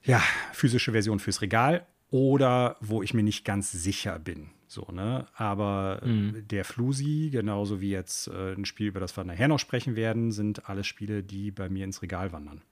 ja, 0.03 0.22
physische 0.53 0.92
Version 0.92 1.18
fürs 1.18 1.42
Regal 1.42 1.86
oder 2.11 2.76
wo 2.80 3.03
ich 3.03 3.14
mir 3.14 3.22
nicht 3.22 3.44
ganz 3.44 3.70
sicher 3.70 4.18
bin. 4.18 4.51
So, 4.66 4.86
ne? 4.92 5.26
Aber 5.34 6.01
mhm. 6.05 6.46
der 6.46 6.64
Flusi, 6.64 7.30
genauso 7.32 7.80
wie 7.80 7.90
jetzt 7.90 8.28
äh, 8.28 8.53
ein 8.55 8.64
Spiel, 8.64 8.88
über 8.88 9.01
das 9.01 9.16
wir 9.16 9.24
nachher 9.24 9.48
noch 9.48 9.59
sprechen 9.59 9.96
werden, 9.96 10.30
sind 10.30 10.68
alles 10.68 10.86
Spiele, 10.86 11.22
die 11.22 11.51
bei 11.51 11.68
mir 11.68 11.84
ins 11.84 12.03
Regal 12.03 12.32
wandern. 12.32 12.62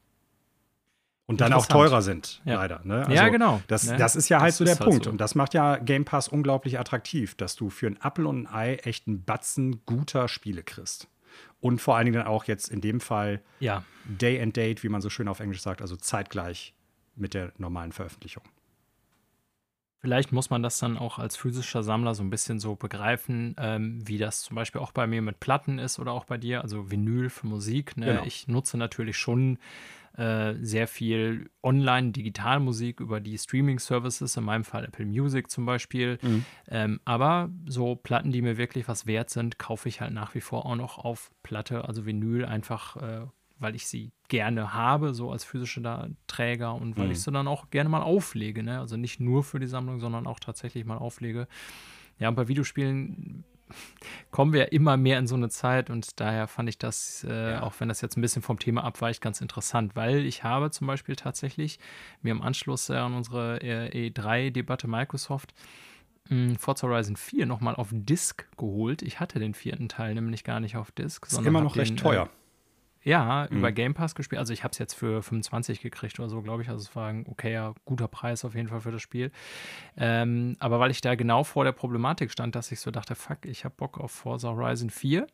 Und 1.27 1.43
dann 1.43 1.53
auch 1.53 1.67
teurer 1.67 2.01
sind, 2.01 2.41
ja. 2.47 2.55
leider. 2.55 2.81
Ne? 2.85 3.01
Also 3.01 3.13
ja, 3.13 3.29
genau. 3.29 3.61
Das, 3.67 3.87
ne? 3.87 3.97
das 3.99 4.17
ist 4.17 4.31
ja 4.31 4.41
halt 4.41 4.51
das 4.51 4.59
so 4.59 4.65
der 4.65 4.79
halt 4.79 4.89
Punkt. 4.89 5.05
so. 5.05 5.11
Und 5.11 5.21
das 5.21 5.35
macht 5.35 5.53
ja 5.53 5.77
Game 5.77 6.07
Pass 6.07 6.27
unglaublich 6.29 6.79
attraktiv, 6.79 7.35
dass 7.35 7.55
du 7.55 7.69
für 7.69 7.87
ein 7.87 7.99
Apple 8.03 8.27
und 8.27 8.47
ein 8.47 8.55
Ei 8.55 8.75
echt 8.77 9.07
einen 9.07 9.25
Batzen 9.25 9.85
guter 9.85 10.29
Spiele 10.29 10.63
kriegst. 10.63 11.09
Und 11.61 11.83
vor 11.83 11.97
allen 11.97 12.07
Dingen 12.07 12.17
dann 12.17 12.27
auch 12.27 12.45
jetzt 12.45 12.69
in 12.69 12.81
dem 12.81 13.01
Fall 13.01 13.43
ja. 13.61 13.85
Day 14.07 14.41
and 14.41 14.57
Date, 14.57 14.83
wie 14.85 14.89
man 14.89 15.03
so 15.03 15.11
schön 15.11 15.29
auf 15.29 15.41
Englisch 15.41 15.61
sagt, 15.61 15.83
also 15.83 15.97
zeitgleich 15.97 16.75
mit 17.19 17.35
der 17.35 17.53
normalen 17.59 17.93
Veröffentlichung. 17.93 18.45
Vielleicht 20.01 20.31
muss 20.31 20.49
man 20.49 20.63
das 20.63 20.79
dann 20.79 20.97
auch 20.97 21.19
als 21.19 21.37
physischer 21.37 21.83
Sammler 21.83 22.15
so 22.15 22.23
ein 22.23 22.31
bisschen 22.31 22.61
so 22.61 22.77
begreifen, 22.77 23.57
ähm, 23.59 24.07
wie 24.07 24.17
das 24.17 24.43
zum 24.43 24.55
Beispiel 24.55 24.81
auch 24.81 24.93
bei 24.93 25.09
mir 25.09 25.23
mit 25.23 25.41
Platten 25.41 25.81
ist 25.81 25.99
oder 25.99 26.13
auch 26.13 26.25
bei 26.25 26.39
dir, 26.39 26.63
also 26.63 26.91
Vinyl 26.91 27.31
für 27.31 27.49
Musik. 27.49 27.97
Ne? 27.97 28.07
Genau. 28.07 28.25
Ich 28.25 28.47
nutze 28.47 28.79
natürlich 28.79 29.17
schon 29.19 29.59
äh, 30.17 30.55
sehr 30.63 30.87
viel 30.87 31.51
Online-Digitalmusik 31.65 33.01
über 33.01 33.21
die 33.21 33.39
Streaming-Services, 33.39 34.37
in 34.37 34.45
meinem 34.45 34.65
Fall 34.65 34.85
Apple 34.85 35.07
Music 35.07 35.51
zum 35.51 35.67
Beispiel. 35.67 36.19
Mhm. 36.23 36.45
Ähm, 36.69 37.01
aber 37.05 37.51
so 37.67 37.97
Platten, 37.97 38.31
die 38.31 38.43
mir 38.43 38.57
wirklich 38.57 38.87
was 38.87 39.07
wert 39.07 39.31
sind, 39.31 39.59
kaufe 39.59 39.89
ich 39.89 40.01
halt 40.01 40.13
nach 40.13 40.35
wie 40.37 40.41
vor 40.41 40.65
auch 40.65 40.77
noch 40.77 40.99
auf 40.99 41.33
Platte, 41.43 41.87
also 41.87 42.07
Vinyl, 42.07 42.45
einfach 42.45 42.97
äh, 42.97 43.27
weil 43.59 43.75
ich 43.75 43.87
sie 43.87 44.11
gerne 44.29 44.73
habe, 44.75 45.15
so 45.15 45.31
als 45.33 45.45
physische 45.45 45.81
da 45.81 46.09
Träger 46.27 46.75
und 46.75 46.97
weil 46.97 47.07
Mhm. 47.07 47.13
ich 47.13 47.23
sie 47.23 47.33
dann 47.33 47.49
auch 47.49 47.71
gerne 47.71 47.89
mal 47.91 48.03
auflege. 48.03 48.63
Ne? 48.63 48.79
Also 48.81 48.97
nicht 48.97 49.21
nur 49.21 49.43
für 49.45 49.59
die 49.59 49.67
Sammlung, 49.67 50.01
sondern 50.01 50.27
auch 50.27 50.39
tatsächlich 50.41 50.85
mal 50.85 50.99
auflege. 50.99 51.49
Ja, 52.19 52.29
und 52.29 52.35
bei 52.35 52.49
Videospielen 52.49 53.45
kommen 54.31 54.53
wir 54.53 54.73
immer 54.73 54.97
mehr 54.97 55.19
in 55.19 55.27
so 55.27 55.35
eine 55.35 55.49
Zeit 55.51 55.91
und 55.91 56.19
daher 56.21 56.47
fand 56.49 56.69
ich 56.69 56.79
das, 56.79 57.25
äh, 57.29 57.53
Ja. 57.53 57.63
auch 57.63 57.75
wenn 57.79 57.89
das 57.89 58.01
jetzt 58.01 58.17
ein 58.17 58.21
bisschen 58.23 58.43
vom 58.43 58.59
Thema 58.59 58.83
abweicht, 58.85 59.21
ganz 59.21 59.41
interessant, 59.41 59.95
weil 59.97 60.25
ich 60.25 60.43
habe 60.45 60.71
zum 60.71 60.87
Beispiel 60.87 61.17
tatsächlich 61.17 61.79
mir 62.23 62.31
im 62.33 62.43
Anschluss 62.43 62.89
äh, 62.91 62.95
an 62.97 63.15
unsere 63.15 63.61
äh, 63.63 64.09
E3-Debatte 64.11 64.89
Microsoft 64.89 65.53
mh, 66.31 66.57
Forza 66.59 66.87
Horizon 66.89 67.17
4 67.17 67.47
nochmal 67.47 67.75
auf 67.77 67.89
Disk 67.93 68.47
geholt. 68.57 69.03
Ich 69.03 69.21
hatte 69.21 69.39
den 69.39 69.55
vierten 69.55 69.89
Teil 69.89 70.15
nämlich 70.15 70.45
gar 70.45 70.61
nicht 70.61 70.77
auf 70.77 70.91
Disk. 70.91 71.27
Ist 71.27 71.33
sondern 71.33 71.49
immer 71.55 71.61
noch 71.63 71.77
recht 71.77 71.91
den, 71.93 71.97
teuer. 71.99 72.29
Ja, 73.09 73.47
Mhm. 73.51 73.57
über 73.59 73.73
Game 73.73 73.95
Pass 73.95 74.15
gespielt. 74.15 74.39
Also 74.39 74.53
ich 74.53 74.65
habe 74.65 74.73
es 74.73 74.79
jetzt 74.79 74.95
für 74.95 75.23
25 75.23 75.81
gekriegt 75.81 76.19
oder 76.21 76.29
so, 76.29 76.43
glaube 76.43 76.63
ich. 76.63 76.69
Also 76.69 76.83
es 76.83 76.95
war 76.95 77.09
ein 77.09 77.25
okayer, 77.27 77.75
guter 77.85 78.07
Preis 78.09 78.45
auf 78.45 78.55
jeden 78.55 78.69
Fall 78.69 78.81
für 78.81 78.93
das 78.93 79.01
Spiel. 79.03 79.31
Ähm, 79.97 80.57
aber 80.61 80.79
weil 80.81 80.91
ich 80.91 81.01
da 81.01 81.15
genau 81.15 81.45
vor 81.45 81.65
der 81.65 81.73
Problematik 81.73 82.31
stand, 82.31 82.55
dass 82.55 82.71
ich 82.73 82.81
so 82.81 82.91
dachte, 82.91 83.15
fuck, 83.15 83.45
ich 83.45 83.65
habe 83.65 83.75
Bock 83.77 83.99
auf 83.99 84.11
Forza 84.13 84.49
Horizon 84.51 84.91
4, 84.91 85.27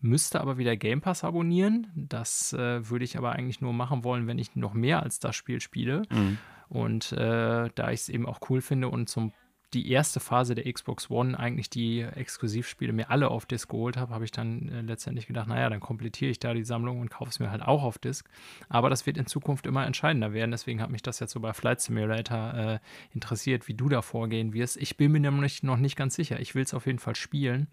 müsste 0.00 0.40
aber 0.40 0.58
wieder 0.58 0.76
Game 0.76 1.00
Pass 1.00 1.24
abonnieren. 1.24 1.86
Das 1.94 2.52
äh, 2.52 2.88
würde 2.88 3.04
ich 3.04 3.16
aber 3.16 3.32
eigentlich 3.32 3.60
nur 3.60 3.72
machen 3.72 4.02
wollen, 4.04 4.26
wenn 4.26 4.38
ich 4.38 4.56
noch 4.56 4.74
mehr 4.74 5.02
als 5.02 5.18
das 5.20 5.36
Spiel 5.36 5.60
spiele. 5.60 6.02
Mhm. 6.10 6.38
Und 6.68 7.12
äh, 7.12 7.68
da 7.74 7.90
ich 7.90 8.00
es 8.00 8.08
eben 8.08 8.26
auch 8.26 8.38
cool 8.48 8.60
finde 8.60 8.88
und 8.88 9.08
zum 9.08 9.32
die 9.72 9.90
erste 9.90 10.18
Phase 10.20 10.54
der 10.54 10.70
Xbox 10.72 11.10
One 11.10 11.38
eigentlich 11.38 11.70
die 11.70 12.00
Exklusivspiele 12.00 12.92
mir 12.92 13.10
alle 13.10 13.28
auf 13.28 13.46
Disc 13.46 13.68
geholt 13.68 13.96
habe, 13.96 14.12
habe 14.12 14.24
ich 14.24 14.32
dann 14.32 14.68
äh, 14.68 14.80
letztendlich 14.80 15.26
gedacht, 15.26 15.48
naja, 15.48 15.70
dann 15.70 15.80
komplettiere 15.80 16.30
ich 16.30 16.38
da 16.38 16.54
die 16.54 16.64
Sammlung 16.64 17.00
und 17.00 17.10
kaufe 17.10 17.30
es 17.30 17.38
mir 17.38 17.50
halt 17.50 17.62
auch 17.62 17.82
auf 17.82 17.98
Disc. 17.98 18.28
Aber 18.68 18.90
das 18.90 19.06
wird 19.06 19.16
in 19.16 19.26
Zukunft 19.26 19.66
immer 19.66 19.86
entscheidender 19.86 20.32
werden. 20.32 20.50
Deswegen 20.50 20.82
hat 20.82 20.90
mich 20.90 21.02
das 21.02 21.20
jetzt 21.20 21.32
so 21.32 21.40
bei 21.40 21.52
Flight 21.52 21.80
Simulator 21.80 22.54
äh, 22.54 22.78
interessiert, 23.14 23.68
wie 23.68 23.74
du 23.74 23.88
da 23.88 24.02
vorgehen 24.02 24.52
wirst. 24.52 24.76
Ich 24.76 24.96
bin 24.96 25.12
mir 25.12 25.20
nämlich 25.20 25.62
noch 25.62 25.76
nicht 25.76 25.96
ganz 25.96 26.14
sicher. 26.14 26.40
Ich 26.40 26.54
will 26.54 26.62
es 26.64 26.74
auf 26.74 26.86
jeden 26.86 26.98
Fall 26.98 27.14
spielen. 27.14 27.68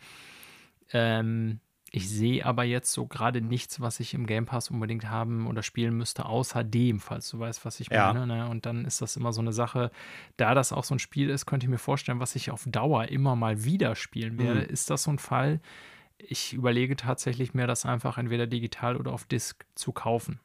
Ähm, 0.93 1.59
ich 1.91 2.09
sehe 2.09 2.45
aber 2.45 2.63
jetzt 2.63 2.91
so 2.91 3.05
gerade 3.07 3.41
nichts, 3.41 3.79
was 3.79 3.99
ich 3.99 4.13
im 4.13 4.25
Game 4.27 4.45
Pass 4.45 4.69
unbedingt 4.69 5.09
haben 5.09 5.47
oder 5.47 5.63
spielen 5.63 5.95
müsste, 5.95 6.25
außer 6.25 6.63
dem, 6.63 6.99
falls 6.99 7.29
du 7.29 7.39
weißt, 7.39 7.63
was 7.65 7.79
ich 7.79 7.89
Ja. 7.89 8.13
meine. 8.13 8.27
Ne? 8.27 8.49
Und 8.49 8.65
dann 8.65 8.85
ist 8.85 9.01
das 9.01 9.15
immer 9.15 9.31
so 9.33 9.41
eine 9.41 9.53
Sache, 9.53 9.91
da 10.35 10.53
das 10.53 10.73
auch 10.73 10.83
so 10.83 10.95
ein 10.95 10.99
Spiel 10.99 11.29
ist, 11.29 11.45
könnte 11.45 11.65
ich 11.65 11.69
mir 11.69 11.77
vorstellen, 11.77 12.19
was 12.19 12.35
ich 12.35 12.51
auf 12.51 12.65
Dauer 12.67 13.05
immer 13.09 13.35
mal 13.35 13.63
wieder 13.63 13.95
spielen 13.95 14.37
werde. 14.37 14.61
Mhm. 14.61 14.69
Ist 14.69 14.89
das 14.89 15.03
so 15.03 15.11
ein 15.11 15.19
Fall? 15.19 15.59
Ich 16.17 16.53
überlege 16.53 16.95
tatsächlich 16.95 17.53
mir 17.53 17.67
das 17.67 17.85
einfach 17.85 18.17
entweder 18.17 18.47
digital 18.47 18.97
oder 18.97 19.13
auf 19.13 19.25
Disk 19.25 19.65
zu 19.75 19.91
kaufen. 19.91 20.39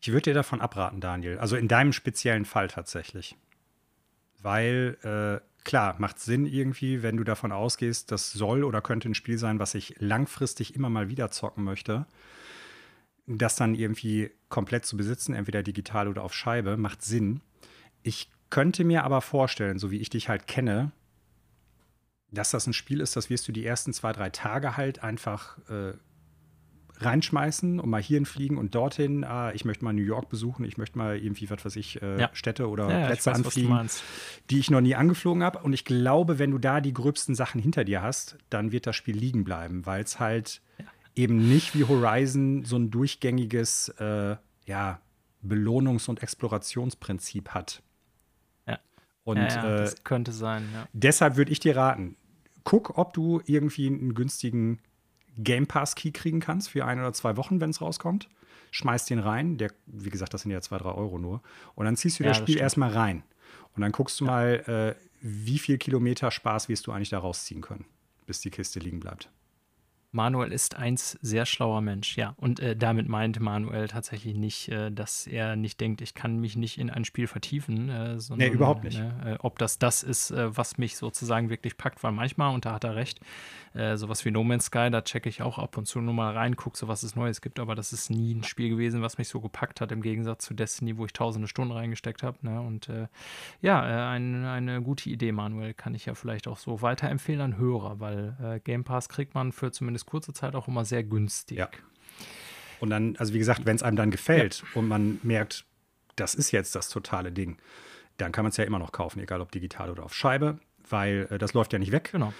Ich 0.00 0.08
würde 0.08 0.22
dir 0.22 0.34
davon 0.34 0.60
abraten, 0.60 1.00
Daniel. 1.00 1.38
Also 1.38 1.56
in 1.56 1.68
deinem 1.68 1.92
speziellen 1.92 2.46
Fall 2.46 2.68
tatsächlich. 2.68 3.36
Weil, 4.42 4.96
äh, 5.42 5.46
klar, 5.64 5.96
macht 5.98 6.18
Sinn 6.18 6.46
irgendwie, 6.46 7.02
wenn 7.02 7.16
du 7.16 7.24
davon 7.24 7.52
ausgehst, 7.52 8.10
das 8.10 8.32
soll 8.32 8.64
oder 8.64 8.80
könnte 8.80 9.08
ein 9.08 9.14
Spiel 9.14 9.38
sein, 9.38 9.58
was 9.58 9.74
ich 9.74 9.94
langfristig 9.98 10.74
immer 10.74 10.88
mal 10.88 11.08
wieder 11.08 11.30
zocken 11.30 11.64
möchte. 11.64 12.06
Das 13.26 13.56
dann 13.56 13.74
irgendwie 13.74 14.30
komplett 14.48 14.86
zu 14.86 14.96
besitzen, 14.96 15.34
entweder 15.34 15.62
digital 15.62 16.08
oder 16.08 16.22
auf 16.22 16.34
Scheibe, 16.34 16.76
macht 16.76 17.02
Sinn. 17.02 17.40
Ich 18.02 18.30
könnte 18.50 18.84
mir 18.84 19.04
aber 19.04 19.20
vorstellen, 19.20 19.78
so 19.78 19.90
wie 19.90 19.98
ich 19.98 20.10
dich 20.10 20.28
halt 20.28 20.46
kenne, 20.46 20.92
dass 22.32 22.50
das 22.50 22.66
ein 22.66 22.72
Spiel 22.72 23.00
ist, 23.00 23.16
das 23.16 23.30
wirst 23.30 23.46
du 23.48 23.52
die 23.52 23.64
ersten 23.64 23.92
zwei, 23.92 24.12
drei 24.12 24.30
Tage 24.30 24.76
halt 24.76 25.02
einfach 25.02 25.58
äh, 25.68 25.94
reinschmeißen 27.00 27.80
und 27.80 27.88
mal 27.88 28.02
hierhin 28.02 28.26
fliegen 28.26 28.58
und 28.58 28.74
dorthin. 28.74 29.24
Ah, 29.24 29.52
ich 29.52 29.64
möchte 29.64 29.84
mal 29.84 29.92
New 29.92 30.02
York 30.02 30.28
besuchen, 30.28 30.64
ich 30.64 30.76
möchte 30.76 30.98
mal 30.98 31.16
irgendwie, 31.16 31.48
was 31.50 31.64
weiß 31.64 31.76
ich, 31.76 32.00
äh, 32.02 32.20
Ja. 32.20 32.30
Städte 32.32 32.68
oder 32.68 32.88
Ja, 32.90 33.00
ja, 33.00 33.06
Plätze 33.06 33.30
weiß, 33.30 33.36
anfliegen, 33.38 33.88
die 34.50 34.58
ich 34.58 34.70
noch 34.70 34.80
nie 34.80 34.94
angeflogen 34.94 35.42
habe. 35.42 35.60
Und 35.60 35.72
ich 35.72 35.84
glaube, 35.84 36.38
wenn 36.38 36.50
du 36.50 36.58
da 36.58 36.80
die 36.80 36.92
gröbsten 36.92 37.34
Sachen 37.34 37.60
hinter 37.60 37.84
dir 37.84 38.02
hast, 38.02 38.36
dann 38.50 38.72
wird 38.72 38.86
das 38.86 38.96
Spiel 38.96 39.16
liegen 39.16 39.44
bleiben, 39.44 39.86
weil 39.86 40.02
es 40.02 40.20
halt 40.20 40.60
eben 41.16 41.48
nicht 41.48 41.74
wie 41.74 41.84
Horizon 41.84 42.64
so 42.64 42.76
ein 42.76 42.90
durchgängiges 42.90 43.88
äh, 43.98 44.36
ja, 44.66 45.00
Belohnungs- 45.44 46.08
und 46.08 46.22
Explorationsprinzip 46.22 47.50
hat. 47.50 47.82
Ja. 48.66 48.78
Und 49.24 49.38
ja, 49.38 49.46
ja, 49.48 49.74
äh, 49.74 49.78
das 49.78 50.04
könnte 50.04 50.32
sein, 50.32 50.68
ja. 50.72 50.86
Deshalb 50.92 51.36
würde 51.36 51.50
ich 51.52 51.60
dir 51.60 51.76
raten, 51.76 52.16
guck, 52.64 52.98
ob 52.98 53.12
du 53.14 53.40
irgendwie 53.46 53.86
einen 53.86 54.14
günstigen 54.14 54.80
Game 55.38 55.66
Pass 55.66 55.94
Key 55.94 56.10
kriegen 56.10 56.40
kannst 56.40 56.70
für 56.70 56.84
ein 56.84 56.98
oder 56.98 57.12
zwei 57.12 57.36
Wochen, 57.36 57.60
wenn 57.60 57.70
es 57.70 57.80
rauskommt. 57.80 58.28
Schmeiß 58.72 59.06
den 59.06 59.18
rein. 59.18 59.58
Der, 59.58 59.70
wie 59.86 60.10
gesagt, 60.10 60.32
das 60.34 60.42
sind 60.42 60.50
ja 60.50 60.60
zwei, 60.60 60.78
drei 60.78 60.92
Euro 60.92 61.18
nur. 61.18 61.42
Und 61.74 61.86
dann 61.86 61.96
ziehst 61.96 62.18
du 62.20 62.24
Ja, 62.24 62.30
das 62.30 62.38
Spiel 62.38 62.54
stimmt. 62.54 62.62
erstmal 62.62 62.90
rein. 62.92 63.22
Und 63.74 63.82
dann 63.82 63.92
guckst 63.92 64.20
du 64.20 64.24
mal, 64.24 64.96
äh, 64.98 65.00
wie 65.20 65.58
viel 65.58 65.78
Kilometer 65.78 66.30
Spaß 66.30 66.68
wirst 66.68 66.86
du 66.86 66.92
eigentlich 66.92 67.10
da 67.10 67.18
rausziehen 67.18 67.60
können, 67.62 67.84
bis 68.26 68.40
die 68.40 68.50
Kiste 68.50 68.78
liegen 68.80 69.00
bleibt. 69.00 69.30
Manuel 70.12 70.50
ist 70.50 70.74
ein 70.74 70.96
sehr 70.96 71.46
schlauer 71.46 71.80
Mensch, 71.82 72.16
ja. 72.16 72.34
Und 72.36 72.58
äh, 72.58 72.74
damit 72.74 73.08
meint 73.08 73.38
Manuel 73.38 73.86
tatsächlich 73.86 74.34
nicht, 74.34 74.68
äh, 74.68 74.90
dass 74.90 75.28
er 75.28 75.54
nicht 75.54 75.80
denkt, 75.80 76.00
ich 76.00 76.14
kann 76.14 76.38
mich 76.38 76.56
nicht 76.56 76.78
in 76.78 76.90
ein 76.90 77.04
Spiel 77.04 77.28
vertiefen. 77.28 77.88
Äh, 77.88 78.18
sondern, 78.18 78.48
Nee, 78.48 78.52
überhaupt 78.54 78.82
nicht. 78.82 78.98
Ne, 78.98 79.36
äh, 79.36 79.38
ob 79.38 79.58
das 79.60 79.78
das 79.78 80.02
ist, 80.02 80.32
äh, 80.32 80.56
was 80.56 80.78
mich 80.78 80.96
sozusagen 80.96 81.48
wirklich 81.48 81.76
packt, 81.76 82.02
weil 82.02 82.10
manchmal, 82.10 82.52
und 82.52 82.64
da 82.64 82.72
hat 82.72 82.82
er 82.82 82.96
recht, 82.96 83.20
äh, 83.74 83.96
sowas 83.96 84.24
wie 84.24 84.30
No 84.30 84.42
Man's 84.42 84.66
Sky, 84.66 84.90
da 84.90 85.02
checke 85.02 85.28
ich 85.28 85.42
auch 85.42 85.58
ab 85.58 85.76
und 85.76 85.86
zu 85.86 86.00
nur 86.00 86.14
mal 86.14 86.32
rein, 86.32 86.56
gucke 86.56 86.76
so, 86.76 86.88
was 86.88 87.02
es 87.02 87.14
Neues 87.14 87.40
gibt, 87.40 87.60
aber 87.60 87.74
das 87.74 87.92
ist 87.92 88.10
nie 88.10 88.34
ein 88.34 88.42
Spiel 88.42 88.68
gewesen, 88.68 89.02
was 89.02 89.18
mich 89.18 89.28
so 89.28 89.40
gepackt 89.40 89.80
hat, 89.80 89.92
im 89.92 90.02
Gegensatz 90.02 90.44
zu 90.44 90.54
Destiny, 90.54 90.96
wo 90.96 91.06
ich 91.06 91.12
tausende 91.12 91.46
Stunden 91.46 91.72
reingesteckt 91.72 92.22
habe. 92.22 92.38
Ne? 92.42 92.60
Und 92.60 92.88
äh, 92.88 93.06
ja, 93.60 93.86
äh, 93.86 94.16
ein, 94.16 94.44
eine 94.44 94.82
gute 94.82 95.08
Idee, 95.08 95.32
Manuel, 95.32 95.74
kann 95.74 95.94
ich 95.94 96.06
ja 96.06 96.14
vielleicht 96.14 96.48
auch 96.48 96.58
so 96.58 96.82
weiterempfehlen 96.82 97.40
an 97.40 97.58
Hörer, 97.58 98.00
weil 98.00 98.36
äh, 98.42 98.60
Game 98.60 98.84
Pass 98.84 99.08
kriegt 99.08 99.34
man 99.34 99.52
für 99.52 99.70
zumindest 99.70 100.06
kurze 100.06 100.32
Zeit 100.32 100.54
auch 100.54 100.66
immer 100.66 100.84
sehr 100.84 101.04
günstig. 101.04 101.58
Ja. 101.58 101.68
Und 102.80 102.90
dann, 102.90 103.16
also 103.16 103.34
wie 103.34 103.38
gesagt, 103.38 103.66
wenn 103.66 103.76
es 103.76 103.82
einem 103.82 103.96
dann 103.96 104.10
gefällt 104.10 104.64
und 104.74 104.88
man 104.88 105.20
merkt, 105.22 105.64
das 106.16 106.34
ist 106.34 106.50
jetzt 106.50 106.74
das 106.74 106.88
totale 106.88 107.30
Ding, 107.30 107.58
dann 108.16 108.32
kann 108.32 108.44
man 108.44 108.50
es 108.50 108.56
ja 108.56 108.64
immer 108.64 108.78
noch 108.78 108.92
kaufen, 108.92 109.20
egal 109.20 109.40
ob 109.40 109.52
digital 109.52 109.90
oder 109.90 110.04
auf 110.04 110.14
Scheibe, 110.14 110.58
weil 110.90 111.26
äh, 111.30 111.38
das 111.38 111.54
läuft 111.54 111.72
ja 111.72 111.78
nicht 111.78 111.92
weg. 111.92 112.10
Genau. 112.12 112.32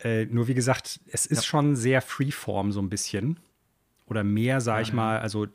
Äh, 0.00 0.26
nur 0.26 0.48
wie 0.48 0.54
gesagt, 0.54 1.00
es 1.10 1.26
ist 1.26 1.38
Ja. 1.38 1.42
schon 1.44 1.76
sehr 1.76 2.00
Freeform 2.02 2.72
so 2.72 2.80
ein 2.80 2.88
bisschen. 2.88 3.40
Oder 4.06 4.22
mehr, 4.22 4.60
sage 4.60 4.82
ich 4.82 4.88
Ja, 4.88 4.92
ja. 4.94 4.96
mal. 4.96 5.18
Also, 5.18 5.46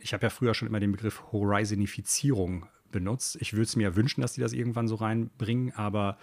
ich 0.00 0.12
habe 0.12 0.24
ja 0.24 0.30
früher 0.30 0.52
schon 0.54 0.68
immer 0.68 0.80
den 0.80 0.92
Begriff 0.92 1.22
Horizonifizierung 1.32 2.66
benutzt. 2.90 3.36
Ich 3.40 3.52
würde 3.52 3.62
es 3.64 3.76
mir 3.76 3.84
ja 3.84 3.96
wünschen, 3.96 4.20
dass 4.20 4.32
die 4.34 4.40
das 4.40 4.52
irgendwann 4.52 4.88
so 4.88 4.94
reinbringen, 4.96 5.72
aber 5.74 6.18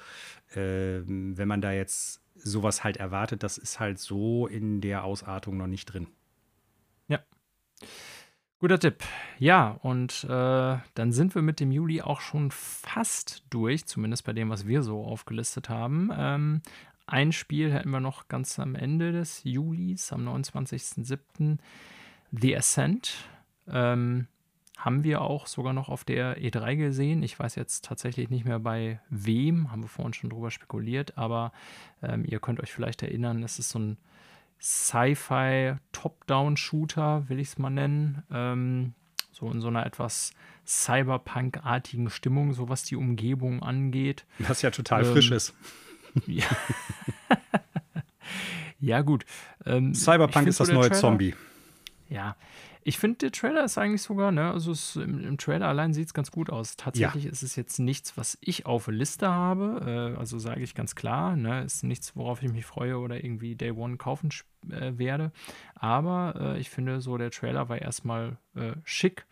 ähm, 0.55 1.37
wenn 1.37 1.47
man 1.47 1.61
da 1.61 1.71
jetzt 1.71 2.21
sowas 2.35 2.83
halt 2.83 2.97
erwartet, 2.97 3.43
das 3.43 3.57
ist 3.57 3.79
halt 3.79 3.97
so 3.99 4.45
in 4.47 4.81
der 4.81 5.03
Ausartung 5.03 5.57
noch 5.57 5.67
nicht 5.67 5.85
drin. 5.85 6.07
Guter 8.59 8.79
Tipp. 8.79 9.03
Ja, 9.37 9.77
und 9.81 10.23
äh, 10.23 10.77
dann 10.93 11.11
sind 11.11 11.35
wir 11.35 11.41
mit 11.41 11.59
dem 11.59 11.71
Juli 11.73 12.01
auch 12.01 12.21
schon 12.21 12.51
fast 12.51 13.43
durch, 13.49 13.85
zumindest 13.85 14.23
bei 14.23 14.31
dem, 14.31 14.49
was 14.49 14.65
wir 14.65 14.81
so 14.81 15.03
aufgelistet 15.03 15.67
haben. 15.67 16.09
Ähm, 16.15 16.61
ein 17.05 17.33
Spiel 17.33 17.73
hätten 17.73 17.89
wir 17.89 17.99
noch 17.99 18.29
ganz 18.29 18.57
am 18.57 18.75
Ende 18.75 19.11
des 19.11 19.43
Julis, 19.43 20.13
am 20.13 20.27
29.07. 20.27 21.57
The 22.31 22.57
Ascent. 22.57 23.13
Ähm, 23.67 24.27
haben 24.77 25.03
wir 25.03 25.21
auch 25.21 25.47
sogar 25.47 25.73
noch 25.73 25.89
auf 25.89 26.03
der 26.03 26.37
E3 26.37 26.75
gesehen. 26.75 27.23
Ich 27.23 27.37
weiß 27.37 27.55
jetzt 27.55 27.85
tatsächlich 27.85 28.29
nicht 28.29 28.45
mehr 28.45 28.59
bei 28.59 28.99
wem, 29.09 29.71
haben 29.71 29.81
wir 29.81 29.89
vorhin 29.89 30.13
schon 30.13 30.29
drüber 30.29 30.51
spekuliert, 30.51 31.17
aber 31.17 31.51
ähm, 32.01 32.23
ihr 32.25 32.39
könnt 32.39 32.61
euch 32.61 32.71
vielleicht 32.71 33.01
erinnern, 33.01 33.43
es 33.43 33.59
ist 33.59 33.69
so 33.69 33.79
ein 33.79 33.97
Sci-Fi 34.65 35.75
Top-Down-Shooter, 35.91 37.29
will 37.29 37.39
ich 37.39 37.49
es 37.49 37.57
mal 37.59 37.69
nennen. 37.69 38.23
Ähm, 38.31 38.95
so 39.31 39.51
in 39.51 39.61
so 39.61 39.67
einer 39.67 39.85
etwas 39.85 40.31
Cyberpunk-artigen 40.65 42.09
Stimmung, 42.09 42.53
so 42.53 42.67
was 42.67 42.83
die 42.83 42.95
Umgebung 42.95 43.61
angeht. 43.61 44.25
Was 44.39 44.63
ja 44.63 44.71
total 44.71 45.05
ähm, 45.05 45.11
frisch 45.11 45.31
ist. 45.31 45.53
Ja, 46.27 46.45
ja 48.79 49.01
gut. 49.01 49.25
Ähm, 49.65 49.93
Cyberpunk 49.93 50.47
ist 50.47 50.61
das 50.61 50.69
neue 50.69 50.87
Trailer, 50.87 51.01
Zombie. 51.01 51.35
Ja, 52.07 52.37
ich 52.87 52.99
finde, 52.99 53.17
der 53.17 53.31
Trailer 53.31 53.63
ist 53.63 53.79
eigentlich 53.79 54.03
sogar, 54.03 54.31
ne, 54.31 54.51
also 54.51 54.71
es, 54.71 54.95
im, 54.95 55.19
im, 55.19 55.39
Trailer 55.39 55.67
allein 55.67 55.95
sieht 55.95 56.05
es 56.05 56.13
ganz 56.13 56.29
gut 56.29 56.51
aus. 56.51 56.77
Tatsächlich 56.77 57.23
ja. 57.23 57.31
ist 57.31 57.41
es 57.41 57.55
jetzt 57.55 57.79
nichts, 57.79 58.15
was 58.15 58.37
ich 58.41 58.67
auf 58.67 58.87
Liste 58.87 59.27
habe. 59.27 60.13
Äh, 60.15 60.19
also 60.19 60.37
sage 60.37 60.61
ich 60.61 60.75
ganz 60.75 60.93
klar, 60.93 61.35
ne, 61.35 61.63
ist 61.63 61.83
nichts, 61.83 62.15
worauf 62.15 62.43
ich 62.43 62.51
mich 62.51 62.63
freue 62.63 62.99
oder 62.99 63.23
irgendwie 63.23 63.55
Day 63.55 63.71
One 63.71 63.97
kaufen 63.97 64.29
äh, 64.69 64.99
werde. 64.99 65.31
Aber 65.73 66.35
äh, 66.39 66.59
ich 66.59 66.69
finde, 66.69 67.01
so 67.01 67.17
der 67.17 67.31
Trailer 67.31 67.69
war 67.69 67.81
erstmal 67.81 68.37
äh, 68.53 68.73
schick. 68.83 69.25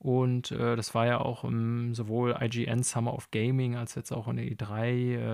Und 0.00 0.50
äh, 0.50 0.74
das 0.74 0.92
war 0.96 1.06
ja 1.06 1.20
auch 1.20 1.44
im 1.44 1.94
sowohl 1.94 2.36
IGN 2.40 2.82
Summer 2.82 3.14
of 3.14 3.30
Gaming 3.30 3.76
als 3.76 3.94
jetzt 3.94 4.10
auch 4.10 4.26
in 4.26 4.36
der 4.36 4.46
E3 4.46 4.82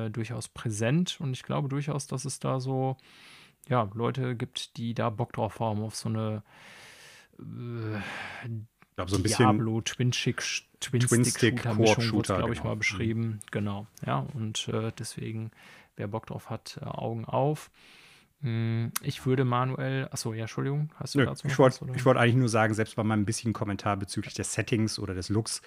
äh, 0.07 0.11
durchaus 0.11 0.49
präsent. 0.49 1.19
Und 1.23 1.33
ich 1.33 1.43
glaube 1.43 1.71
durchaus, 1.71 2.07
dass 2.07 2.27
es 2.27 2.39
da 2.39 2.61
so 2.61 2.99
ja, 3.67 3.89
Leute 3.95 4.37
gibt, 4.37 4.77
die 4.77 4.93
da 4.93 5.09
Bock 5.09 5.33
drauf 5.33 5.59
haben, 5.59 5.81
auf 5.81 5.97
so 5.97 6.11
eine 6.11 6.43
ich 7.39 8.97
glaube, 8.97 9.11
so 9.11 9.17
ein 9.17 9.23
bisschen 9.23 9.47
Diablo, 9.47 9.81
Twin-Stick, 9.81 10.43
Twin-Stick-Shooter, 10.81 12.37
glaube 12.39 12.53
ich, 12.53 12.59
genau. 12.59 12.71
mal 12.71 12.77
beschrieben. 12.77 13.41
Genau, 13.51 13.87
ja, 14.07 14.27
und 14.35 14.69
äh, 14.69 14.93
deswegen, 14.99 15.51
wer 15.97 16.09
Bock 16.09 16.27
drauf 16.27 16.51
hat, 16.51 16.79
äh, 16.83 16.85
Augen 16.85 17.25
auf. 17.25 17.71
Hm, 18.43 18.91
ich 19.03 19.25
würde 19.25 19.45
manuell, 19.45 20.09
achso, 20.11 20.33
ja, 20.33 20.43
Entschuldigung, 20.43 20.91
hast 20.97 21.15
du 21.15 21.21
Nö, 21.21 21.27
dazu 21.27 21.47
Ich 21.47 21.59
wollte 21.59 22.05
wollt 22.05 22.19
eigentlich 22.19 22.35
nur 22.35 22.49
sagen, 22.49 22.75
selbst 22.75 22.97
bei 22.97 23.05
meinem 23.05 23.25
bisschen 23.25 23.53
Kommentar 23.53 23.97
bezüglich 23.97 24.35
des 24.35 24.53
Settings 24.53 24.99
oder 24.99 25.15
des 25.15 25.29
Looks, 25.29 25.63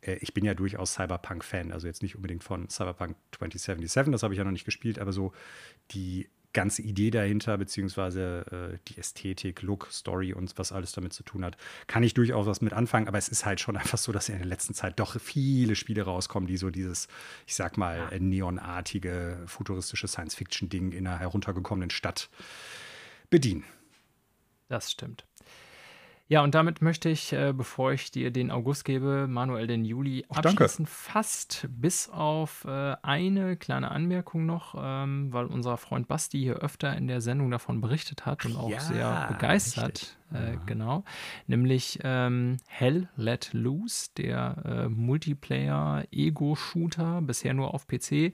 äh, 0.00 0.14
ich 0.20 0.32
bin 0.32 0.44
ja 0.44 0.54
durchaus 0.54 0.94
Cyberpunk-Fan, 0.94 1.72
also 1.72 1.88
jetzt 1.88 2.02
nicht 2.02 2.14
unbedingt 2.14 2.44
von 2.44 2.68
Cyberpunk 2.68 3.16
2077, 3.32 4.12
das 4.12 4.22
habe 4.22 4.32
ich 4.32 4.38
ja 4.38 4.44
noch 4.44 4.52
nicht 4.52 4.64
gespielt, 4.64 5.00
aber 5.00 5.12
so 5.12 5.32
die 5.90 6.28
ganze 6.52 6.82
Idee 6.82 7.10
dahinter, 7.10 7.56
beziehungsweise 7.58 8.72
äh, 8.74 8.78
die 8.88 8.98
Ästhetik, 8.98 9.62
Look, 9.62 9.88
Story 9.90 10.32
und 10.32 10.56
was 10.58 10.72
alles 10.72 10.92
damit 10.92 11.12
zu 11.12 11.22
tun 11.22 11.44
hat, 11.44 11.56
kann 11.86 12.02
ich 12.02 12.14
durchaus 12.14 12.46
was 12.46 12.60
mit 12.60 12.72
anfangen. 12.72 13.08
Aber 13.08 13.18
es 13.18 13.28
ist 13.28 13.46
halt 13.46 13.60
schon 13.60 13.76
einfach 13.78 13.98
so, 13.98 14.12
dass 14.12 14.28
in 14.28 14.38
der 14.38 14.46
letzten 14.46 14.74
Zeit 14.74 14.98
doch 14.98 15.20
viele 15.20 15.76
Spiele 15.76 16.02
rauskommen, 16.02 16.46
die 16.46 16.56
so 16.56 16.70
dieses, 16.70 17.08
ich 17.46 17.54
sag 17.54 17.76
mal, 17.76 18.10
neonartige, 18.18 19.42
futuristische 19.46 20.08
Science-Fiction-Ding 20.08 20.92
in 20.92 21.06
einer 21.06 21.18
heruntergekommenen 21.18 21.90
Stadt 21.90 22.30
bedienen. 23.30 23.64
Das 24.68 24.90
stimmt. 24.90 25.24
Ja, 26.30 26.44
und 26.44 26.54
damit 26.54 26.80
möchte 26.80 27.08
ich, 27.08 27.32
äh, 27.32 27.52
bevor 27.52 27.90
ich 27.92 28.12
dir 28.12 28.30
den 28.30 28.52
August 28.52 28.84
gebe, 28.84 29.26
Manuel 29.26 29.66
den 29.66 29.84
Juli 29.84 30.24
Ach, 30.28 30.36
abschließen. 30.38 30.84
Danke. 30.84 30.90
Fast 30.90 31.66
bis 31.68 32.08
auf 32.08 32.64
äh, 32.66 32.94
eine 33.02 33.56
kleine 33.56 33.90
Anmerkung 33.90 34.46
noch, 34.46 34.76
ähm, 34.78 35.32
weil 35.32 35.46
unser 35.46 35.76
Freund 35.76 36.06
Basti 36.06 36.38
hier 36.38 36.54
öfter 36.58 36.96
in 36.96 37.08
der 37.08 37.20
Sendung 37.20 37.50
davon 37.50 37.80
berichtet 37.80 38.26
hat 38.26 38.46
und 38.46 38.56
auch 38.56 38.70
ja, 38.70 38.78
sehr 38.78 39.26
begeistert. 39.28 39.88
Richtig 39.88 40.19
äh, 40.32 40.56
genau. 40.66 41.04
Nämlich 41.46 42.00
ähm, 42.02 42.56
Hell 42.66 43.08
Let 43.16 43.50
Loose, 43.52 44.08
der 44.16 44.56
äh, 44.64 44.88
Multiplayer-Ego-Shooter, 44.88 47.22
bisher 47.22 47.54
nur 47.54 47.72
auf 47.74 47.86
PC, 47.86 48.32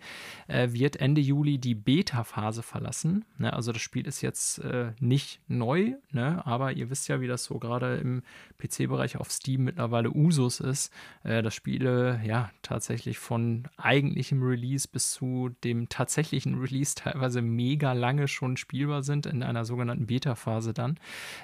äh, 0.49 0.71
wird 0.71 0.97
Ende 0.97 1.21
Juli 1.21 1.59
die 1.59 1.75
Beta-Phase 1.75 2.63
verlassen. 2.63 3.27
Ne? 3.39 3.53
Also 3.53 3.73
das 3.73 3.83
Spiel 3.83 4.07
ist 4.07 4.23
jetzt 4.23 4.59
äh, 4.59 4.93
nicht 5.01 5.41
neu, 5.49 5.95
ne? 6.11 6.47
aber 6.47 6.73
ihr 6.73 6.91
wisst 6.91 7.09
ja, 7.09 7.21
wie 7.21 7.29
das 7.29 7.45
so 7.45 7.59
gerade 7.59 7.97
im 7.97 8.23
PC-Bereich 8.59 9.17
auf 9.17 9.31
Steam 9.31 9.65
mittlerweile 9.65 10.11
Usus 10.11 10.61
ist, 10.61 10.93
äh, 11.25 11.43
dass 11.43 11.55
Spiele 11.55 12.21
ja 12.25 12.51
tatsächlich 12.63 13.19
von 13.19 13.65
eigentlichem 13.77 14.43
Release 14.43 14.87
bis 14.87 15.13
zu 15.13 15.51
dem 15.65 15.89
tatsächlichen 15.89 16.59
Release 16.59 16.95
teilweise 16.95 17.43
mega 17.43 17.93
lange 17.93 18.29
schon 18.29 18.57
spielbar 18.57 19.03
sind 19.03 19.27
in 19.27 19.43
einer 19.43 19.65
sogenannten 19.65 20.07
Beta-Phase 20.07 20.75
dann. 20.75 20.99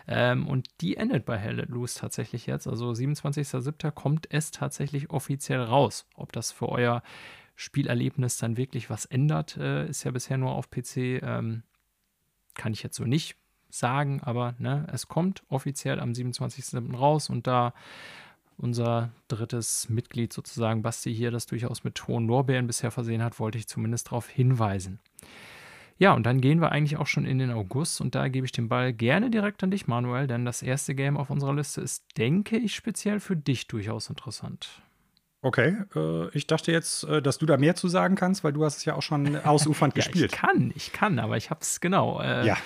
Ähm, 0.06 0.41
ähm, 0.42 0.48
und 0.48 0.68
die 0.80 0.96
endet 0.96 1.24
bei 1.24 1.38
Hell 1.38 1.56
Let 1.56 1.68
Loose 1.68 1.98
tatsächlich 1.98 2.46
jetzt. 2.46 2.66
Also 2.66 2.90
27.07. 2.90 3.90
kommt 3.90 4.26
es 4.30 4.50
tatsächlich 4.50 5.10
offiziell 5.10 5.60
raus. 5.60 6.06
Ob 6.14 6.32
das 6.32 6.52
für 6.52 6.68
euer 6.68 7.02
Spielerlebnis 7.54 8.38
dann 8.38 8.56
wirklich 8.56 8.90
was 8.90 9.04
ändert, 9.04 9.56
äh, 9.56 9.86
ist 9.86 10.04
ja 10.04 10.10
bisher 10.10 10.38
nur 10.38 10.52
auf 10.52 10.70
PC. 10.70 11.22
Ähm, 11.22 11.62
kann 12.54 12.72
ich 12.72 12.82
jetzt 12.82 12.96
so 12.96 13.04
nicht 13.04 13.36
sagen, 13.70 14.20
aber 14.22 14.54
ne, 14.58 14.86
es 14.92 15.08
kommt 15.08 15.42
offiziell 15.48 16.00
am 16.00 16.12
27.07. 16.12 16.94
raus 16.94 17.30
und 17.30 17.46
da 17.46 17.72
unser 18.58 19.10
drittes 19.28 19.88
Mitglied 19.88 20.32
sozusagen, 20.32 20.82
Basti 20.82 21.14
hier, 21.14 21.30
das 21.30 21.46
durchaus 21.46 21.82
mit 21.82 22.06
hohen 22.06 22.26
Lorbeeren 22.26 22.66
bisher 22.66 22.90
versehen 22.90 23.22
hat, 23.22 23.40
wollte 23.40 23.58
ich 23.58 23.66
zumindest 23.66 24.08
darauf 24.08 24.28
hinweisen. 24.28 25.00
Ja, 26.02 26.14
und 26.14 26.26
dann 26.26 26.40
gehen 26.40 26.60
wir 26.60 26.72
eigentlich 26.72 26.96
auch 26.96 27.06
schon 27.06 27.24
in 27.24 27.38
den 27.38 27.52
August 27.52 28.00
und 28.00 28.16
da 28.16 28.26
gebe 28.26 28.44
ich 28.44 28.50
den 28.50 28.68
Ball 28.68 28.92
gerne 28.92 29.30
direkt 29.30 29.62
an 29.62 29.70
dich, 29.70 29.86
Manuel, 29.86 30.26
denn 30.26 30.44
das 30.44 30.60
erste 30.60 30.96
Game 30.96 31.16
auf 31.16 31.30
unserer 31.30 31.54
Liste 31.54 31.80
ist, 31.80 32.02
denke 32.18 32.56
ich, 32.56 32.74
speziell 32.74 33.20
für 33.20 33.36
dich 33.36 33.68
durchaus 33.68 34.10
interessant. 34.10 34.82
Okay, 35.42 35.76
äh, 35.94 36.28
ich 36.36 36.48
dachte 36.48 36.72
jetzt, 36.72 37.04
äh, 37.04 37.22
dass 37.22 37.38
du 37.38 37.46
da 37.46 37.56
mehr 37.56 37.76
zu 37.76 37.86
sagen 37.86 38.16
kannst, 38.16 38.42
weil 38.42 38.52
du 38.52 38.64
hast 38.64 38.78
es 38.78 38.84
ja 38.84 38.96
auch 38.96 39.02
schon 39.02 39.36
ausufernd 39.44 39.94
ja, 39.96 40.02
gespielt. 40.02 40.32
Ich 40.32 40.38
kann, 40.40 40.72
ich 40.74 40.92
kann, 40.92 41.20
aber 41.20 41.36
ich 41.36 41.50
habe 41.50 41.60
es 41.60 41.80
genau. 41.80 42.20
Äh, 42.20 42.48
ja. 42.48 42.56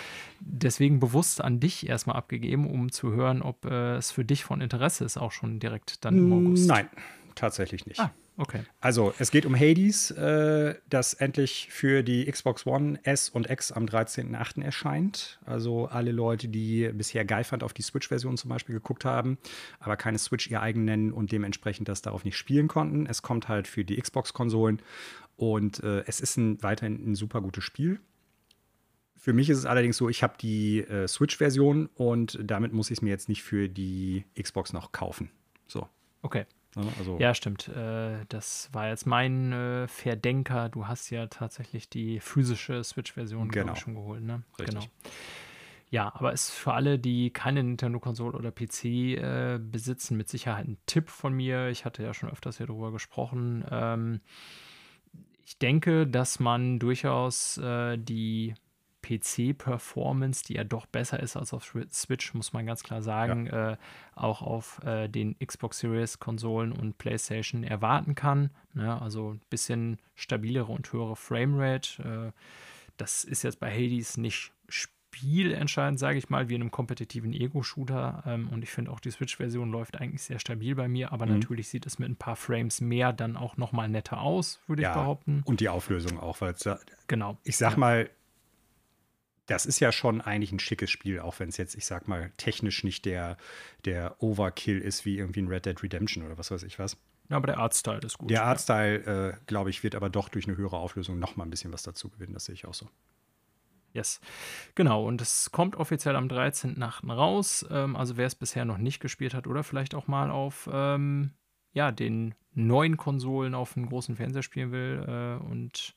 Deswegen 0.40 0.98
bewusst 0.98 1.44
an 1.44 1.60
dich 1.60 1.86
erstmal 1.86 2.16
abgegeben, 2.16 2.66
um 2.66 2.90
zu 2.90 3.12
hören, 3.12 3.42
ob 3.42 3.66
äh, 3.66 3.96
es 3.96 4.12
für 4.12 4.24
dich 4.24 4.44
von 4.44 4.62
Interesse 4.62 5.04
ist, 5.04 5.18
auch 5.18 5.32
schon 5.32 5.60
direkt 5.60 6.06
dann 6.06 6.16
im 6.16 6.32
August. 6.32 6.68
Nein, 6.68 6.88
tatsächlich 7.36 7.86
nicht. 7.86 8.00
Ah, 8.00 8.12
Okay. 8.38 8.64
Also, 8.80 9.14
es 9.18 9.30
geht 9.30 9.46
um 9.46 9.54
Hades, 9.54 10.10
äh, 10.10 10.74
das 10.90 11.14
endlich 11.14 11.68
für 11.70 12.02
die 12.02 12.30
Xbox 12.30 12.66
One 12.66 13.00
S 13.02 13.30
und 13.30 13.48
X 13.48 13.72
am 13.72 13.86
13.08. 13.86 14.62
erscheint. 14.62 15.40
Also, 15.46 15.86
alle 15.86 16.12
Leute, 16.12 16.48
die 16.48 16.90
bisher 16.92 17.24
Geifand 17.24 17.62
auf 17.62 17.72
die 17.72 17.80
Switch-Version 17.80 18.36
zum 18.36 18.50
Beispiel 18.50 18.74
geguckt 18.74 19.06
haben, 19.06 19.38
aber 19.80 19.96
keine 19.96 20.18
Switch 20.18 20.50
ihr 20.50 20.60
eigen 20.60 20.84
nennen 20.84 21.12
und 21.12 21.32
dementsprechend 21.32 21.88
das 21.88 22.02
darauf 22.02 22.24
nicht 22.24 22.36
spielen 22.36 22.68
konnten. 22.68 23.06
Es 23.06 23.22
kommt 23.22 23.48
halt 23.48 23.68
für 23.68 23.86
die 23.86 23.96
Xbox-Konsolen 23.96 24.82
und 25.36 25.82
äh, 25.82 26.04
es 26.06 26.20
ist 26.20 26.36
ein, 26.36 26.62
weiterhin 26.62 27.12
ein 27.12 27.14
super 27.14 27.40
gutes 27.40 27.64
Spiel. 27.64 28.00
Für 29.16 29.32
mich 29.32 29.48
ist 29.48 29.58
es 29.58 29.66
allerdings 29.66 29.96
so, 29.96 30.10
ich 30.10 30.22
habe 30.22 30.34
die 30.38 30.80
äh, 30.80 31.08
Switch-Version 31.08 31.88
und 31.94 32.38
damit 32.42 32.74
muss 32.74 32.90
ich 32.90 32.98
es 32.98 33.02
mir 33.02 33.10
jetzt 33.10 33.30
nicht 33.30 33.42
für 33.42 33.70
die 33.70 34.26
Xbox 34.40 34.74
noch 34.74 34.92
kaufen. 34.92 35.30
So. 35.66 35.88
Okay. 36.20 36.44
Ne? 36.76 36.92
Also 36.98 37.18
ja, 37.18 37.34
stimmt. 37.34 37.68
Äh, 37.68 38.24
das 38.28 38.68
war 38.72 38.88
jetzt 38.88 39.06
mein 39.06 39.52
äh, 39.52 39.88
Verdenker. 39.88 40.68
Du 40.68 40.86
hast 40.86 41.10
ja 41.10 41.26
tatsächlich 41.26 41.88
die 41.88 42.20
physische 42.20 42.84
Switch-Version 42.84 43.48
genau. 43.48 43.74
schon 43.74 43.94
geholt. 43.94 44.22
Ne? 44.22 44.42
Richtig. 44.58 44.74
Genau. 44.74 44.86
Ja, 45.88 46.12
aber 46.14 46.32
ist 46.32 46.50
für 46.50 46.74
alle, 46.74 46.98
die 46.98 47.30
keine 47.30 47.62
Nintendo-Konsole 47.62 48.36
oder 48.36 48.50
PC 48.50 48.84
äh, 48.84 49.58
besitzen, 49.58 50.16
mit 50.16 50.28
Sicherheit 50.28 50.66
ein 50.66 50.78
Tipp 50.86 51.08
von 51.08 51.32
mir. 51.32 51.68
Ich 51.68 51.84
hatte 51.84 52.02
ja 52.02 52.12
schon 52.12 52.30
öfters 52.30 52.58
hier 52.58 52.66
drüber 52.66 52.92
gesprochen. 52.92 53.64
Ähm, 53.70 54.20
ich 55.44 55.58
denke, 55.58 56.06
dass 56.06 56.40
man 56.40 56.80
durchaus 56.80 57.56
äh, 57.58 57.96
die 57.96 58.54
PC-Performance, 59.06 60.44
die 60.44 60.54
ja 60.54 60.64
doch 60.64 60.86
besser 60.86 61.20
ist 61.20 61.36
als 61.36 61.52
auf 61.52 61.72
Switch, 61.92 62.34
muss 62.34 62.52
man 62.52 62.66
ganz 62.66 62.82
klar 62.82 63.02
sagen, 63.02 63.46
ja. 63.46 63.72
äh, 63.72 63.76
auch 64.14 64.42
auf 64.42 64.82
äh, 64.84 65.08
den 65.08 65.38
Xbox 65.38 65.78
Series-Konsolen 65.78 66.72
und 66.72 66.98
PlayStation 66.98 67.62
erwarten 67.62 68.14
kann. 68.14 68.50
Ne? 68.74 69.00
Also 69.00 69.34
ein 69.34 69.40
bisschen 69.50 69.98
stabilere 70.14 70.72
und 70.72 70.92
höhere 70.92 71.16
Framerate. 71.16 72.32
Äh, 72.34 72.40
das 72.96 73.24
ist 73.24 73.42
jetzt 73.42 73.60
bei 73.60 73.70
Hades 73.70 74.16
nicht 74.16 74.52
spielentscheidend, 74.68 75.98
sage 75.98 76.18
ich 76.18 76.28
mal, 76.28 76.48
wie 76.48 76.54
in 76.54 76.62
einem 76.62 76.70
kompetitiven 76.70 77.32
Ego-Shooter. 77.32 78.24
Ähm, 78.26 78.48
und 78.48 78.62
ich 78.62 78.70
finde 78.70 78.90
auch 78.90 79.00
die 79.00 79.10
Switch-Version 79.10 79.70
läuft 79.70 80.00
eigentlich 80.00 80.22
sehr 80.22 80.38
stabil 80.38 80.74
bei 80.74 80.88
mir, 80.88 81.12
aber 81.12 81.26
mhm. 81.26 81.34
natürlich 81.34 81.68
sieht 81.68 81.86
es 81.86 81.98
mit 81.98 82.08
ein 82.08 82.16
paar 82.16 82.36
Frames 82.36 82.80
mehr 82.80 83.12
dann 83.12 83.36
auch 83.36 83.56
nochmal 83.56 83.88
netter 83.88 84.20
aus, 84.20 84.60
würde 84.66 84.82
ja, 84.82 84.90
ich 84.90 84.94
behaupten. 84.94 85.42
Und 85.44 85.60
die 85.60 85.68
Auflösung 85.68 86.18
auch, 86.18 86.40
weil 86.40 86.52
es 86.52 86.64
ja, 86.64 86.78
genau. 87.06 87.38
Ich 87.44 87.56
sag 87.56 87.72
ja. 87.72 87.78
mal, 87.78 88.10
das 89.46 89.66
ist 89.66 89.80
ja 89.80 89.92
schon 89.92 90.20
eigentlich 90.20 90.52
ein 90.52 90.58
schickes 90.58 90.90
Spiel, 90.90 91.20
auch 91.20 91.38
wenn 91.38 91.48
es 91.48 91.56
jetzt, 91.56 91.74
ich 91.76 91.86
sag 91.86 92.08
mal, 92.08 92.30
technisch 92.36 92.84
nicht 92.84 93.04
der, 93.04 93.36
der 93.84 94.22
Overkill 94.22 94.78
ist 94.78 95.04
wie 95.04 95.18
irgendwie 95.18 95.40
ein 95.40 95.48
Red 95.48 95.66
Dead 95.66 95.82
Redemption 95.82 96.24
oder 96.24 96.36
was 96.38 96.50
weiß 96.50 96.64
ich 96.64 96.78
was. 96.78 96.96
Ja, 97.28 97.36
aber 97.36 97.46
der 97.46 97.58
Artstyle 97.58 98.00
ist 98.00 98.18
gut. 98.18 98.30
Der 98.30 98.44
Artstyle, 98.44 99.34
äh, 99.34 99.36
glaube 99.46 99.70
ich, 99.70 99.82
wird 99.82 99.94
aber 99.94 100.10
doch 100.10 100.28
durch 100.28 100.46
eine 100.46 100.56
höhere 100.56 100.76
Auflösung 100.76 101.18
noch 101.18 101.36
mal 101.36 101.44
ein 101.44 101.50
bisschen 101.50 101.72
was 101.72 101.82
dazu 101.82 102.08
gewinnen. 102.08 102.34
Das 102.34 102.44
sehe 102.44 102.54
ich 102.54 102.66
auch 102.66 102.74
so. 102.74 102.88
Yes. 103.92 104.20
Genau, 104.74 105.04
und 105.04 105.20
es 105.22 105.50
kommt 105.50 105.74
offiziell 105.76 106.16
am 106.16 106.28
13.8. 106.28 107.10
raus. 107.10 107.66
Ähm, 107.70 107.96
also 107.96 108.16
wer 108.16 108.26
es 108.26 108.34
bisher 108.34 108.64
noch 108.64 108.78
nicht 108.78 109.00
gespielt 109.00 109.34
hat 109.34 109.46
oder 109.46 109.64
vielleicht 109.64 109.94
auch 109.94 110.06
mal 110.06 110.30
auf 110.30 110.68
ähm, 110.70 111.32
ja, 111.72 111.92
den 111.92 112.34
neuen 112.52 112.96
Konsolen 112.96 113.54
auf 113.54 113.74
dem 113.74 113.86
großen 113.86 114.16
Fernseher 114.16 114.42
spielen 114.42 114.70
will 114.70 115.04
äh, 115.08 115.44
und 115.44 115.94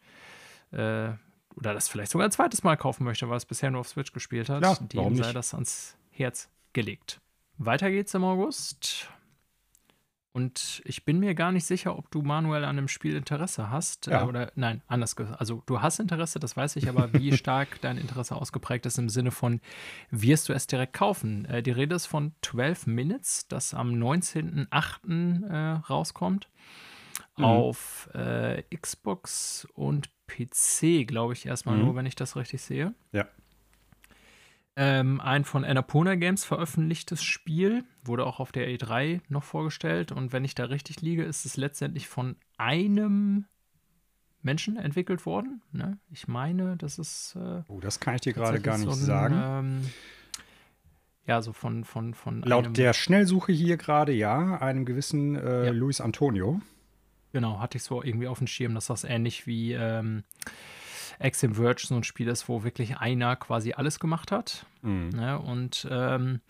äh, 0.72 1.14
oder 1.60 1.74
das 1.74 1.88
vielleicht 1.88 2.12
sogar 2.12 2.28
ein 2.28 2.32
zweites 2.32 2.64
Mal 2.64 2.78
kaufen 2.78 3.04
möchte, 3.04 3.30
weil 3.30 3.38
es 3.38 3.46
bisher 3.46 3.70
nur 3.70 3.82
auf 3.82 3.88
Switch 3.90 4.12
gespielt 4.14 4.50
hat, 4.50 4.64
ja, 4.64 4.76
dem 4.76 5.16
sei 5.16 5.34
das 5.34 5.54
ans 5.54 5.96
Herz 6.12 6.50
gelegt. 6.74 7.20
Weiter 7.58 7.92
geht's 7.92 8.14
im 8.14 8.24
August. 8.24 9.08
Und 10.32 10.82
ich 10.86 11.04
bin 11.06 11.20
mir 11.20 11.34
gar 11.34 11.52
nicht 11.52 11.66
sicher, 11.66 11.98
ob 11.98 12.12
du 12.12 12.22
manuell 12.22 12.64
an 12.64 12.76
dem 12.76 12.88
Spiel 12.88 13.16
Interesse 13.16 13.72
hast. 13.72 14.08
Äh, 14.08 14.12
Ja. 14.12 14.26
oder 14.28 14.52
nein, 14.56 14.82
anders 14.88 15.16
gesagt. 15.16 15.40
Also 15.40 15.64
du 15.66 15.82
hast 15.82 16.00
Interesse, 16.00 16.40
das 16.40 16.56
weiß 16.56 16.76
ich, 16.78 16.88
aber 16.88 17.12
wie 17.14 17.32
stark 17.38 17.82
dein 17.82 17.98
Interesse 17.98 18.36
ausgeprägt 18.36 18.86
ist 18.86 19.00
im 19.00 19.10
Sinne 19.10 19.32
von, 19.32 19.60
wirst 20.12 20.48
du 20.48 20.54
es 20.54 20.68
direkt 20.68 20.94
kaufen? 20.94 21.46
Äh, 21.46 21.64
die 21.64 21.72
Rede 21.72 21.96
ist 21.96 22.06
von 22.06 22.34
12 22.44 22.86
Minutes, 22.88 23.48
das 23.48 23.74
am 23.74 23.90
19.08. 23.92 25.50
Äh, 25.50 25.80
rauskommt. 25.90 26.48
Mhm. 27.40 27.46
Auf 27.46 28.10
äh, 28.14 28.62
Xbox 28.76 29.68
und 29.74 30.10
PC, 30.28 31.08
glaube 31.08 31.34
ich, 31.34 31.46
erstmal 31.46 31.78
Mhm. 31.78 31.86
nur, 31.86 31.96
wenn 31.96 32.06
ich 32.06 32.16
das 32.16 32.36
richtig 32.36 32.62
sehe. 32.62 32.94
Ja. 33.12 33.26
Ähm, 34.76 35.20
ein 35.20 35.44
von 35.44 35.66
Annapurna 35.66 36.16
Games 36.16 36.46
veröffentlichtes 36.46 37.22
Spiel, 37.24 37.84
wurde 38.04 38.26
auch 38.26 38.40
auf 38.40 38.52
der 38.54 38.70
E3 38.70 39.20
noch 39.28 39.44
vorgestellt. 39.44 40.12
Und 40.12 40.32
wenn 40.32 40.46
ich 40.46 40.56
da 40.56 40.66
richtig 40.66 41.02
liege, 41.02 41.24
ist 41.24 41.46
es 41.46 41.58
letztendlich 41.58 42.08
von 42.08 42.38
einem 42.58 43.46
Menschen 44.42 44.78
entwickelt 44.78 45.26
worden. 45.26 45.62
Ne? 45.74 45.98
Ich 46.12 46.30
meine, 46.30 46.78
das 46.78 46.98
ist. 46.98 47.36
Äh, 47.36 47.64
Oh, 47.68 47.82
das 47.82 48.00
kann 48.00 48.16
ich 48.16 48.22
dir 48.22 48.32
gerade 48.34 48.62
gar 48.62 48.78
nicht 48.78 48.86
so 48.86 48.92
ein, 48.92 49.06
sagen. 49.06 49.42
Ähm, 49.44 49.90
ja, 51.28 51.42
so 51.42 51.52
von, 51.52 51.84
von, 51.84 52.14
von 52.14 52.42
Laut 52.44 52.78
der 52.78 52.94
Schnellsuche 52.94 53.52
hier 53.52 53.76
gerade, 53.76 54.14
ja, 54.14 54.58
einem 54.62 54.86
gewissen 54.86 55.36
äh, 55.36 55.66
Ja. 55.66 55.72
Luis 55.72 56.00
Antonio. 56.00 56.62
Genau, 57.32 57.60
hatte 57.60 57.78
ich 57.78 57.84
so 57.84 58.02
irgendwie 58.04 58.28
auf 58.28 58.40
dem 58.40 58.48
Schirm, 58.48 58.74
dass 58.76 58.88
das 58.88 59.04
ähnlich 59.04 59.46
wie 59.48 59.74
ähm, 59.74 60.24
Exim 61.20 61.56
Verge 61.56 61.84
so 61.86 61.96
ein 61.96 62.04
Spiel 62.04 62.28
ist, 62.28 62.48
wo 62.50 62.64
wirklich 62.64 62.98
einer 62.98 63.36
quasi 63.36 63.74
alles 63.74 64.00
gemacht 64.00 64.32
hat. 64.32 64.66
Mhm. 64.82 65.10
Ne? 65.10 65.38
Und 65.40 65.88
ähm, 65.92 66.42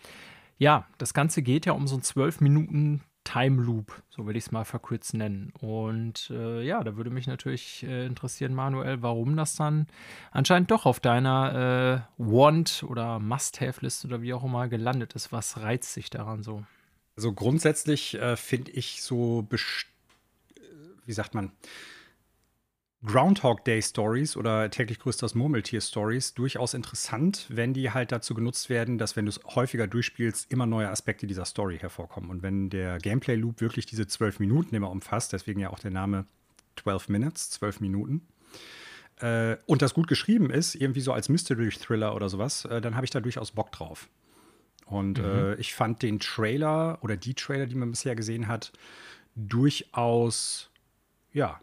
ja, 0.57 0.85
das 0.97 1.13
Ganze 1.13 1.41
geht 1.41 1.65
ja 1.65 1.73
um 1.73 1.87
so 1.87 1.95
einen 1.95 2.03
12 2.03 2.41
Minuten 2.41 3.01
Time 3.25 3.61
Loop, 3.61 4.01
so 4.09 4.25
will 4.25 4.35
ich 4.37 4.45
es 4.45 4.51
mal 4.51 4.63
verkürzt 4.65 5.13
nennen. 5.13 5.51
Und 5.59 6.31
äh, 6.31 6.63
ja, 6.63 6.83
da 6.83 6.95
würde 6.95 7.09
mich 7.09 7.27
natürlich 7.27 7.83
äh, 7.83 8.05
interessieren, 8.05 8.53
Manuel, 8.55 9.01
warum 9.03 9.35
das 9.35 9.55
dann 9.55 9.87
anscheinend 10.31 10.71
doch 10.71 10.85
auf 10.85 10.99
deiner 10.99 12.05
äh, 12.17 12.21
Want- 12.23 12.83
oder 12.87 13.19
Must-Have-Liste 13.19 14.07
oder 14.07 14.21
wie 14.21 14.33
auch 14.33 14.43
immer 14.43 14.67
gelandet 14.67 15.13
ist. 15.13 15.31
Was 15.31 15.59
reizt 15.61 15.93
sich 15.93 16.09
daran 16.09 16.41
so? 16.41 16.63
Also 17.17 17.33
grundsätzlich 17.33 18.15
äh, 18.15 18.35
finde 18.35 18.71
ich 18.71 19.03
so, 19.03 19.43
best- 19.43 19.85
äh, 19.85 19.98
wie 21.09 21.13
sagt 21.13 21.33
man, 21.33 21.51
Groundhog 23.03 23.65
Day 23.65 23.81
Stories 23.81 24.37
oder 24.37 24.69
täglich 24.69 24.99
größtes 24.99 25.33
Murmeltier 25.33 25.81
Stories 25.81 26.33
durchaus 26.33 26.73
interessant, 26.73 27.45
wenn 27.49 27.73
die 27.73 27.91
halt 27.91 28.11
dazu 28.11 28.33
genutzt 28.33 28.69
werden, 28.69 28.97
dass 28.97 29.15
wenn 29.15 29.25
du 29.25 29.29
es 29.29 29.39
häufiger 29.55 29.87
durchspielst, 29.87 30.51
immer 30.51 30.65
neue 30.65 30.89
Aspekte 30.89 31.25
dieser 31.25 31.45
Story 31.45 31.79
hervorkommen. 31.79 32.29
Und 32.29 32.43
wenn 32.43 32.69
der 32.69 32.99
Gameplay 32.99 33.35
Loop 33.35 33.61
wirklich 33.61 33.85
diese 33.85 34.05
zwölf 34.05 34.39
Minuten 34.39 34.75
immer 34.75 34.91
umfasst, 34.91 35.33
deswegen 35.33 35.59
ja 35.61 35.71
auch 35.71 35.79
der 35.79 35.91
Name 35.91 36.25
12 36.75 37.09
Minutes, 37.09 37.49
zwölf 37.49 37.79
Minuten, 37.79 38.27
äh, 39.21 39.57
und 39.65 39.81
das 39.81 39.93
gut 39.93 40.07
geschrieben 40.07 40.51
ist, 40.51 40.75
irgendwie 40.75 41.01
so 41.01 41.13
als 41.13 41.29
Mystery 41.29 41.69
Thriller 41.69 42.15
oder 42.15 42.29
sowas, 42.29 42.65
äh, 42.65 42.81
dann 42.81 42.95
habe 42.95 43.05
ich 43.05 43.11
da 43.11 43.19
durchaus 43.19 43.51
Bock 43.51 43.71
drauf. 43.71 44.09
Und 44.85 45.19
äh, 45.19 45.55
ich 45.55 45.73
fand 45.73 46.01
den 46.01 46.19
Trailer 46.19 46.97
oder 47.01 47.15
die 47.15 47.33
Trailer, 47.33 47.67
die 47.67 47.75
man 47.75 47.91
bisher 47.91 48.15
gesehen 48.15 48.47
hat, 48.47 48.71
durchaus, 49.35 50.68
ja, 51.33 51.59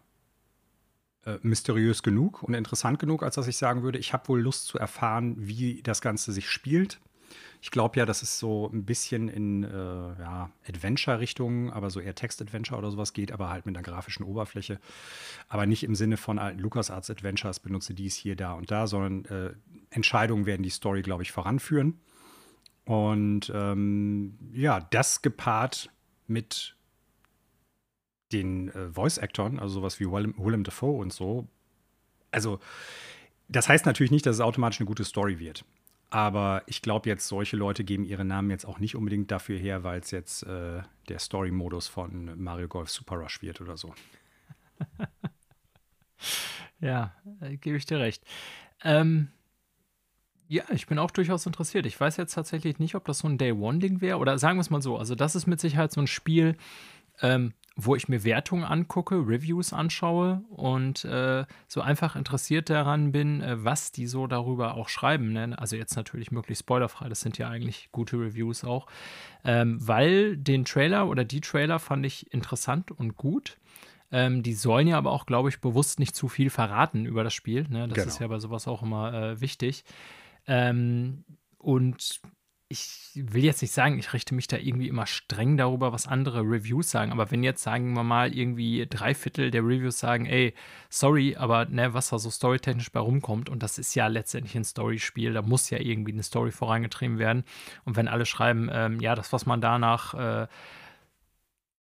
äh, 1.24 1.38
mysteriös 1.42 2.02
genug 2.02 2.42
und 2.42 2.54
interessant 2.54 2.98
genug, 2.98 3.22
als 3.22 3.34
dass 3.34 3.48
ich 3.48 3.56
sagen 3.56 3.82
würde, 3.82 3.98
ich 3.98 4.12
habe 4.12 4.28
wohl 4.28 4.40
Lust 4.40 4.66
zu 4.66 4.78
erfahren, 4.78 5.34
wie 5.38 5.82
das 5.82 6.00
Ganze 6.00 6.32
sich 6.32 6.48
spielt. 6.48 7.00
Ich 7.60 7.72
glaube 7.72 7.98
ja, 7.98 8.06
dass 8.06 8.22
es 8.22 8.38
so 8.38 8.70
ein 8.72 8.84
bisschen 8.84 9.28
in 9.28 9.64
äh, 9.64 9.68
ja, 9.68 10.50
Adventure-Richtung, 10.68 11.72
aber 11.72 11.90
so 11.90 11.98
eher 11.98 12.14
Text-Adventure 12.14 12.78
oder 12.78 12.92
sowas 12.92 13.12
geht, 13.12 13.32
aber 13.32 13.48
halt 13.48 13.66
mit 13.66 13.76
einer 13.76 13.82
grafischen 13.82 14.24
Oberfläche. 14.24 14.78
Aber 15.48 15.66
nicht 15.66 15.82
im 15.82 15.96
Sinne 15.96 16.16
von 16.16 16.38
alten 16.38 16.60
LucasArts 16.60 17.10
Adventures, 17.10 17.58
benutze 17.58 17.94
dies 17.94 18.14
hier, 18.14 18.36
da 18.36 18.52
und 18.52 18.70
da, 18.70 18.86
sondern 18.86 19.24
äh, 19.24 19.54
Entscheidungen 19.90 20.46
werden 20.46 20.62
die 20.62 20.70
Story, 20.70 21.02
glaube 21.02 21.24
ich, 21.24 21.32
voranführen. 21.32 21.98
Und 22.84 23.50
ähm, 23.52 24.38
ja, 24.52 24.78
das 24.78 25.22
gepaart 25.22 25.90
mit 26.28 26.75
den 28.32 28.68
äh, 28.70 28.88
Voice-Actoren, 28.90 29.58
also 29.58 29.74
sowas 29.74 30.00
wie 30.00 30.10
Willem, 30.10 30.34
Willem 30.36 30.64
Dafoe 30.64 31.00
und 31.00 31.12
so. 31.12 31.46
Also, 32.30 32.60
das 33.48 33.68
heißt 33.68 33.86
natürlich 33.86 34.10
nicht, 34.10 34.26
dass 34.26 34.36
es 34.36 34.40
automatisch 34.40 34.80
eine 34.80 34.86
gute 34.86 35.04
Story 35.04 35.38
wird. 35.38 35.64
Aber 36.10 36.62
ich 36.66 36.82
glaube 36.82 37.08
jetzt, 37.08 37.26
solche 37.26 37.56
Leute 37.56 37.84
geben 37.84 38.04
ihre 38.04 38.24
Namen 38.24 38.50
jetzt 38.50 38.64
auch 38.64 38.78
nicht 38.78 38.94
unbedingt 38.94 39.30
dafür 39.30 39.58
her, 39.58 39.82
weil 39.82 40.00
es 40.00 40.10
jetzt 40.10 40.44
äh, 40.44 40.82
der 41.08 41.18
Story-Modus 41.18 41.88
von 41.88 42.40
Mario 42.40 42.68
Golf 42.68 42.90
Super 42.90 43.16
Rush 43.16 43.42
wird 43.42 43.60
oder 43.60 43.76
so. 43.76 43.94
Ja, 46.80 47.14
äh, 47.40 47.56
gebe 47.56 47.76
ich 47.76 47.86
dir 47.86 47.98
recht. 47.98 48.22
Ähm, 48.84 49.28
ja, 50.48 50.64
ich 50.70 50.86
bin 50.86 50.98
auch 50.98 51.10
durchaus 51.10 51.46
interessiert. 51.46 51.86
Ich 51.86 51.98
weiß 51.98 52.16
jetzt 52.18 52.34
tatsächlich 52.34 52.78
nicht, 52.78 52.94
ob 52.94 53.04
das 53.04 53.18
so 53.18 53.28
ein 53.28 53.38
Day-One-Ding 53.38 54.00
wäre 54.00 54.18
oder 54.18 54.38
sagen 54.38 54.58
wir 54.58 54.60
es 54.60 54.70
mal 54.70 54.82
so. 54.82 54.96
Also, 54.96 55.14
das 55.14 55.34
ist 55.34 55.46
mit 55.46 55.60
Sicherheit 55.60 55.92
so 55.92 56.00
ein 56.00 56.06
Spiel, 56.06 56.56
ähm, 57.20 57.54
wo 57.78 57.94
ich 57.94 58.08
mir 58.08 58.24
Wertungen 58.24 58.64
angucke, 58.64 59.16
Reviews 59.16 59.74
anschaue 59.74 60.42
und 60.48 61.04
äh, 61.04 61.44
so 61.68 61.82
einfach 61.82 62.16
interessiert 62.16 62.70
daran 62.70 63.12
bin, 63.12 63.42
äh, 63.42 63.62
was 63.62 63.92
die 63.92 64.06
so 64.06 64.26
darüber 64.26 64.74
auch 64.74 64.88
schreiben. 64.88 65.32
Ne? 65.34 65.54
Also 65.58 65.76
jetzt 65.76 65.94
natürlich 65.94 66.32
möglichst 66.32 66.60
spoilerfrei, 66.60 67.10
das 67.10 67.20
sind 67.20 67.36
ja 67.36 67.50
eigentlich 67.50 67.90
gute 67.92 68.16
Reviews 68.18 68.64
auch. 68.64 68.86
Ähm, 69.44 69.78
weil 69.86 70.38
den 70.38 70.64
Trailer 70.64 71.06
oder 71.06 71.24
die 71.24 71.42
Trailer 71.42 71.78
fand 71.78 72.06
ich 72.06 72.32
interessant 72.32 72.90
und 72.90 73.16
gut. 73.16 73.58
Ähm, 74.10 74.42
die 74.42 74.54
sollen 74.54 74.86
ja 74.86 74.96
aber 74.96 75.10
auch, 75.12 75.26
glaube 75.26 75.50
ich, 75.50 75.60
bewusst 75.60 75.98
nicht 75.98 76.14
zu 76.16 76.28
viel 76.28 76.48
verraten 76.48 77.04
über 77.04 77.24
das 77.24 77.34
Spiel. 77.34 77.66
Ne? 77.68 77.88
Das 77.88 77.96
Genau. 77.96 78.06
ist 78.08 78.20
ja 78.20 78.26
bei 78.28 78.38
sowas 78.38 78.66
auch 78.68 78.82
immer 78.82 79.12
äh, 79.12 79.40
wichtig. 79.42 79.84
Ähm, 80.46 81.24
und 81.58 82.20
ich 82.68 83.12
will 83.14 83.44
jetzt 83.44 83.62
nicht 83.62 83.72
sagen, 83.72 83.98
ich 83.98 84.12
richte 84.12 84.34
mich 84.34 84.48
da 84.48 84.56
irgendwie 84.56 84.88
immer 84.88 85.06
streng 85.06 85.56
darüber, 85.56 85.92
was 85.92 86.08
andere 86.08 86.40
Reviews 86.40 86.90
sagen, 86.90 87.12
aber 87.12 87.30
wenn 87.30 87.44
jetzt, 87.44 87.62
sagen 87.62 87.92
wir 87.94 88.02
mal, 88.02 88.34
irgendwie 88.34 88.86
drei 88.90 89.14
Viertel 89.14 89.52
der 89.52 89.62
Reviews 89.62 90.00
sagen, 90.00 90.26
ey, 90.26 90.52
sorry, 90.88 91.36
aber 91.36 91.66
ne, 91.66 91.94
was 91.94 92.08
da 92.08 92.18
so 92.18 92.28
storytechnisch 92.28 92.90
bei 92.90 92.98
rumkommt, 92.98 93.48
und 93.48 93.62
das 93.62 93.78
ist 93.78 93.94
ja 93.94 94.08
letztendlich 94.08 94.56
ein 94.56 94.64
Storyspiel, 94.64 95.32
da 95.32 95.42
muss 95.42 95.70
ja 95.70 95.78
irgendwie 95.78 96.12
eine 96.12 96.24
Story 96.24 96.50
vorangetrieben 96.50 97.18
werden. 97.18 97.44
Und 97.84 97.96
wenn 97.96 98.08
alle 98.08 98.26
schreiben, 98.26 98.68
ähm, 98.72 99.00
ja, 99.00 99.14
das, 99.14 99.32
was 99.32 99.46
man 99.46 99.60
danach 99.60 100.14
äh, 100.14 100.48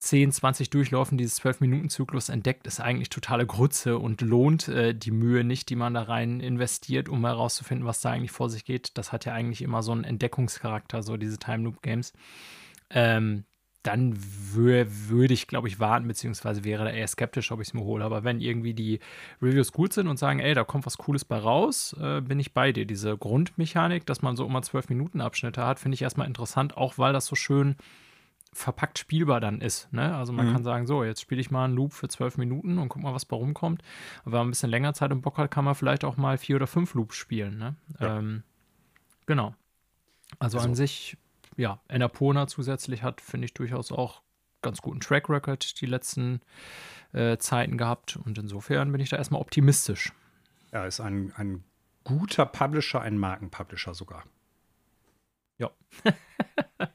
10, 0.03 0.33
20 0.33 0.69
Durchläufen 0.69 1.17
dieses 1.17 1.41
12-Minuten-Zyklus 1.41 2.27
entdeckt, 2.27 2.67
ist 2.67 2.81
eigentlich 2.81 3.07
totale 3.07 3.45
Grütze 3.45 3.97
und 3.97 4.19
lohnt 4.19 4.67
äh, 4.67 4.93
die 4.93 5.11
Mühe 5.11 5.45
nicht, 5.45 5.69
die 5.69 5.77
man 5.77 5.93
da 5.93 6.03
rein 6.03 6.41
investiert, 6.41 7.07
um 7.07 7.25
herauszufinden, 7.25 7.87
was 7.87 8.01
da 8.01 8.11
eigentlich 8.11 8.33
vor 8.33 8.49
sich 8.49 8.65
geht. 8.65 8.97
Das 8.97 9.13
hat 9.13 9.23
ja 9.23 9.33
eigentlich 9.33 9.61
immer 9.61 9.81
so 9.81 9.93
einen 9.93 10.03
Entdeckungscharakter, 10.03 11.03
so 11.03 11.15
diese 11.15 11.37
Time 11.37 11.63
Loop 11.63 11.81
Games. 11.81 12.11
Ähm, 12.89 13.45
dann 13.81 14.13
wür 14.17 14.87
würde 14.89 15.33
ich, 15.33 15.47
glaube 15.47 15.69
ich, 15.69 15.79
warten, 15.79 16.05
beziehungsweise 16.09 16.65
wäre 16.65 16.83
da 16.83 16.91
eher 16.91 17.07
skeptisch, 17.07 17.53
ob 17.53 17.61
ich 17.61 17.69
es 17.69 17.73
mir 17.73 17.83
hole. 17.83 18.03
Aber 18.03 18.25
wenn 18.25 18.41
irgendwie 18.41 18.73
die 18.73 18.99
Reviews 19.41 19.71
gut 19.71 19.93
sind 19.93 20.09
und 20.09 20.19
sagen, 20.19 20.39
ey, 20.39 20.53
da 20.53 20.65
kommt 20.65 20.85
was 20.85 20.97
Cooles 20.97 21.23
bei 21.23 21.37
raus, 21.37 21.95
äh, 22.01 22.19
bin 22.19 22.41
ich 22.41 22.53
bei 22.53 22.73
dir. 22.73 22.85
Diese 22.85 23.17
Grundmechanik, 23.17 24.05
dass 24.05 24.21
man 24.21 24.35
so 24.35 24.45
immer 24.45 24.59
12-Minuten-Abschnitte 24.59 25.65
hat, 25.65 25.79
finde 25.79 25.95
ich 25.95 26.01
erstmal 26.01 26.27
interessant, 26.27 26.75
auch 26.75 26.97
weil 26.97 27.13
das 27.13 27.25
so 27.25 27.37
schön 27.37 27.77
verpackt 28.53 28.99
spielbar 28.99 29.39
dann 29.39 29.61
ist. 29.61 29.91
Ne? 29.91 30.15
Also 30.15 30.31
man 30.33 30.47
Mhm. 30.49 30.53
kann 30.53 30.63
sagen, 30.63 30.85
so, 30.87 31.03
jetzt 31.03 31.21
spiele 31.21 31.41
ich 31.41 31.51
mal 31.51 31.65
einen 31.65 31.75
Loop 31.75 31.93
für 31.93 32.07
zwölf 32.07 32.37
Minuten 32.37 32.77
und 32.77 32.89
guck 32.89 33.01
mal, 33.01 33.13
was 33.13 33.25
bei 33.25 33.35
rumkommt. 33.35 33.81
Und 34.25 34.31
wenn 34.31 34.39
man 34.39 34.47
ein 34.47 34.51
bisschen 34.51 34.69
länger 34.69 34.93
Zeit 34.93 35.11
im 35.11 35.21
Bock 35.21 35.37
hat, 35.37 35.51
kann 35.51 35.65
man 35.65 35.75
vielleicht 35.75 36.03
auch 36.03 36.17
mal 36.17 36.37
vier 36.37 36.55
oder 36.57 36.67
fünf 36.67 36.93
Loops 36.93 37.15
spielen. 37.15 37.57
Ne? 37.57 37.75
Ja. 37.99 38.17
Ähm, 38.19 38.43
genau. 39.25 39.55
Also, 40.39 40.57
Also- 40.57 40.69
an 40.69 40.75
sich, 40.75 41.17
ja, 41.57 41.79
Annapurna 41.87 42.47
zusätzlich 42.47 43.03
hat, 43.03 43.21
finde 43.21 43.45
ich, 43.45 43.53
durchaus 43.53 43.91
auch 43.91 44.21
ganz 44.61 44.81
guten 44.81 44.99
Track 45.01 45.29
Record 45.29 45.81
die 45.81 45.85
letzten 45.85 46.39
äh, 47.11 47.37
Zeiten 47.37 47.77
gehabt. 47.77 48.15
Und 48.25 48.37
insofern 48.39 48.91
bin 48.91 48.99
ich 49.01 49.09
da 49.09 49.17
erstmal 49.17 49.41
optimistisch. 49.41 50.13
Er 50.71 50.87
ist 50.87 50.99
ein, 50.99 51.31
ein 51.35 51.63
guter 52.05 52.45
Publisher, 52.47 53.01
ein 53.01 53.17
Markenpublisher 53.17 53.93
sogar. 53.93 54.23
Ja. 55.59 55.69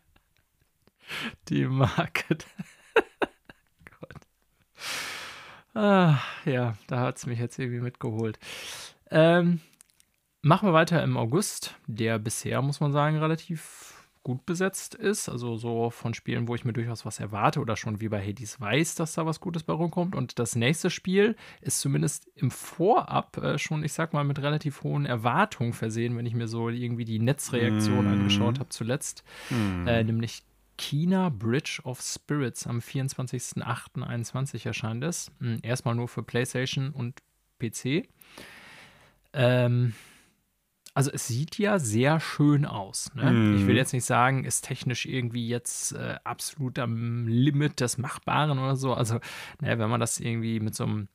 Die 1.49 1.67
Marke. 1.67 2.37
Gott. 4.01 4.21
Ah, 5.75 6.19
ja, 6.45 6.75
da 6.87 7.01
hat 7.01 7.19
es 7.19 7.27
mich 7.27 7.39
jetzt 7.39 7.59
irgendwie 7.59 7.81
mitgeholt. 7.81 8.39
Ähm, 9.11 9.61
machen 10.43 10.69
wir 10.69 10.73
weiter 10.73 11.03
im 11.03 11.17
August, 11.17 11.75
der 11.87 12.19
bisher, 12.19 12.63
muss 12.63 12.81
man 12.81 12.93
sagen, 12.93 13.19
relativ 13.19 13.95
gut 14.25 14.45
besetzt 14.45 14.95
ist. 14.95 15.29
Also 15.29 15.57
so 15.57 15.89
von 15.91 16.13
Spielen, 16.13 16.49
wo 16.49 16.55
ich 16.55 16.65
mir 16.65 16.73
durchaus 16.75 17.07
was 17.07 17.19
erwarte 17.21 17.61
oder 17.61 17.77
schon 17.77 18.01
wie 18.01 18.09
bei 18.09 18.21
Hades 18.23 18.61
weiß, 18.61 18.97
dass 18.97 19.15
da 19.15 19.25
was 19.25 19.41
Gutes 19.41 19.63
bei 19.63 19.73
rumkommt. 19.73 20.15
Und 20.15 20.39
das 20.39 20.55
nächste 20.57 20.91
Spiel 20.91 21.35
ist 21.63 21.81
zumindest 21.81 22.29
im 22.35 22.51
Vorab 22.51 23.39
äh, 23.39 23.57
schon, 23.57 23.85
ich 23.85 23.93
sag 23.95 24.13
mal, 24.13 24.25
mit 24.25 24.41
relativ 24.43 24.83
hohen 24.83 25.07
Erwartungen 25.07 25.73
versehen, 25.73 26.17
wenn 26.17 26.27
ich 26.27 26.35
mir 26.35 26.49
so 26.49 26.69
irgendwie 26.69 27.05
die 27.07 27.21
Netzreaktion 27.21 28.05
Mhm. 28.07 28.13
angeschaut 28.13 28.59
habe 28.59 28.69
zuletzt. 28.69 29.23
Äh, 29.51 30.05
nämlich 30.05 30.43
Kina 30.79 31.29
Bridge 31.29 31.81
of 31.85 32.01
Spirits 32.01 32.67
am 32.67 32.79
24.08.21 32.79 34.65
erscheint 34.65 35.05
es. 35.05 35.31
Hm, 35.41 35.59
erstmal 35.63 35.95
nur 35.95 36.09
für 36.09 36.23
PlayStation 36.23 36.91
und 36.91 37.21
PC. 37.59 38.09
Ähm, 39.35 39.93
also 40.95 41.11
es 41.13 41.27
sieht 41.29 41.59
ja 41.59 41.79
sehr 41.79 42.19
schön 42.21 42.65
aus. 42.65 43.13
Ne? 43.15 43.31
Mm. 43.31 43.57
Ich 43.57 43.67
will 43.67 43.77
jetzt 43.77 43.93
nicht 43.93 44.05
sagen, 44.05 44.45
ist 44.45 44.65
technisch 44.65 45.07
irgendwie 45.07 45.47
jetzt 45.47 45.93
äh, 45.93 46.17
absolut 46.25 46.79
am 46.79 47.29
Limit 47.29 47.81
des 47.81 47.99
Machbaren 47.99 48.59
oder 48.59 48.77
so. 48.77 48.95
Also 48.95 49.21
ne, 49.61 49.79
wenn 49.79 49.91
man 49.91 50.01
das 50.01 50.19
irgendwie 50.19 50.61
mit 50.61 50.75
so 50.75 50.85
einem 50.85 51.09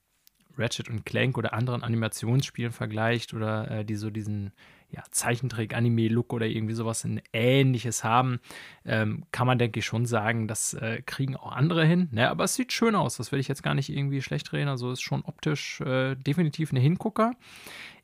Ratchet 0.58 0.90
und 0.90 1.06
Clank 1.06 1.38
oder 1.38 1.54
anderen 1.54 1.84
Animationsspielen 1.84 2.72
vergleicht 2.72 3.34
oder 3.34 3.72
äh, 3.72 3.86
die 3.86 3.96
so 3.96 4.10
diesen 4.10 4.52
ja, 4.94 5.04
Zeichentrick-Anime-Look 5.10 6.34
oder 6.34 6.46
irgendwie 6.46 6.76
sowas 6.76 7.04
in 7.04 7.22
Ähnliches 7.34 8.04
haben, 8.04 8.40
ähm, 8.86 9.26
kann 9.32 9.48
man, 9.48 9.58
denke 9.58 9.80
ich, 9.80 9.86
schon 9.86 10.06
sagen, 10.06 10.48
das 10.48 10.76
äh, 10.76 11.02
kriegen 11.04 11.36
auch 11.36 11.52
andere 11.52 11.86
hin. 11.86 12.10
Ne? 12.12 12.30
Aber 12.30 12.44
es 12.44 12.56
sieht 12.56 12.72
schön 12.72 12.96
aus, 12.96 13.18
das 13.18 13.32
will 13.32 13.40
ich 13.40 13.48
jetzt 13.48 13.64
gar 13.64 13.74
nicht 13.74 13.90
irgendwie 13.90 14.22
schlecht 14.22 14.54
reden. 14.54 14.70
Also 14.70 14.92
ist 14.92 15.02
schon 15.02 15.24
optisch 15.24 15.82
äh, 15.82 16.16
definitiv 16.16 16.72
eine 16.72 16.80
Hingucker. 16.80 17.32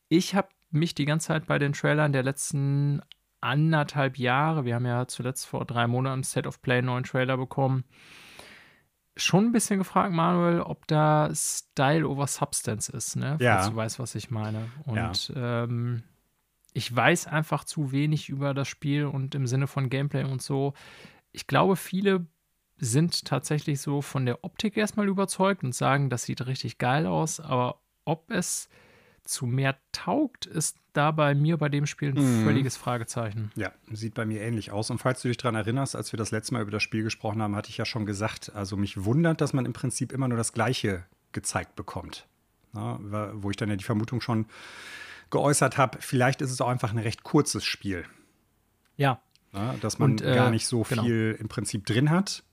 Ich 0.08 0.34
habe 0.34 0.50
mich 0.72 0.96
die 0.96 1.06
ganze 1.06 1.28
Zeit 1.28 1.46
bei 1.46 1.60
den 1.60 1.74
Trailern 1.74 2.12
der 2.12 2.24
letzten 2.24 3.02
anderthalb 3.42 4.18
Jahre, 4.18 4.66
wir 4.66 4.76
haben 4.76 4.86
ja 4.86 5.08
zuletzt 5.08 5.46
vor 5.46 5.66
drei 5.66 5.88
Monaten 5.88 6.24
State 6.24 6.48
of 6.48 6.62
Play 6.62 6.80
einen 6.80 6.88
neuen 6.88 7.04
Trailer 7.06 7.38
bekommen, 7.38 7.86
schon 9.16 9.46
ein 9.46 9.52
bisschen 9.52 9.80
gefragt, 9.80 10.14
Manuel, 10.14 10.62
ob 10.62 10.88
da 10.88 11.30
Style 11.34 12.08
over 12.08 12.28
Substance 12.28 12.90
ist, 12.90 13.16
ne? 13.16 13.38
Ja. 13.40 13.58
Falls 13.58 13.70
du 13.70 13.76
weißt, 13.76 14.00
was 14.00 14.16
ich 14.16 14.32
meine. 14.32 14.70
Und 14.86 15.30
ja. 15.30 15.64
ähm, 15.64 16.04
ich 16.74 16.96
weiß 16.96 17.28
einfach 17.28 17.64
zu 17.64 17.92
wenig 17.92 18.30
über 18.30 18.54
das 18.54 18.68
Spiel 18.68 19.06
und 19.06 19.36
im 19.36 19.48
Sinne 19.48 19.68
von 19.68 19.90
Gameplay 19.90 20.24
und 20.24 20.42
so. 20.42 20.74
Ich 21.32 21.48
glaube, 21.48 21.76
viele 21.76 22.26
sind 22.78 23.26
tatsächlich 23.26 23.82
so 23.82 24.02
von 24.02 24.26
der 24.26 24.44
Optik 24.44 24.78
erstmal 24.78 25.08
überzeugt 25.08 25.64
und 25.64 25.76
sagen, 25.76 26.10
das 26.10 26.24
sieht 26.24 26.46
richtig 26.46 26.78
geil 26.78 27.06
aus, 27.06 27.40
aber 27.40 27.82
ob 28.06 28.32
es 28.32 28.70
zu 29.24 29.46
mehr 29.46 29.78
taugt, 29.92 30.46
ist 30.46 30.78
da 30.94 31.12
bei 31.12 31.36
mir 31.36 31.58
bei 31.58 31.70
dem 31.70 31.86
Spiel 31.86 32.10
ein 32.10 32.40
mhm. 32.40 32.44
völliges 32.44 32.78
Fragezeichen. 32.78 33.52
Ja, 33.56 33.72
sieht 33.92 34.16
bei 34.16 34.26
mir 34.26 34.42
ähnlich 34.42 34.72
aus. 34.72 34.90
Und 34.90 34.98
falls 34.98 35.22
du 35.22 35.28
dich 35.28 35.38
daran 35.38 35.56
erinnerst, 35.56 35.96
als 35.96 36.12
wir 36.12 36.18
das 36.18 36.32
letzte 36.32 36.54
Mal 36.54 36.64
über 36.64 36.72
das 36.72 36.82
Spiel 36.82 37.04
gesprochen 37.04 37.42
haben, 37.42 37.56
hatte 37.56 37.70
ich 37.70 37.78
ja 37.78 37.86
schon 37.86 38.06
gesagt, 38.06 38.52
also 38.56 38.76
mich 38.76 39.06
wundert, 39.06 39.42
dass 39.42 39.54
man 39.54 39.66
im 39.66 39.74
Prinzip 39.74 40.12
immer 40.12 40.28
nur 40.28 40.38
das 40.38 40.54
Gleiche 40.54 41.06
gezeigt 41.32 41.76
bekommt. 41.76 42.28
Na, 42.74 43.00
wo 43.34 43.52
ich 43.52 43.58
dann 43.58 43.70
ja 43.70 43.76
die 43.76 43.84
Vermutung 43.84 44.22
schon 44.22 44.46
geäußert 45.32 45.78
habe, 45.78 46.00
vielleicht 46.02 46.42
ist 46.42 46.52
es 46.52 46.62
auch 46.62 46.70
einfach 46.70 46.92
ein 46.92 46.98
recht 46.98 47.24
kurzes 47.24 47.64
Spiel. 47.64 48.06
Ja. 48.98 49.22
Na, 49.52 49.76
dass 49.82 49.98
man 49.98 50.12
Und, 50.12 50.22
äh, 50.22 50.36
gar 50.36 50.52
nicht 50.52 50.68
so 50.68 50.84
genau. 50.84 51.04
viel 51.04 51.38
im 51.40 51.48
Prinzip 51.48 51.86
drin 51.86 52.10
hat 52.10 52.44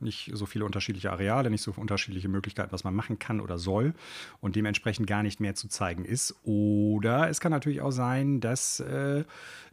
nicht 0.00 0.30
so 0.34 0.46
viele 0.46 0.64
unterschiedliche 0.64 1.10
Areale, 1.10 1.50
nicht 1.50 1.62
so 1.62 1.72
unterschiedliche 1.76 2.28
Möglichkeiten, 2.28 2.72
was 2.72 2.84
man 2.84 2.94
machen 2.94 3.18
kann 3.18 3.40
oder 3.40 3.58
soll 3.58 3.94
und 4.40 4.56
dementsprechend 4.56 5.06
gar 5.06 5.22
nicht 5.22 5.40
mehr 5.40 5.54
zu 5.54 5.68
zeigen 5.68 6.04
ist. 6.04 6.34
Oder 6.44 7.28
es 7.28 7.40
kann 7.40 7.52
natürlich 7.52 7.80
auch 7.80 7.90
sein, 7.90 8.40
dass 8.40 8.80
äh, 8.80 9.24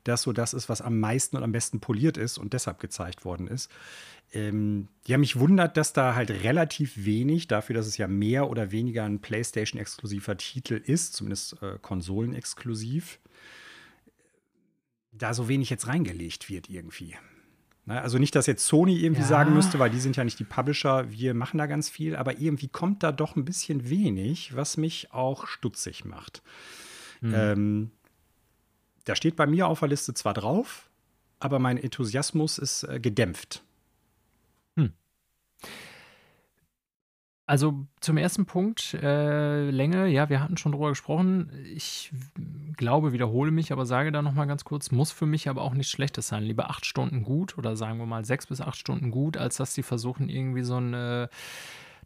das 0.03 0.21
so 0.21 0.33
das 0.33 0.53
ist, 0.53 0.69
was 0.69 0.81
am 0.81 0.99
meisten 0.99 1.37
und 1.37 1.43
am 1.43 1.51
besten 1.51 1.79
poliert 1.79 2.17
ist 2.17 2.37
und 2.37 2.53
deshalb 2.53 2.79
gezeigt 2.79 3.25
worden 3.25 3.47
ist. 3.47 3.69
Ähm, 4.33 4.87
ja, 5.05 5.17
mich 5.17 5.37
wundert, 5.39 5.77
dass 5.77 5.93
da 5.93 6.15
halt 6.15 6.31
relativ 6.31 7.05
wenig, 7.05 7.47
dafür, 7.47 7.75
dass 7.75 7.85
es 7.85 7.97
ja 7.97 8.07
mehr 8.07 8.49
oder 8.49 8.71
weniger 8.71 9.03
ein 9.03 9.19
PlayStation-exklusiver 9.19 10.37
Titel 10.37 10.81
ist, 10.83 11.13
zumindest 11.13 11.61
äh, 11.61 11.77
konsolenexklusiv, 11.79 13.19
da 15.11 15.35
so 15.35 15.47
wenig 15.47 15.69
jetzt 15.69 15.87
reingelegt 15.87 16.49
wird 16.49 16.69
irgendwie. 16.69 17.15
Ne, 17.85 18.01
also 18.01 18.17
nicht, 18.17 18.33
dass 18.35 18.45
jetzt 18.45 18.65
Sony 18.65 18.97
irgendwie 18.97 19.21
ja. 19.21 19.27
sagen 19.27 19.53
müsste, 19.53 19.77
weil 19.77 19.89
die 19.89 19.99
sind 19.99 20.15
ja 20.15 20.23
nicht 20.23 20.39
die 20.39 20.45
Publisher, 20.45 21.11
wir 21.11 21.33
machen 21.33 21.57
da 21.57 21.65
ganz 21.65 21.89
viel, 21.89 22.15
aber 22.15 22.39
irgendwie 22.39 22.69
kommt 22.69 23.03
da 23.03 23.11
doch 23.11 23.35
ein 23.35 23.43
bisschen 23.43 23.89
wenig, 23.89 24.55
was 24.55 24.77
mich 24.77 25.11
auch 25.11 25.47
stutzig 25.47 26.05
macht. 26.05 26.41
Mhm. 27.19 27.33
Ähm, 27.35 27.91
da 29.03 29.15
steht 29.15 29.35
bei 29.35 29.47
mir 29.47 29.67
auf 29.67 29.79
der 29.79 29.89
Liste 29.89 30.13
zwar 30.13 30.33
drauf, 30.33 30.89
aber 31.39 31.59
mein 31.59 31.77
Enthusiasmus 31.77 32.57
ist 32.57 32.83
äh, 32.83 33.01
gedämpft. 33.01 33.63
Also 37.45 37.85
zum 37.99 38.15
ersten 38.15 38.45
Punkt, 38.45 38.93
äh, 38.93 39.69
Länge, 39.69 40.07
ja, 40.07 40.29
wir 40.29 40.39
hatten 40.39 40.55
schon 40.55 40.71
drüber 40.71 40.89
gesprochen. 40.89 41.51
Ich 41.75 42.13
glaube, 42.77 43.11
wiederhole 43.11 43.51
mich, 43.51 43.73
aber 43.73 43.85
sage 43.85 44.13
da 44.13 44.21
nochmal 44.21 44.47
ganz 44.47 44.63
kurz, 44.63 44.91
muss 44.91 45.11
für 45.11 45.25
mich 45.25 45.49
aber 45.49 45.61
auch 45.61 45.73
nichts 45.73 45.91
Schlechtes 45.91 46.29
sein. 46.29 46.43
Lieber 46.43 46.69
acht 46.69 46.85
Stunden 46.85 47.23
gut 47.23 47.57
oder 47.57 47.75
sagen 47.75 47.99
wir 47.99 48.05
mal 48.05 48.23
sechs 48.23 48.47
bis 48.47 48.61
acht 48.61 48.77
Stunden 48.77 49.11
gut, 49.11 49.35
als 49.35 49.57
dass 49.57 49.73
sie 49.73 49.83
versuchen, 49.83 50.29
irgendwie 50.29 50.63
so 50.63 50.77
eine 50.77 51.29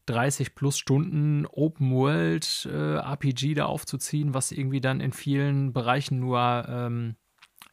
30 0.08 0.56
plus 0.56 0.80
Stunden 0.80 1.46
Open 1.46 1.92
World 1.92 2.68
äh, 2.72 2.96
RPG 2.96 3.54
da 3.54 3.66
aufzuziehen, 3.66 4.34
was 4.34 4.52
irgendwie 4.52 4.82
dann 4.82 5.02
in 5.02 5.12
vielen 5.12 5.72
Bereichen 5.72 6.20
nur 6.20 6.66
ähm, 6.68 7.16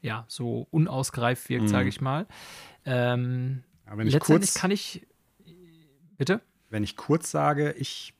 ja, 0.03 0.27
so 0.29 0.67
unausgereift 0.71 1.49
wirkt, 1.49 1.65
mhm. 1.65 1.69
sage 1.69 1.89
ich 1.89 2.03
mal. 2.03 2.27
Ähm, 2.85 3.65
letztendlich 3.97 4.53
kann 4.53 4.71
ich. 4.71 5.07
Bitte? 6.19 6.43
Wenn 6.75 6.83
ich 6.83 6.97
kurz 6.97 7.31
sage, 7.31 7.71
ich, 7.79 8.15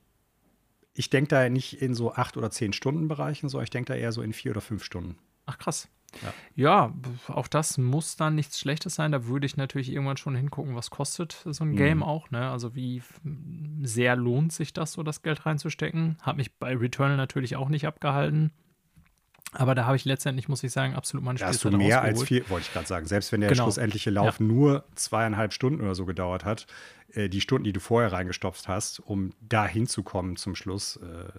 ich 0.93 1.09
denke 1.09 1.27
da 1.27 1.49
nicht 1.49 1.81
in 1.81 1.93
so 1.93 2.13
acht 2.13 2.37
oder 2.37 2.49
zehn 2.51 2.71
Stunden 2.71 3.09
Bereichen, 3.09 3.49
sondern 3.49 3.65
ich 3.65 3.69
denke 3.69 3.91
da 3.91 3.99
eher 3.99 4.13
so 4.13 4.21
in 4.21 4.31
vier 4.31 4.51
oder 4.51 4.61
fünf 4.61 4.81
Stunden. 4.81 5.17
Ach 5.45 5.57
krass. 5.57 5.89
Ja. 6.23 6.33
ja. 6.55 6.93
auch 7.27 7.49
das 7.49 7.77
muss 7.77 8.15
dann 8.15 8.35
nichts 8.35 8.57
Schlechtes 8.57 8.95
sein. 8.95 9.11
Da 9.11 9.25
würde 9.25 9.45
ich 9.45 9.57
natürlich 9.57 9.91
irgendwann 9.91 10.15
schon 10.15 10.37
hingucken, 10.37 10.73
was 10.73 10.89
kostet 10.89 11.33
so 11.43 11.65
ein 11.65 11.71
mhm. 11.71 11.75
Game 11.75 12.01
auch. 12.01 12.31
Ne? 12.31 12.49
Also 12.49 12.75
wie 12.75 13.03
sehr 13.81 14.15
lohnt 14.15 14.53
sich 14.53 14.71
das, 14.71 14.93
so 14.93 15.03
das 15.03 15.21
Geld 15.21 15.45
reinzustecken. 15.45 16.17
Hat 16.21 16.37
mich 16.37 16.55
bei 16.55 16.77
Returnal 16.77 17.17
natürlich 17.17 17.57
auch 17.57 17.67
nicht 17.67 17.85
abgehalten. 17.85 18.53
Aber 19.55 19.75
da 19.75 19.85
habe 19.85 19.95
ich 19.95 20.05
letztendlich, 20.05 20.47
muss 20.47 20.63
ich 20.63 20.71
sagen, 20.71 20.95
absolut 20.95 21.23
meine 21.23 21.37
Spielzeit 21.37 21.65
Da 21.65 21.67
hast 21.67 21.73
du 21.73 21.77
mehr 21.77 22.01
als 22.01 22.23
vier, 22.23 22.49
wollte 22.49 22.67
ich 22.67 22.73
gerade 22.73 22.87
sagen. 22.87 23.05
Selbst 23.05 23.31
wenn 23.31 23.41
der 23.41 23.49
genau. 23.49 23.63
schlussendliche 23.63 24.09
Lauf 24.09 24.39
ja. 24.39 24.45
nur 24.45 24.85
zweieinhalb 24.95 25.53
Stunden 25.53 25.81
oder 25.81 25.95
so 25.95 26.05
gedauert 26.05 26.45
hat, 26.45 26.67
äh, 27.13 27.29
die 27.29 27.41
Stunden, 27.41 27.63
die 27.63 27.73
du 27.73 27.79
vorher 27.79 28.11
reingestopft 28.11 28.67
hast, 28.67 28.99
um 28.99 29.31
da 29.41 29.65
hinzukommen 29.65 30.35
zum 30.35 30.55
Schluss, 30.55 30.97
äh, 30.97 31.31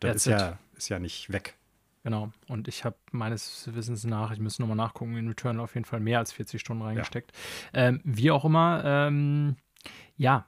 das 0.00 0.16
ist 0.16 0.26
ja, 0.26 0.58
ist 0.76 0.88
ja 0.88 0.98
nicht 0.98 1.32
weg. 1.32 1.56
Genau. 2.04 2.30
Und 2.48 2.68
ich 2.68 2.84
habe 2.84 2.96
meines 3.12 3.68
Wissens 3.74 4.04
nach, 4.04 4.30
ich 4.30 4.38
müsste 4.38 4.62
nochmal 4.62 4.76
nachgucken, 4.76 5.16
in 5.16 5.26
Return 5.26 5.58
auf 5.58 5.74
jeden 5.74 5.86
Fall 5.86 6.00
mehr 6.00 6.18
als 6.18 6.32
40 6.32 6.60
Stunden 6.60 6.82
reingesteckt. 6.82 7.32
Ja. 7.74 7.88
Ähm, 7.88 8.00
wie 8.04 8.30
auch 8.30 8.44
immer, 8.44 8.82
ähm, 8.84 9.56
ja, 10.16 10.46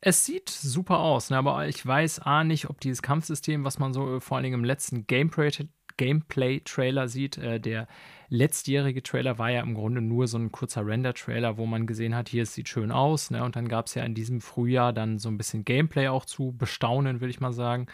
es 0.00 0.24
sieht 0.24 0.48
super 0.48 0.98
aus, 0.98 1.30
ne, 1.30 1.38
aber 1.38 1.68
ich 1.68 1.84
weiß 1.86 2.20
A 2.20 2.42
nicht, 2.42 2.68
ob 2.68 2.80
dieses 2.80 3.02
Kampfsystem, 3.02 3.64
was 3.64 3.78
man 3.78 3.92
so 3.92 4.16
äh, 4.16 4.20
vor 4.20 4.36
allen 4.36 4.44
Dingen 4.44 4.58
im 4.58 4.64
letzten 4.64 5.06
Gameplay 5.06 5.50
Gameplay-Trailer 5.96 7.08
sieht. 7.08 7.38
Äh, 7.38 7.60
der 7.60 7.86
letztjährige 8.28 9.02
Trailer 9.02 9.38
war 9.38 9.50
ja 9.50 9.60
im 9.60 9.74
Grunde 9.74 10.00
nur 10.00 10.26
so 10.26 10.38
ein 10.38 10.52
kurzer 10.52 10.86
Render-Trailer, 10.86 11.58
wo 11.58 11.66
man 11.66 11.86
gesehen 11.86 12.14
hat, 12.14 12.28
hier 12.30 12.44
es 12.44 12.54
sieht 12.54 12.68
schön 12.68 12.90
aus. 12.90 13.30
Ne? 13.30 13.44
Und 13.44 13.56
dann 13.56 13.68
gab 13.68 13.86
es 13.86 13.94
ja 13.94 14.04
in 14.04 14.14
diesem 14.14 14.40
Frühjahr 14.40 14.92
dann 14.92 15.18
so 15.18 15.28
ein 15.28 15.36
bisschen 15.36 15.64
Gameplay 15.64 16.08
auch 16.08 16.24
zu 16.24 16.52
bestaunen, 16.52 17.20
will 17.20 17.30
ich 17.30 17.40
mal 17.40 17.52
sagen. 17.52 17.86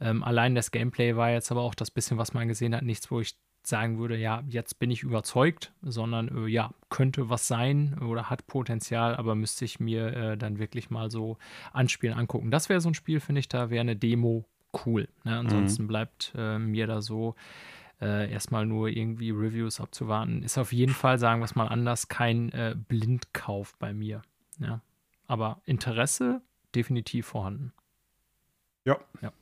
Ähm, 0.00 0.22
allein 0.22 0.54
das 0.54 0.70
Gameplay 0.70 1.16
war 1.16 1.30
jetzt 1.30 1.50
aber 1.50 1.60
auch 1.60 1.74
das 1.74 1.90
bisschen, 1.90 2.18
was 2.18 2.32
man 2.32 2.48
gesehen 2.48 2.74
hat, 2.74 2.82
nichts, 2.82 3.10
wo 3.10 3.20
ich 3.20 3.36
sagen 3.64 3.98
würde, 3.98 4.16
ja, 4.16 4.42
jetzt 4.48 4.78
bin 4.78 4.90
ich 4.90 5.02
überzeugt, 5.02 5.72
sondern 5.82 6.46
äh, 6.46 6.48
ja, 6.48 6.72
könnte 6.88 7.30
was 7.30 7.46
sein 7.46 7.98
oder 8.00 8.28
hat 8.28 8.46
Potenzial, 8.46 9.14
aber 9.16 9.34
müsste 9.34 9.64
ich 9.64 9.78
mir 9.78 10.06
äh, 10.14 10.36
dann 10.36 10.58
wirklich 10.58 10.90
mal 10.90 11.10
so 11.10 11.38
anspielen, 11.72 12.16
angucken. 12.16 12.50
Das 12.50 12.68
wäre 12.68 12.80
so 12.80 12.90
ein 12.90 12.94
Spiel, 12.94 13.20
finde 13.20 13.40
ich, 13.40 13.48
da 13.48 13.70
wäre 13.70 13.82
eine 13.82 13.96
Demo 13.96 14.46
cool. 14.86 15.08
Ne? 15.24 15.38
Ansonsten 15.38 15.84
mhm. 15.84 15.88
bleibt 15.88 16.32
äh, 16.36 16.58
mir 16.58 16.86
da 16.86 17.02
so 17.02 17.34
äh, 18.00 18.30
erstmal 18.30 18.66
nur 18.66 18.88
irgendwie 18.88 19.30
Reviews 19.30 19.80
abzuwarten. 19.80 20.42
Ist 20.42 20.58
auf 20.58 20.72
jeden 20.72 20.92
Fall, 20.92 21.18
sagen 21.18 21.40
wir 21.40 21.44
es 21.44 21.54
mal 21.54 21.68
anders, 21.68 22.08
kein 22.08 22.50
äh, 22.52 22.74
Blindkauf 22.76 23.76
bei 23.78 23.92
mir. 23.92 24.22
Ja? 24.58 24.80
Aber 25.26 25.62
Interesse 25.64 26.42
definitiv 26.74 27.26
vorhanden. 27.26 27.72
Ja. 28.84 28.98
ja. 29.20 29.32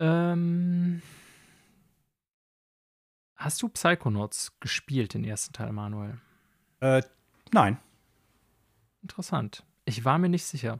Ähm, 0.00 1.02
hast 3.36 3.62
du 3.62 3.68
Psychonauts 3.68 4.58
gespielt, 4.60 5.14
den 5.14 5.24
ersten 5.24 5.52
Teil, 5.52 5.72
Manuel? 5.72 6.18
Äh, 6.80 7.02
nein. 7.52 7.78
Interessant. 9.02 9.64
Ich 9.84 10.04
war 10.04 10.18
mir 10.18 10.28
nicht 10.28 10.44
sicher. 10.44 10.78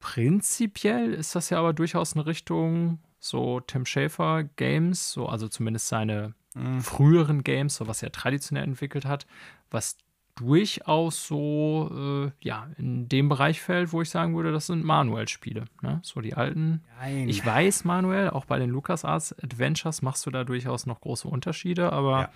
Prinzipiell 0.00 1.12
ist 1.12 1.34
das 1.34 1.50
ja 1.50 1.58
aber 1.58 1.72
durchaus 1.72 2.14
eine 2.14 2.26
Richtung, 2.26 2.98
so 3.18 3.60
Tim 3.60 3.86
Schafer 3.86 4.44
Games, 4.44 5.12
so 5.12 5.26
also 5.26 5.48
zumindest 5.48 5.88
seine 5.88 6.34
mhm. 6.54 6.80
früheren 6.80 7.44
Games, 7.44 7.76
so 7.76 7.86
was 7.86 8.02
er 8.02 8.12
traditionell 8.12 8.64
entwickelt 8.64 9.04
hat, 9.04 9.26
was 9.70 9.96
durchaus 10.36 11.26
so 11.26 11.90
äh, 12.30 12.46
ja 12.46 12.68
in 12.76 13.08
dem 13.08 13.28
Bereich 13.28 13.60
fällt, 13.62 13.92
wo 13.92 14.02
ich 14.02 14.10
sagen 14.10 14.36
würde, 14.36 14.52
das 14.52 14.66
sind 14.66 14.84
Manuel-Spiele, 14.84 15.64
ne? 15.80 16.00
so 16.02 16.20
die 16.20 16.34
alten. 16.34 16.82
Nein. 17.00 17.28
Ich 17.28 17.44
weiß, 17.44 17.84
Manuel, 17.84 18.30
auch 18.30 18.44
bei 18.44 18.58
den 18.58 18.70
LucasArts 18.70 19.34
Adventures 19.42 20.02
machst 20.02 20.26
du 20.26 20.30
da 20.30 20.44
durchaus 20.44 20.84
noch 20.84 21.00
große 21.00 21.26
Unterschiede, 21.26 21.92
aber 21.92 22.20
ja. 22.20 22.30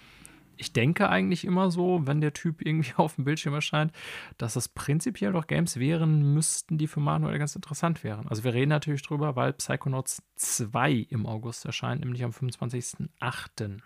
Ich 0.60 0.72
denke 0.72 1.08
eigentlich 1.08 1.44
immer 1.44 1.70
so, 1.70 2.06
wenn 2.06 2.20
der 2.20 2.32
Typ 2.32 2.64
irgendwie 2.64 2.92
auf 2.96 3.14
dem 3.14 3.24
Bildschirm 3.24 3.54
erscheint, 3.54 3.92
dass 4.38 4.54
das 4.54 4.68
prinzipiell 4.68 5.32
doch 5.32 5.46
Games 5.46 5.78
wären 5.78 6.34
müssten, 6.34 6.78
die 6.78 6.86
für 6.86 7.00
Manuel 7.00 7.38
ganz 7.38 7.56
interessant 7.56 8.04
wären. 8.04 8.28
Also 8.28 8.44
wir 8.44 8.52
reden 8.52 8.68
natürlich 8.68 9.02
drüber, 9.02 9.36
weil 9.36 9.54
Psychonauts 9.54 10.22
2 10.36 11.06
im 11.08 11.26
August 11.26 11.64
erscheint, 11.64 12.02
nämlich 12.02 12.22
am 12.22 12.30
25.08. 12.30 13.78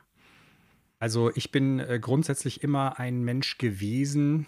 Also 0.99 1.31
ich 1.35 1.51
bin 1.51 1.79
äh, 1.79 1.99
grundsätzlich 2.01 2.63
immer 2.63 2.99
ein 2.99 3.23
Mensch 3.23 3.59
gewesen 3.59 4.47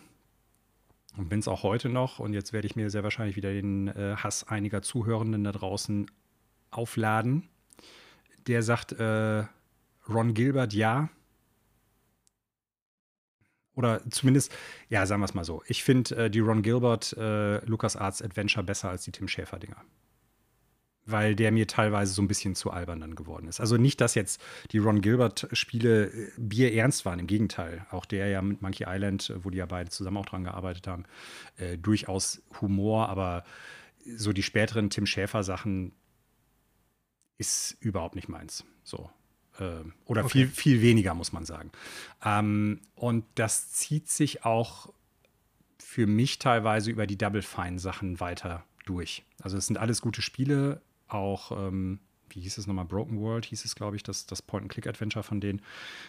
und 1.16 1.28
bin 1.28 1.38
es 1.38 1.48
auch 1.48 1.62
heute 1.62 1.88
noch. 1.88 2.18
Und 2.18 2.32
jetzt 2.32 2.52
werde 2.52 2.66
ich 2.66 2.76
mir 2.76 2.90
sehr 2.90 3.04
wahrscheinlich 3.04 3.36
wieder 3.36 3.52
den 3.52 3.88
äh, 3.88 4.16
Hass 4.16 4.48
einiger 4.48 4.82
Zuhörenden 4.82 5.44
da 5.44 5.52
draußen 5.52 6.10
aufladen. 6.70 7.48
Der 8.46 8.62
sagt, 8.62 8.92
äh, 8.92 9.44
Ron 10.08 10.34
Gilbert 10.34 10.72
ja, 10.72 11.08
oder 13.76 14.00
zumindest, 14.10 14.52
ja, 14.88 15.06
sagen 15.06 15.20
wir 15.20 15.26
es 15.26 15.34
mal 15.34 15.44
so. 15.44 15.62
Ich 15.66 15.84
finde 15.84 16.16
äh, 16.16 16.30
die 16.30 16.40
Ron 16.40 16.62
Gilbert 16.62 17.12
äh, 17.16 17.64
LucasArts 17.66 18.22
Adventure 18.22 18.64
besser 18.64 18.88
als 18.90 19.04
die 19.04 19.12
Tim 19.12 19.28
Schäfer-Dinger. 19.28 19.76
Weil 21.04 21.36
der 21.36 21.52
mir 21.52 21.68
teilweise 21.68 22.12
so 22.12 22.22
ein 22.22 22.26
bisschen 22.26 22.56
zu 22.56 22.72
albern 22.72 23.00
dann 23.00 23.14
geworden 23.14 23.46
ist. 23.46 23.60
Also 23.60 23.76
nicht, 23.76 24.00
dass 24.00 24.16
jetzt 24.16 24.42
die 24.72 24.78
Ron 24.78 25.02
Gilbert-Spiele 25.02 26.06
äh, 26.06 26.32
bierernst 26.38 27.04
waren, 27.04 27.20
im 27.20 27.26
Gegenteil. 27.26 27.86
Auch 27.90 28.06
der 28.06 28.28
ja 28.28 28.42
mit 28.42 28.62
Monkey 28.62 28.86
Island, 28.88 29.32
wo 29.42 29.50
die 29.50 29.58
ja 29.58 29.66
beide 29.66 29.90
zusammen 29.90 30.16
auch 30.16 30.26
dran 30.26 30.44
gearbeitet 30.44 30.88
haben, 30.88 31.04
äh, 31.58 31.76
durchaus 31.76 32.42
Humor, 32.60 33.10
aber 33.10 33.44
so 34.16 34.32
die 34.32 34.42
späteren 34.42 34.88
Tim 34.88 35.04
Schäfer-Sachen 35.04 35.92
ist 37.38 37.76
überhaupt 37.80 38.14
nicht 38.14 38.28
meins. 38.28 38.64
So. 38.82 39.10
Äh, 39.58 39.84
oder 40.04 40.24
okay. 40.24 40.30
viel, 40.30 40.48
viel 40.48 40.82
weniger, 40.82 41.14
muss 41.14 41.32
man 41.32 41.44
sagen. 41.44 41.70
Ähm, 42.24 42.80
und 42.94 43.24
das 43.34 43.72
zieht 43.72 44.08
sich 44.08 44.44
auch 44.44 44.92
für 45.78 46.06
mich 46.06 46.38
teilweise 46.38 46.90
über 46.90 47.06
die 47.06 47.16
Double 47.16 47.42
Fine-Sachen 47.42 48.20
weiter 48.20 48.64
durch. 48.84 49.24
Also 49.40 49.56
es 49.56 49.66
sind 49.66 49.78
alles 49.78 50.00
gute 50.00 50.22
Spiele, 50.22 50.80
auch 51.08 51.52
ähm, 51.52 52.00
wie 52.30 52.40
hieß 52.40 52.58
es 52.58 52.66
nochmal, 52.66 52.84
Broken 52.84 53.20
World 53.20 53.46
hieß 53.46 53.64
es, 53.64 53.74
glaube 53.74 53.96
ich, 53.96 54.02
das, 54.02 54.26
das 54.26 54.42
Point-and-Click-Adventure 54.42 55.22
von 55.22 55.40
denen. 55.40 55.62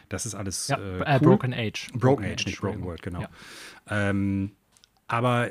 Das 0.09 0.25
ist 0.25 0.35
alles 0.35 0.67
ja, 0.67 0.77
äh, 0.77 0.99
äh 0.99 1.13
cool. 1.15 1.19
Broken 1.19 1.53
Age. 1.53 1.87
Broken, 1.91 1.99
Broken 1.99 2.25
Age, 2.25 2.31
Age, 2.33 2.45
nicht 2.47 2.61
Broken 2.61 2.83
World, 2.83 3.01
genau. 3.01 3.21
Ja. 3.21 3.29
Ähm, 3.89 4.51
aber 5.07 5.49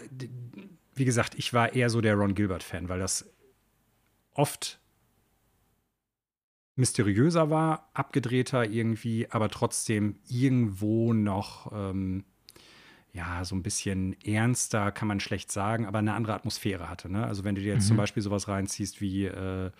wie 0.94 1.04
gesagt, 1.04 1.34
ich 1.36 1.52
war 1.52 1.72
eher 1.74 1.90
so 1.90 2.00
der 2.00 2.14
Ron 2.14 2.34
Gilbert-Fan, 2.34 2.88
weil 2.88 2.98
das 2.98 3.30
oft 4.34 4.78
mysteriöser 6.76 7.50
war, 7.50 7.88
abgedrehter 7.94 8.64
irgendwie, 8.64 9.26
aber 9.30 9.48
trotzdem 9.48 10.16
irgendwo 10.28 11.12
noch, 11.12 11.72
ähm, 11.72 12.24
ja, 13.12 13.44
so 13.44 13.56
ein 13.56 13.62
bisschen 13.62 14.14
ernster, 14.22 14.92
kann 14.92 15.08
man 15.08 15.20
schlecht 15.20 15.50
sagen, 15.50 15.86
aber 15.86 15.98
eine 15.98 16.12
andere 16.12 16.34
Atmosphäre 16.34 16.90
hatte. 16.90 17.10
Ne? 17.10 17.26
Also 17.26 17.44
wenn 17.44 17.54
du 17.54 17.62
dir 17.62 17.72
jetzt 17.72 17.84
mhm. 17.84 17.88
zum 17.88 17.96
Beispiel 17.96 18.22
sowas 18.22 18.46
reinziehst 18.46 19.00
wie 19.00 19.24
äh, 19.24 19.70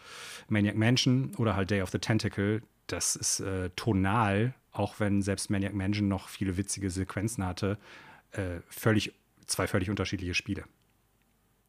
Maniac 0.49 0.77
Mansion 0.77 1.35
oder 1.37 1.55
halt 1.55 1.71
Day 1.71 1.83
of 1.83 1.91
the 1.91 1.99
Tentacle, 1.99 2.63
das 2.87 3.15
ist 3.15 3.41
äh, 3.41 3.69
tonal, 3.77 4.55
auch 4.73 4.99
wenn 4.99 5.21
selbst 5.21 5.51
Maniac 5.51 5.75
Mansion 5.75 6.09
noch 6.09 6.29
viele 6.29 6.57
witzige 6.57 6.91
Sequenzen 6.91 7.45
hatte, 7.45 7.79
äh, 8.33 8.61
völlig, 8.69 9.13
zwei 9.47 9.67
völlig 9.67 9.91
unterschiedliche 9.91 10.35
Spiele. 10.35 10.65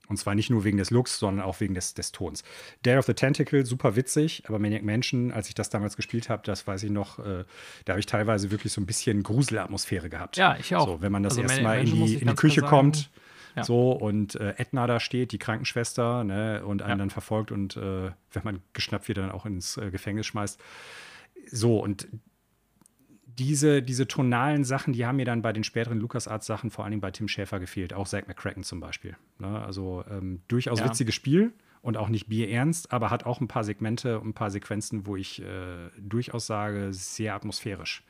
Und 0.08 0.18
zwar 0.18 0.36
nicht 0.36 0.50
nur 0.50 0.64
wegen 0.64 0.78
des 0.78 0.90
Looks, 0.90 1.20
sondern 1.20 1.46
auch 1.46 1.60
wegen 1.60 1.74
des, 1.74 1.94
des 1.94 2.12
Tons. 2.12 2.44
Day 2.86 2.98
of 2.98 3.06
the 3.06 3.14
Tentacle, 3.14 3.66
super 3.66 3.96
witzig, 3.96 4.44
aber 4.48 4.58
Maniac 4.60 4.84
Mansion, 4.84 5.32
als 5.32 5.50
ich 5.50 5.56
das 5.56 5.70
damals 5.70 5.96
gespielt 5.96 6.30
habe, 6.30 6.44
das 6.46 6.66
weiß 6.66 6.84
ich 6.84 6.92
noch, 6.92 7.20
äh, 7.20 7.44
da 7.86 7.94
habe 7.94 8.00
ich 8.00 8.06
teilweise 8.06 8.52
wirklich 8.52 8.72
so 8.72 8.80
ein 8.80 8.86
bisschen 8.86 9.24
Gruselatmosphäre 9.24 10.10
gehabt. 10.10 10.38
Ja, 10.38 10.56
ich 10.58 10.76
auch. 10.76 10.88
So, 10.88 11.02
wenn 11.02 11.12
man 11.12 11.24
das 11.24 11.38
also 11.38 11.42
erstmal 11.42 11.80
in 11.80 11.86
die, 11.86 12.16
in 12.16 12.28
die 12.28 12.36
Küche 12.36 12.62
kommt. 12.62 13.10
Ja. 13.56 13.64
So, 13.64 13.92
und 13.92 14.36
äh, 14.36 14.54
Edna 14.58 14.86
da 14.86 15.00
steht, 15.00 15.32
die 15.32 15.40
Krankenschwester, 15.40 16.24
ne, 16.24 16.64
und 16.64 16.84
einen 16.84 16.92
ja. 16.92 16.98
dann 16.98 17.10
verfolgt 17.10 17.52
und 17.52 17.76
äh, 17.76 18.12
wenn 18.32 18.44
man 18.44 18.62
geschnappt 18.74 19.08
wird, 19.08 19.18
dann 19.18 19.32
auch 19.32 19.48
ins 19.48 19.78
äh, 19.78 19.90
Gefängnis 19.90 20.28
schmeißt. 20.28 20.60
So, 21.52 21.80
und 21.80 22.08
diese, 23.38 23.82
diese 23.84 24.08
tonalen 24.08 24.64
Sachen, 24.64 24.94
die 24.94 25.06
haben 25.06 25.18
mir 25.18 25.26
dann 25.26 25.42
bei 25.42 25.54
den 25.54 25.64
späteren 25.64 26.00
LucasArts-Sachen, 26.00 26.72
vor 26.72 26.86
allem 26.86 27.00
bei 27.00 27.12
Tim 27.12 27.28
Schäfer, 27.28 27.60
gefehlt. 27.60 27.94
Auch 27.94 28.08
Zack 28.08 28.28
McCracken 28.28 28.64
zum 28.64 28.80
Beispiel. 28.80 29.16
Ne? 29.40 29.62
Also 29.62 30.04
ähm, 30.10 30.42
durchaus 30.48 30.80
ja. 30.80 30.86
witziges 30.86 31.16
Spiel 31.16 31.54
und 31.82 31.98
auch 31.98 32.10
nicht 32.10 32.28
bierernst, 32.28 32.92
aber 32.92 33.12
hat 33.12 33.26
auch 33.26 33.40
ein 33.40 33.48
paar 33.48 33.64
Segmente 33.64 34.20
und 34.20 34.30
ein 34.30 34.34
paar 34.34 34.50
Sequenzen, 34.50 35.06
wo 35.06 35.16
ich 35.16 35.42
äh, 35.42 35.90
durchaus 36.00 36.48
sage, 36.48 36.90
sehr 36.92 37.36
atmosphärisch. 37.36 38.04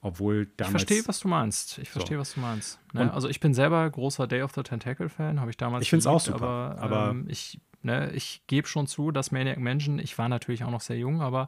Obwohl 0.00 0.46
damals. 0.56 0.82
Ich 0.82 0.88
verstehe, 0.88 1.08
was 1.08 1.18
du 1.18 1.28
meinst. 1.28 1.78
Ich 1.78 1.90
verstehe, 1.90 2.18
so. 2.18 2.20
was 2.20 2.34
du 2.34 2.40
meinst. 2.40 2.78
Ne? 2.92 3.12
Also, 3.12 3.28
ich 3.28 3.40
bin 3.40 3.52
selber 3.52 3.90
großer 3.90 4.28
Day 4.28 4.42
of 4.42 4.52
the 4.54 4.62
Tentacle-Fan, 4.62 5.40
habe 5.40 5.50
ich 5.50 5.56
damals. 5.56 5.82
Ich 5.82 5.90
finde 5.90 6.00
es 6.00 6.06
auch 6.06 6.20
super. 6.20 6.76
Aber, 6.76 6.80
aber 6.80 7.10
ähm, 7.10 7.26
ich 7.28 7.60
Ne, 7.80 8.10
ich 8.10 8.42
gebe 8.48 8.66
schon 8.66 8.88
zu, 8.88 9.12
dass 9.12 9.30
Maniac 9.30 9.58
Mansion, 9.58 10.00
ich 10.00 10.18
war 10.18 10.28
natürlich 10.28 10.64
auch 10.64 10.70
noch 10.72 10.80
sehr 10.80 10.98
jung, 10.98 11.22
aber 11.22 11.46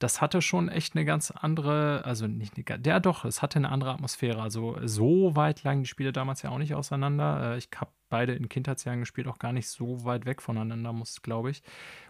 das 0.00 0.20
hatte 0.20 0.42
schon 0.42 0.68
echt 0.68 0.96
eine 0.96 1.04
ganz 1.04 1.30
andere, 1.30 2.04
also 2.04 2.26
nicht 2.26 2.54
eine, 2.56 2.80
ja 2.84 2.98
doch, 2.98 3.24
es 3.24 3.42
hatte 3.42 3.60
eine 3.60 3.68
andere 3.70 3.92
Atmosphäre. 3.92 4.42
Also 4.42 4.76
so 4.82 5.36
weit 5.36 5.62
lagen 5.62 5.84
die 5.84 5.88
Spiele 5.88 6.12
damals 6.12 6.42
ja 6.42 6.50
auch 6.50 6.58
nicht 6.58 6.74
auseinander. 6.74 7.54
Äh, 7.54 7.58
ich 7.58 7.68
habe 7.76 7.92
beide 8.08 8.32
in 8.32 8.48
Kindheitsjahren 8.48 8.98
gespielt, 8.98 9.28
auch 9.28 9.38
gar 9.38 9.52
nicht 9.52 9.68
so 9.68 10.04
weit 10.04 10.26
weg 10.26 10.42
voneinander, 10.42 10.92
muss 10.92 11.22
glaube 11.22 11.50
ich. 11.50 11.62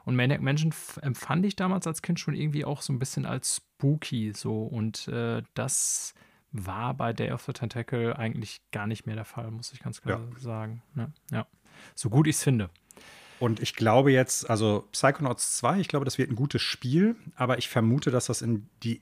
Und 0.06 0.16
Maniac 0.16 0.40
Mansion 0.40 0.72
empfand 1.02 1.44
ich 1.44 1.54
damals 1.54 1.86
als 1.86 2.00
Kind 2.00 2.18
schon 2.18 2.34
irgendwie 2.34 2.64
auch 2.64 2.80
so 2.80 2.94
ein 2.94 2.98
bisschen 2.98 3.26
als 3.26 3.56
spooky 3.56 4.32
so 4.34 4.62
und 4.62 5.08
äh, 5.08 5.42
das 5.52 6.14
war 6.52 6.94
bei 6.94 7.12
Day 7.12 7.32
of 7.32 7.42
the 7.42 7.52
Tentacle 7.52 8.16
eigentlich 8.16 8.62
gar 8.72 8.86
nicht 8.86 9.06
mehr 9.06 9.14
der 9.14 9.26
Fall, 9.26 9.50
muss 9.50 9.72
ich 9.72 9.80
ganz 9.80 10.00
klar 10.00 10.20
ja. 10.20 10.38
sagen. 10.38 10.82
Ne? 10.94 11.12
Ja. 11.30 11.46
So 11.94 12.10
gut 12.10 12.26
ich 12.26 12.36
es 12.36 12.42
finde. 12.42 12.70
Und 13.40 13.60
ich 13.60 13.74
glaube 13.74 14.10
jetzt, 14.12 14.48
also 14.50 14.88
Psychonauts 14.92 15.58
2, 15.58 15.80
ich 15.80 15.88
glaube, 15.88 16.04
das 16.04 16.18
wird 16.18 16.30
ein 16.30 16.36
gutes 16.36 16.62
Spiel, 16.62 17.16
aber 17.36 17.58
ich 17.58 17.68
vermute, 17.68 18.10
dass 18.10 18.26
das 18.26 18.42
in 18.42 18.68
die 18.82 19.00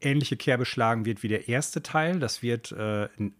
ähnliche 0.00 0.36
Kerbe 0.36 0.64
schlagen 0.64 1.04
wird 1.04 1.22
wie 1.22 1.28
der 1.28 1.48
erste 1.48 1.82
Teil. 1.82 2.20
Das 2.20 2.42
wird 2.42 2.72
äh, 2.72 3.08
ein 3.18 3.34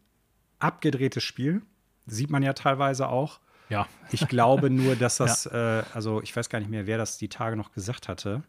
abgedrehtes 0.58 1.22
Spiel. 1.22 1.62
Sieht 2.06 2.30
man 2.30 2.42
ja 2.42 2.52
teilweise 2.52 3.08
auch. 3.08 3.40
Ja. 3.68 3.86
Ich 4.10 4.26
glaube 4.28 4.70
nur, 4.70 4.96
dass 4.96 5.16
das, 5.18 5.44
ja. 5.44 5.80
äh, 5.80 5.84
also 5.94 6.22
ich 6.22 6.34
weiß 6.34 6.48
gar 6.48 6.58
nicht 6.58 6.70
mehr, 6.70 6.86
wer 6.86 6.98
das 6.98 7.18
die 7.18 7.28
Tage 7.28 7.56
noch 7.56 7.72
gesagt 7.72 8.08
hatte. 8.08 8.42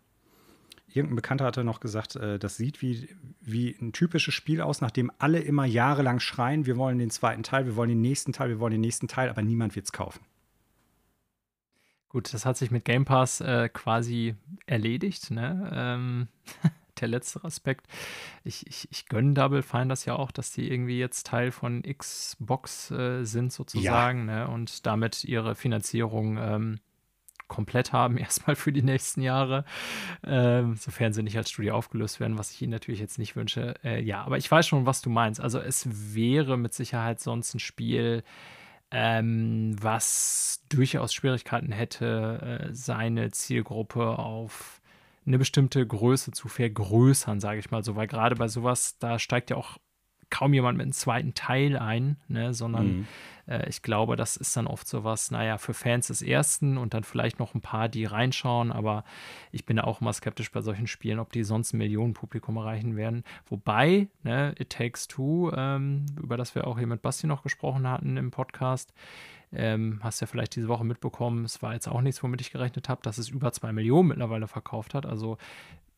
Irgendein 0.91 1.17
Bekannter 1.17 1.45
hatte 1.45 1.63
noch 1.63 1.81
gesagt, 1.81 2.15
äh, 2.15 2.39
das 2.39 2.57
sieht 2.57 2.81
wie, 2.81 3.09
wie 3.41 3.75
ein 3.79 3.93
typisches 3.93 4.33
Spiel 4.33 4.61
aus, 4.61 4.81
nachdem 4.81 5.11
alle 5.19 5.39
immer 5.39 5.65
jahrelang 5.65 6.19
schreien, 6.19 6.65
wir 6.65 6.77
wollen 6.77 6.97
den 6.97 7.11
zweiten 7.11 7.43
Teil, 7.43 7.67
wir 7.67 7.75
wollen 7.75 7.89
den 7.89 8.01
nächsten 8.01 8.33
Teil, 8.33 8.49
wir 8.49 8.59
wollen 8.59 8.71
den 8.71 8.81
nächsten 8.81 9.07
Teil, 9.07 9.29
aber 9.29 9.43
niemand 9.43 9.75
wird 9.75 9.85
es 9.85 9.91
kaufen. 9.91 10.21
Gut, 12.09 12.33
das 12.33 12.45
hat 12.45 12.57
sich 12.57 12.71
mit 12.71 12.85
Game 12.85 13.05
Pass 13.05 13.39
äh, 13.39 13.69
quasi 13.69 14.35
erledigt. 14.65 15.29
Ne? 15.31 15.71
Ähm, 15.73 16.27
der 17.01 17.07
letzte 17.07 17.43
Aspekt. 17.43 17.87
Ich, 18.43 18.65
ich, 18.67 18.87
ich 18.91 19.05
gönne 19.07 19.33
Double 19.33 19.61
Fine 19.61 19.87
das 19.87 20.05
ja 20.05 20.15
auch, 20.15 20.31
dass 20.31 20.51
die 20.51 20.71
irgendwie 20.71 20.99
jetzt 20.99 21.27
Teil 21.27 21.51
von 21.51 21.83
Xbox 21.83 22.91
äh, 22.91 23.23
sind, 23.23 23.53
sozusagen, 23.53 24.27
ja. 24.27 24.47
ne? 24.47 24.47
und 24.47 24.85
damit 24.85 25.23
ihre 25.23 25.55
Finanzierung 25.55 26.37
ähm, 26.37 26.79
komplett 27.47 27.93
haben, 27.93 28.17
erstmal 28.17 28.55
für 28.55 28.71
die 28.71 28.83
nächsten 28.83 29.21
Jahre, 29.21 29.65
ähm, 30.23 30.75
sofern 30.75 31.13
sie 31.13 31.23
nicht 31.23 31.37
als 31.37 31.51
Studio 31.51 31.75
aufgelöst 31.75 32.19
werden, 32.19 32.37
was 32.37 32.51
ich 32.51 32.61
ihnen 32.61 32.71
natürlich 32.71 32.99
jetzt 33.01 33.19
nicht 33.19 33.35
wünsche. 33.35 33.75
Äh, 33.83 34.01
ja, 34.01 34.23
aber 34.23 34.37
ich 34.37 34.49
weiß 34.49 34.67
schon, 34.67 34.85
was 34.85 35.01
du 35.01 35.09
meinst. 35.09 35.41
Also 35.41 35.59
es 35.59 35.87
wäre 36.15 36.57
mit 36.57 36.73
Sicherheit 36.73 37.19
sonst 37.19 37.53
ein 37.53 37.59
Spiel, 37.59 38.23
ähm, 38.91 39.75
was 39.79 40.63
durchaus 40.69 41.13
Schwierigkeiten 41.13 41.71
hätte, 41.71 42.67
äh, 42.69 42.73
seine 42.73 43.31
Zielgruppe 43.31 44.17
auf 44.19 44.81
eine 45.25 45.37
bestimmte 45.37 45.85
Größe 45.85 46.31
zu 46.31 46.47
vergrößern, 46.47 47.39
sage 47.39 47.59
ich 47.59 47.69
mal 47.71 47.83
so, 47.83 47.95
weil 47.95 48.07
gerade 48.07 48.35
bei 48.35 48.47
sowas, 48.47 48.97
da 48.97 49.19
steigt 49.19 49.51
ja 49.51 49.57
auch 49.57 49.77
kaum 50.29 50.53
jemand 50.53 50.77
mit 50.77 50.85
einem 50.85 50.91
zweiten 50.93 51.33
Teil 51.33 51.77
ein, 51.77 52.17
ne, 52.27 52.53
sondern 52.53 52.87
mhm. 52.87 53.07
Äh, 53.49 53.67
ich 53.67 53.81
glaube, 53.81 54.15
das 54.15 54.37
ist 54.37 54.55
dann 54.55 54.67
oft 54.67 54.87
so 54.87 55.03
was, 55.03 55.31
naja, 55.31 55.57
für 55.57 55.73
Fans 55.73 56.07
des 56.07 56.21
ersten 56.21 56.77
und 56.77 56.93
dann 56.93 57.03
vielleicht 57.03 57.39
noch 57.39 57.55
ein 57.55 57.61
paar, 57.61 57.89
die 57.89 58.05
reinschauen, 58.05 58.71
aber 58.71 59.03
ich 59.51 59.65
bin 59.65 59.79
auch 59.79 60.01
immer 60.01 60.13
skeptisch 60.13 60.51
bei 60.51 60.61
solchen 60.61 60.87
Spielen, 60.87 61.19
ob 61.19 61.31
die 61.31 61.43
sonst 61.43 61.73
ein 61.73 61.77
Millionenpublikum 61.77 62.57
erreichen 62.57 62.95
werden. 62.95 63.23
Wobei, 63.47 64.07
ne, 64.23 64.53
It 64.59 64.69
Takes 64.69 65.07
Two, 65.07 65.51
ähm, 65.55 66.05
über 66.21 66.37
das 66.37 66.55
wir 66.55 66.67
auch 66.67 66.77
hier 66.77 66.87
mit 66.87 67.01
Basti 67.01 67.27
noch 67.27 67.43
gesprochen 67.43 67.87
hatten 67.87 68.17
im 68.17 68.31
Podcast, 68.31 68.93
ähm, 69.51 69.99
hast 70.03 70.19
ja 70.19 70.27
vielleicht 70.27 70.55
diese 70.55 70.67
Woche 70.67 70.85
mitbekommen, 70.85 71.43
es 71.43 71.61
war 71.63 71.73
jetzt 71.73 71.87
auch 71.87 72.01
nichts, 72.01 72.21
womit 72.21 72.41
ich 72.41 72.51
gerechnet 72.51 72.87
habe, 72.87 73.01
dass 73.01 73.17
es 73.17 73.29
über 73.29 73.51
zwei 73.51 73.73
Millionen 73.73 74.09
mittlerweile 74.09 74.47
verkauft 74.47 74.93
hat. 74.93 75.07
Also 75.07 75.37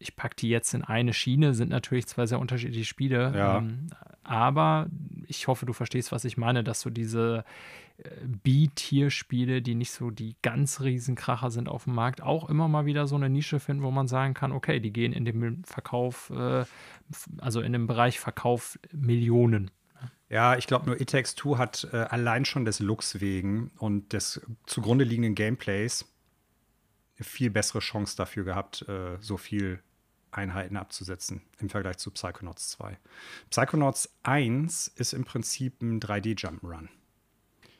ich 0.02 0.16
packe 0.16 0.36
die 0.36 0.50
jetzt 0.50 0.74
in 0.74 0.84
eine 0.84 1.14
Schiene, 1.14 1.54
sind 1.54 1.70
natürlich 1.70 2.08
zwei 2.08 2.26
sehr 2.26 2.40
unterschiedliche 2.40 2.86
Spiele. 2.86 3.34
Ja. 3.36 3.58
Ähm, 3.60 3.88
aber 4.24 4.88
ich 5.28 5.48
hoffe, 5.48 5.66
du 5.66 5.74
verstehst, 5.74 6.12
was 6.12 6.26
ich 6.26 6.38
meine, 6.38 6.64
dass 6.64 6.82
so 6.82 6.90
diese 6.90 7.44
äh, 7.98 8.10
B-Tier-Spiele, 8.26 9.62
die 9.62 9.76
nicht 9.76 9.92
so 9.92 10.12
die 10.12 10.36
ganz 10.42 10.82
Riesenkracher 10.82 11.52
sind 11.52 11.70
auf 11.70 11.86
dem 11.86 11.96
Markt, 11.96 12.22
auch 12.22 12.50
immer 12.50 12.68
mal 12.68 12.86
wieder 12.86 13.08
so 13.08 13.16
eine 13.16 13.30
Nische 13.30 13.60
finden, 13.60 13.84
wo 13.84 13.92
man 13.92 14.08
sagen 14.08 14.34
kann, 14.34 14.52
okay, 14.52 14.80
die 14.80 14.94
gehen 14.94 15.14
in 15.14 15.26
dem 15.26 15.64
Verkauf, 15.64 16.30
äh, 16.30 16.66
also 17.40 17.62
in 17.62 17.74
dem 17.74 17.88
Bereich 17.88 18.20
Verkauf 18.20 18.80
Millionen. 18.92 19.72
Ja, 20.30 20.56
ich 20.56 20.66
glaube 20.66 20.86
nur 20.86 21.00
It 21.02 21.10
Takes 21.10 21.36
Two 21.36 21.58
hat 21.58 21.88
äh, 21.92 21.98
allein 21.98 22.46
schon 22.46 22.64
des 22.64 22.80
Looks 22.80 23.20
wegen 23.20 23.72
und 23.78 24.14
des 24.14 24.42
zugrunde 24.66 25.04
liegenden 25.04 25.36
Gameplays 25.36 26.06
eine 27.18 27.26
viel 27.26 27.50
bessere 27.50 27.80
Chance 27.80 28.16
dafür 28.16 28.44
gehabt, 28.44 28.88
äh, 28.88 29.18
so 29.20 29.38
viel 29.38 29.80
Einheiten 30.32 30.78
abzusetzen 30.78 31.42
im 31.60 31.70
Vergleich 31.70 31.98
zu 31.98 32.12
Psychonauts 32.12 32.70
2. 32.72 32.98
Psychonauts 33.50 34.14
1 34.24 34.88
ist 34.96 35.14
im 35.14 35.26
Prinzip 35.26 35.82
ein 35.82 36.00
3D-Jump'n'Run. 36.00 36.88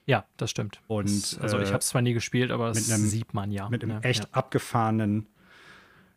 Ja, 0.06 0.26
das 0.38 0.52
stimmt. 0.52 0.82
Und, 0.88 1.08
das, 1.08 1.40
also 1.40 1.58
ich 1.60 1.70
äh, 1.70 1.74
habe 1.74 1.80
es 1.80 1.88
zwar 1.88 2.02
nie 2.02 2.14
gespielt, 2.14 2.52
aber 2.52 2.70
das 2.70 2.92
einem- 2.92 3.06
sieht 3.06 3.34
man 3.34 3.52
ja. 3.52 3.70
Mit 3.70 3.84
einem 3.84 3.98
ne? 3.98 4.04
echt 4.04 4.24
ja. 4.26 4.30
abgefahrenen, 4.32 5.28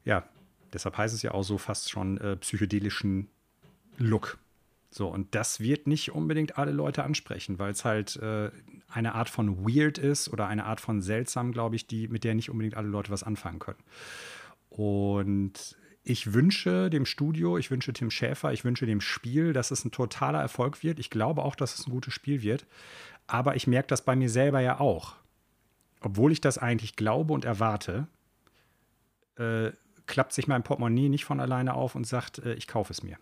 ja, 0.05 0.29
deshalb 0.73 0.97
heißt 0.97 1.15
es 1.15 1.23
ja 1.23 1.33
auch 1.33 1.45
so 1.45 1.59
fast 1.59 1.91
schon 1.91 2.19
äh, 2.19 2.37
psychedelischen 2.37 3.29
Look. 3.99 4.39
So, 4.91 5.09
und 5.09 5.35
das 5.35 5.61
wird 5.61 5.87
nicht 5.87 6.13
unbedingt 6.13 6.57
alle 6.57 6.71
Leute 6.71 7.03
ansprechen, 7.03 7.59
weil 7.59 7.73
es 7.73 7.85
halt 7.85 8.17
äh, 8.17 8.51
eine 8.89 9.15
Art 9.15 9.29
von 9.29 9.65
weird 9.67 9.99
ist 9.99 10.29
oder 10.29 10.47
eine 10.47 10.65
Art 10.65 10.81
von 10.81 11.03
seltsam, 11.03 11.51
glaube 11.51 11.75
ich, 11.75 11.87
die, 11.87 12.07
mit 12.07 12.23
der 12.23 12.35
nicht 12.35 12.49
unbedingt 12.49 12.77
alle 12.77 12.89
Leute 12.89 13.11
was 13.11 13.25
anfangen 13.25 13.59
können. 13.59 13.83
Und 14.71 15.77
ich 16.05 16.35
wünsche 16.35 16.91
dem 16.91 17.07
Studio, 17.07 17.57
ich 17.57 17.71
wünsche 17.71 17.93
Tim 17.95 18.11
Schäfer, 18.11 18.53
ich 18.53 18.65
wünsche 18.65 18.85
dem 18.85 19.01
Spiel, 19.01 19.55
dass 19.55 19.71
es 19.71 19.85
ein 19.85 19.91
totaler 19.91 20.41
Erfolg 20.41 20.83
wird. 20.83 20.99
Ich 20.99 21.09
glaube 21.09 21.43
auch, 21.43 21.55
dass 21.55 21.79
es 21.79 21.87
ein 21.87 21.91
gutes 21.91 22.13
Spiel 22.13 22.43
wird. 22.43 22.67
Aber 23.27 23.57
ich 23.57 23.67
merke 23.67 23.89
das 23.89 24.03
bei 24.03 24.15
mir 24.15 24.29
selber 24.29 24.61
ja 24.61 24.81
auch. 24.81 25.15
Obwohl 26.01 26.31
ich 26.31 26.43
das 26.43 26.59
eigentlich 26.59 26.97
glaube 26.97 27.33
und 27.33 27.47
erwarte, 27.47 28.07
äh, 29.37 29.71
klappt 30.07 30.35
sich 30.35 30.47
mein 30.47 30.63
Portemonnaie 30.63 31.09
nicht 31.09 31.25
von 31.25 31.41
alleine 31.41 31.73
auf 31.73 31.95
und 31.95 32.07
sagt, 32.07 32.39
äh, 32.41 32.53
ich 32.53 32.69
kaufe 32.69 32.93
es 32.93 33.03
mir. 33.03 33.17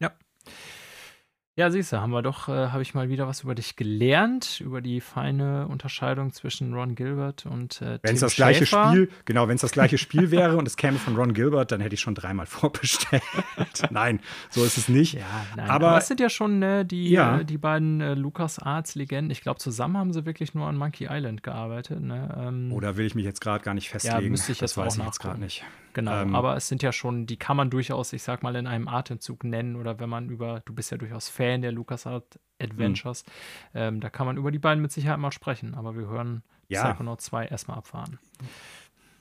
Ja, 0.00 0.12
siehst 1.70 1.92
du, 1.92 2.00
haben 2.00 2.10
wir 2.10 2.20
doch, 2.22 2.48
äh, 2.48 2.68
habe 2.70 2.82
ich 2.82 2.94
mal 2.94 3.08
wieder 3.08 3.28
was 3.28 3.42
über 3.42 3.54
dich 3.54 3.76
gelernt, 3.76 4.60
über 4.60 4.80
die 4.80 5.00
feine 5.00 5.68
Unterscheidung 5.68 6.32
zwischen 6.32 6.74
Ron 6.74 6.96
Gilbert 6.96 7.46
und 7.46 7.80
äh, 7.80 8.00
Wenn 8.02 8.08
Tim 8.08 8.14
es 8.14 8.20
das 8.20 8.34
gleiche 8.34 8.66
Schäfer. 8.66 8.88
Spiel, 8.88 9.08
genau, 9.24 9.46
wenn 9.46 9.54
es 9.54 9.60
das 9.60 9.70
gleiche 9.70 9.96
Spiel 9.96 10.32
wäre 10.32 10.56
und 10.56 10.66
es 10.66 10.76
käme 10.76 10.98
von 10.98 11.14
Ron 11.14 11.32
Gilbert, 11.32 11.70
dann 11.70 11.80
hätte 11.80 11.94
ich 11.94 12.00
schon 12.00 12.16
dreimal 12.16 12.46
vorbestellt. 12.46 13.22
Nein, 13.90 14.18
so 14.50 14.64
ist 14.64 14.78
es 14.78 14.88
nicht. 14.88 15.14
Ja, 15.14 15.20
nein, 15.56 15.70
Aber- 15.70 15.88
aber, 15.90 15.98
es 15.98 16.08
sind 16.08 16.18
ja 16.18 16.28
schon 16.28 16.60
äh, 16.62 16.84
die, 16.84 17.10
Ja. 17.10 17.38
äh, 17.38 17.44
die 17.44 17.58
beiden 17.58 18.00
äh, 18.00 18.14
LucasArts-Legenden. 18.14 19.30
Ich 19.30 19.40
glaube, 19.42 19.60
zusammen 19.60 19.96
haben 19.96 20.12
sie 20.12 20.26
wirklich 20.26 20.54
nur 20.54 20.66
an 20.66 20.76
Monkey 20.76 21.06
Island 21.08 21.44
gearbeitet. 21.44 22.00
Ne? 22.00 22.36
Ähm, 22.36 22.72
Oder 22.72 22.96
will 22.96 23.06
ich 23.06 23.14
mich 23.14 23.24
jetzt 23.24 23.40
gerade 23.40 23.62
gar 23.62 23.74
nicht 23.74 23.90
festlegen? 23.90 24.30
müsste 24.30 24.50
ich 24.50 24.58
das 24.58 24.72
jetzt 24.72 24.76
weiß 24.76 24.94
auch 24.94 24.98
ich 25.02 25.04
jetzt 25.06 25.20
gerade 25.20 25.38
nicht. 25.40 25.62
Genau, 25.94 26.12
Ähm, 26.22 26.34
aber 26.34 26.56
es 26.56 26.68
sind 26.68 26.82
ja 26.82 26.92
schon, 26.92 27.24
die 27.26 27.36
kann 27.38 27.56
man 27.56 27.70
durchaus, 27.70 28.12
ich 28.12 28.22
sag 28.22 28.42
mal, 28.42 28.54
in 28.56 28.66
einem 28.66 28.88
Atemzug 28.88 29.44
nennen 29.44 29.76
oder 29.76 29.98
wenn 30.00 30.10
man 30.10 30.28
über, 30.28 30.60
du 30.66 30.74
bist 30.74 30.90
ja 30.90 30.98
durchaus 30.98 31.28
Fan 31.28 31.62
der 31.62 31.72
LucasArts 31.72 32.38
Adventures, 32.60 33.24
Hm. 33.72 33.80
ähm, 33.94 34.00
da 34.00 34.10
kann 34.10 34.26
man 34.26 34.36
über 34.36 34.50
die 34.52 34.58
beiden 34.58 34.82
mit 34.82 34.92
Sicherheit 34.92 35.18
mal 35.18 35.32
sprechen, 35.32 35.74
aber 35.74 35.96
wir 35.96 36.06
hören 36.08 36.42
Ja. 36.68 36.84
Psychonaut 36.90 37.20
2 37.20 37.46
erstmal 37.46 37.78
abfahren. 37.78 38.18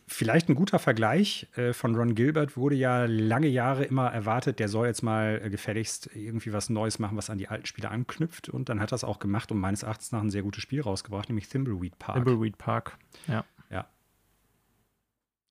Vielleicht 0.06 0.50
ein 0.50 0.56
guter 0.56 0.80
Vergleich 0.80 1.48
äh, 1.56 1.72
von 1.72 1.96
Ron 1.96 2.14
Gilbert 2.14 2.58
wurde 2.58 2.76
ja 2.76 3.06
lange 3.06 3.48
Jahre 3.48 3.86
immer 3.86 4.08
erwartet, 4.12 4.60
der 4.60 4.68
soll 4.68 4.88
jetzt 4.88 5.02
mal 5.02 5.42
äh, 5.44 5.50
gefälligst 5.50 6.10
irgendwie 6.14 6.52
was 6.52 6.70
Neues 6.70 7.00
machen, 7.00 7.16
was 7.18 7.30
an 7.30 7.38
die 7.38 7.48
alten 7.48 7.66
Spiele 7.66 7.90
anknüpft. 7.90 8.50
Und 8.50 8.68
dann 8.68 8.82
hat 8.82 8.92
er 8.92 8.96
es 8.96 9.04
auch 9.06 9.20
gemacht 9.20 9.52
und 9.52 9.60
meines 9.60 9.84
Erachtens 9.84 10.12
nach 10.12 10.22
ein 10.22 10.30
sehr 10.30 10.42
gutes 10.44 10.62
Spiel 10.62 10.82
rausgebracht, 10.82 11.30
nämlich 11.30 11.48
Thimbleweed 11.48 11.98
Park. 12.00 12.16
Thimbleweed 12.18 12.58
Park, 12.58 12.98
ja. 13.28 13.46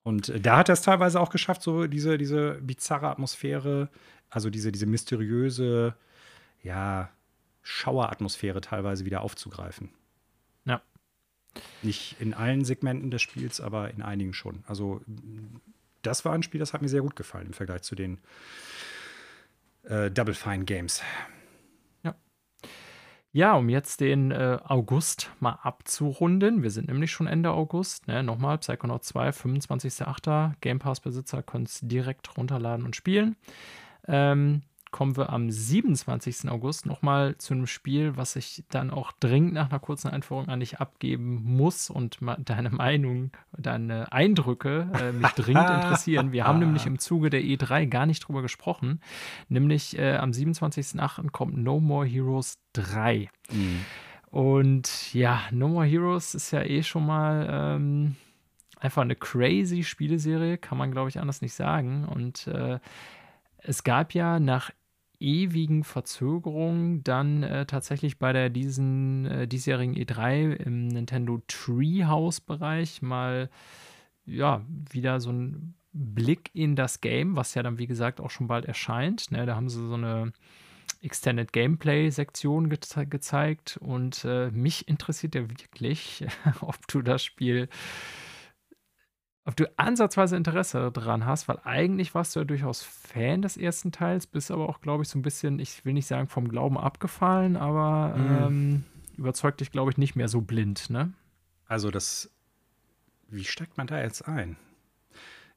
Und 0.03 0.29
äh, 0.29 0.41
da 0.41 0.59
hat 0.59 0.69
er 0.69 0.75
es 0.75 0.83
teilweise 0.83 1.21
auch 1.21 1.31
geschafft, 1.31 1.63
so 1.63 1.87
diese, 1.87 2.19
diese 2.19 2.55
bizarre 2.61 3.09
Atmosphäre, 3.09 3.89
also 4.31 4.51
diese, 4.51 4.73
diese 4.73 4.87
mysteriöse, 4.87 5.95
ja, 6.63 7.11
Schaueratmosphäre 7.63 8.61
teilweise 8.61 9.05
wieder 9.05 9.21
aufzugreifen. 9.21 9.91
Ja. 10.65 10.83
Nicht 11.83 12.17
in 12.21 12.35
allen 12.35 12.65
Segmenten 12.65 13.11
des 13.11 13.23
Spiels, 13.23 13.61
aber 13.61 13.91
in 13.91 14.03
einigen 14.03 14.35
schon. 14.35 14.65
Also, 14.67 15.01
das 16.03 16.25
war 16.25 16.33
ein 16.33 16.43
Spiel, 16.43 16.59
das 16.59 16.73
hat 16.73 16.83
mir 16.83 16.89
sehr 16.89 17.03
gut 17.03 17.15
gefallen 17.15 17.47
im 17.47 17.53
Vergleich 17.53 17.83
zu 17.83 17.95
den 17.95 18.19
äh, 19.85 20.11
Double 20.11 20.35
Fine 20.35 20.65
Games. 20.65 21.03
Ja, 23.35 23.55
um 23.55 23.71
jetzt 23.71 24.01
den 24.03 24.31
äh, 24.31 24.59
August 24.63 25.31
mal 25.41 25.59
abzurunden. 25.63 26.63
Wir 26.63 26.71
sind 26.71 26.89
nämlich 26.89 27.11
schon 27.11 27.27
Ende 27.27 27.51
August. 27.51 28.07
Ne? 28.07 28.23
Nochmal, 28.23 28.59
Psychonaut 28.59 29.05
2, 29.05 29.31
25.08. 29.31 30.53
Game 30.61 30.79
Pass-Besitzer 30.79 31.43
können 31.43 31.65
es 31.65 31.81
direkt 31.83 32.37
runterladen 32.37 32.85
und 32.85 32.95
spielen. 32.95 33.37
Ähm, 34.07 34.61
kommen 34.93 35.17
wir 35.17 35.31
am 35.31 35.51
27. 35.51 36.49
August 36.49 36.87
nochmal 36.87 37.37
zu 37.39 37.55
einem 37.55 37.67
Spiel, 37.67 38.17
was 38.17 38.37
ich 38.37 38.63
dann 38.69 38.91
auch 38.91 39.11
dringend 39.11 39.55
nach 39.55 39.71
einer 39.71 39.81
kurzen 39.81 40.09
Einführung 40.09 40.49
an 40.49 40.61
dich 40.61 40.79
abgeben 40.79 41.43
muss 41.43 41.91
und 41.91 42.19
deine 42.45 42.71
Meinung, 42.71 43.33
deine 43.57 44.13
Eindrücke 44.13 44.89
äh, 45.01 45.13
mich 45.13 45.31
dringend 45.37 45.71
interessieren. 45.71 46.33
Wir 46.33 46.45
haben 46.45 46.61
nämlich 46.61 46.87
im 46.87 46.99
Zuge 46.99 47.31
der 47.31 47.41
E3 47.43 47.87
gar 47.87 48.07
nicht 48.07 48.21
drüber 48.21 48.43
gesprochen. 48.43 49.01
Nämlich 49.49 49.99
äh, 49.99 50.17
am 50.17 50.31
27.08. 50.31 51.31
kommt 51.31 51.57
No 51.57 51.81
More 51.81 52.07
Heroes 52.07 52.59
3. 52.75 53.31
Und 54.31 55.15
ja, 55.15 55.41
No 55.51 55.69
More 55.69 55.87
Heroes 55.87 56.35
ist 56.35 56.51
ja 56.53 56.63
eh 56.63 56.83
schon 56.83 57.07
mal 57.07 57.49
ähm, 57.51 58.17
einfach 58.79 59.03
eine 59.03 59.17
crazy 59.17 59.85
Spieleserie, 59.85 60.59
kann 60.59 60.79
man 60.79 60.91
glaube 60.93 61.09
ich 61.09 61.19
anders 61.19 61.41
nicht 61.41 61.55
sagen. 61.55 62.05
Und 62.05 62.47
äh, 62.47 62.79
es 63.59 63.85
gab 63.85 64.15
ja 64.15 64.41
nach 64.41 64.71
ewigen 65.23 65.85
Verzögerungen 65.85 67.05
dann 67.05 67.43
äh, 67.43 67.67
tatsächlich 67.67 68.19
bei 68.19 68.33
der 68.33 68.51
diesen 68.51 69.27
äh, 69.27 69.49
diesjährigen 69.49 69.95
E3 69.95 70.55
im 70.55 70.89
Nintendo 70.89 71.41
Treehouse 71.47 72.41
Bereich 72.41 73.01
mal 73.03 73.49
ja 74.27 74.63
wieder 74.91 75.21
so 75.21 75.31
ein 75.31 75.75
Blick 75.93 76.51
in 76.55 76.75
das 76.75 77.01
Game, 77.01 77.37
was 77.37 77.55
ja 77.55 77.63
dann 77.63 77.79
wie 77.79 77.87
gesagt 77.87 78.21
auch 78.21 78.31
schon 78.31 78.49
bald 78.49 78.65
erscheint. 78.65 79.31
Ne, 79.31 79.47
da 79.47 79.57
haben 79.57 79.69
sie 79.69 79.87
so 79.87 79.95
eine 79.95 80.33
Extended 81.03 81.53
Gameplay 81.53 82.11
Sektion 82.11 82.71
geze 82.71 83.07
gezeigt 83.07 83.77
und 83.81 84.25
äh, 84.25 84.51
mich 84.51 84.89
interessiert 84.89 85.35
ja 85.35 85.49
wirklich, 85.49 86.25
ob 86.61 86.87
du 86.89 87.03
das 87.03 87.25
Spiel 87.25 87.69
ob 89.45 89.57
du 89.57 89.69
ansatzweise 89.77 90.37
Interesse 90.37 90.91
daran 90.93 91.27
hast, 91.27 91.49
weil 91.49 91.59
eigentlich 91.65 92.15
warst 92.15 92.37
du 92.37 92.41
ja 92.41 92.45
durchaus 92.45 92.83
Fan 92.83 93.43
des 93.43 93.57
ersten 93.57 93.91
Teils, 93.91 94.27
bist 94.27 94.51
aber 94.51 94.69
auch, 94.69 94.81
glaube 94.81 95.03
ich, 95.03 95.09
so 95.09 95.19
ein 95.19 95.23
bisschen, 95.23 95.59
ich 95.59 95.85
will 95.85 95.95
nicht 95.95 96.07
sagen 96.07 96.29
vom 96.29 96.49
Glauben 96.49 96.79
abgefallen, 96.79 97.57
aber 97.57 98.17
Mhm. 98.17 98.37
ähm, 98.47 98.85
überzeugt 99.17 99.61
dich, 99.61 99.73
glaube 99.73 99.91
ich, 99.91 99.99
nicht 99.99 100.15
mehr 100.17 100.29
so 100.29 100.41
blind, 100.41 100.91
ne? 100.91 101.13
Also, 101.67 101.91
das. 101.91 102.31
Wie 103.29 103.45
steigt 103.45 103.79
man 103.79 103.87
da 103.87 104.01
jetzt 104.01 104.29
ein? 104.29 104.57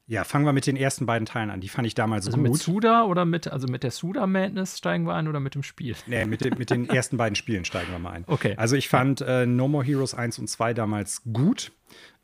Ja, 0.08 0.22
fangen 0.24 0.44
wir 0.46 0.52
mit 0.52 0.66
den 0.66 0.76
ersten 0.76 1.04
beiden 1.04 1.26
Teilen 1.26 1.50
an. 1.50 1.60
Die 1.60 1.68
fand 1.68 1.84
ich 1.86 1.94
damals 1.94 2.26
Also 2.26 2.38
gut. 2.38 2.48
mit 2.48 2.56
Suda 2.56 3.04
oder 3.04 3.24
mit, 3.24 3.48
also 3.48 3.66
mit 3.66 3.82
der 3.82 3.90
Suda 3.90 4.26
Madness 4.28 4.78
steigen 4.78 5.04
wir 5.04 5.14
ein 5.14 5.26
oder 5.26 5.40
mit 5.40 5.56
dem 5.56 5.64
Spiel? 5.64 5.96
Nee, 6.06 6.24
mit, 6.26 6.44
den, 6.44 6.56
mit 6.58 6.70
den 6.70 6.88
ersten 6.88 7.16
beiden 7.16 7.34
Spielen 7.34 7.64
steigen 7.64 7.90
wir 7.90 7.98
mal 7.98 8.12
ein. 8.12 8.24
Okay. 8.28 8.54
Also 8.56 8.76
ich 8.76 8.88
fand 8.88 9.20
äh, 9.20 9.46
No 9.46 9.66
More 9.68 9.84
Heroes 9.84 10.14
1 10.14 10.38
und 10.38 10.48
2 10.48 10.74
damals 10.74 11.22
gut. 11.24 11.72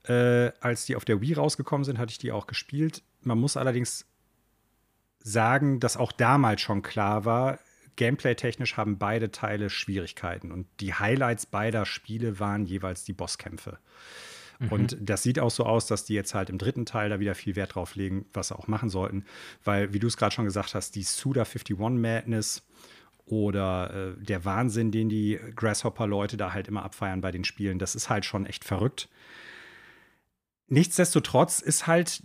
Äh, 0.05 0.51
als 0.61 0.87
die 0.87 0.97
auf 0.97 1.05
der 1.05 1.21
Wii 1.21 1.35
rausgekommen 1.35 1.85
sind, 1.85 1.99
hatte 1.99 2.11
ich 2.11 2.19
die 2.19 2.33
auch 2.33 2.47
gespielt. 2.47 3.03
Man 3.23 3.39
muss 3.39 3.57
allerdings 3.57 4.07
sagen, 5.21 5.79
dass 5.79 5.97
auch 5.97 6.13
damals 6.13 6.61
schon 6.61 6.83
klar 6.83 7.25
war, 7.25 7.59
gameplay-technisch 7.97 8.77
haben 8.77 8.99
beide 8.99 9.31
Teile 9.31 9.71
Schwierigkeiten. 9.71 10.51
Und 10.51 10.67
die 10.81 10.95
Highlights 10.95 11.47
beider 11.47 11.87
Spiele 11.87 12.41
waren 12.41 12.65
jeweils 12.65 13.05
die 13.05 13.13
Bosskämpfe. 13.13 13.79
Und 14.71 14.97
das 15.01 15.23
sieht 15.23 15.41
auch 15.41 15.51
so 15.51 15.65
aus, 15.65 15.87
dass 15.87 16.05
die 16.05 16.15
jetzt 16.15 16.35
halt 16.35 16.51
im 16.51 16.59
dritten 16.59 16.87
Teil 16.87 17.11
da 17.11 17.21
wieder 17.21 17.35
viel 17.35 17.57
Wert 17.57 17.75
drauf 17.75 17.95
legen, 17.97 18.27
was 18.33 18.49
sie 18.49 18.57
auch 18.57 18.69
machen 18.69 18.91
sollten. 18.91 19.25
Weil, 19.65 19.93
wie 19.93 19.99
du 19.99 20.07
es 20.07 20.17
gerade 20.17 20.35
schon 20.35 20.45
gesagt 20.45 20.75
hast, 20.75 20.95
die 20.95 21.03
Suda 21.03 21.43
51 21.43 21.77
Madness 21.79 22.63
oder 23.27 24.15
äh, 24.19 24.25
der 24.25 24.45
Wahnsinn, 24.45 24.91
den 24.91 25.09
die 25.09 25.39
Grasshopper-Leute 25.57 26.37
da 26.37 26.53
halt 26.53 26.69
immer 26.69 26.85
abfeiern 26.85 27.21
bei 27.21 27.31
den 27.31 27.45
Spielen, 27.45 27.79
das 27.79 27.95
ist 27.95 28.09
halt 28.09 28.25
schon 28.25 28.47
echt 28.47 28.65
verrückt. 28.65 29.09
Nichtsdestotrotz 30.73 31.61
ist 31.61 31.87
halt 31.87 32.23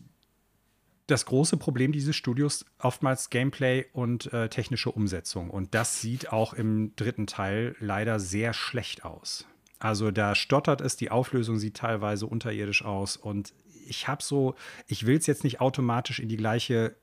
das 1.07 1.25
große 1.25 1.57
Problem 1.57 1.91
dieses 1.91 2.15
Studios 2.15 2.63
oftmals 2.79 3.29
Gameplay 3.29 3.87
und 3.91 4.31
äh, 4.31 4.47
technische 4.47 4.89
Umsetzung. 4.89 5.49
Und 5.49 5.75
das 5.75 5.99
sieht 5.99 6.31
auch 6.31 6.53
im 6.53 6.95
dritten 6.95 7.27
Teil 7.27 7.75
leider 7.81 8.21
sehr 8.21 8.53
schlecht 8.53 9.03
aus. 9.03 9.45
Also 9.79 10.11
da 10.11 10.33
stottert 10.33 10.79
es, 10.79 10.95
die 10.95 11.11
Auflösung 11.11 11.59
sieht 11.59 11.75
teilweise 11.75 12.25
unterirdisch 12.25 12.85
aus. 12.85 13.17
Und 13.17 13.53
ich 13.85 14.07
habe 14.07 14.23
so, 14.23 14.55
ich 14.87 15.05
will 15.05 15.17
es 15.17 15.27
jetzt 15.27 15.43
nicht 15.43 15.59
automatisch 15.59 16.21
in 16.21 16.29
die 16.29 16.37
gleiche 16.37 16.95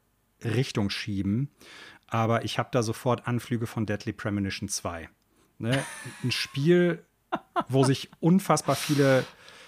Richtung 0.42 0.88
schieben, 0.88 1.50
aber 2.06 2.46
ich 2.46 2.58
habe 2.58 2.70
da 2.72 2.82
sofort 2.82 3.28
Anflüge 3.28 3.66
von 3.66 3.84
Deadly 3.84 4.14
Premonition 4.14 4.70
2. 4.70 5.10
Ne? 5.58 5.84
Ein 6.22 6.32
Spiel, 6.32 7.04
wo 7.68 7.84
sich 7.84 8.08
unfassbar 8.20 8.76
viele 8.76 9.26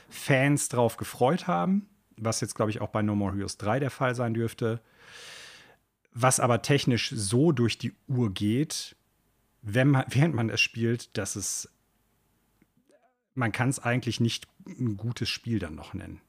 Fans 0.09 0.69
drauf 0.69 0.97
gefreut 0.97 1.47
haben, 1.47 1.89
was 2.16 2.41
jetzt, 2.41 2.55
glaube 2.55 2.70
ich, 2.70 2.81
auch 2.81 2.89
bei 2.89 3.03
No 3.03 3.15
More 3.15 3.35
Heroes 3.35 3.59
3 3.59 3.81
der 3.81 3.91
Fall 3.91 4.15
sein 4.15 4.35
dürfte, 4.35 4.81
was 6.12 6.41
aber 6.41 6.62
technisch 6.62 7.11
so 7.11 7.53
durch 7.53 7.78
die 7.78 7.93
Uhr 8.09 8.33
geht, 8.33 8.97
wenn 9.62 9.89
man, 9.89 10.05
während 10.09 10.35
man 10.35 10.49
es 10.49 10.61
spielt, 10.61 11.16
dass 11.19 11.37
es 11.37 11.69
man 13.37 13.53
kann 13.53 13.69
es 13.69 13.78
eigentlich 13.78 14.19
nicht 14.19 14.49
ein 14.66 14.97
gutes 14.97 15.28
Spiel 15.28 15.59
dann 15.59 15.74
noch 15.74 15.95
nennen. 15.95 16.20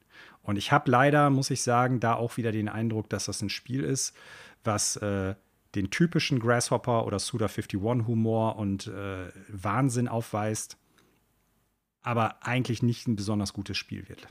Und 0.44 0.58
ich 0.58 0.72
habe 0.72 0.92
leider, 0.92 1.30
muss 1.30 1.50
ich 1.50 1.62
sagen, 1.62 2.00
da 2.00 2.14
auch 2.14 2.38
wieder 2.38 2.52
den 2.52 2.70
Eindruck, 2.70 3.10
dass 3.10 3.26
das 3.26 3.42
ein 3.42 3.50
Spiel 3.50 3.84
ist, 3.84 4.16
was 4.64 4.98
äh, 4.98 5.36
den 5.76 5.90
typischen 5.90 6.40
Grasshopper 6.40 7.06
oder 7.06 7.18
Suda51-Humor 7.18 8.58
und 8.58 8.88
äh, 8.88 9.30
Wahnsinn 9.50 10.08
aufweist, 10.08 10.78
aber 12.08 12.46
eigentlich 12.48 12.82
nicht 12.82 13.06
ein 13.06 13.18
besonders 13.18 13.52
gutes 13.52 13.76
Spiel 13.76 14.08
wird. 14.08 14.28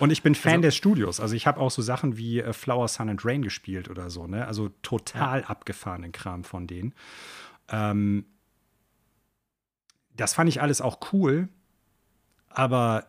Und 0.00 0.10
ich 0.10 0.24
bin 0.24 0.34
Fan 0.34 0.54
also, 0.54 0.62
des 0.62 0.76
Studios. 0.76 1.20
Also 1.20 1.36
ich 1.36 1.46
habe 1.46 1.60
auch 1.60 1.70
so 1.70 1.82
Sachen 1.82 2.16
wie 2.16 2.40
äh, 2.40 2.52
Flower, 2.52 2.88
Sun 2.88 3.08
and 3.08 3.24
Rain 3.24 3.42
gespielt 3.42 3.88
oder 3.88 4.10
so, 4.10 4.26
ne? 4.26 4.44
Also 4.44 4.70
total 4.82 5.42
ja. 5.42 5.46
abgefahrenen 5.46 6.10
Kram 6.10 6.42
von 6.42 6.66
denen. 6.66 6.94
Ähm, 7.68 8.24
das 10.16 10.34
fand 10.34 10.48
ich 10.48 10.60
alles 10.60 10.80
auch 10.80 10.98
cool, 11.12 11.48
aber 12.48 13.06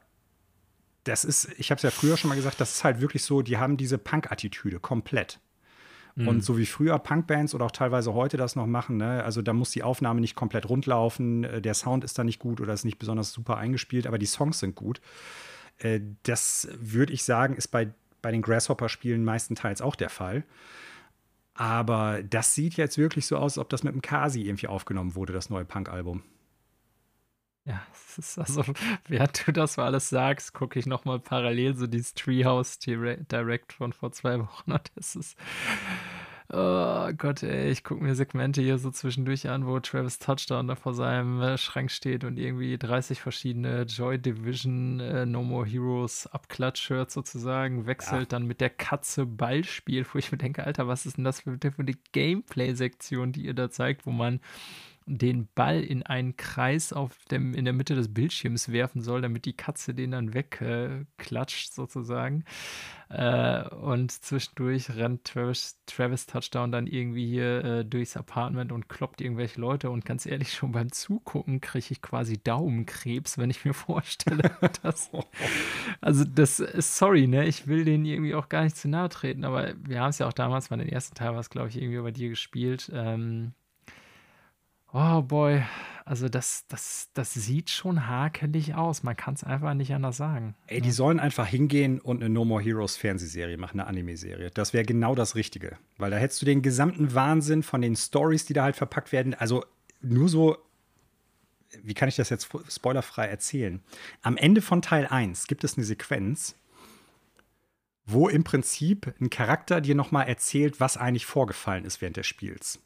das 1.04 1.26
ist, 1.26 1.52
ich 1.58 1.72
habe 1.72 1.78
es 1.78 1.84
ja 1.84 1.90
früher 1.90 2.18
schon 2.18 2.30
mal 2.30 2.36
gesagt, 2.36 2.62
das 2.62 2.76
ist 2.76 2.84
halt 2.84 3.02
wirklich 3.02 3.24
so, 3.24 3.42
die 3.42 3.58
haben 3.58 3.78
diese 3.78 3.98
Punk-Attitüde 3.98 4.80
komplett. 4.80 5.40
Mhm. 6.16 6.28
Und 6.28 6.44
so 6.44 6.58
wie 6.58 6.66
früher 6.66 6.98
Punkbands 7.00 7.54
oder 7.56 7.66
auch 7.66 7.72
teilweise 7.72 8.14
heute 8.14 8.38
das 8.38 8.56
noch 8.56 8.68
machen, 8.68 8.98
ne? 8.98 9.24
also 9.24 9.42
da 9.42 9.54
muss 9.54 9.72
die 9.72 9.84
Aufnahme 9.84 10.22
nicht 10.22 10.36
komplett 10.36 10.70
rundlaufen, 10.70 11.44
äh, 11.44 11.62
der 11.62 11.74
Sound 11.74 12.04
ist 12.04 12.18
da 12.18 12.24
nicht 12.24 12.40
gut 12.40 12.62
oder 12.62 12.74
ist 12.74 12.86
nicht 12.86 13.00
besonders 13.00 13.32
super 13.32 13.58
eingespielt, 13.58 14.08
aber 14.08 14.18
die 14.18 14.26
Songs 14.26 14.60
sind 14.60 14.76
gut. 14.76 15.02
Äh, 15.78 16.02
das 16.24 16.68
würde 16.80 17.14
ich 17.14 17.24
sagen, 17.24 17.56
ist 17.56 17.70
bei, 17.70 17.94
bei 18.22 18.32
den 18.32 18.42
Grasshopper-Spielen 18.42 19.24
meistenteils 19.24 19.82
auch 19.82 19.96
der 19.96 20.10
Fall. 20.10 20.44
Aber 21.54 22.24
das 22.24 22.56
sieht 22.56 22.76
jetzt 22.76 22.98
wirklich 22.98 23.26
so 23.28 23.38
aus, 23.38 23.54
als 23.54 23.58
ob 23.60 23.70
das 23.70 23.84
mit 23.84 23.94
dem 23.94 24.02
Kasi 24.02 24.42
irgendwie 24.42 24.68
aufgenommen 24.68 25.16
wurde, 25.16 25.34
das 25.34 25.50
neue 25.50 25.66
Punk-Album. 25.66 26.24
Ja, 27.66 27.82
es 27.94 28.18
ist 28.18 28.40
also, 28.40 28.64
während 29.08 29.48
du 29.48 29.52
das 29.52 29.78
alles 29.78 30.10
sagst, 30.10 30.54
gucke 30.54 30.80
ich 30.80 30.86
nochmal 30.86 31.20
parallel 31.20 31.76
so 31.76 31.88
dieses 31.88 32.14
Treehouse 32.14 32.80
Direct 32.80 33.74
von 33.74 33.94
vor 33.94 34.12
zwei 34.12 34.40
Wochen 34.40 34.72
und 34.72 34.92
es 34.96 35.16
ist. 35.16 35.38
Oh 36.54 37.10
Gott, 37.18 37.44
ey, 37.44 37.72
ich 37.72 37.86
gucke 37.86 38.04
mir 38.04 38.14
Segmente 38.14 38.62
hier 38.62 38.78
so 38.78 38.92
zwischendurch 38.92 39.48
an, 39.48 39.66
wo 39.66 39.80
Travis 39.80 40.20
Touchdown 40.20 40.68
da 40.68 40.76
vor 40.76 40.94
seinem 40.94 41.42
äh, 41.42 41.58
Schrank 41.58 41.90
steht 41.90 42.26
und 42.26 42.38
irgendwie 42.38 42.78
30 42.78 43.22
verschiedene 43.22 43.84
Joy 43.84 44.20
Division 44.20 45.00
äh, 45.00 45.26
No 45.26 45.44
More 45.44 45.66
Heroes 45.66 46.28
Abklatsch-Shirts 46.28 47.14
sozusagen 47.14 47.86
wechselt, 47.86 48.20
ja. 48.20 48.26
dann 48.26 48.48
mit 48.48 48.60
der 48.60 48.70
Katze 48.70 49.26
Ball 49.26 49.64
spielt, 49.64 50.14
wo 50.14 50.20
ich 50.20 50.34
mir 50.34 50.40
denke, 50.40 50.66
Alter, 50.66 50.90
was 50.90 51.06
ist 51.06 51.16
denn 51.16 51.24
das 51.24 51.40
für, 51.40 51.58
für 51.58 51.80
eine 51.80 51.96
Gameplay-Sektion, 52.12 53.32
die 53.32 53.46
ihr 53.46 53.54
da 53.54 53.70
zeigt, 53.70 54.06
wo 54.06 54.12
man 54.12 54.42
den 55.18 55.48
Ball 55.54 55.82
in 55.82 56.04
einen 56.04 56.38
Kreis 56.38 56.94
auf 56.94 57.18
dem, 57.30 57.54
in 57.54 57.66
der 57.66 57.74
Mitte 57.74 57.96
des 57.96 58.14
Bildschirms 58.14 58.72
werfen 58.72 59.02
soll, 59.02 59.22
damit 59.22 59.46
die 59.46 59.56
Katze 59.56 59.94
den 59.94 60.12
dann 60.12 60.34
wegklatscht, 60.34 61.70
äh, 61.70 61.74
sozusagen. 61.74 62.46
Äh, 63.10 63.68
und 63.70 64.12
zwischendurch 64.12 64.90
rennt 64.96 65.26
Travis, 65.26 65.78
Travis, 65.86 66.28
Touchdown 66.28 66.72
dann 66.72 66.88
irgendwie 66.88 67.28
hier 67.28 67.64
äh, 67.64 67.86
durchs 67.86 68.16
Apartment 68.16 68.72
und 68.72 68.88
kloppt 68.88 69.20
irgendwelche 69.20 69.60
Leute. 69.60 69.90
Und 69.90 70.06
ganz 70.06 70.26
ehrlich, 70.26 70.54
schon 70.54 70.72
beim 70.72 70.92
Zugucken 70.92 71.60
kriege 71.60 71.88
ich 71.90 72.02
quasi 72.02 72.38
Daumenkrebs, 72.38 73.38
wenn 73.38 73.50
ich 73.50 73.66
mir 73.66 73.74
vorstelle, 73.76 74.52
dass. 74.82 75.12
Also, 76.00 76.24
das 76.24 76.60
ist 76.60 76.98
sorry, 76.98 77.28
ne? 77.28 77.46
Ich 77.46 77.68
will 77.68 77.86
denen 77.86 78.06
irgendwie 78.06 78.34
auch 78.34 78.50
gar 78.50 78.64
nicht 78.64 78.76
zu 78.76 78.88
nahe 78.88 79.10
treten, 79.10 79.44
aber 79.44 79.74
wir 79.78 80.00
haben 80.02 80.10
es 80.10 80.20
ja 80.20 80.28
auch 80.28 80.34
damals, 80.34 80.70
bei 80.70 80.78
den 80.78 80.90
ersten 80.90 81.16
Teil 81.16 81.34
war 81.34 81.40
es, 81.40 81.50
glaube 81.50 81.70
ich, 81.70 81.80
irgendwie 81.80 82.00
bei 82.00 82.12
dir 82.12 82.30
gespielt. 82.30 82.90
Ähm, 82.94 83.54
Oh 84.94 85.22
boy, 85.22 85.64
also 86.04 86.28
das, 86.28 86.66
das, 86.68 87.10
das 87.14 87.34
sieht 87.34 87.70
schon 87.70 88.08
hakelig 88.08 88.76
aus. 88.76 89.04
Man 89.04 89.16
kann 89.16 89.36
es 89.36 89.44
einfach 89.44 89.74
nicht 89.74 89.94
anders 89.94 90.18
sagen. 90.18 90.56
Ey, 90.68 90.82
die 90.82 90.90
ja. 90.90 90.94
sollen 90.94 91.20
einfach 91.20 91.48
hingehen 91.48 92.00
und 92.02 92.22
eine 92.22 92.30
No 92.30 92.44
More 92.44 92.62
Heroes 92.62 92.98
Fernsehserie 92.98 93.58
machen, 93.58 93.80
eine 93.80 93.88
Anime-Serie. 93.88 94.52
Das 94.52 94.74
wäre 94.74 94.84
genau 94.84 95.16
das 95.16 95.36
Richtige. 95.36 95.78
Weil 95.98 96.12
da 96.12 96.18
hättest 96.18 96.42
du 96.42 96.46
den 96.46 96.62
gesamten 96.62 97.14
Wahnsinn 97.14 97.64
von 97.64 97.82
den 97.82 97.96
Stories, 97.96 98.46
die 98.46 98.54
da 98.54 98.64
halt 98.64 98.76
verpackt 98.76 99.14
werden. 99.14 99.34
Also 99.34 99.64
nur 100.02 100.28
so, 100.28 100.58
wie 101.82 101.94
kann 101.94 102.10
ich 102.10 102.18
das 102.18 102.30
jetzt 102.30 102.50
spoilerfrei 102.68 103.28
erzählen? 103.28 103.82
Am 104.22 104.36
Ende 104.36 104.62
von 104.62 104.82
Teil 104.82 105.08
1 105.08 105.48
gibt 105.48 105.64
es 105.64 105.78
eine 105.78 105.86
Sequenz, 105.86 106.56
wo 108.06 108.28
im 108.28 108.44
Prinzip 108.44 109.14
ein 109.22 109.30
Charakter 109.30 109.80
dir 109.80 109.96
nochmal 109.96 110.28
erzählt, 110.28 110.82
was 110.82 110.98
eigentlich 110.98 111.26
vorgefallen 111.26 111.86
ist 111.86 112.02
während 112.02 112.18
des 112.18 112.28
Spiels. 112.28 112.80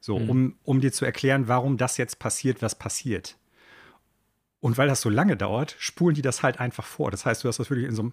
So, 0.00 0.18
mhm. 0.18 0.30
um, 0.30 0.54
um 0.64 0.80
dir 0.80 0.92
zu 0.92 1.04
erklären, 1.04 1.48
warum 1.48 1.76
das 1.76 1.96
jetzt 1.96 2.18
passiert, 2.18 2.62
was 2.62 2.74
passiert. 2.74 3.36
Und 4.60 4.76
weil 4.76 4.88
das 4.88 5.00
so 5.00 5.08
lange 5.08 5.36
dauert, 5.36 5.76
spulen 5.78 6.16
die 6.16 6.22
das 6.22 6.42
halt 6.42 6.58
einfach 6.58 6.84
vor. 6.84 7.12
Das 7.12 7.24
heißt, 7.24 7.44
du 7.44 7.48
hast 7.48 7.60
das 7.60 7.70
wirklich 7.70 7.86
in 7.86 7.94
so 7.94 8.02
einem. 8.02 8.12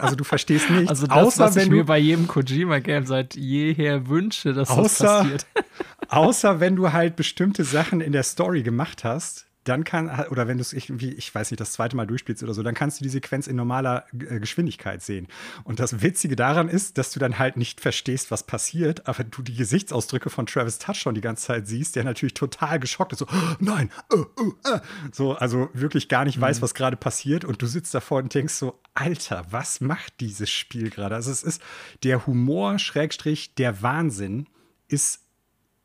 Also 0.00 0.16
du 0.16 0.24
verstehst 0.24 0.68
nichts. 0.68 0.88
Also 0.88 1.06
das, 1.06 1.16
außer 1.16 1.44
was 1.44 1.54
wenn 1.54 1.64
ich 1.64 1.70
mir 1.70 1.84
bei 1.84 1.98
jedem 1.98 2.26
Kojima-Game 2.26 3.06
seit 3.06 3.36
jeher 3.36 4.08
wünsche, 4.08 4.52
dass 4.52 4.68
außer, 4.68 5.04
das 5.04 5.18
passiert. 5.18 5.46
außer 6.08 6.58
wenn 6.58 6.74
du 6.74 6.92
halt 6.92 7.14
bestimmte 7.14 7.62
Sachen 7.62 8.00
in 8.00 8.10
der 8.10 8.24
Story 8.24 8.64
gemacht 8.64 9.04
hast, 9.04 9.46
dann 9.64 9.84
kann, 9.84 10.10
oder 10.30 10.48
wenn 10.48 10.58
du 10.58 10.62
es 10.62 10.72
irgendwie, 10.72 11.12
ich 11.12 11.32
weiß 11.32 11.50
nicht, 11.50 11.60
das 11.60 11.72
zweite 11.72 11.96
Mal 11.96 12.06
durchspielst 12.06 12.42
oder 12.42 12.54
so, 12.54 12.62
dann 12.62 12.74
kannst 12.74 13.00
du 13.00 13.04
die 13.04 13.10
Sequenz 13.10 13.46
in 13.46 13.56
normaler 13.56 14.04
äh, 14.12 14.40
Geschwindigkeit 14.40 15.02
sehen. 15.02 15.28
Und 15.64 15.78
das 15.78 16.02
Witzige 16.02 16.36
daran 16.36 16.68
ist, 16.68 16.98
dass 16.98 17.12
du 17.12 17.20
dann 17.20 17.38
halt 17.38 17.56
nicht 17.56 17.80
verstehst, 17.80 18.30
was 18.30 18.44
passiert, 18.44 19.06
aber 19.06 19.24
du 19.24 19.42
die 19.42 19.54
Gesichtsausdrücke 19.54 20.30
von 20.30 20.46
Travis 20.46 20.78
Touchdown 20.78 21.14
die 21.14 21.20
ganze 21.20 21.46
Zeit 21.46 21.68
siehst, 21.68 21.96
der 21.96 22.04
natürlich 22.04 22.34
total 22.34 22.80
geschockt 22.80 23.12
ist, 23.12 23.20
so, 23.20 23.26
oh, 23.26 23.54
nein, 23.60 23.90
uh, 24.12 24.24
uh, 24.40 24.54
uh. 24.68 24.78
so, 25.12 25.34
also 25.34 25.68
wirklich 25.72 26.08
gar 26.08 26.24
nicht 26.24 26.38
mhm. 26.38 26.42
weiß, 26.42 26.62
was 26.62 26.74
gerade 26.74 26.96
passiert 26.96 27.44
und 27.44 27.62
du 27.62 27.66
sitzt 27.66 27.94
davor 27.94 28.18
und 28.18 28.34
denkst 28.34 28.54
so, 28.54 28.80
Alter, 28.94 29.46
was 29.50 29.80
macht 29.80 30.20
dieses 30.20 30.50
Spiel 30.50 30.90
gerade? 30.90 31.14
Also 31.14 31.30
es 31.30 31.42
ist 31.42 31.62
der 32.02 32.26
Humor, 32.26 32.78
Schrägstrich, 32.78 33.54
der 33.54 33.82
Wahnsinn 33.82 34.46
ist 34.88 35.20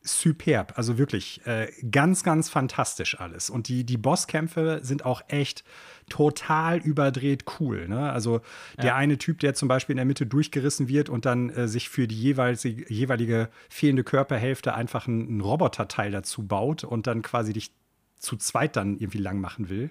superb. 0.08 0.74
Also 0.76 0.98
wirklich 0.98 1.46
äh, 1.46 1.70
ganz, 1.90 2.22
ganz 2.22 2.48
fantastisch 2.48 3.18
alles. 3.20 3.50
Und 3.50 3.68
die, 3.68 3.84
die 3.84 3.96
Bosskämpfe 3.96 4.80
sind 4.82 5.04
auch 5.04 5.22
echt 5.28 5.64
total 6.08 6.78
überdreht 6.78 7.44
cool. 7.60 7.88
Ne? 7.88 8.10
Also 8.10 8.40
der 8.76 8.86
ja. 8.86 8.96
eine 8.96 9.18
Typ, 9.18 9.40
der 9.40 9.54
zum 9.54 9.68
Beispiel 9.68 9.94
in 9.94 9.98
der 9.98 10.06
Mitte 10.06 10.26
durchgerissen 10.26 10.88
wird 10.88 11.08
und 11.08 11.26
dann 11.26 11.50
äh, 11.50 11.68
sich 11.68 11.88
für 11.88 12.08
die 12.08 12.20
jeweilige, 12.20 12.92
jeweilige 12.92 13.48
fehlende 13.68 14.04
Körperhälfte 14.04 14.74
einfach 14.74 15.06
ein, 15.06 15.38
ein 15.38 15.40
Roboterteil 15.40 16.10
dazu 16.10 16.46
baut 16.46 16.84
und 16.84 17.06
dann 17.06 17.22
quasi 17.22 17.52
dich 17.52 17.72
zu 18.18 18.36
zweit 18.36 18.76
dann 18.76 18.98
irgendwie 18.98 19.18
lang 19.18 19.40
machen 19.40 19.68
will. 19.68 19.90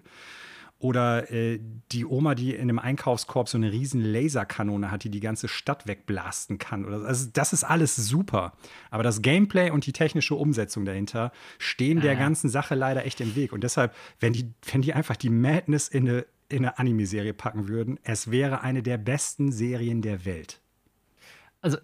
Oder 0.80 1.32
äh, 1.32 1.60
die 1.91 2.06
Oma, 2.06 2.36
die 2.36 2.54
in 2.54 2.62
einem 2.62 2.78
Einkaufskorb 2.78 3.49
so 3.49 3.58
eine 3.58 3.72
riesen 3.72 4.02
Laserkanone 4.02 4.91
hat, 4.91 5.04
die 5.04 5.10
die 5.10 5.20
ganze 5.20 5.48
Stadt 5.48 5.88
wegblasten 5.88 6.60
kann. 6.60 6.86
Oder, 6.86 7.02
also 7.02 7.30
das 7.34 7.52
ist 7.52 7.64
alles 7.64 7.95
super. 7.95 8.54
Aber 8.91 9.02
das 9.02 9.24
Gameplay 9.24 9.72
und 9.72 9.88
die 9.88 9.94
technische 9.94 10.36
Umsetzung 10.36 10.86
dahinter 10.86 11.32
stehen 11.58 12.02
der 12.02 12.16
ganzen 12.16 12.49
Sache 12.49 12.76
leider 12.76 13.06
echt 13.06 13.22
im 13.22 13.36
Weg. 13.36 13.54
Und 13.54 13.64
deshalb, 13.64 13.95
wenn 14.20 14.34
die, 14.34 14.54
wenn 14.72 14.84
die 14.84 14.94
einfach 14.94 15.16
die 15.16 15.32
Madness 15.32 15.88
in 15.88 16.08
eine, 16.08 16.26
in 16.49 16.60
eine 16.60 16.78
Anime-Serie 16.78 17.34
packen 17.34 17.68
würden, 17.68 17.99
es 18.04 18.30
wäre 18.30 18.62
eine 18.62 18.84
der 18.84 18.99
besten 18.99 19.52
Serien 19.52 20.04
der 20.04 20.26
Welt. 20.26 20.62
Also 21.62 21.78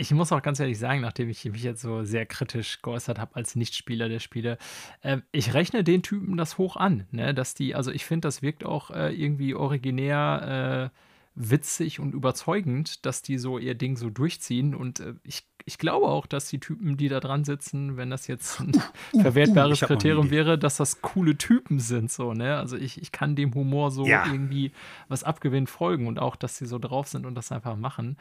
ich 0.00 0.12
muss 0.12 0.30
auch 0.30 0.42
ganz 0.42 0.60
ehrlich 0.60 0.78
sagen, 0.78 1.00
nachdem 1.00 1.28
ich 1.28 1.44
mich 1.44 1.64
jetzt 1.64 1.82
so 1.82 2.04
sehr 2.04 2.24
kritisch 2.24 2.80
geäußert 2.82 3.18
habe 3.18 3.34
als 3.34 3.56
Nichtspieler 3.56 4.08
der 4.08 4.20
Spiele, 4.20 4.56
äh, 5.02 5.18
ich 5.32 5.54
rechne 5.54 5.82
den 5.82 6.02
Typen 6.02 6.36
das 6.36 6.56
hoch 6.56 6.76
an, 6.76 7.06
ne? 7.10 7.34
dass 7.34 7.54
die, 7.54 7.74
also 7.74 7.90
ich 7.90 8.04
finde, 8.04 8.28
das 8.28 8.40
wirkt 8.40 8.64
auch 8.64 8.92
äh, 8.92 9.12
irgendwie 9.12 9.54
originär 9.54 10.92
äh, 10.94 10.98
witzig 11.34 11.98
und 11.98 12.14
überzeugend, 12.14 13.04
dass 13.06 13.22
die 13.22 13.38
so 13.38 13.58
ihr 13.58 13.74
Ding 13.74 13.96
so 13.96 14.08
durchziehen 14.08 14.72
und 14.72 15.00
äh, 15.00 15.14
ich, 15.24 15.42
ich 15.64 15.78
glaube 15.78 16.06
auch, 16.06 16.26
dass 16.26 16.48
die 16.48 16.60
Typen, 16.60 16.96
die 16.96 17.08
da 17.08 17.18
dran 17.18 17.44
sitzen, 17.44 17.96
wenn 17.96 18.08
das 18.08 18.28
jetzt 18.28 18.60
ein 18.60 18.74
uh, 19.14 19.18
uh, 19.18 19.20
verwertbares 19.22 19.82
uh, 19.82 19.86
Kriterium 19.86 20.30
wäre, 20.30 20.58
dass 20.58 20.76
das 20.76 21.02
coole 21.02 21.36
Typen 21.36 21.80
sind, 21.80 22.12
so, 22.12 22.34
ne? 22.34 22.56
Also 22.56 22.76
ich, 22.76 23.02
ich 23.02 23.10
kann 23.10 23.34
dem 23.34 23.52
Humor 23.52 23.90
so 23.90 24.06
ja. 24.06 24.26
irgendwie 24.26 24.70
was 25.08 25.24
abgewinnen 25.24 25.66
folgen 25.66 26.06
und 26.06 26.20
auch, 26.20 26.36
dass 26.36 26.56
sie 26.56 26.66
so 26.66 26.78
drauf 26.78 27.08
sind 27.08 27.26
und 27.26 27.34
das 27.34 27.50
einfach 27.50 27.76
machen. 27.76 28.16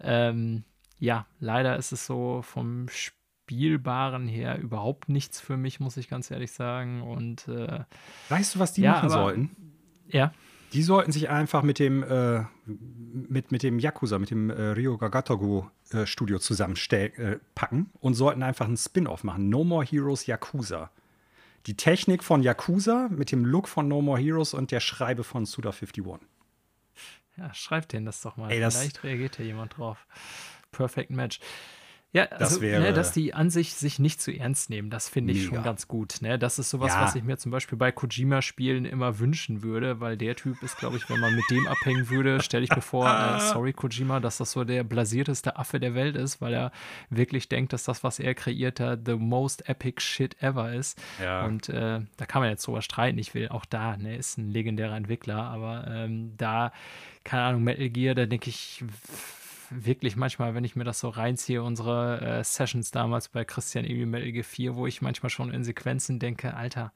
Ähm, 0.00 0.64
ja, 1.04 1.26
leider 1.38 1.76
ist 1.76 1.92
es 1.92 2.06
so 2.06 2.42
vom 2.42 2.86
Spielbaren 2.88 4.26
her 4.26 4.58
überhaupt 4.58 5.08
nichts 5.08 5.38
für 5.40 5.56
mich, 5.56 5.78
muss 5.78 5.96
ich 5.98 6.08
ganz 6.08 6.30
ehrlich 6.30 6.52
sagen. 6.52 7.02
Und 7.02 7.46
äh, 7.46 7.80
weißt 8.30 8.54
du, 8.54 8.58
was 8.58 8.72
die 8.72 8.82
ja, 8.82 8.92
machen 8.92 9.12
aber, 9.12 9.22
sollten? 9.22 9.56
Ja. 10.08 10.32
Die 10.72 10.82
sollten 10.82 11.12
sich 11.12 11.28
einfach 11.28 11.62
mit 11.62 11.78
dem, 11.78 12.02
äh, 12.02 12.44
mit, 12.66 13.52
mit 13.52 13.62
dem 13.62 13.78
Yakuza, 13.78 14.18
mit 14.18 14.30
dem 14.30 14.50
äh, 14.50 14.70
Ryo 14.70 14.96
Gagatogo 14.96 15.70
äh, 15.90 16.06
Studio 16.06 16.38
zusammenpacken 16.38 17.80
äh, 17.92 17.98
und 18.00 18.14
sollten 18.14 18.42
einfach 18.42 18.66
einen 18.66 18.76
Spin-off 18.76 19.22
machen. 19.24 19.50
No 19.50 19.62
More 19.62 19.84
Heroes 19.84 20.26
Yakuza. 20.26 20.90
Die 21.66 21.76
Technik 21.76 22.24
von 22.24 22.42
Yakuza 22.42 23.08
mit 23.10 23.30
dem 23.30 23.44
Look 23.44 23.68
von 23.68 23.88
No 23.88 24.02
More 24.02 24.20
Heroes 24.20 24.54
und 24.54 24.70
der 24.70 24.80
Schreibe 24.80 25.22
von 25.22 25.44
Suda51. 25.44 26.18
Ja, 27.36 27.52
schreibt 27.52 27.92
denen 27.92 28.06
das 28.06 28.20
doch 28.22 28.36
mal. 28.36 28.50
Ey, 28.50 28.60
das 28.60 28.76
Vielleicht 28.76 29.04
reagiert 29.04 29.38
ja 29.38 29.44
jemand 29.44 29.76
drauf. 29.76 30.06
Perfect 30.74 31.10
Match. 31.10 31.38
Ja, 32.12 32.26
Das 32.26 32.50
also, 32.50 32.60
wäre- 32.60 32.80
ne, 32.80 32.92
dass 32.92 33.10
die 33.10 33.34
an 33.34 33.50
sich 33.50 33.74
sich 33.74 33.98
nicht 33.98 34.22
zu 34.22 34.30
ernst 34.30 34.70
nehmen, 34.70 34.88
das 34.88 35.08
finde 35.08 35.32
ich 35.32 35.46
Mega. 35.46 35.56
schon 35.56 35.64
ganz 35.64 35.88
gut. 35.88 36.18
Ne? 36.20 36.38
Das 36.38 36.60
ist 36.60 36.70
sowas, 36.70 36.92
Ja. 36.92 37.02
was 37.02 37.16
ich 37.16 37.24
mir 37.24 37.38
zum 37.38 37.50
Beispiel 37.50 37.76
bei 37.76 37.90
Kojima-Spielen 37.90 38.84
immer 38.84 39.18
wünschen 39.18 39.64
würde, 39.64 39.98
weil 39.98 40.16
der 40.16 40.36
Typ 40.36 40.62
ist, 40.62 40.78
glaube 40.78 40.96
ich, 40.96 41.10
wenn 41.10 41.18
man 41.18 41.34
mit 41.34 41.42
dem 41.50 41.66
abhängen 41.66 42.08
würde, 42.10 42.40
stelle 42.40 42.62
ich 42.62 42.70
mir 42.70 42.82
vor, 42.82 43.08
äh, 43.08 43.40
sorry 43.40 43.72
Kojima, 43.72 44.20
dass 44.20 44.36
das 44.36 44.52
so 44.52 44.62
der 44.62 44.84
blasierteste 44.84 45.56
Affe 45.56 45.80
der 45.80 45.96
Welt 45.96 46.14
ist, 46.14 46.40
weil 46.40 46.54
er 46.54 46.70
wirklich 47.10 47.48
denkt, 47.48 47.72
dass 47.72 47.82
das, 47.82 48.04
was 48.04 48.20
er 48.20 48.36
kreiert 48.36 48.78
hat, 48.78 49.00
the 49.06 49.16
most 49.16 49.68
epic 49.68 50.00
shit 50.00 50.40
ever 50.40 50.72
ist. 50.72 50.96
Ja. 51.20 51.44
Und 51.46 51.68
äh, 51.68 51.98
da 52.16 52.26
kann 52.26 52.42
man 52.42 52.48
jetzt 52.50 52.64
drüber 52.64 52.82
streiten. 52.82 53.18
Ich 53.18 53.34
will 53.34 53.48
auch 53.48 53.64
da, 53.64 53.96
ne, 53.96 54.14
ist 54.16 54.38
ein 54.38 54.52
legendärer 54.52 54.94
Entwickler, 54.96 55.42
aber 55.42 55.84
ähm, 55.88 56.34
da, 56.36 56.72
keine 57.24 57.42
Ahnung, 57.42 57.64
Metal 57.64 57.88
Gear, 57.90 58.14
da 58.14 58.26
denke 58.26 58.50
ich 58.50 58.84
wirklich 59.70 60.16
manchmal, 60.16 60.54
wenn 60.54 60.64
ich 60.64 60.76
mir 60.76 60.84
das 60.84 61.00
so 61.00 61.08
reinziehe, 61.08 61.62
unsere 61.62 62.20
äh, 62.20 62.44
Sessions 62.44 62.90
damals 62.90 63.28
bei 63.28 63.44
Christian 63.44 63.84
Emil 63.84 64.06
Metal 64.06 64.32
Gear 64.32 64.44
4, 64.44 64.76
wo 64.76 64.86
ich 64.86 65.02
manchmal 65.02 65.30
schon 65.30 65.52
in 65.52 65.64
Sequenzen 65.64 66.18
denke, 66.18 66.54
Alter, 66.54 66.92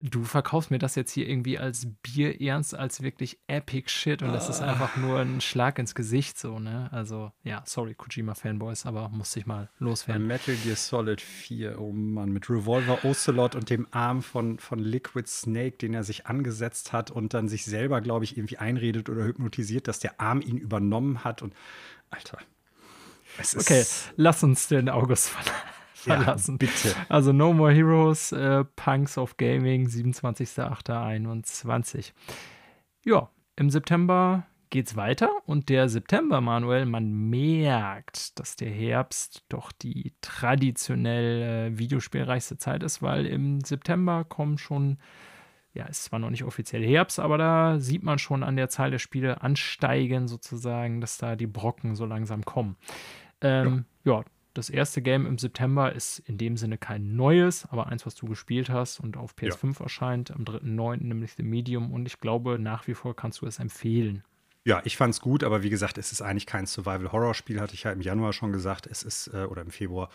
du 0.00 0.22
verkaufst 0.22 0.70
mir 0.70 0.78
das 0.78 0.94
jetzt 0.94 1.10
hier 1.12 1.28
irgendwie 1.28 1.58
als 1.58 1.88
Bier 2.02 2.40
ernst, 2.40 2.74
als 2.74 3.02
wirklich 3.02 3.38
epic 3.48 3.90
shit 3.90 4.22
und 4.22 4.32
das 4.32 4.48
ist 4.48 4.60
einfach 4.60 4.96
nur 4.96 5.18
ein 5.18 5.40
Schlag 5.40 5.78
ins 5.78 5.94
Gesicht 5.94 6.38
so, 6.38 6.58
ne? 6.60 6.88
Also, 6.92 7.32
ja, 7.42 7.62
sorry, 7.66 7.94
Kojima-Fanboys, 7.94 8.86
aber 8.86 9.08
musste 9.08 9.40
ich 9.40 9.46
mal 9.46 9.70
loswerden. 9.78 10.26
Metal 10.26 10.54
Gear 10.54 10.76
Solid 10.76 11.20
4, 11.20 11.80
oh 11.80 11.92
Mann, 11.92 12.30
mit 12.30 12.48
Revolver 12.48 13.04
Ocelot 13.04 13.56
und 13.56 13.70
dem 13.70 13.88
Arm 13.90 14.22
von, 14.22 14.58
von 14.58 14.78
Liquid 14.78 15.28
Snake, 15.28 15.78
den 15.78 15.94
er 15.94 16.04
sich 16.04 16.26
angesetzt 16.26 16.92
hat 16.92 17.10
und 17.10 17.34
dann 17.34 17.48
sich 17.48 17.64
selber, 17.64 18.00
glaube 18.00 18.24
ich, 18.24 18.36
irgendwie 18.36 18.58
einredet 18.58 19.08
oder 19.08 19.24
hypnotisiert, 19.24 19.88
dass 19.88 19.98
der 19.98 20.20
Arm 20.20 20.40
ihn 20.40 20.58
übernommen 20.58 21.24
hat 21.24 21.42
und 21.42 21.54
Alter. 22.10 22.38
Es 23.38 23.54
ist, 23.54 23.68
Okay, 23.68 23.84
lass 24.16 24.42
uns 24.42 24.68
den 24.68 24.88
August 24.88 25.30
ver 26.08 26.16
Ja, 26.16 26.22
verlassen. 26.22 26.58
bitte. 26.58 26.94
Also 27.08 27.32
No 27.32 27.52
More 27.52 27.72
Heroes, 27.72 28.32
äh, 28.32 28.64
Punks 28.76 29.18
of 29.18 29.36
Gaming, 29.36 29.86
27.08.21. 29.86 32.12
Ja, 33.04 33.30
im 33.56 33.70
September 33.70 34.46
geht's 34.70 34.96
weiter 34.96 35.30
und 35.46 35.70
der 35.70 35.88
September, 35.88 36.40
Manuel, 36.42 36.84
man 36.84 37.10
merkt, 37.30 38.38
dass 38.38 38.54
der 38.56 38.68
Herbst 38.70 39.44
doch 39.48 39.72
die 39.72 40.12
traditionell 40.20 41.70
äh, 41.72 41.78
videospielreichste 41.78 42.58
Zeit 42.58 42.82
ist, 42.82 43.00
weil 43.00 43.24
im 43.26 43.62
September 43.62 44.24
kommen 44.24 44.58
schon, 44.58 44.98
ja, 45.72 45.86
ist 45.86 46.04
zwar 46.04 46.18
noch 46.18 46.28
nicht 46.30 46.44
offiziell 46.44 46.84
Herbst, 46.84 47.18
aber 47.18 47.38
da 47.38 47.78
sieht 47.78 48.02
man 48.02 48.18
schon 48.18 48.42
an 48.42 48.56
der 48.56 48.68
Zahl 48.68 48.90
der 48.90 48.98
Spiele 48.98 49.40
ansteigen 49.42 50.28
sozusagen, 50.28 51.00
dass 51.00 51.16
da 51.16 51.34
die 51.34 51.46
Brocken 51.46 51.94
so 51.94 52.04
langsam 52.04 52.44
kommen. 52.44 52.76
Ähm, 53.40 53.86
ja. 54.04 54.22
Das 54.58 54.70
erste 54.70 55.00
Game 55.00 55.24
im 55.24 55.38
September 55.38 55.92
ist 55.92 56.18
in 56.18 56.36
dem 56.36 56.56
Sinne 56.56 56.78
kein 56.78 57.14
neues, 57.14 57.66
aber 57.70 57.86
eins, 57.86 58.04
was 58.04 58.16
du 58.16 58.26
gespielt 58.26 58.68
hast 58.68 58.98
und 58.98 59.16
auf 59.16 59.34
PS5 59.34 59.80
erscheint 59.82 60.30
am 60.32 60.42
3.9., 60.42 61.04
nämlich 61.04 61.34
The 61.36 61.44
Medium. 61.44 61.92
Und 61.92 62.06
ich 62.06 62.20
glaube, 62.20 62.58
nach 62.58 62.86
wie 62.88 62.94
vor 62.94 63.14
kannst 63.14 63.40
du 63.40 63.46
es 63.46 63.60
empfehlen. 63.60 64.24
Ja, 64.64 64.82
ich 64.84 64.96
fand's 64.96 65.20
gut, 65.20 65.44
aber 65.44 65.62
wie 65.62 65.70
gesagt, 65.70 65.96
es 65.96 66.10
ist 66.10 66.20
eigentlich 66.20 66.44
kein 66.44 66.66
Survival-Horror-Spiel, 66.66 67.60
hatte 67.60 67.74
ich 67.74 67.84
ja 67.84 67.92
im 67.92 68.00
Januar 68.00 68.32
schon 68.32 68.52
gesagt. 68.52 68.86
Es 68.86 69.04
ist, 69.04 69.28
äh, 69.28 69.44
oder 69.44 69.62
im 69.62 69.70
Februar, 69.70 70.10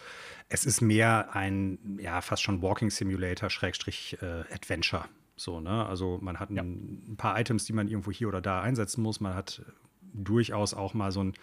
es 0.49 0.65
ist 0.65 0.81
mehr 0.81 1.33
ein, 1.33 1.97
ja, 1.99 2.19
fast 2.21 2.43
schon 2.43 2.61
Walking 2.61 2.91
Simulator, 2.91 3.49
Schrägstrich 3.49 4.17
äh, 4.21 4.43
Adventure. 4.53 5.05
So, 5.37 5.61
ne? 5.61 5.85
Also 5.85 6.19
man 6.21 6.39
hat 6.39 6.49
ein, 6.49 6.57
ein 6.57 7.15
paar 7.17 7.39
Items, 7.39 7.63
die 7.65 7.73
man 7.73 7.87
irgendwo 7.87 8.11
hier 8.11 8.27
oder 8.27 8.41
da 8.41 8.61
einsetzen 8.61 9.01
muss. 9.01 9.21
Man 9.21 9.33
hat 9.33 9.63
durchaus 10.13 10.73
auch 10.73 10.93
mal 10.93 11.11
so 11.11 11.23
ein, 11.23 11.33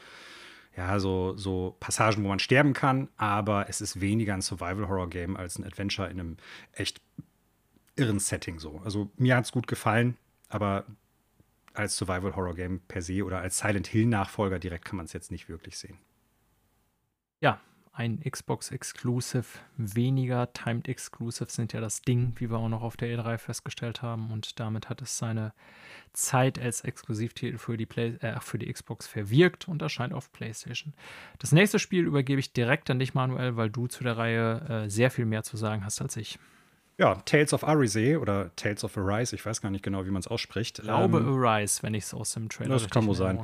ja, 0.77 0.99
so, 1.01 1.37
so 1.37 1.77
Passagen, 1.81 2.25
wo 2.25 2.29
man 2.29 2.39
sterben 2.39 2.73
kann, 2.73 3.09
aber 3.17 3.69
es 3.69 3.81
ist 3.81 4.01
weniger 4.01 4.35
ein 4.35 4.43
Survival-Horror-Game 4.43 5.37
als 5.37 5.59
ein 5.59 5.65
Adventure 5.65 6.09
in 6.09 6.21
einem 6.21 6.37
echt 6.73 7.01
irren 7.97 8.19
Setting 8.19 8.59
so. 8.59 8.81
Also 8.85 9.11
mir 9.17 9.37
hat's 9.37 9.53
gut 9.53 9.67
gefallen, 9.67 10.17
aber 10.49 10.85
als 11.75 11.97
Survival-Horror-Game 11.97 12.81
per 12.89 13.03
se 13.03 13.25
oder 13.25 13.41
als 13.41 13.59
Silent 13.59 13.89
Hill-Nachfolger 13.89 14.59
direkt 14.59 14.85
kann 14.85 14.97
man 14.97 15.07
es 15.07 15.13
jetzt 15.13 15.31
nicht 15.31 15.49
wirklich 15.49 15.79
sehen. 15.79 15.99
Ja, 17.41 17.61
ein 18.01 18.21
Xbox 18.21 18.71
Exclusive, 18.71 19.45
weniger 19.77 20.51
Timed 20.55 20.89
Exclusive 20.89 21.51
sind 21.51 21.75
ja 21.75 21.83
das 21.83 22.01
Ding, 22.01 22.33
wie 22.37 22.49
wir 22.49 22.57
auch 22.57 22.71
noch 22.71 22.81
auf 22.81 22.97
der 22.97 23.15
E3 23.15 23.37
festgestellt 23.37 24.01
haben. 24.01 24.31
Und 24.31 24.59
damit 24.59 24.89
hat 24.89 25.03
es 25.03 25.19
seine 25.19 25.53
Zeit 26.15 26.59
als 26.59 26.81
Exklusivtitel 26.81 27.59
für 27.59 27.77
die, 27.77 27.85
Play 27.85 28.17
äh, 28.23 28.41
für 28.41 28.59
die 28.59 28.73
Xbox 28.73 29.07
verwirkt 29.07 29.69
und 29.69 29.83
erscheint 29.83 30.15
auf 30.15 30.33
PlayStation. 30.33 30.95
Das 31.39 31.53
nächste 31.53 31.79
Spiel 31.79 32.07
übergebe 32.07 32.41
ich 32.41 32.55
direkt 32.55 32.89
an 32.89 32.99
dich, 32.99 33.13
Manuel, 33.13 33.57
weil 33.57 33.69
du 33.69 33.87
zu 33.87 34.03
der 34.03 34.17
Reihe 34.17 34.85
äh, 34.85 34.89
sehr 34.89 35.11
viel 35.11 35.27
mehr 35.27 35.43
zu 35.43 35.59
sagen 35.59 35.85
hast 35.85 36.01
als 36.01 36.17
ich. 36.17 36.39
Ja, 37.01 37.15
Tales 37.25 37.55
of 37.55 37.65
Arise 37.65 38.21
oder 38.21 38.55
Tales 38.57 38.85
of 38.85 38.99
Arise, 38.99 39.35
ich 39.35 39.47
weiß 39.47 39.63
gar 39.63 39.71
nicht 39.71 39.83
genau, 39.83 40.05
wie 40.05 40.11
man 40.11 40.21
es 40.21 40.27
ausspricht. 40.27 40.81
Ich 40.81 40.85
glaube 40.85 41.17
Ähm, 41.17 41.43
Arise, 41.43 41.83
wenn 41.83 41.95
ich 41.95 42.05
es 42.05 42.13
aus 42.13 42.35
dem 42.35 42.51
Trailer 42.51 42.75
das 42.75 42.91
kann 42.91 43.07
wohl 43.07 43.15
in 43.15 43.17
sein. 43.17 43.39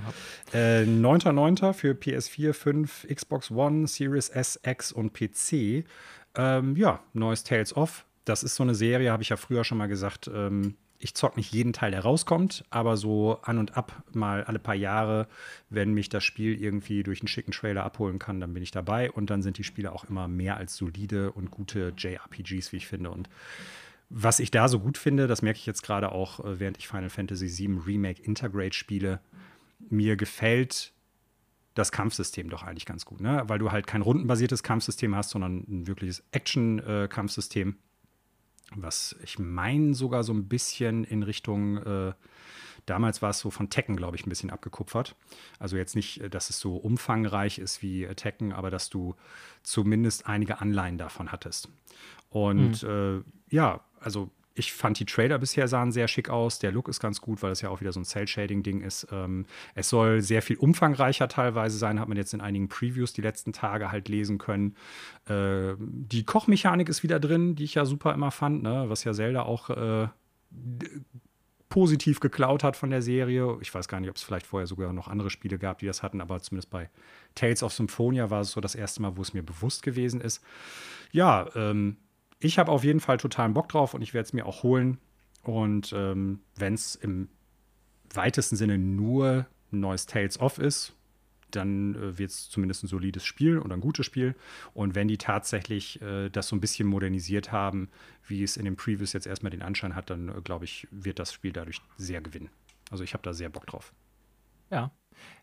Äh, 0.52 0.82
9.9. 0.82 1.72
für 1.72 1.92
PS4, 1.92 2.52
5, 2.52 3.06
Xbox 3.08 3.50
One, 3.50 3.86
Series 3.86 4.28
S, 4.28 4.60
X 4.62 4.92
und 4.92 5.14
PC. 5.14 5.86
Ähm, 6.34 6.76
ja, 6.76 7.00
neues 7.14 7.44
Tales 7.44 7.74
of. 7.74 8.04
Das 8.26 8.42
ist 8.42 8.56
so 8.56 8.62
eine 8.62 8.74
Serie, 8.74 9.10
habe 9.10 9.22
ich 9.22 9.30
ja 9.30 9.38
früher 9.38 9.64
schon 9.64 9.78
mal 9.78 9.88
gesagt. 9.88 10.30
Ähm, 10.32 10.74
ich 10.98 11.14
zock 11.14 11.36
nicht 11.36 11.52
jeden 11.52 11.72
Teil, 11.72 11.90
der 11.90 12.00
rauskommt, 12.00 12.64
aber 12.70 12.96
so 12.96 13.38
an 13.42 13.58
und 13.58 13.76
ab 13.76 14.02
mal 14.12 14.44
alle 14.44 14.58
paar 14.58 14.74
Jahre, 14.74 15.26
wenn 15.68 15.92
mich 15.92 16.08
das 16.08 16.24
Spiel 16.24 16.60
irgendwie 16.60 17.02
durch 17.02 17.20
einen 17.20 17.28
schicken 17.28 17.52
Trailer 17.52 17.84
abholen 17.84 18.18
kann, 18.18 18.40
dann 18.40 18.54
bin 18.54 18.62
ich 18.62 18.70
dabei. 18.70 19.10
Und 19.10 19.30
dann 19.30 19.42
sind 19.42 19.58
die 19.58 19.64
Spiele 19.64 19.92
auch 19.92 20.04
immer 20.04 20.28
mehr 20.28 20.56
als 20.56 20.76
solide 20.76 21.32
und 21.32 21.50
gute 21.50 21.92
JRPGs, 21.96 22.72
wie 22.72 22.76
ich 22.76 22.86
finde. 22.86 23.10
Und 23.10 23.28
was 24.08 24.38
ich 24.38 24.50
da 24.50 24.68
so 24.68 24.80
gut 24.80 24.98
finde, 24.98 25.26
das 25.26 25.42
merke 25.42 25.58
ich 25.58 25.66
jetzt 25.66 25.82
gerade 25.82 26.12
auch, 26.12 26.40
äh, 26.40 26.60
während 26.60 26.78
ich 26.78 26.88
Final 26.88 27.10
Fantasy 27.10 27.48
VII 27.58 27.80
Remake 27.86 28.22
Integrate 28.22 28.74
spiele, 28.74 29.20
mir 29.90 30.16
gefällt 30.16 30.92
das 31.74 31.92
Kampfsystem 31.92 32.48
doch 32.48 32.62
eigentlich 32.62 32.86
ganz 32.86 33.04
gut, 33.04 33.20
ne? 33.20 33.44
weil 33.46 33.58
du 33.58 33.70
halt 33.70 33.86
kein 33.86 34.00
rundenbasiertes 34.00 34.62
Kampfsystem 34.62 35.14
hast, 35.14 35.30
sondern 35.30 35.58
ein 35.68 35.86
wirkliches 35.86 36.24
Action-Kampfsystem, 36.30 37.76
was 38.74 39.16
ich 39.22 39.38
meine 39.38 39.94
sogar 39.94 40.24
so 40.24 40.32
ein 40.32 40.48
bisschen 40.48 41.04
in 41.04 41.22
Richtung, 41.22 41.78
äh, 41.78 42.12
damals 42.84 43.22
war 43.22 43.30
es 43.30 43.38
so 43.38 43.50
von 43.50 43.70
Tekken, 43.70 43.96
glaube 43.96 44.16
ich, 44.16 44.26
ein 44.26 44.30
bisschen 44.30 44.50
abgekupfert. 44.50 45.14
Also 45.58 45.76
jetzt 45.76 45.94
nicht, 45.94 46.20
äh, 46.20 46.30
dass 46.30 46.50
es 46.50 46.58
so 46.58 46.76
umfangreich 46.76 47.58
ist 47.58 47.82
wie 47.82 48.04
äh, 48.04 48.14
Tekken, 48.14 48.52
aber 48.52 48.70
dass 48.70 48.90
du 48.90 49.14
zumindest 49.62 50.26
einige 50.26 50.60
Anleihen 50.60 50.98
davon 50.98 51.32
hattest. 51.32 51.68
Und 52.30 52.82
äh, 52.82 53.20
ja, 53.50 53.80
also 54.00 54.30
ich 54.56 54.72
fand 54.72 54.98
die 54.98 55.04
Trailer 55.04 55.38
bisher 55.38 55.68
sahen 55.68 55.92
sehr 55.92 56.08
schick 56.08 56.30
aus. 56.30 56.58
Der 56.58 56.72
Look 56.72 56.88
ist 56.88 56.98
ganz 56.98 57.20
gut, 57.20 57.42
weil 57.42 57.52
es 57.52 57.60
ja 57.60 57.68
auch 57.68 57.80
wieder 57.80 57.92
so 57.92 58.00
ein 58.00 58.04
Cell-Shading-Ding 58.04 58.80
ist. 58.80 59.06
Ähm, 59.12 59.46
es 59.74 59.90
soll 59.90 60.22
sehr 60.22 60.40
viel 60.42 60.56
umfangreicher 60.56 61.28
teilweise 61.28 61.76
sein, 61.76 62.00
hat 62.00 62.08
man 62.08 62.16
jetzt 62.16 62.32
in 62.32 62.40
einigen 62.40 62.68
Previews 62.68 63.12
die 63.12 63.20
letzten 63.20 63.52
Tage 63.52 63.92
halt 63.92 64.08
lesen 64.08 64.38
können. 64.38 64.74
Äh, 65.28 65.74
die 65.78 66.24
Kochmechanik 66.24 66.88
ist 66.88 67.02
wieder 67.02 67.20
drin, 67.20 67.54
die 67.54 67.64
ich 67.64 67.74
ja 67.74 67.84
super 67.84 68.14
immer 68.14 68.30
fand, 68.30 68.62
ne? 68.62 68.86
was 68.88 69.04
ja 69.04 69.12
Zelda 69.12 69.42
auch 69.42 69.70
äh, 69.70 70.08
positiv 71.68 72.20
geklaut 72.20 72.64
hat 72.64 72.76
von 72.76 72.88
der 72.88 73.02
Serie. 73.02 73.58
Ich 73.60 73.74
weiß 73.74 73.88
gar 73.88 74.00
nicht, 74.00 74.08
ob 74.08 74.16
es 74.16 74.22
vielleicht 74.22 74.46
vorher 74.46 74.66
sogar 74.66 74.92
noch 74.94 75.08
andere 75.08 75.28
Spiele 75.28 75.58
gab, 75.58 75.80
die 75.80 75.86
das 75.86 76.02
hatten, 76.02 76.22
aber 76.22 76.40
zumindest 76.40 76.70
bei 76.70 76.88
Tales 77.34 77.62
of 77.62 77.72
Symphonia 77.72 78.30
war 78.30 78.40
es 78.40 78.52
so 78.52 78.60
das 78.62 78.74
erste 78.74 79.02
Mal, 79.02 79.16
wo 79.16 79.22
es 79.22 79.34
mir 79.34 79.42
bewusst 79.42 79.82
gewesen 79.82 80.22
ist. 80.22 80.42
Ja, 81.12 81.46
ähm, 81.54 81.98
ich 82.38 82.58
habe 82.58 82.70
auf 82.70 82.84
jeden 82.84 83.00
Fall 83.00 83.16
totalen 83.16 83.54
Bock 83.54 83.68
drauf 83.68 83.94
und 83.94 84.02
ich 84.02 84.14
werde 84.14 84.26
es 84.26 84.32
mir 84.32 84.46
auch 84.46 84.62
holen. 84.62 84.98
Und 85.42 85.92
ähm, 85.96 86.40
wenn 86.56 86.74
es 86.74 86.94
im 86.94 87.28
weitesten 88.12 88.56
Sinne 88.56 88.78
nur 88.78 89.46
ein 89.72 89.80
neues 89.80 90.06
Tales 90.06 90.40
of 90.40 90.58
ist, 90.58 90.94
dann 91.50 91.94
äh, 91.94 92.18
wird 92.18 92.30
es 92.30 92.48
zumindest 92.50 92.84
ein 92.84 92.88
solides 92.88 93.24
Spiel 93.24 93.58
oder 93.58 93.74
ein 93.74 93.80
gutes 93.80 94.04
Spiel. 94.04 94.34
Und 94.74 94.94
wenn 94.94 95.08
die 95.08 95.18
tatsächlich 95.18 96.00
äh, 96.02 96.28
das 96.28 96.48
so 96.48 96.56
ein 96.56 96.60
bisschen 96.60 96.88
modernisiert 96.88 97.52
haben, 97.52 97.88
wie 98.26 98.42
es 98.42 98.56
in 98.56 98.64
den 98.64 98.76
Previews 98.76 99.12
jetzt 99.12 99.26
erstmal 99.26 99.50
den 99.50 99.62
Anschein 99.62 99.94
hat, 99.94 100.10
dann 100.10 100.28
äh, 100.28 100.40
glaube 100.42 100.64
ich, 100.64 100.86
wird 100.90 101.18
das 101.18 101.32
Spiel 101.32 101.52
dadurch 101.52 101.80
sehr 101.96 102.20
gewinnen. 102.20 102.50
Also 102.90 103.04
ich 103.04 103.14
habe 103.14 103.22
da 103.22 103.32
sehr 103.32 103.48
Bock 103.48 103.66
drauf. 103.66 103.92
Ja, 104.70 104.90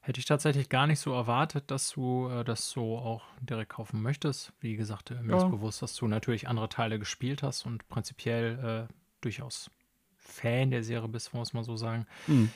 hätte 0.01 0.19
ich 0.19 0.25
tatsächlich 0.25 0.69
gar 0.69 0.87
nicht 0.87 0.99
so 0.99 1.13
erwartet, 1.13 1.71
dass 1.71 1.91
du 1.91 2.29
äh, 2.29 2.43
das 2.43 2.69
so 2.69 2.97
auch 2.97 3.23
direkt 3.41 3.69
kaufen 3.71 4.01
möchtest. 4.01 4.51
Wie 4.59 4.75
gesagt, 4.75 5.11
äh, 5.11 5.21
mir 5.21 5.33
Ja. 5.33 5.37
ist 5.45 5.49
bewusst, 5.51 5.81
dass 5.81 5.95
du 5.95 6.07
natürlich 6.07 6.47
andere 6.47 6.69
Teile 6.69 6.99
gespielt 6.99 7.43
hast 7.43 7.65
und 7.65 7.87
prinzipiell 7.89 8.87
äh, 8.89 8.93
durchaus 9.21 9.69
Fan 10.17 10.71
der 10.71 10.83
Serie 10.83 11.09
bist, 11.09 11.33
muss 11.33 11.53
man 11.53 11.63
so 11.63 11.75
sagen. 11.75 12.05
Mhm. 12.27 12.49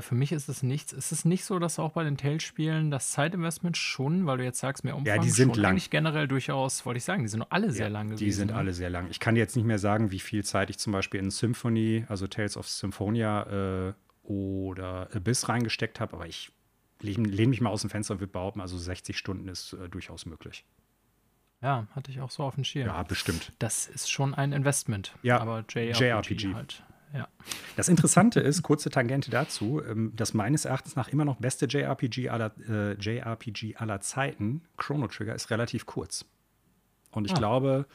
Für 0.00 0.16
mich 0.16 0.32
ist 0.32 0.48
es 0.48 0.64
nichts. 0.64 0.92
Es 0.92 1.12
ist 1.12 1.24
nicht 1.24 1.44
so, 1.44 1.60
dass 1.60 1.78
auch 1.78 1.92
bei 1.92 2.02
den 2.02 2.16
Tales-Spielen 2.16 2.90
das 2.90 3.12
Zeitinvestment 3.12 3.76
schon, 3.76 4.26
weil 4.26 4.38
du 4.38 4.44
jetzt 4.44 4.58
sagst, 4.58 4.82
mehr 4.82 4.96
Umfang, 4.96 5.14
ja, 5.14 5.22
die 5.22 5.30
sind 5.30 5.54
schon 5.54 5.62
lang. 5.62 5.70
eigentlich 5.70 5.88
generell 5.90 6.26
durchaus, 6.26 6.84
wollte 6.84 6.98
ich 6.98 7.04
sagen, 7.04 7.22
die 7.22 7.28
sind 7.28 7.42
alle 7.50 7.70
sehr 7.70 7.86
ja, 7.86 7.92
lang 7.92 8.08
gewesen. 8.08 8.24
Die 8.24 8.32
sind 8.32 8.50
ne? 8.50 8.56
alle 8.56 8.74
sehr 8.74 8.90
lang. 8.90 9.06
Ich 9.08 9.20
kann 9.20 9.36
jetzt 9.36 9.54
nicht 9.54 9.64
mehr 9.64 9.78
sagen, 9.78 10.10
wie 10.10 10.18
viel 10.18 10.44
Zeit 10.44 10.68
ich 10.68 10.78
zum 10.78 10.92
Beispiel 10.92 11.20
in 11.20 11.30
Symphony, 11.30 12.04
also 12.08 12.26
Tales 12.26 12.56
of 12.56 12.68
Symphonia 12.68 13.88
äh, 13.88 13.92
oder 14.28 15.08
Abyss 15.14 15.48
reingesteckt 15.48 16.00
habe, 16.00 16.14
aber 16.14 16.26
ich 16.26 16.52
lehne 17.00 17.48
mich 17.48 17.60
mal 17.60 17.70
aus 17.70 17.80
dem 17.80 17.90
Fenster 17.90 18.14
und 18.14 18.20
würde 18.20 18.32
behaupten, 18.32 18.60
also 18.60 18.76
60 18.76 19.16
Stunden 19.16 19.48
ist 19.48 19.72
äh, 19.72 19.88
durchaus 19.88 20.26
möglich. 20.26 20.64
Ja, 21.62 21.88
hatte 21.92 22.10
ich 22.10 22.20
auch 22.20 22.30
so 22.30 22.44
auf 22.44 22.54
dem 22.54 22.64
Schirm. 22.64 22.86
Ja, 22.86 23.02
bestimmt. 23.02 23.52
Das 23.58 23.88
ist 23.88 24.10
schon 24.10 24.34
ein 24.34 24.52
Investment. 24.52 25.14
Ja, 25.22 25.40
aber 25.40 25.64
JRPG, 25.68 26.04
JRPG. 26.04 26.54
halt. 26.54 26.84
Ja. 27.14 27.26
Das 27.76 27.88
Interessante 27.88 28.40
ist, 28.40 28.62
kurze 28.62 28.90
Tangente 28.90 29.30
dazu, 29.30 29.82
ähm, 29.82 30.12
dass 30.14 30.34
meines 30.34 30.66
Erachtens 30.66 30.94
nach 30.94 31.08
immer 31.08 31.24
noch 31.24 31.36
beste 31.36 31.66
JRPG 31.66 32.28
aller, 32.28 32.52
äh, 32.68 32.92
JRPG 32.94 33.76
aller 33.76 34.00
Zeiten, 34.00 34.62
Chrono 34.76 35.08
Trigger, 35.08 35.34
ist 35.34 35.50
relativ 35.50 35.86
kurz. 35.86 36.26
Und 37.12 37.24
ich 37.24 37.32
ah. 37.32 37.38
glaube, 37.38 37.86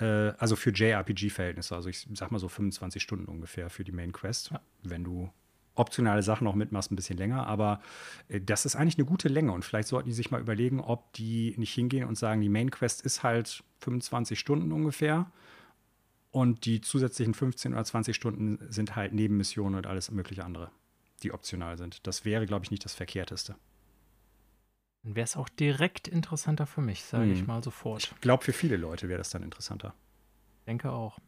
äh, 0.00 0.32
also 0.38 0.56
für 0.56 0.70
JRPG-Verhältnisse, 0.70 1.76
also 1.76 1.88
ich 1.88 2.06
sag 2.14 2.32
mal 2.32 2.40
so 2.40 2.48
25 2.48 3.00
Stunden 3.00 3.26
ungefähr 3.26 3.70
für 3.70 3.84
die 3.84 3.92
Main 3.92 4.12
Quest, 4.12 4.50
ja. 4.50 4.60
wenn 4.82 5.04
du 5.04 5.30
optionale 5.74 6.22
Sachen 6.22 6.44
noch 6.44 6.54
mitmachst, 6.54 6.90
ein 6.90 6.96
bisschen 6.96 7.18
länger, 7.18 7.46
aber 7.46 7.80
äh, 8.28 8.40
das 8.40 8.66
ist 8.66 8.76
eigentlich 8.76 8.98
eine 8.98 9.06
gute 9.06 9.28
Länge 9.28 9.52
und 9.52 9.64
vielleicht 9.64 9.88
sollten 9.88 10.08
die 10.08 10.14
sich 10.14 10.30
mal 10.30 10.40
überlegen, 10.40 10.80
ob 10.80 11.12
die 11.14 11.54
nicht 11.56 11.72
hingehen 11.72 12.06
und 12.06 12.16
sagen, 12.16 12.40
die 12.40 12.48
Main 12.48 12.70
Quest 12.70 13.02
ist 13.02 13.22
halt 13.22 13.62
25 13.80 14.38
Stunden 14.38 14.72
ungefähr 14.72 15.30
und 16.30 16.64
die 16.64 16.80
zusätzlichen 16.80 17.34
15 17.34 17.72
oder 17.72 17.84
20 17.84 18.14
Stunden 18.14 18.58
sind 18.68 18.96
halt 18.96 19.12
Nebenmissionen 19.12 19.76
und 19.76 19.86
alles 19.86 20.10
mögliche 20.10 20.44
andere, 20.44 20.70
die 21.22 21.32
optional 21.32 21.76
sind. 21.76 22.06
Das 22.06 22.24
wäre, 22.24 22.46
glaube 22.46 22.64
ich, 22.64 22.70
nicht 22.70 22.84
das 22.84 22.94
Verkehrteste. 22.94 23.56
Dann 25.02 25.16
wäre 25.16 25.24
es 25.24 25.36
auch 25.36 25.48
direkt 25.48 26.08
interessanter 26.08 26.66
für 26.66 26.82
mich, 26.82 27.02
sage 27.04 27.24
hm. 27.24 27.32
ich 27.32 27.46
mal 27.46 27.64
sofort. 27.64 28.12
Ich 28.14 28.20
glaube, 28.20 28.44
für 28.44 28.52
viele 28.52 28.76
Leute 28.76 29.08
wäre 29.08 29.18
das 29.18 29.30
dann 29.30 29.42
interessanter. 29.42 29.94
Denke 30.66 30.92
auch. 30.92 31.18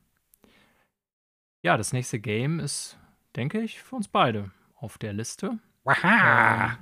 Ja, 1.63 1.77
das 1.77 1.93
nächste 1.93 2.19
Game 2.19 2.61
ist 2.61 2.99
denke 3.37 3.61
ich, 3.61 3.81
für 3.83 3.97
uns 3.97 4.09
beide 4.09 4.51
auf 4.77 4.99
der 4.99 5.13
Liste. 5.13 5.59
Waha! 5.85 6.79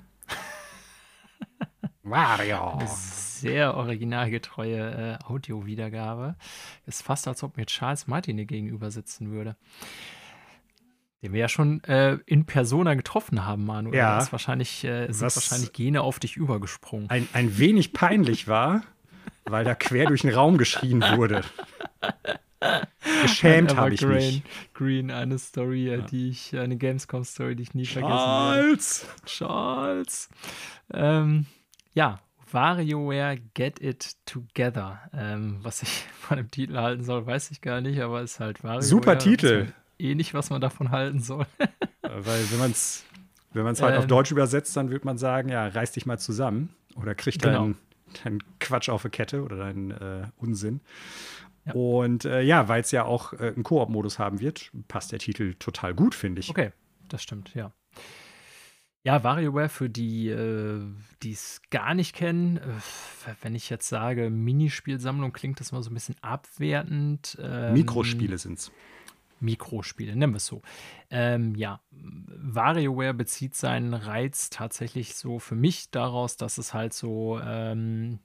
Wario! 2.03 2.79
Eine 2.79 2.89
sehr 2.89 3.75
originalgetreue 3.77 5.19
äh, 5.21 5.25
Audio-Wiedergabe. 5.25 6.37
Ist 6.87 7.03
fast, 7.03 7.29
als 7.29 7.43
ob 7.43 7.57
mir 7.57 7.67
Charles 7.67 8.07
Martinet 8.07 8.49
gegenüber 8.49 8.91
sitzen 8.91 9.31
würde. 9.31 9.57
Den 11.23 11.33
wir 11.33 11.41
ja 11.41 11.49
schon 11.49 11.85
äh, 11.85 12.19
in 12.27 12.47
Persona 12.47 12.95
getroffen 12.95 13.45
haben, 13.45 13.67
Manu. 13.67 13.93
Ja. 13.93 14.19
Ist 14.19 14.33
wahrscheinlich, 14.33 14.85
äh, 14.85 15.13
sind 15.13 15.35
wahrscheinlich 15.35 15.73
Gene 15.73 16.01
auf 16.01 16.19
dich 16.19 16.37
übergesprungen. 16.37 17.11
Ein, 17.11 17.29
ein 17.35 17.59
wenig 17.59 17.93
peinlich 17.93 18.49
war, 18.49 18.83
weil 19.45 19.65
da 19.65 19.75
quer 19.75 20.07
durch 20.07 20.23
den 20.23 20.33
Raum 20.33 20.57
geschrien 20.57 21.03
wurde. 21.17 21.43
Geschämt 23.23 23.77
habe 23.77 23.95
ich 23.95 24.03
mich. 24.03 24.43
Green, 24.75 25.11
eine 25.11 25.39
Story, 25.39 25.91
ja. 25.91 25.99
die 25.99 26.31
ich, 26.31 26.57
eine 26.59 26.77
Gamescom-Story, 26.77 27.57
die 27.57 27.63
ich 27.63 27.75
nie 27.75 27.85
Charles. 27.85 28.99
vergessen 28.99 29.09
werde. 29.09 29.25
Charles! 29.27 30.29
Ähm, 30.93 31.47
ja, 31.95 32.21
WarioWare 32.53 33.39
Get 33.55 33.81
It 33.81 34.17
Together. 34.27 35.01
Ähm, 35.13 35.59
was 35.63 35.83
ich 35.83 35.89
von 36.21 36.37
dem 36.37 36.51
Titel 36.51 36.77
halten 36.77 37.05
soll, 37.05 37.27
weiß 37.27 37.51
ich 37.51 37.61
gar 37.61 37.81
nicht, 37.81 38.01
aber 38.01 38.23
es 38.23 38.33
ist 38.33 38.41
halt 38.41 38.63
WarioWare. 38.63 38.83
Super 38.83 39.19
Titel. 39.19 39.73
Eh 39.99 40.15
nicht, 40.15 40.35
was 40.35 40.51
man 40.51 40.61
davon 40.61 40.91
halten 40.91 41.21
soll. 41.21 41.47
Weil 42.03 42.51
wenn 42.51 42.59
man 42.59 42.71
es 42.71 43.05
wenn 43.53 43.65
man's 43.65 43.83
halt 43.83 43.95
ähm, 43.95 44.01
auf 44.01 44.07
Deutsch 44.07 44.31
übersetzt, 44.31 44.77
dann 44.77 44.91
würde 44.91 45.05
man 45.05 45.19
sagen, 45.19 45.49
ja, 45.49 45.67
reiß 45.67 45.93
dich 45.93 46.07
mal 46.07 46.19
zusammen 46.19 46.71
oder 46.95 47.15
krieg 47.15 47.41
genau. 47.41 47.61
deinen, 47.61 47.79
deinen 48.25 48.43
Quatsch 48.61 48.89
auf 48.89 49.05
eine 49.05 49.11
Kette 49.11 49.43
oder 49.43 49.57
deinen 49.57 49.91
äh, 49.91 50.27
Unsinn. 50.37 50.81
Ja. 51.65 51.75
Und 51.75 52.25
äh, 52.25 52.41
ja, 52.43 52.69
weil 52.69 52.81
es 52.81 52.91
ja 52.91 53.05
auch 53.05 53.33
äh, 53.35 53.53
einen 53.55 53.63
Koop-Modus 53.63 54.19
haben 54.19 54.41
wird, 54.41 54.71
passt 54.89 55.13
der 55.13 55.19
Titel 55.19 55.55
total 55.55 55.95
gut, 55.95 56.15
finde 56.15 56.41
ich. 56.41 56.51
Okay, 56.51 56.73
das 57.09 57.23
stimmt, 57.23 57.55
ja. 57.55 57.73
Ja, 59.03 59.25
WarioWare, 59.25 59.71
für 59.71 59.89
die, 59.89 60.29
äh, 60.29 60.83
die 61.23 61.33
es 61.33 61.63
gar 61.71 61.95
nicht 61.95 62.15
kennen, 62.15 62.59
äh, 62.59 63.35
wenn 63.41 63.55
ich 63.55 63.71
jetzt 63.71 63.89
sage 63.89 64.29
Minispielsammlung, 64.29 65.33
klingt 65.33 65.59
das 65.61 65.73
mal 65.73 65.83
so 65.83 65.91
ein 65.91 65.95
bisschen 65.95 66.17
abwertend. 66.21 67.39
Ähm, 67.41 67.73
Mikrospiele 67.73 68.37
sind 68.37 68.59
es. 68.59 68.71
Mikrospiele, 69.41 70.15
nennen 70.15 70.35
wir 70.35 70.37
es 70.37 70.45
so. 70.45 70.61
Ähm, 71.09 71.55
ja, 71.55 71.81
WarioWare 71.91 73.15
bezieht 73.15 73.55
seinen 73.55 73.95
Reiz 73.95 74.51
tatsächlich 74.51 75.15
so 75.15 75.39
für 75.39 75.55
mich 75.55 75.91
daraus, 75.91 76.37
dass 76.37 76.59
es 76.59 76.75
halt 76.75 76.93
so 76.93 77.41
ähm, 77.43 78.19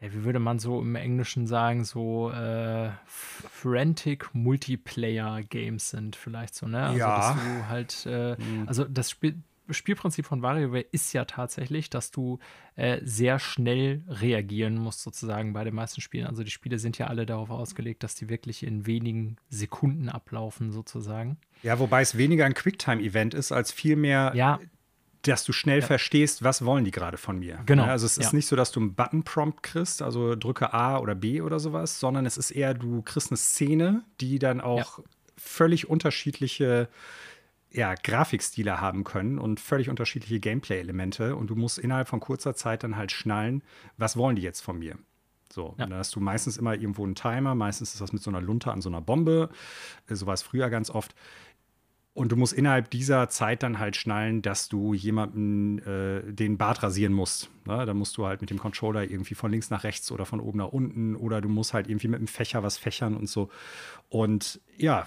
ja, 0.00 0.12
wie 0.12 0.24
würde 0.24 0.38
man 0.38 0.58
so 0.58 0.80
im 0.80 0.94
Englischen 0.94 1.46
sagen, 1.46 1.84
so 1.84 2.30
äh, 2.30 2.90
frantic 3.06 4.32
Multiplayer 4.32 5.42
Games 5.42 5.90
sind 5.90 6.14
vielleicht 6.14 6.54
so, 6.54 6.68
ne? 6.68 6.82
Also, 6.84 6.98
ja. 6.98 7.16
dass 7.16 7.34
du 7.34 7.68
halt, 7.68 8.06
äh, 8.06 8.36
mhm. 8.42 8.68
also 8.68 8.84
das 8.84 9.10
Spiel, 9.10 9.42
Spielprinzip 9.70 10.24
von 10.24 10.40
WarioWare 10.40 10.86
ist 10.92 11.12
ja 11.12 11.24
tatsächlich, 11.24 11.90
dass 11.90 12.10
du 12.10 12.38
äh, 12.76 13.00
sehr 13.02 13.38
schnell 13.38 14.02
reagieren 14.08 14.76
musst, 14.76 15.02
sozusagen 15.02 15.52
bei 15.52 15.64
den 15.64 15.74
meisten 15.74 16.00
Spielen. 16.00 16.26
Also 16.26 16.42
die 16.42 16.50
Spiele 16.50 16.78
sind 16.78 16.96
ja 16.96 17.08
alle 17.08 17.26
darauf 17.26 17.50
ausgelegt, 17.50 18.02
dass 18.02 18.14
die 18.14 18.30
wirklich 18.30 18.62
in 18.62 18.86
wenigen 18.86 19.36
Sekunden 19.50 20.08
ablaufen, 20.08 20.72
sozusagen. 20.72 21.36
Ja, 21.62 21.78
wobei 21.78 22.00
es 22.00 22.16
weniger 22.16 22.46
ein 22.46 22.54
Quicktime-Event 22.54 23.34
ist, 23.34 23.52
als 23.52 23.72
vielmehr 23.72 24.32
ja 24.34 24.58
dass 25.22 25.44
du 25.44 25.52
schnell 25.52 25.80
ja. 25.80 25.86
verstehst, 25.86 26.44
was 26.44 26.64
wollen 26.64 26.84
die 26.84 26.90
gerade 26.90 27.16
von 27.16 27.38
mir. 27.38 27.60
Genau. 27.66 27.84
also 27.84 28.06
es 28.06 28.18
ist 28.18 28.32
ja. 28.32 28.36
nicht 28.36 28.46
so, 28.46 28.56
dass 28.56 28.70
du 28.70 28.80
einen 28.80 28.94
Button-Prompt 28.94 29.62
kriegst, 29.62 30.02
also 30.02 30.36
drücke 30.36 30.72
A 30.72 30.98
oder 30.98 31.14
B 31.14 31.40
oder 31.40 31.58
sowas, 31.58 31.98
sondern 31.98 32.24
es 32.24 32.36
ist 32.36 32.50
eher, 32.50 32.74
du 32.74 33.02
kriegst 33.02 33.30
eine 33.30 33.36
Szene, 33.36 34.04
die 34.20 34.38
dann 34.38 34.60
auch 34.60 34.98
ja. 34.98 35.04
völlig 35.36 35.88
unterschiedliche 35.88 36.88
ja, 37.70 37.94
Grafikstile 37.94 38.80
haben 38.80 39.04
können 39.04 39.38
und 39.38 39.60
völlig 39.60 39.90
unterschiedliche 39.90 40.40
Gameplay-Elemente 40.40 41.36
und 41.36 41.48
du 41.50 41.54
musst 41.54 41.78
innerhalb 41.78 42.08
von 42.08 42.20
kurzer 42.20 42.54
Zeit 42.54 42.82
dann 42.82 42.96
halt 42.96 43.12
schnallen, 43.12 43.62
was 43.96 44.16
wollen 44.16 44.36
die 44.36 44.42
jetzt 44.42 44.60
von 44.60 44.78
mir. 44.78 44.96
So, 45.50 45.74
ja. 45.78 45.86
dann 45.86 45.98
hast 45.98 46.14
du 46.14 46.20
meistens 46.20 46.56
immer 46.56 46.74
irgendwo 46.74 47.04
einen 47.04 47.14
Timer, 47.14 47.54
meistens 47.54 47.92
ist 47.92 48.00
das 48.00 48.12
mit 48.12 48.22
so 48.22 48.30
einer 48.30 48.40
Lunte 48.40 48.70
an 48.70 48.82
so 48.82 48.88
einer 48.88 49.00
Bombe, 49.00 49.48
so 50.08 50.26
war 50.26 50.34
es 50.34 50.42
früher 50.42 50.68
ganz 50.70 50.90
oft. 50.90 51.14
Und 52.18 52.32
du 52.32 52.36
musst 52.36 52.52
innerhalb 52.52 52.90
dieser 52.90 53.28
Zeit 53.28 53.62
dann 53.62 53.78
halt 53.78 53.94
schnallen, 53.94 54.42
dass 54.42 54.68
du 54.68 54.92
jemanden 54.92 55.78
äh, 55.86 56.32
den 56.32 56.58
Bart 56.58 56.82
rasieren 56.82 57.12
musst. 57.12 57.48
Ne? 57.64 57.86
Da 57.86 57.94
musst 57.94 58.16
du 58.16 58.26
halt 58.26 58.40
mit 58.40 58.50
dem 58.50 58.58
Controller 58.58 59.04
irgendwie 59.04 59.36
von 59.36 59.52
links 59.52 59.70
nach 59.70 59.84
rechts 59.84 60.10
oder 60.10 60.26
von 60.26 60.40
oben 60.40 60.58
nach 60.58 60.72
unten 60.72 61.14
oder 61.14 61.40
du 61.40 61.48
musst 61.48 61.74
halt 61.74 61.88
irgendwie 61.88 62.08
mit 62.08 62.18
dem 62.18 62.26
Fächer 62.26 62.64
was 62.64 62.76
fächern 62.76 63.16
und 63.16 63.28
so. 63.28 63.50
Und 64.08 64.60
ja, 64.76 65.06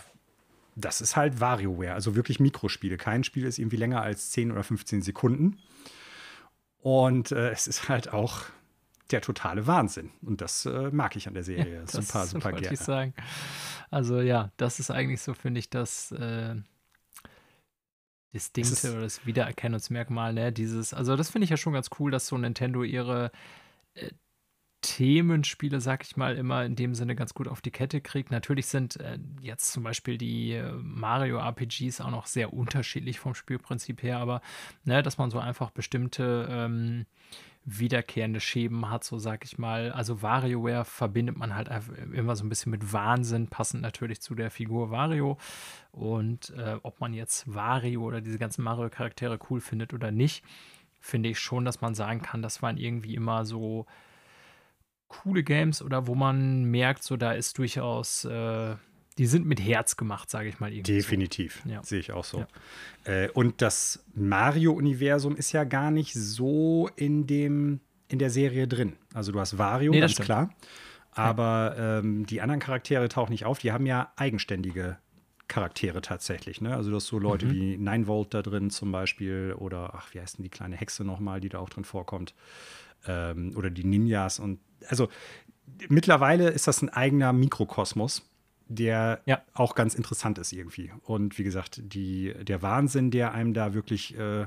das 0.77 1.01
ist 1.01 1.17
halt 1.17 1.41
WarioWare, 1.41 1.93
also 1.93 2.15
wirklich 2.15 2.39
Mikrospiele. 2.39 2.95
Kein 2.95 3.25
Spiel 3.25 3.45
ist 3.45 3.59
irgendwie 3.59 3.75
länger 3.75 4.01
als 4.01 4.31
10 4.31 4.49
oder 4.53 4.63
15 4.63 5.01
Sekunden. 5.01 5.57
Und 6.79 7.33
äh, 7.33 7.49
es 7.51 7.67
ist 7.67 7.89
halt 7.89 8.13
auch 8.13 8.43
der 9.11 9.19
totale 9.19 9.67
Wahnsinn. 9.67 10.11
Und 10.21 10.39
das 10.39 10.65
äh, 10.65 10.89
mag 10.91 11.17
ich 11.17 11.27
an 11.27 11.33
der 11.33 11.43
Serie 11.43 11.73
ja, 11.85 11.87
super, 11.87 12.25
super 12.25 12.53
gerne. 12.53 12.73
Ich 12.73 12.79
sagen. 12.79 13.13
Also 13.89 14.21
ja, 14.21 14.49
das 14.55 14.79
ist 14.79 14.91
eigentlich 14.91 15.21
so, 15.21 15.33
finde 15.33 15.59
ich, 15.59 15.69
das 15.69 16.13
äh, 16.13 16.55
Distinkte 18.33 18.91
oder 18.91 19.01
das 19.01 19.25
Wiedererkennungsmerkmal, 19.25 20.33
ne? 20.33 20.51
Dieses, 20.51 20.93
also 20.93 21.15
das 21.15 21.29
finde 21.29 21.43
ich 21.45 21.49
ja 21.49 21.57
schon 21.57 21.73
ganz 21.73 21.89
cool, 21.99 22.11
dass 22.11 22.27
so 22.27 22.37
Nintendo 22.37 22.83
ihre 22.83 23.31
äh, 23.95 24.09
Themenspiele, 24.81 25.79
sag 25.79 26.03
ich 26.03 26.17
mal, 26.17 26.35
immer 26.35 26.65
in 26.65 26.75
dem 26.75 26.95
Sinne 26.95 27.15
ganz 27.15 27.35
gut 27.35 27.47
auf 27.47 27.61
die 27.61 27.69
Kette 27.69 28.01
kriegt. 28.01 28.31
Natürlich 28.31 28.65
sind 28.65 28.99
äh, 28.99 29.19
jetzt 29.39 29.71
zum 29.71 29.83
Beispiel 29.83 30.17
die 30.17 30.53
äh, 30.53 30.71
Mario 30.73 31.37
RPGs 31.37 32.01
auch 32.01 32.09
noch 32.09 32.25
sehr 32.25 32.51
unterschiedlich 32.53 33.19
vom 33.19 33.35
Spielprinzip 33.35 34.01
her, 34.01 34.17
aber 34.17 34.41
ne, 34.83 35.03
dass 35.03 35.19
man 35.19 35.29
so 35.29 35.37
einfach 35.39 35.69
bestimmte 35.69 36.47
ähm, 36.49 37.05
wiederkehrende 37.63 38.39
Schemen 38.39 38.89
hat, 38.89 39.03
so 39.03 39.19
sag 39.19 39.45
ich 39.45 39.57
mal. 39.57 39.91
Also 39.91 40.21
WarioWare 40.21 40.83
verbindet 40.83 41.37
man 41.37 41.55
halt 41.55 41.69
immer 42.13 42.35
so 42.35 42.43
ein 42.43 42.49
bisschen 42.49 42.71
mit 42.71 42.91
Wahnsinn, 42.91 43.47
passend 43.47 43.83
natürlich 43.83 44.21
zu 44.21 44.33
der 44.33 44.49
Figur 44.49 44.89
Wario. 44.89 45.37
Und 45.91 46.51
äh, 46.51 46.77
ob 46.81 46.99
man 46.99 47.13
jetzt 47.13 47.53
Wario 47.53 48.03
oder 48.03 48.21
diese 48.21 48.39
ganzen 48.39 48.63
Mario-Charaktere 48.63 49.39
cool 49.49 49.61
findet 49.61 49.93
oder 49.93 50.11
nicht, 50.11 50.43
finde 50.99 51.29
ich 51.29 51.39
schon, 51.39 51.65
dass 51.65 51.81
man 51.81 51.93
sagen 51.95 52.21
kann, 52.21 52.41
das 52.41 52.61
waren 52.61 52.77
irgendwie 52.77 53.15
immer 53.15 53.45
so 53.45 53.85
coole 55.07 55.43
Games 55.43 55.81
oder 55.81 56.07
wo 56.07 56.15
man 56.15 56.63
merkt, 56.65 57.03
so 57.03 57.17
da 57.17 57.33
ist 57.33 57.57
durchaus 57.57 58.25
äh, 58.25 58.75
die 59.17 59.25
sind 59.25 59.45
mit 59.45 59.59
Herz 59.61 59.97
gemacht, 59.97 60.29
sage 60.29 60.49
ich 60.49 60.59
mal. 60.59 60.71
Irgendwie 60.71 60.93
Definitiv, 60.93 61.61
so. 61.65 61.69
ja. 61.71 61.83
sehe 61.83 61.99
ich 61.99 62.11
auch 62.11 62.23
so. 62.23 62.45
Ja. 63.05 63.23
Äh, 63.23 63.29
und 63.31 63.61
das 63.61 64.03
Mario-Universum 64.15 65.35
ist 65.35 65.51
ja 65.51 65.63
gar 65.63 65.91
nicht 65.91 66.13
so 66.13 66.89
in, 66.95 67.27
dem, 67.27 67.79
in 68.07 68.19
der 68.19 68.29
Serie 68.29 68.67
drin. 68.67 68.93
Also 69.13 69.31
du 69.31 69.39
hast 69.39 69.57
Wario, 69.57 69.91
nee, 69.91 69.99
ganz 69.99 70.15
klar. 70.15 70.49
Aber 71.11 71.75
ähm, 71.77 72.25
die 72.25 72.39
anderen 72.41 72.61
Charaktere 72.61 73.09
tauchen 73.09 73.31
nicht 73.31 73.45
auf. 73.45 73.59
Die 73.59 73.71
haben 73.73 73.85
ja 73.85 74.13
eigenständige 74.15 74.97
Charaktere 75.49 76.01
tatsächlich. 76.01 76.61
Ne? 76.61 76.73
Also 76.73 76.89
du 76.89 76.95
hast 76.95 77.07
so 77.07 77.19
Leute 77.19 77.45
Mhm. 77.47 77.51
wie 77.51 77.77
Nine 77.77 78.07
Volt 78.07 78.33
da 78.33 78.41
drin 78.41 78.69
zum 78.69 78.93
Beispiel 78.93 79.53
oder 79.57 79.93
ach, 79.93 80.13
wie 80.13 80.21
heißt 80.21 80.37
denn 80.37 80.43
die 80.43 80.49
kleine 80.49 80.77
Hexe 80.77 81.03
nochmal, 81.03 81.41
die 81.41 81.49
da 81.49 81.59
auch 81.59 81.69
drin 81.69 81.83
vorkommt. 81.83 82.33
Ähm, 83.07 83.53
oder 83.57 83.69
die 83.69 83.83
Ninjas 83.83 84.39
und 84.39 84.59
also 84.87 85.09
mittlerweile 85.89 86.49
ist 86.49 86.67
das 86.67 86.81
ein 86.81 86.89
eigener 86.89 87.33
Mikrokosmos, 87.33 88.23
der 88.75 89.21
Ja. 89.25 89.41
auch 89.53 89.75
ganz 89.75 89.95
interessant 89.95 90.37
ist 90.37 90.51
irgendwie. 90.53 90.91
Und 91.03 91.37
wie 91.37 91.43
gesagt, 91.43 91.81
die, 91.83 92.33
der 92.41 92.61
Wahnsinn, 92.61 93.11
der 93.11 93.33
einem 93.33 93.53
da 93.53 93.73
wirklich 93.73 94.17
äh, 94.17 94.45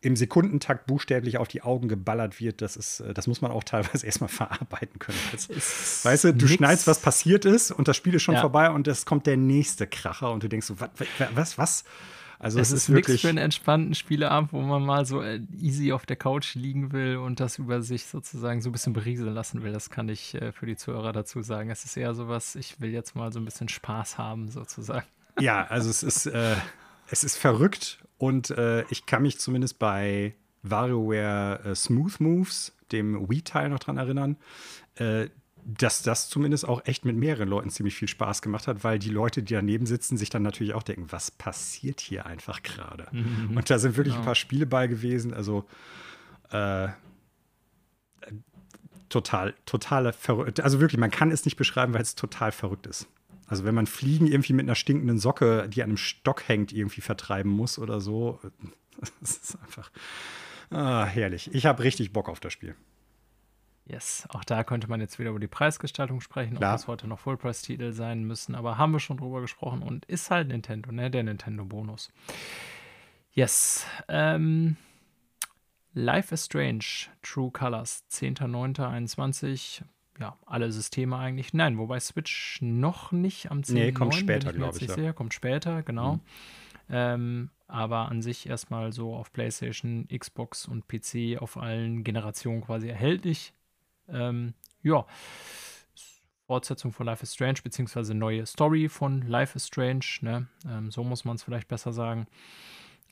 im 0.00 0.16
Sekundentakt 0.16 0.86
buchstäblich 0.86 1.38
auf 1.38 1.48
die 1.48 1.62
Augen 1.62 1.88
geballert 1.88 2.38
wird, 2.38 2.60
das 2.60 2.76
ist, 2.76 3.00
äh, 3.00 3.14
das 3.14 3.26
muss 3.26 3.40
man 3.40 3.50
auch 3.50 3.64
teilweise 3.64 4.04
erstmal 4.06 4.28
verarbeiten 4.28 4.98
können. 4.98 5.16
Das, 5.32 6.04
weißt 6.04 6.24
du, 6.24 6.34
du 6.34 6.44
nix- 6.44 6.56
schneidest, 6.56 6.86
was 6.86 6.98
passiert 7.00 7.44
ist 7.46 7.70
und 7.70 7.88
das 7.88 7.96
Spiel 7.96 8.14
ist 8.14 8.22
schon 8.22 8.34
Ja. 8.34 8.42
vorbei 8.42 8.70
und 8.70 8.86
es 8.86 9.06
kommt 9.06 9.26
der 9.26 9.38
nächste 9.38 9.86
Kracher 9.86 10.30
und 10.30 10.42
du 10.42 10.48
denkst 10.48 10.66
so, 10.66 10.78
was, 10.78 10.90
was, 11.34 11.58
was? 11.58 11.84
Also 12.44 12.58
Es 12.60 12.68
es, 12.68 12.72
ist, 12.74 12.82
ist 12.82 12.88
nichts 12.90 13.08
wirklich. 13.08 13.22
für 13.22 13.28
einen 13.30 13.38
entspannten 13.38 13.94
Spieleabend, 13.94 14.52
wo 14.52 14.60
man 14.60 14.84
mal 14.84 15.06
so 15.06 15.22
äh, 15.22 15.40
easy 15.58 15.92
auf 15.92 16.04
der 16.04 16.16
Couch 16.16 16.54
liegen 16.54 16.92
will 16.92 17.16
und 17.16 17.40
das 17.40 17.58
über 17.58 17.80
sich 17.80 18.04
sozusagen 18.04 18.60
so 18.60 18.68
ein 18.68 18.72
bisschen 18.72 18.92
berieseln 18.92 19.32
lassen 19.32 19.62
will. 19.62 19.72
Das 19.72 19.88
kann 19.88 20.10
ich 20.10 20.34
äh, 20.34 20.52
für 20.52 20.66
die 20.66 20.76
Zuhörer 20.76 21.12
dazu 21.12 21.40
sagen. 21.40 21.70
Es 21.70 21.86
ist 21.86 21.96
eher 21.96 22.12
sowas, 22.14 22.54
ich 22.54 22.82
will 22.82 22.90
jetzt 22.90 23.16
mal 23.16 23.32
so 23.32 23.38
ein 23.40 23.46
bisschen 23.46 23.70
Spaß 23.70 24.18
haben, 24.18 24.50
sozusagen. 24.50 25.06
Ja, 25.40 25.64
also 25.68 25.88
es 25.88 26.02
ist, 26.02 26.26
äh, 26.26 26.54
es 27.08 27.24
ist 27.24 27.38
verrückt 27.38 28.04
und 28.18 28.50
äh, 28.50 28.84
ich 28.90 29.06
kann 29.06 29.22
mich 29.22 29.38
zumindest 29.38 29.78
bei 29.78 30.34
WarioWare 30.62 31.60
äh, 31.64 31.74
Smooth 31.74 32.20
Moves, 32.20 32.76
dem 32.92 33.26
Wii-Teil, 33.28 33.70
noch 33.70 33.78
dran 33.78 33.96
erinnern, 33.96 34.36
äh, 34.96 35.28
dass 35.64 36.02
das 36.02 36.28
zumindest 36.28 36.68
auch 36.68 36.82
echt 36.84 37.04
mit 37.04 37.16
mehreren 37.16 37.48
Leuten 37.48 37.70
ziemlich 37.70 37.94
viel 37.94 38.08
Spaß 38.08 38.42
gemacht 38.42 38.68
hat, 38.68 38.84
weil 38.84 38.98
die 38.98 39.10
Leute, 39.10 39.42
die 39.42 39.54
daneben 39.54 39.86
sitzen, 39.86 40.16
sich 40.16 40.28
dann 40.28 40.42
natürlich 40.42 40.74
auch 40.74 40.82
denken, 40.82 41.06
was 41.10 41.30
passiert 41.30 42.00
hier 42.00 42.26
einfach 42.26 42.62
gerade? 42.62 43.08
Und 43.56 43.70
da 43.70 43.78
sind 43.78 43.96
wirklich 43.96 44.14
ein 44.14 44.24
paar 44.24 44.34
Spiele 44.34 44.66
bei 44.66 44.86
gewesen, 44.86 45.32
also 45.32 45.64
äh, 46.50 46.88
total, 49.08 49.54
total 49.64 50.12
verrückt. 50.12 50.60
Also 50.60 50.80
wirklich, 50.80 50.98
man 50.98 51.10
kann 51.10 51.30
es 51.30 51.44
nicht 51.44 51.56
beschreiben, 51.56 51.94
weil 51.94 52.02
es 52.02 52.14
total 52.14 52.52
verrückt 52.52 52.86
ist. 52.86 53.08
Also 53.46 53.64
wenn 53.64 53.74
man 53.74 53.86
Fliegen 53.86 54.26
irgendwie 54.26 54.52
mit 54.52 54.66
einer 54.66 54.74
stinkenden 54.74 55.18
Socke, 55.18 55.68
die 55.68 55.82
an 55.82 55.90
einem 55.90 55.96
Stock 55.96 56.48
hängt, 56.48 56.72
irgendwie 56.72 57.00
vertreiben 57.00 57.50
muss 57.50 57.78
oder 57.78 58.00
so, 58.00 58.40
das 59.20 59.36
ist 59.36 59.58
einfach 59.62 59.90
ah, 60.70 61.04
herrlich. 61.04 61.50
Ich 61.54 61.66
habe 61.66 61.82
richtig 61.82 62.12
Bock 62.12 62.28
auf 62.28 62.40
das 62.40 62.52
Spiel. 62.52 62.74
Yes, 63.86 64.26
auch 64.30 64.44
da 64.44 64.64
könnte 64.64 64.88
man 64.88 65.00
jetzt 65.00 65.18
wieder 65.18 65.30
über 65.30 65.40
die 65.40 65.46
Preisgestaltung 65.46 66.22
sprechen, 66.22 66.56
Klar. 66.56 66.72
ob 66.72 66.78
das 66.78 66.88
heute 66.88 67.06
noch 67.06 67.18
Full-Price-Titel 67.18 67.92
sein 67.92 68.24
müssen, 68.24 68.54
aber 68.54 68.78
haben 68.78 68.92
wir 68.92 69.00
schon 69.00 69.18
drüber 69.18 69.42
gesprochen 69.42 69.82
und 69.82 70.06
ist 70.06 70.30
halt 70.30 70.48
Nintendo, 70.48 70.90
ne? 70.90 71.10
Der 71.10 71.22
Nintendo-Bonus. 71.22 72.10
Yes. 73.32 73.86
Ähm, 74.08 74.76
Life 75.92 76.32
is 76.32 76.46
Strange, 76.46 76.84
True 77.22 77.50
Colors, 77.50 78.04
10.09.21. 78.10 79.82
Ja, 80.18 80.38
alle 80.46 80.72
Systeme 80.72 81.18
eigentlich. 81.18 81.52
Nein, 81.52 81.76
wobei 81.76 82.00
Switch 82.00 82.58
noch 82.62 83.12
nicht 83.12 83.50
am 83.50 83.60
10.09. 83.60 83.72
Nee, 83.74 83.92
kommt 83.92 84.14
später, 84.14 84.50
ich 84.50 84.54
mir 84.54 84.60
glaub 84.60 84.76
ich, 84.76 84.88
ja. 84.88 84.94
sicher. 84.94 85.12
Kommt 85.12 85.34
später, 85.34 85.82
genau. 85.82 86.20
Ähm, 86.88 87.50
aber 87.66 88.08
an 88.08 88.22
sich 88.22 88.48
erstmal 88.48 88.92
so 88.92 89.14
auf 89.14 89.32
PlayStation, 89.32 90.06
Xbox 90.08 90.66
und 90.66 90.86
PC 90.88 91.40
auf 91.40 91.56
allen 91.56 92.04
Generationen 92.04 92.62
quasi 92.62 92.88
erhältlich. 92.88 93.52
Ähm, 94.08 94.54
ja, 94.82 95.06
Fortsetzung 96.46 96.92
von 96.92 97.06
Life 97.06 97.22
is 97.22 97.32
Strange, 97.32 97.60
beziehungsweise 97.62 98.14
neue 98.14 98.44
Story 98.46 98.88
von 98.88 99.22
Life 99.22 99.56
is 99.56 99.66
Strange, 99.66 100.04
ne? 100.20 100.46
ähm, 100.68 100.90
so 100.90 101.02
muss 101.02 101.24
man 101.24 101.36
es 101.36 101.42
vielleicht 101.42 101.68
besser 101.68 101.92
sagen. 101.92 102.26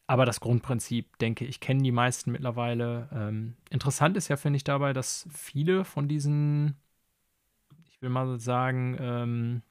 Aber 0.07 0.27
das 0.27 0.41
Grundprinzip, 0.41 1.17
denke 1.19 1.45
ich, 1.45 1.61
kennen 1.61 1.83
die 1.83 1.93
meisten 1.93 2.33
mittlerweile. 2.33 3.09
Ähm, 3.13 3.57
interessant 3.71 4.17
ist 4.17 4.29
ja, 4.29 4.37
finde 4.37 4.59
ich, 4.59 4.65
dabei, 4.65 4.93
dass 4.93 5.27
viele 5.33 5.85
von 5.85 6.09
diesen, 6.09 6.77
ich 7.87 8.03
will 8.03 8.11
mal 8.11 8.39
sagen, 8.39 8.97
ähm, 9.01 9.63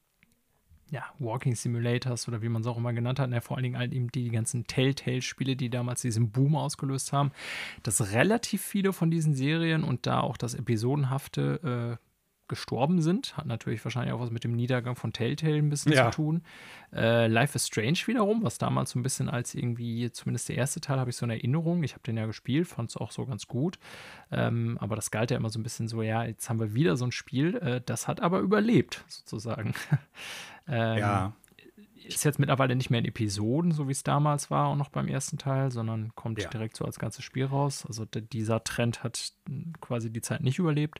ja, 0.91 1.05
Walking 1.19 1.55
Simulators 1.55 2.27
oder 2.27 2.41
wie 2.41 2.49
man 2.49 2.61
es 2.61 2.67
auch 2.67 2.77
immer 2.77 2.91
genannt 2.91 3.19
hat, 3.19 3.29
ne, 3.29 3.41
vor 3.41 3.55
allen 3.55 3.63
Dingen 3.63 3.77
halt 3.77 3.93
eben 3.93 4.11
die 4.11 4.29
ganzen 4.29 4.67
Telltale-Spiele, 4.67 5.55
die 5.55 5.69
damals 5.69 6.01
diesen 6.01 6.31
Boom 6.31 6.55
ausgelöst 6.55 7.13
haben, 7.13 7.31
dass 7.81 8.11
relativ 8.11 8.61
viele 8.61 8.91
von 8.91 9.09
diesen 9.09 9.33
Serien 9.33 9.83
und 9.85 10.05
da 10.05 10.19
auch 10.19 10.35
das 10.35 10.53
Episodenhafte 10.53 11.97
äh, 11.97 12.10
gestorben 12.51 13.01
sind. 13.01 13.35
Hat 13.37 13.47
natürlich 13.47 13.83
wahrscheinlich 13.83 14.13
auch 14.13 14.19
was 14.19 14.29
mit 14.29 14.43
dem 14.43 14.51
Niedergang 14.55 14.95
von 14.95 15.11
Telltale 15.13 15.55
ein 15.57 15.69
bisschen 15.69 15.93
Ja. 15.93 16.11
zu 16.11 16.17
tun. 16.17 16.43
Äh, 16.93 17.25
Life 17.25 17.55
is 17.55 17.65
Strange 17.65 17.97
wiederum, 18.05 18.43
was 18.43 18.59
damals 18.59 18.91
so 18.91 18.99
ein 18.99 19.03
bisschen 19.03 19.27
als 19.29 19.55
irgendwie, 19.55 20.11
zumindest 20.11 20.49
der 20.49 20.57
erste 20.57 20.79
Teil, 20.81 20.99
habe 20.99 21.09
ich 21.09 21.15
so 21.15 21.25
eine 21.25 21.33
Erinnerung. 21.33 21.81
Ich 21.83 21.93
habe 21.93 22.03
den 22.03 22.17
ja 22.17 22.27
gespielt, 22.27 22.67
fand 22.67 22.89
es 22.91 22.97
auch 22.97 23.11
so 23.11 23.25
ganz 23.25 23.47
gut. 23.47 23.79
Ähm, 24.31 24.77
aber 24.79 24.95
das 24.95 25.09
galt 25.09 25.31
ja 25.31 25.37
immer 25.37 25.49
so 25.49 25.57
ein 25.59 25.63
bisschen 25.63 25.87
so, 25.87 26.03
ja, 26.03 26.23
jetzt 26.23 26.49
haben 26.49 26.59
wir 26.59 26.73
wieder 26.75 26.95
so 26.97 27.05
ein 27.05 27.11
Spiel, 27.11 27.55
äh, 27.57 27.81
das 27.83 28.07
hat 28.07 28.19
aber 28.21 28.39
überlebt, 28.39 29.03
sozusagen. 29.07 29.73
ähm, 30.67 30.97
ja, 30.99 31.33
ist 32.03 32.25
jetzt 32.25 32.39
mittlerweile 32.39 32.75
nicht 32.75 32.89
mehr 32.89 32.99
in 32.99 33.05
Episoden, 33.05 33.71
so 33.71 33.87
wie 33.87 33.91
es 33.91 34.03
damals 34.03 34.49
war, 34.51 34.67
auch 34.67 34.75
noch 34.75 34.89
beim 34.89 35.07
ersten 35.07 35.37
Teil, 35.37 35.71
sondern 35.71 36.11
kommt 36.15 36.41
Ja. 36.41 36.49
direkt 36.49 36.75
so 36.75 36.83
als 36.83 36.97
ganzes 36.99 37.23
Spiel 37.23 37.45
raus. 37.45 37.85
Also 37.87 38.05
dieser 38.05 38.63
Trend 38.63 39.03
hat 39.03 39.31
mh, 39.47 39.73
quasi 39.81 40.11
die 40.11 40.21
Zeit 40.21 40.41
nicht 40.41 40.57
überlebt. 40.59 40.99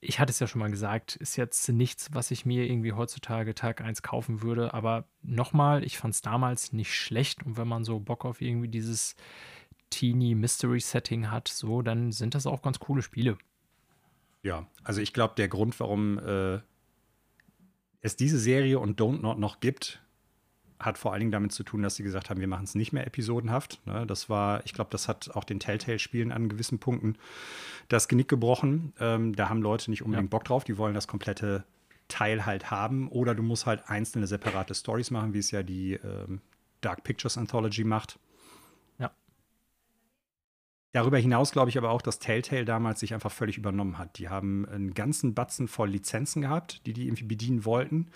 Ich 0.00 0.20
hatte 0.20 0.30
es 0.30 0.38
ja 0.38 0.46
schon 0.46 0.60
mal 0.60 0.70
gesagt, 0.70 1.16
ist 1.16 1.36
jetzt 1.36 1.68
nichts, 1.68 2.10
was 2.12 2.30
ich 2.30 2.46
mir 2.46 2.64
irgendwie 2.64 2.92
heutzutage 2.92 3.54
Tag 3.54 3.80
1 3.80 4.02
kaufen 4.02 4.42
würde. 4.42 4.72
Aber 4.72 5.08
nochmal, 5.22 5.82
ich 5.84 5.98
fand 5.98 6.14
es 6.14 6.22
damals 6.22 6.72
nicht 6.72 6.94
schlecht. 6.94 7.44
Und 7.44 7.56
wenn 7.56 7.66
man 7.66 7.84
so 7.84 7.98
Bock 7.98 8.24
auf 8.24 8.40
irgendwie 8.40 8.68
dieses 8.68 9.16
Teeny 9.90 10.34
Mystery 10.34 10.80
Setting 10.80 11.30
hat, 11.30 11.48
so, 11.48 11.82
dann 11.82 12.12
sind 12.12 12.34
das 12.34 12.46
auch 12.46 12.62
ganz 12.62 12.78
coole 12.78 13.02
Spiele. 13.02 13.38
ja. 14.42 14.66
Also 14.84 15.00
ich 15.00 15.12
glaube, 15.12 15.34
der 15.36 15.48
Grund, 15.48 15.78
warum 15.80 16.18
äh, 16.18 16.60
es 18.00 18.16
diese 18.16 18.38
Serie 18.38 18.78
und 18.78 19.00
Don't 19.00 19.20
Not 19.20 19.38
noch 19.38 19.60
gibt, 19.60 20.00
hat 20.80 20.98
vor 20.98 21.12
allen 21.12 21.20
Dingen 21.20 21.32
damit 21.32 21.52
zu 21.52 21.64
tun, 21.64 21.82
dass 21.82 21.96
sie 21.96 22.02
gesagt 22.02 22.30
haben, 22.30 22.40
wir 22.40 22.48
machen 22.48 22.64
es 22.64 22.74
nicht 22.74 22.92
mehr 22.92 23.06
episodenhaft. 23.06 23.84
Ne? 23.86 24.06
Das 24.06 24.28
war, 24.28 24.64
ich 24.64 24.72
glaube, 24.74 24.90
das 24.90 25.08
hat 25.08 25.30
auch 25.34 25.44
den 25.44 25.60
Telltale-Spielen 25.60 26.30
an 26.30 26.48
gewissen 26.48 26.78
Punkten 26.78 27.16
das 27.88 28.08
Genick 28.08 28.28
gebrochen. 28.28 28.92
Ähm, 29.00 29.34
da 29.34 29.48
haben 29.48 29.60
Leute 29.62 29.90
nicht 29.90 30.02
unbedingt 30.02 30.32
Ja. 30.32 30.38
Bock 30.38 30.44
drauf, 30.44 30.64
die 30.64 30.78
wollen 30.78 30.94
das 30.94 31.08
komplette 31.08 31.64
Teil 32.06 32.46
halt 32.46 32.70
haben. 32.70 33.08
Oder 33.08 33.34
du 33.34 33.42
musst 33.42 33.66
halt 33.66 33.88
einzelne 33.88 34.26
separate 34.26 34.74
Stories 34.74 35.10
machen, 35.10 35.34
wie 35.34 35.38
es 35.38 35.50
ja 35.50 35.62
die 35.62 35.94
ähm, 35.94 36.40
Dark 36.80 37.02
Pictures 37.02 37.36
Anthology 37.36 37.82
macht. 37.84 38.18
Ja. 38.98 39.10
Darüber 40.92 41.18
hinaus 41.18 41.50
glaube 41.50 41.70
ich 41.70 41.78
aber 41.78 41.90
auch, 41.90 42.02
dass 42.02 42.18
Telltale 42.20 42.64
damals 42.64 43.00
sich 43.00 43.14
einfach 43.14 43.32
völlig 43.32 43.58
übernommen 43.58 43.98
hat. 43.98 44.18
Die 44.18 44.28
haben 44.28 44.64
einen 44.66 44.94
ganzen 44.94 45.34
Batzen 45.34 45.66
voll 45.66 45.90
Lizenzen 45.90 46.42
gehabt, 46.42 46.86
die 46.86 46.92
die 46.92 47.06
irgendwie 47.06 47.24
bedienen 47.24 47.64
wollten. 47.64 48.08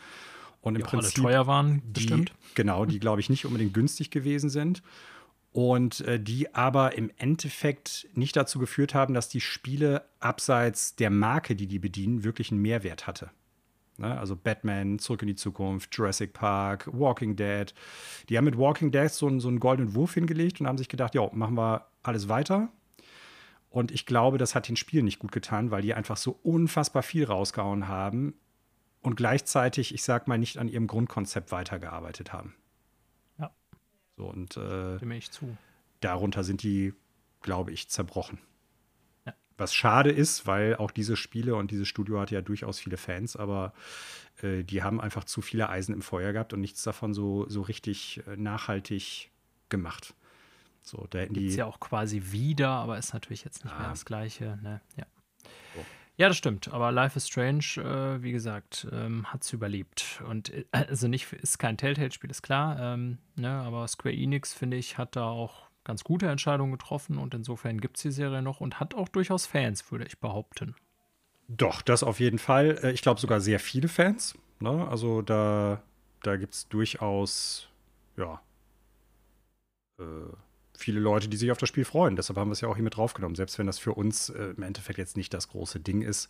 Und 0.62 0.76
im 0.76 0.82
Prinzip 0.86 1.22
teuer 1.22 1.46
waren, 1.46 1.82
die, 1.84 1.92
bestimmt. 1.92 2.32
Genau, 2.54 2.84
die, 2.86 2.98
glaube 3.00 3.20
ich, 3.20 3.28
nicht 3.28 3.44
unbedingt 3.44 3.74
günstig 3.74 4.10
gewesen 4.10 4.48
sind. 4.48 4.82
Und 5.52 6.00
äh, 6.02 6.18
die 6.18 6.54
aber 6.54 6.96
im 6.96 7.10
Endeffekt 7.18 8.08
nicht 8.14 8.34
dazu 8.36 8.58
geführt 8.58 8.94
haben, 8.94 9.12
dass 9.12 9.28
die 9.28 9.40
Spiele 9.42 10.04
abseits 10.18 10.96
der 10.96 11.10
Marke, 11.10 11.54
die 11.54 11.66
die 11.66 11.78
bedienen, 11.78 12.24
wirklich 12.24 12.50
einen 12.50 12.62
Mehrwert 12.62 13.06
hatte. 13.06 13.30
Ne? 13.98 14.18
Also 14.18 14.34
Batman, 14.34 14.98
Zurück 14.98 15.20
in 15.20 15.28
die 15.28 15.34
Zukunft, 15.34 15.94
Jurassic 15.94 16.32
Park, 16.32 16.88
Walking 16.92 17.36
Dead. 17.36 17.74
Die 18.30 18.38
haben 18.38 18.46
mit 18.46 18.56
Walking 18.56 18.92
Dead 18.92 19.10
so, 19.10 19.26
einen- 19.26 19.40
so 19.40 19.48
einen 19.48 19.60
goldenen 19.60 19.94
Wurf 19.94 20.14
hingelegt 20.14 20.60
und 20.60 20.66
haben 20.66 20.78
sich 20.78 20.88
gedacht, 20.88 21.14
ja, 21.14 21.28
machen 21.34 21.56
wir 21.56 21.86
alles 22.02 22.30
weiter. 22.30 22.70
Und 23.68 23.90
ich 23.90 24.06
glaube, 24.06 24.38
das 24.38 24.54
hat 24.54 24.68
den 24.68 24.76
Spielen 24.76 25.04
nicht 25.04 25.18
gut 25.18 25.32
getan, 25.32 25.70
weil 25.70 25.82
die 25.82 25.92
einfach 25.92 26.16
so 26.16 26.38
unfassbar 26.42 27.02
viel 27.02 27.24
rausgehauen 27.24 27.88
haben 27.88 28.34
und 29.02 29.16
gleichzeitig, 29.16 29.94
ich 29.94 30.02
sag 30.02 30.28
mal, 30.28 30.38
nicht 30.38 30.58
an 30.58 30.68
ihrem 30.68 30.86
Grundkonzept 30.86 31.52
weitergearbeitet 31.52 32.32
haben. 32.32 32.54
Ja. 33.38 33.50
So, 34.16 34.26
und 34.26 34.56
äh, 34.56 34.96
Stimme 34.96 35.16
ich 35.16 35.30
zu. 35.30 35.56
darunter 36.00 36.44
sind 36.44 36.62
die, 36.62 36.94
glaube 37.42 37.72
ich, 37.72 37.88
zerbrochen. 37.88 38.38
Ja. 39.26 39.34
Was 39.58 39.74
schade 39.74 40.10
ist, 40.10 40.46
weil 40.46 40.76
auch 40.76 40.90
diese 40.90 41.16
Spiele 41.16 41.56
und 41.56 41.70
dieses 41.70 41.88
Studio 41.88 42.20
hat 42.20 42.30
ja 42.30 42.40
durchaus 42.42 42.78
viele 42.78 42.96
Fans, 42.96 43.36
aber 43.36 43.72
äh, 44.42 44.62
die 44.62 44.82
haben 44.82 45.00
einfach 45.00 45.24
zu 45.24 45.42
viele 45.42 45.68
Eisen 45.68 45.92
im 45.94 46.02
Feuer 46.02 46.32
gehabt 46.32 46.52
und 46.52 46.60
nichts 46.60 46.82
davon 46.82 47.12
so, 47.14 47.48
so 47.48 47.62
richtig 47.62 48.22
äh, 48.26 48.36
nachhaltig 48.36 49.30
gemacht. 49.68 50.14
So, 50.84 51.06
da 51.10 51.20
hätten 51.20 51.34
die. 51.34 51.46
Ist 51.46 51.56
ja 51.56 51.66
auch 51.66 51.78
quasi 51.80 52.22
wieder, 52.32 52.68
aber 52.70 52.98
ist 52.98 53.12
natürlich 53.14 53.44
jetzt 53.44 53.64
nicht 53.64 53.76
mehr 53.76 53.86
Ah. 53.86 53.90
das 53.90 54.04
Gleiche. 54.04 54.58
Ne? 54.62 54.80
Ja. 54.96 55.06
Ja, 56.16 56.28
das 56.28 56.36
stimmt. 56.36 56.68
Aber 56.72 56.92
Life 56.92 57.16
is 57.16 57.26
Strange, 57.26 57.64
äh, 57.78 58.22
wie 58.22 58.32
gesagt, 58.32 58.86
ähm, 58.92 59.32
hat 59.32 59.42
es 59.42 59.52
überlebt. 59.52 60.22
Und 60.28 60.50
äh, 60.50 60.64
also 60.70 61.08
nicht, 61.08 61.32
ist 61.32 61.58
kein 61.58 61.76
Telltale-Spiel, 61.76 62.30
ist 62.30 62.42
klar. 62.42 62.78
Ähm, 62.78 63.18
ne? 63.36 63.50
Aber 63.50 63.88
Square 63.88 64.14
Enix, 64.14 64.52
finde 64.52 64.76
ich, 64.76 64.98
hat 64.98 65.16
da 65.16 65.24
auch 65.24 65.68
ganz 65.84 66.04
gute 66.04 66.28
Entscheidungen 66.28 66.72
getroffen 66.72 67.18
und 67.18 67.34
insofern 67.34 67.80
gibt 67.80 67.96
es 67.96 68.02
die 68.02 68.12
Serie 68.12 68.42
noch 68.42 68.60
und 68.60 68.78
hat 68.78 68.94
auch 68.94 69.08
durchaus 69.08 69.46
Fans, 69.46 69.90
würde 69.90 70.04
ich 70.06 70.20
behaupten. 70.20 70.76
Doch, 71.48 71.82
das 71.82 72.04
auf 72.04 72.20
jeden 72.20 72.38
Fall. 72.38 72.78
Äh, 72.82 72.92
Ich 72.92 73.02
glaube 73.02 73.20
sogar 73.20 73.40
sehr 73.40 73.58
viele 73.58 73.88
Fans. 73.88 74.38
Ne? 74.60 74.86
Also 74.88 75.22
da 75.22 75.82
da 76.22 76.36
gibt 76.36 76.54
es 76.54 76.68
durchaus, 76.68 77.68
ja, 78.16 78.40
äh, 79.98 80.02
viele 80.76 81.00
Leute, 81.00 81.28
die 81.28 81.36
sich 81.36 81.50
auf 81.50 81.58
das 81.58 81.68
Spiel 81.68 81.84
freuen. 81.84 82.16
Deshalb 82.16 82.38
haben 82.38 82.48
wir 82.48 82.52
es 82.52 82.60
ja 82.60 82.68
auch 82.68 82.76
hier 82.76 82.84
mit 82.84 82.96
draufgenommen, 82.96 83.36
selbst 83.36 83.58
wenn 83.58 83.66
das 83.66 83.78
für 83.78 83.92
uns 83.92 84.30
äh, 84.30 84.54
im 84.56 84.62
Endeffekt 84.62 84.98
jetzt 84.98 85.16
nicht 85.16 85.32
das 85.34 85.48
große 85.48 85.80
Ding 85.80 86.02
ist. 86.02 86.28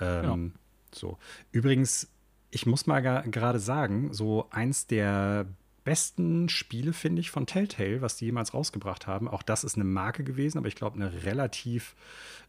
Ähm, 0.00 0.52
ja. 0.54 0.60
So. 0.94 1.18
Übrigens, 1.52 2.08
ich 2.50 2.66
muss 2.66 2.86
mal 2.86 3.00
gerade 3.00 3.58
sagen, 3.58 4.12
so 4.12 4.48
eins 4.50 4.86
der 4.86 5.46
besten 5.84 6.48
Spiele, 6.48 6.92
finde 6.92 7.20
ich, 7.20 7.30
von 7.30 7.46
Telltale, 7.46 8.02
was 8.02 8.16
die 8.16 8.26
jemals 8.26 8.52
rausgebracht 8.52 9.06
haben. 9.06 9.26
Auch 9.28 9.42
das 9.42 9.64
ist 9.64 9.76
eine 9.76 9.84
Marke 9.84 10.22
gewesen, 10.22 10.58
aber 10.58 10.68
ich 10.68 10.74
glaube, 10.74 10.96
eine 10.96 11.24
relativ 11.24 11.96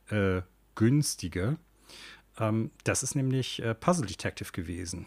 äh, 0.09 0.41
günstige. 0.75 1.57
Ähm, 2.37 2.71
das 2.83 3.03
ist 3.03 3.15
nämlich 3.15 3.61
äh, 3.61 3.73
Puzzle 3.75 4.07
Detective 4.07 4.51
gewesen. 4.51 5.05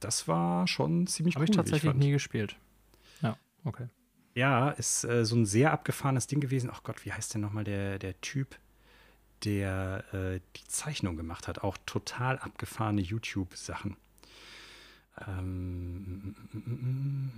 Das 0.00 0.26
war 0.26 0.66
schon 0.66 1.06
ziemlich 1.06 1.36
Habe 1.36 1.44
cool. 1.44 1.48
Habe 1.48 1.52
ich 1.52 1.70
tatsächlich 1.70 1.92
ich 1.92 1.98
nie 1.98 2.12
gespielt. 2.12 2.56
Ja, 3.20 3.36
okay. 3.64 3.88
Ja, 4.34 4.70
ist 4.70 5.04
äh, 5.04 5.24
so 5.24 5.36
ein 5.36 5.46
sehr 5.46 5.72
abgefahrenes 5.72 6.26
Ding 6.26 6.40
gewesen. 6.40 6.70
Ach 6.72 6.82
Gott, 6.82 7.04
wie 7.04 7.12
heißt 7.12 7.34
denn 7.34 7.40
nochmal 7.40 7.64
der, 7.64 7.98
der 7.98 8.20
Typ, 8.20 8.56
der 9.44 10.04
äh, 10.12 10.40
die 10.56 10.66
Zeichnung 10.68 11.16
gemacht 11.16 11.48
hat? 11.48 11.62
Auch 11.64 11.76
total 11.86 12.38
abgefahrene 12.38 13.00
YouTube-Sachen. 13.00 13.96
Ähm, 15.26 15.96
mm, 15.96 16.36
mm, 16.52 16.60
mm, 16.60 17.30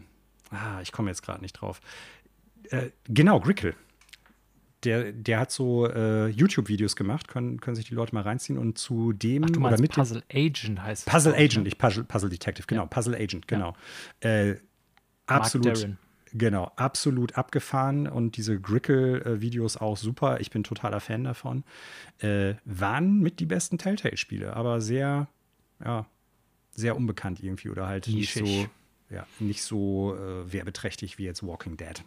ah, 0.50 0.80
ich 0.82 0.92
komme 0.92 1.10
jetzt 1.10 1.22
gerade 1.22 1.40
nicht 1.40 1.54
drauf. 1.54 1.80
Äh, 2.70 2.90
genau, 3.08 3.40
Grickle. 3.40 3.74
Der, 4.84 5.12
der 5.12 5.38
hat 5.38 5.52
so 5.52 5.88
äh, 5.88 6.26
YouTube-Videos 6.28 6.96
gemacht, 6.96 7.28
können, 7.28 7.60
können 7.60 7.76
sich 7.76 7.86
die 7.86 7.94
Leute 7.94 8.14
mal 8.14 8.22
reinziehen 8.22 8.58
und 8.58 8.78
zu 8.78 9.12
dem 9.12 9.44
Ach, 9.44 9.50
du 9.50 9.64
oder 9.64 9.80
mit 9.80 9.92
Puzzle 9.92 10.24
Agent 10.32 10.82
heißt. 10.82 11.06
Puzzle 11.06 11.34
Agent, 11.34 11.64
nicht 11.64 11.78
Puzzle, 11.78 12.02
Puzzle 12.02 12.28
Detective, 12.28 12.66
genau, 12.66 12.82
ja. 12.82 12.86
Puzzle 12.86 13.14
Agent, 13.14 13.46
genau. 13.46 13.76
Äh, 14.20 14.56
absolut. 15.26 15.96
Genau, 16.34 16.72
absolut 16.76 17.36
abgefahren 17.36 18.06
und 18.06 18.36
diese 18.36 18.58
Grickle-Videos 18.58 19.76
auch 19.76 19.96
super. 19.96 20.40
Ich 20.40 20.50
bin 20.50 20.64
totaler 20.64 21.00
Fan 21.00 21.24
davon. 21.24 21.64
Äh, 22.18 22.54
waren 22.64 23.20
mit 23.20 23.38
die 23.38 23.46
besten 23.46 23.76
Telltale-Spiele, 23.76 24.56
aber 24.56 24.80
sehr, 24.80 25.28
ja, 25.84 26.06
sehr 26.70 26.96
unbekannt 26.96 27.42
irgendwie 27.42 27.68
oder 27.68 27.86
halt 27.86 28.08
nicht 28.08 28.32
so, 28.32 28.66
ja, 29.10 29.26
nicht 29.40 29.62
so 29.62 30.16
äh, 30.16 30.50
werbeträchtig 30.50 31.18
wie 31.18 31.24
jetzt 31.24 31.46
Walking 31.46 31.76
Dead. 31.76 32.02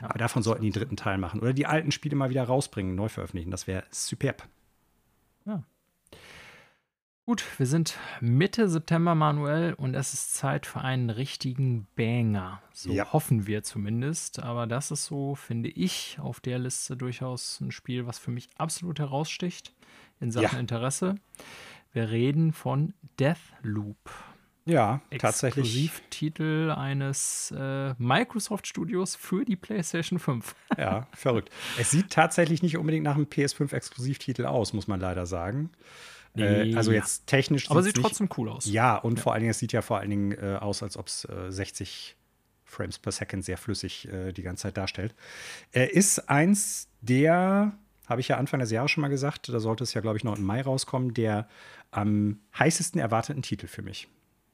Ja, 0.00 0.08
Aber 0.08 0.18
davon 0.18 0.42
sollten 0.42 0.62
die 0.62 0.68
einen 0.68 0.74
dritten 0.74 0.96
Teil 0.96 1.18
machen. 1.18 1.40
Oder 1.40 1.52
die 1.52 1.66
alten 1.66 1.92
Spiele 1.92 2.16
mal 2.16 2.30
wieder 2.30 2.44
rausbringen, 2.44 2.94
neu 2.94 3.08
veröffentlichen. 3.08 3.50
Das 3.50 3.66
wäre 3.66 3.84
superb. 3.90 4.48
Gut, 7.24 7.44
wir 7.56 7.66
sind 7.66 7.96
Mitte 8.20 8.68
September, 8.68 9.14
Manuel, 9.14 9.74
und 9.74 9.94
es 9.94 10.12
ist 10.12 10.34
Zeit 10.34 10.66
für 10.66 10.80
einen 10.80 11.08
richtigen 11.08 11.86
Banger. 11.94 12.60
So 12.72 12.90
ja. 12.90 13.12
hoffen 13.12 13.46
wir 13.46 13.62
zumindest. 13.62 14.42
Aber 14.42 14.66
das 14.66 14.90
ist 14.90 15.04
so, 15.04 15.36
finde 15.36 15.68
ich, 15.68 16.18
auf 16.20 16.40
der 16.40 16.58
Liste 16.58 16.96
durchaus 16.96 17.60
ein 17.60 17.70
Spiel, 17.70 18.08
was 18.08 18.18
für 18.18 18.32
mich 18.32 18.48
absolut 18.58 18.98
heraussticht 18.98 19.72
in 20.18 20.32
Sachen 20.32 20.54
ja. 20.54 20.58
Interesse. 20.58 21.14
Wir 21.92 22.10
reden 22.10 22.52
von 22.52 22.92
Deathloop. 23.20 24.10
Ja, 24.64 25.00
tatsächlich. 25.16 25.66
Exklusivtitel 25.66 26.72
eines 26.76 27.54
äh, 27.56 27.94
Microsoft 27.98 28.66
Studios 28.66 29.14
für 29.14 29.44
die 29.44 29.56
PlayStation 29.56 30.18
5. 30.18 30.56
ja, 30.76 31.06
verrückt. 31.12 31.50
Es 31.78 31.92
sieht 31.92 32.10
tatsächlich 32.10 32.62
nicht 32.62 32.76
unbedingt 32.76 33.04
nach 33.04 33.14
einem 33.14 33.26
PS5-Exklusivtitel 33.26 34.44
aus, 34.44 34.72
muss 34.72 34.88
man 34.88 34.98
leider 34.98 35.26
sagen. 35.26 35.70
Äh, 36.36 36.70
äh, 36.70 36.76
also 36.76 36.92
jetzt 36.92 37.26
technisch. 37.26 37.70
Aber 37.70 37.82
sieht 37.82 37.96
trotzdem 37.96 38.28
cool 38.36 38.48
aus. 38.48 38.66
Ja, 38.66 38.96
und 38.96 39.18
ja. 39.18 39.22
vor 39.22 39.32
allen 39.32 39.42
Dingen, 39.42 39.50
es 39.50 39.58
sieht 39.58 39.72
ja 39.72 39.82
vor 39.82 39.98
allen 39.98 40.10
Dingen 40.10 40.32
äh, 40.32 40.58
aus, 40.60 40.82
als 40.82 40.96
ob 40.96 41.08
es 41.08 41.26
60 41.48 42.16
Frames 42.64 42.98
per 42.98 43.12
Second 43.12 43.44
sehr 43.44 43.58
flüssig 43.58 44.08
äh, 44.08 44.32
die 44.32 44.42
ganze 44.42 44.62
Zeit 44.62 44.76
darstellt. 44.76 45.14
Er 45.72 45.92
ist 45.92 46.30
eins 46.30 46.88
der 47.02 47.72
habe 48.06 48.20
ich 48.20 48.28
ja 48.28 48.36
Anfang 48.36 48.60
des 48.60 48.70
Jahres 48.70 48.90
schon 48.90 49.02
mal 49.02 49.08
gesagt, 49.08 49.48
da 49.48 49.60
sollte 49.60 49.84
es 49.84 49.94
ja, 49.94 50.00
glaube 50.00 50.16
ich, 50.16 50.24
noch 50.24 50.36
im 50.36 50.44
Mai 50.44 50.62
rauskommen, 50.62 51.14
der 51.14 51.48
am 51.90 52.40
heißesten 52.58 53.00
erwarteten 53.00 53.42
Titel 53.42 53.66
für 53.66 53.82
mich. 53.82 54.08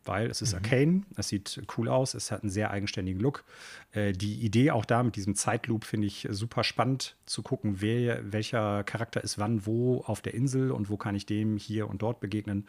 Weil 0.09 0.31
es 0.31 0.41
ist 0.41 0.53
mhm. 0.53 0.57
Arcane, 0.57 1.03
es 1.17 1.29
sieht 1.29 1.63
cool 1.77 1.89
aus, 1.89 2.15
es 2.15 2.33
hat 2.33 2.43
einen 2.43 2.51
sehr 2.51 2.71
eigenständigen 2.71 3.21
Look. 3.21 3.45
Äh, 3.93 4.13
die 4.13 4.41
Idee 4.41 4.71
auch 4.71 4.85
da 4.85 5.03
mit 5.03 5.17
diesem 5.17 5.35
Zeitloop 5.35 5.85
finde 5.85 6.07
ich 6.07 6.27
super 6.31 6.65
spannend 6.65 7.17
zu 7.27 7.43
gucken, 7.43 7.81
wer, 7.81 8.33
welcher 8.33 8.85
Charakter 8.85 9.23
ist 9.23 9.39
wann 9.39 9.67
wo 9.67 10.01
auf 10.01 10.23
der 10.23 10.35
Insel 10.35 10.73
und 10.73 10.89
wo 10.89 10.97
kann 10.97 11.15
ich 11.15 11.27
dem 11.27 11.59
hier 11.59 11.89
und 11.89 12.03
dort 12.03 12.21
begegnen. 12.21 12.67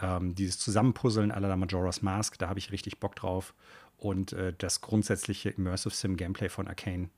Ähm, 0.00 0.34
dieses 0.34 0.58
Zusammenpuzzeln 0.58 1.30
aller 1.30 1.54
Majora's 1.56 2.02
Mask, 2.02 2.38
da 2.38 2.48
habe 2.48 2.58
ich 2.58 2.72
richtig 2.72 2.98
Bock 2.98 3.14
drauf. 3.14 3.54
Und 3.98 4.32
äh, 4.32 4.54
das 4.56 4.80
grundsätzliche 4.80 5.50
Immersive 5.50 5.94
Sim 5.94 6.16
Gameplay 6.16 6.48
von 6.48 6.66
Arcane 6.66 7.10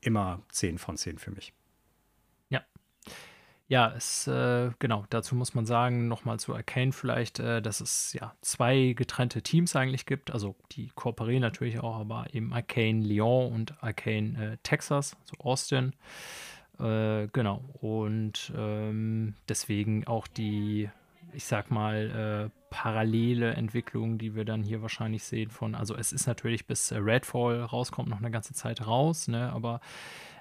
immer 0.00 0.42
10 0.50 0.78
von 0.78 0.96
10 0.96 1.18
für 1.18 1.30
mich. 1.30 1.52
Ja, 3.70 3.92
es, 3.96 4.26
äh, 4.26 4.72
genau, 4.80 5.04
dazu 5.10 5.36
muss 5.36 5.54
man 5.54 5.64
sagen, 5.64 6.08
nochmal 6.08 6.40
zu 6.40 6.56
Arcane 6.56 6.90
vielleicht, 6.90 7.38
äh, 7.38 7.62
dass 7.62 7.80
es 7.80 8.12
ja 8.14 8.34
zwei 8.40 8.94
getrennte 8.96 9.42
Teams 9.42 9.76
eigentlich 9.76 10.06
gibt. 10.06 10.32
Also 10.32 10.56
die 10.72 10.90
kooperieren 10.96 11.42
natürlich 11.42 11.78
auch, 11.78 12.00
aber 12.00 12.26
eben 12.32 12.52
Arcane 12.52 13.00
Lyon 13.00 13.52
und 13.52 13.80
Arcane 13.80 14.54
äh, 14.54 14.56
Texas, 14.64 15.16
also 15.20 15.36
Austin. 15.44 15.92
Äh, 16.80 17.28
genau. 17.28 17.62
Und 17.80 18.52
ähm, 18.56 19.34
deswegen 19.48 20.04
auch 20.08 20.26
die, 20.26 20.90
ich 21.32 21.44
sag 21.44 21.70
mal, 21.70 22.50
äh, 22.50 22.60
parallele 22.70 23.54
Entwicklung, 23.54 24.18
die 24.18 24.34
wir 24.34 24.44
dann 24.44 24.64
hier 24.64 24.82
wahrscheinlich 24.82 25.22
sehen 25.22 25.50
von, 25.50 25.76
also 25.76 25.94
es 25.94 26.12
ist 26.12 26.26
natürlich 26.26 26.66
bis 26.66 26.92
Redfall 26.92 27.62
rauskommt 27.62 28.08
noch 28.08 28.18
eine 28.18 28.32
ganze 28.32 28.52
Zeit 28.52 28.84
raus, 28.84 29.28
ne, 29.28 29.52
aber 29.52 29.80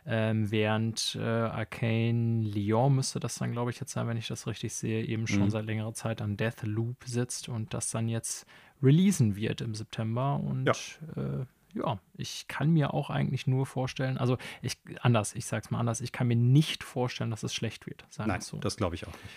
ähm, 0.06 0.52
während 0.52 1.18
äh, 1.20 1.24
Arcane 1.24 2.44
Lyon 2.44 2.96
müsste 2.96 3.20
das 3.20 3.36
dann, 3.36 3.52
glaube 3.52 3.72
ich, 3.72 3.80
jetzt 3.80 3.92
sein, 3.92 4.08
wenn 4.08 4.18
ich 4.18 4.28
das 4.28 4.48
richtig 4.48 4.74
sehe, 4.74 5.04
eben 5.04 5.28
schon 5.28 5.44
mhm. 5.44 5.50
seit 5.50 5.66
längerer 5.66 5.94
Zeit 5.94 6.22
an 6.22 6.38
Deathloop 6.38 7.04
sitzt 7.06 7.50
und 7.50 7.74
das 7.74 7.92
dann 7.92 8.08
jetzt 8.08 8.46
releasen 8.82 9.36
wird 9.36 9.62
im 9.62 9.76
September. 9.76 10.40
Und 10.44 10.66
ja. 10.66 10.74
Äh, 11.22 11.46
ja, 11.76 12.00
ich 12.18 12.48
kann 12.48 12.72
mir 12.72 12.94
auch 12.94 13.10
eigentlich 13.10 13.46
nur 13.46 13.66
vorstellen, 13.66 14.18
also 14.18 14.38
ich 14.62 14.78
anders, 15.02 15.36
ich 15.36 15.46
sag's 15.46 15.70
mal 15.70 15.80
anders, 15.80 16.02
ich 16.02 16.12
kann 16.12 16.28
mir 16.28 16.36
nicht 16.36 16.84
vorstellen, 16.84 17.30
dass 17.30 17.44
es 17.44 17.54
schlecht 17.54 17.86
wird. 17.86 18.06
Nein, 18.18 18.42
so. 18.42 18.58
das 18.58 18.76
glaube 18.76 18.96
ich 18.96 19.06
auch 19.06 19.14
nicht. 19.14 19.36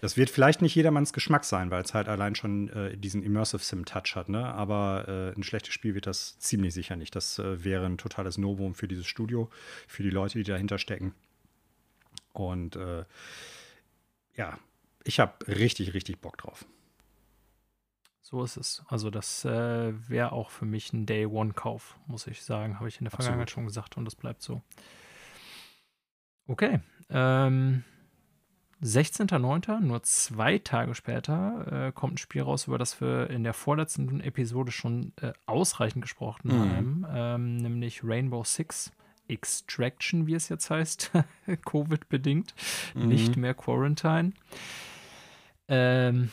Das 0.00 0.16
wird 0.16 0.30
vielleicht 0.30 0.62
nicht 0.62 0.74
jedermanns 0.74 1.12
Geschmack 1.12 1.44
sein, 1.44 1.70
weil 1.70 1.82
es 1.82 1.92
halt 1.92 2.08
allein 2.08 2.34
schon 2.34 2.68
äh, 2.70 2.96
diesen 2.96 3.22
Immersive 3.22 3.62
Sim-Touch 3.62 4.16
hat, 4.16 4.28
ne? 4.28 4.46
Aber 4.46 5.06
äh, 5.08 5.38
ein 5.38 5.42
schlechtes 5.42 5.74
Spiel 5.74 5.94
wird 5.94 6.06
das 6.06 6.38
ziemlich 6.38 6.72
sicher 6.72 6.96
nicht. 6.96 7.14
Das 7.14 7.38
äh, 7.38 7.64
wäre 7.64 7.86
ein 7.86 7.98
totales 7.98 8.38
Novum 8.38 8.74
für 8.74 8.88
dieses 8.88 9.06
Studio, 9.06 9.50
für 9.86 10.02
die 10.02 10.10
Leute, 10.10 10.38
die 10.38 10.44
dahinter 10.44 10.78
stecken. 10.78 11.14
Und 12.32 12.76
äh, 12.76 13.04
ja, 14.36 14.58
ich 15.04 15.20
habe 15.20 15.46
richtig, 15.48 15.92
richtig 15.94 16.20
Bock 16.20 16.38
drauf. 16.38 16.64
So 18.22 18.44
ist 18.44 18.56
es. 18.56 18.82
Also 18.86 19.10
das 19.10 19.44
äh, 19.44 19.92
wäre 20.08 20.32
auch 20.32 20.50
für 20.50 20.64
mich 20.64 20.92
ein 20.92 21.04
Day-One-Kauf, 21.04 21.98
muss 22.06 22.26
ich 22.26 22.42
sagen. 22.42 22.78
Habe 22.78 22.88
ich 22.88 22.98
in 22.98 23.04
der 23.04 23.10
Vergangenheit 23.10 23.48
Absolut. 23.48 23.50
schon 23.50 23.66
gesagt 23.66 23.96
und 23.96 24.04
das 24.04 24.14
bleibt 24.14 24.40
so. 24.40 24.62
Okay. 26.46 26.80
Ähm, 27.08 27.82
16.09., 28.82 29.80
nur 29.80 30.02
zwei 30.02 30.58
Tage 30.58 30.94
später, 30.94 31.88
äh, 31.88 31.92
kommt 31.92 32.14
ein 32.14 32.18
Spiel 32.18 32.42
raus, 32.42 32.66
über 32.66 32.78
das 32.78 33.00
wir 33.00 33.28
in 33.28 33.44
der 33.44 33.52
vorletzten 33.52 34.20
Episode 34.20 34.72
schon 34.72 35.12
äh, 35.20 35.32
ausreichend 35.46 36.02
gesprochen 36.02 36.48
mhm. 36.48 36.60
haben, 36.60 37.06
ähm, 37.12 37.56
nämlich 37.58 38.02
Rainbow 38.02 38.42
Six 38.44 38.92
Extraction, 39.28 40.26
wie 40.26 40.34
es 40.34 40.48
jetzt 40.48 40.70
heißt, 40.70 41.12
Covid-bedingt, 41.64 42.54
mhm. 42.94 43.08
nicht 43.08 43.36
mehr 43.36 43.54
Quarantine. 43.54 44.32
Ähm, 45.68 46.30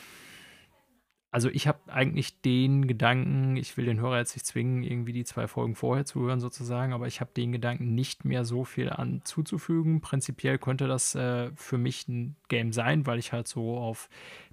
also 1.30 1.50
ich 1.50 1.68
habe 1.68 1.78
eigentlich 1.88 2.40
den 2.40 2.86
Gedanken, 2.86 3.56
ich 3.56 3.76
will 3.76 3.84
den 3.84 4.00
Hörer 4.00 4.18
jetzt 4.18 4.34
nicht 4.34 4.46
zwingen, 4.46 4.82
irgendwie 4.82 5.12
die 5.12 5.24
zwei 5.24 5.46
Folgen 5.46 5.74
vorher 5.74 6.06
zu 6.06 6.20
hören 6.20 6.40
sozusagen, 6.40 6.94
aber 6.94 7.06
ich 7.06 7.20
habe 7.20 7.30
den 7.36 7.52
Gedanken 7.52 7.94
nicht 7.94 8.24
mehr 8.24 8.44
so 8.46 8.64
viel 8.64 8.88
an 8.88 9.20
zuzufügen. 9.24 10.00
Prinzipiell 10.00 10.58
könnte 10.58 10.86
das 10.86 11.14
äh, 11.14 11.50
für 11.54 11.76
mich 11.76 12.08
ein 12.08 12.36
Game 12.48 12.72
sein, 12.72 13.06
weil 13.06 13.18
ich 13.18 13.32
halt 13.32 13.46
so 13.46 13.76
auf 13.76 14.08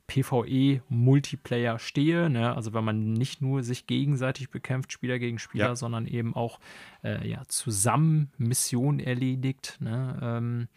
PvE-Multiplayer 0.08 1.80
stehe. 1.80 2.30
Ne? 2.30 2.54
Also 2.54 2.74
wenn 2.74 2.84
man 2.84 3.14
nicht 3.14 3.42
nur 3.42 3.64
sich 3.64 3.88
gegenseitig 3.88 4.50
bekämpft, 4.50 4.92
Spieler 4.92 5.18
gegen 5.18 5.40
Spieler, 5.40 5.68
ja. 5.68 5.76
sondern 5.76 6.06
eben 6.06 6.36
auch 6.36 6.60
äh, 7.04 7.26
ja, 7.28 7.44
zusammen 7.48 8.32
Missionen 8.38 9.00
erledigt. 9.00 9.78
Ne? 9.80 10.20
Ähm, 10.22 10.68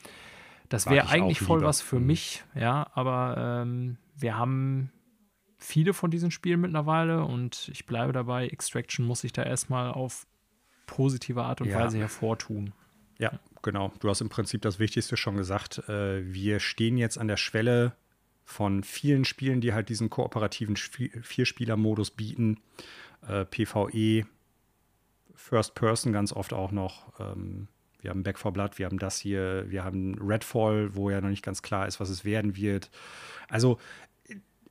das 0.68 0.88
wäre 0.88 1.08
eigentlich 1.08 1.40
voll 1.40 1.62
was 1.62 1.80
für 1.80 1.98
mhm. 1.98 2.06
mich, 2.06 2.44
ja, 2.54 2.88
aber 2.92 3.62
ähm, 3.62 3.96
wir 4.16 4.36
haben 4.36 4.92
viele 5.58 5.92
von 5.92 6.10
diesen 6.10 6.30
Spielen 6.30 6.60
mittlerweile 6.60 7.24
und 7.24 7.68
ich 7.72 7.84
bleibe 7.86 8.12
dabei, 8.12 8.48
Extraction 8.48 9.04
muss 9.04 9.20
sich 9.20 9.32
da 9.32 9.42
erstmal 9.42 9.90
auf 9.90 10.26
positive 10.86 11.42
Art 11.42 11.60
und 11.60 11.68
ja. 11.68 11.80
Weise 11.80 11.98
hervortun. 11.98 12.72
Ja, 13.18 13.38
genau. 13.62 13.92
Du 13.98 14.08
hast 14.08 14.20
im 14.20 14.28
Prinzip 14.28 14.62
das 14.62 14.78
Wichtigste 14.78 15.16
schon 15.16 15.36
gesagt. 15.36 15.88
Äh, 15.88 16.32
wir 16.32 16.60
stehen 16.60 16.96
jetzt 16.96 17.18
an 17.18 17.28
der 17.28 17.36
Schwelle 17.36 17.94
von 18.44 18.82
vielen 18.82 19.24
Spielen, 19.24 19.60
die 19.60 19.74
halt 19.74 19.88
diesen 19.88 20.08
kooperativen 20.08 20.76
Vierspieler-Modus 20.76 22.12
bieten. 22.12 22.60
Äh, 23.26 23.44
PvE, 23.44 24.26
First 25.34 25.74
Person 25.74 26.12
ganz 26.12 26.32
oft 26.32 26.52
auch 26.52 26.70
noch. 26.70 27.12
Ähm, 27.20 27.68
wir 28.00 28.10
haben 28.10 28.22
Back 28.22 28.38
for 28.38 28.52
Blood, 28.52 28.78
wir 28.78 28.86
haben 28.86 28.98
das 28.98 29.18
hier, 29.18 29.64
wir 29.68 29.84
haben 29.84 30.14
Redfall, 30.20 30.94
wo 30.94 31.10
ja 31.10 31.20
noch 31.20 31.28
nicht 31.28 31.44
ganz 31.44 31.62
klar 31.62 31.88
ist, 31.88 31.98
was 31.98 32.08
es 32.08 32.24
werden 32.24 32.56
wird. 32.56 32.90
Also 33.48 33.78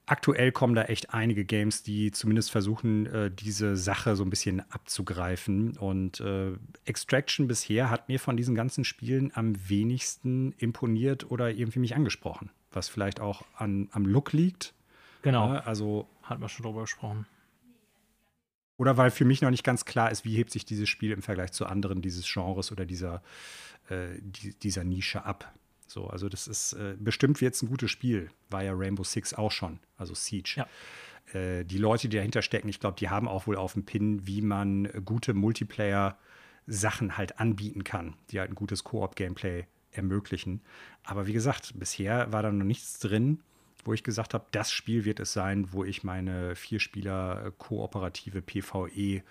aktuell 0.07 0.51
kommen 0.51 0.73
da 0.73 0.83
echt 0.83 1.13
einige 1.13 1.45
Games, 1.45 1.83
die 1.83 2.11
zumindest 2.11 2.49
versuchen, 2.49 3.05
äh, 3.05 3.29
diese 3.29 3.77
Sache 3.77 4.15
so 4.15 4.23
ein 4.23 4.29
bisschen 4.29 4.61
abzugreifen. 4.71 5.77
Und 5.77 6.19
äh, 6.21 6.53
Extraction 6.85 7.47
bisher 7.47 7.89
hat 7.91 8.09
mir 8.09 8.19
von 8.19 8.37
diesen 8.37 8.55
ganzen 8.55 8.83
Spielen 8.83 9.31
am 9.35 9.53
wenigsten 9.69 10.53
imponiert 10.57 11.29
oder 11.29 11.51
irgendwie 11.51 11.79
mich 11.79 11.95
angesprochen. 11.95 12.49
Was 12.71 12.89
vielleicht 12.89 13.19
auch 13.19 13.43
an, 13.55 13.89
am 13.91 14.05
Look 14.05 14.33
liegt. 14.33 14.73
Genau. 15.21 15.53
Ja, 15.53 15.59
also. 15.59 16.07
Hat 16.23 16.39
man 16.39 16.49
schon 16.49 16.65
drüber 16.65 16.81
gesprochen. 16.81 17.25
Oder 18.77 18.95
weil 18.97 19.11
für 19.11 19.25
mich 19.25 19.41
noch 19.41 19.49
nicht 19.49 19.63
ganz 19.63 19.85
klar 19.85 20.11
ist, 20.11 20.23
wie 20.23 20.35
hebt 20.35 20.51
sich 20.51 20.63
dieses 20.63 20.87
Spiel 20.87 21.11
im 21.11 21.21
Vergleich 21.21 21.51
zu 21.51 21.65
anderen 21.65 22.01
dieses 22.01 22.31
Genres 22.31 22.71
oder 22.71 22.85
dieser, 22.85 23.23
äh, 23.89 24.09
die, 24.21 24.53
dieser 24.59 24.83
Nische 24.83 25.25
ab. 25.25 25.51
So, 25.87 26.07
also 26.07 26.29
das 26.29 26.47
ist 26.47 26.73
äh, 26.73 26.95
bestimmt 26.99 27.39
jetzt 27.41 27.63
ein 27.63 27.69
gutes 27.69 27.89
Spiel. 27.89 28.29
War 28.49 28.63
ja 28.63 28.73
Rainbow 28.75 29.03
Six 29.03 29.33
auch 29.33 29.51
schon, 29.51 29.79
also 29.97 30.13
Siege. 30.13 30.55
Ja. 30.57 30.67
Äh, 31.33 31.65
die 31.65 31.77
Leute, 31.77 32.09
die 32.09 32.17
dahinter 32.17 32.41
stecken, 32.41 32.69
ich 32.69 32.79
glaube, 32.79 32.97
die 32.99 33.09
haben 33.09 33.27
auch 33.27 33.47
wohl 33.47 33.55
auf 33.55 33.73
dem 33.73 33.85
Pin, 33.85 34.27
wie 34.27 34.41
man 34.41 34.89
gute 35.05 35.33
Multiplayer-Sachen 35.33 37.17
halt 37.17 37.39
anbieten 37.39 37.83
kann, 37.83 38.15
die 38.29 38.39
halt 38.39 38.51
ein 38.51 38.55
gutes 38.55 38.83
Koop-Gameplay 38.83 39.65
ermöglichen. 39.91 40.61
Aber 41.03 41.27
wie 41.27 41.33
gesagt, 41.33 41.73
bisher 41.79 42.31
war 42.31 42.43
da 42.43 42.51
noch 42.51 42.65
nichts 42.65 42.99
drin, 42.99 43.41
wo 43.83 43.93
ich 43.93 44.03
gesagt 44.03 44.33
habe, 44.33 44.45
das 44.51 44.71
Spiel 44.71 45.05
wird 45.05 45.19
es 45.19 45.33
sein, 45.33 45.71
wo 45.71 45.83
ich 45.83 46.03
meine 46.03 46.55
Vierspieler 46.55 47.51
kooperative 47.57 48.41
PvE 48.41 49.23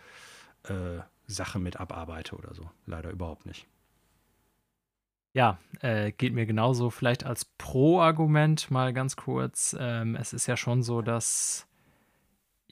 äh, 0.64 1.58
mit 1.58 1.78
abarbeite 1.78 2.36
oder 2.36 2.54
so. 2.54 2.70
Leider 2.86 3.10
überhaupt 3.10 3.46
nicht. 3.46 3.66
Ja, 5.36 5.58
äh, 5.82 6.12
geht 6.12 6.32
mir 6.32 6.46
genauso. 6.46 6.88
Vielleicht 6.88 7.26
als 7.26 7.44
Pro-Argument 7.44 8.70
mal 8.70 8.94
ganz 8.94 9.16
kurz. 9.16 9.76
Ähm, 9.78 10.16
es 10.16 10.32
ist 10.32 10.46
ja 10.46 10.56
schon 10.56 10.82
so, 10.82 11.02
dass 11.02 11.66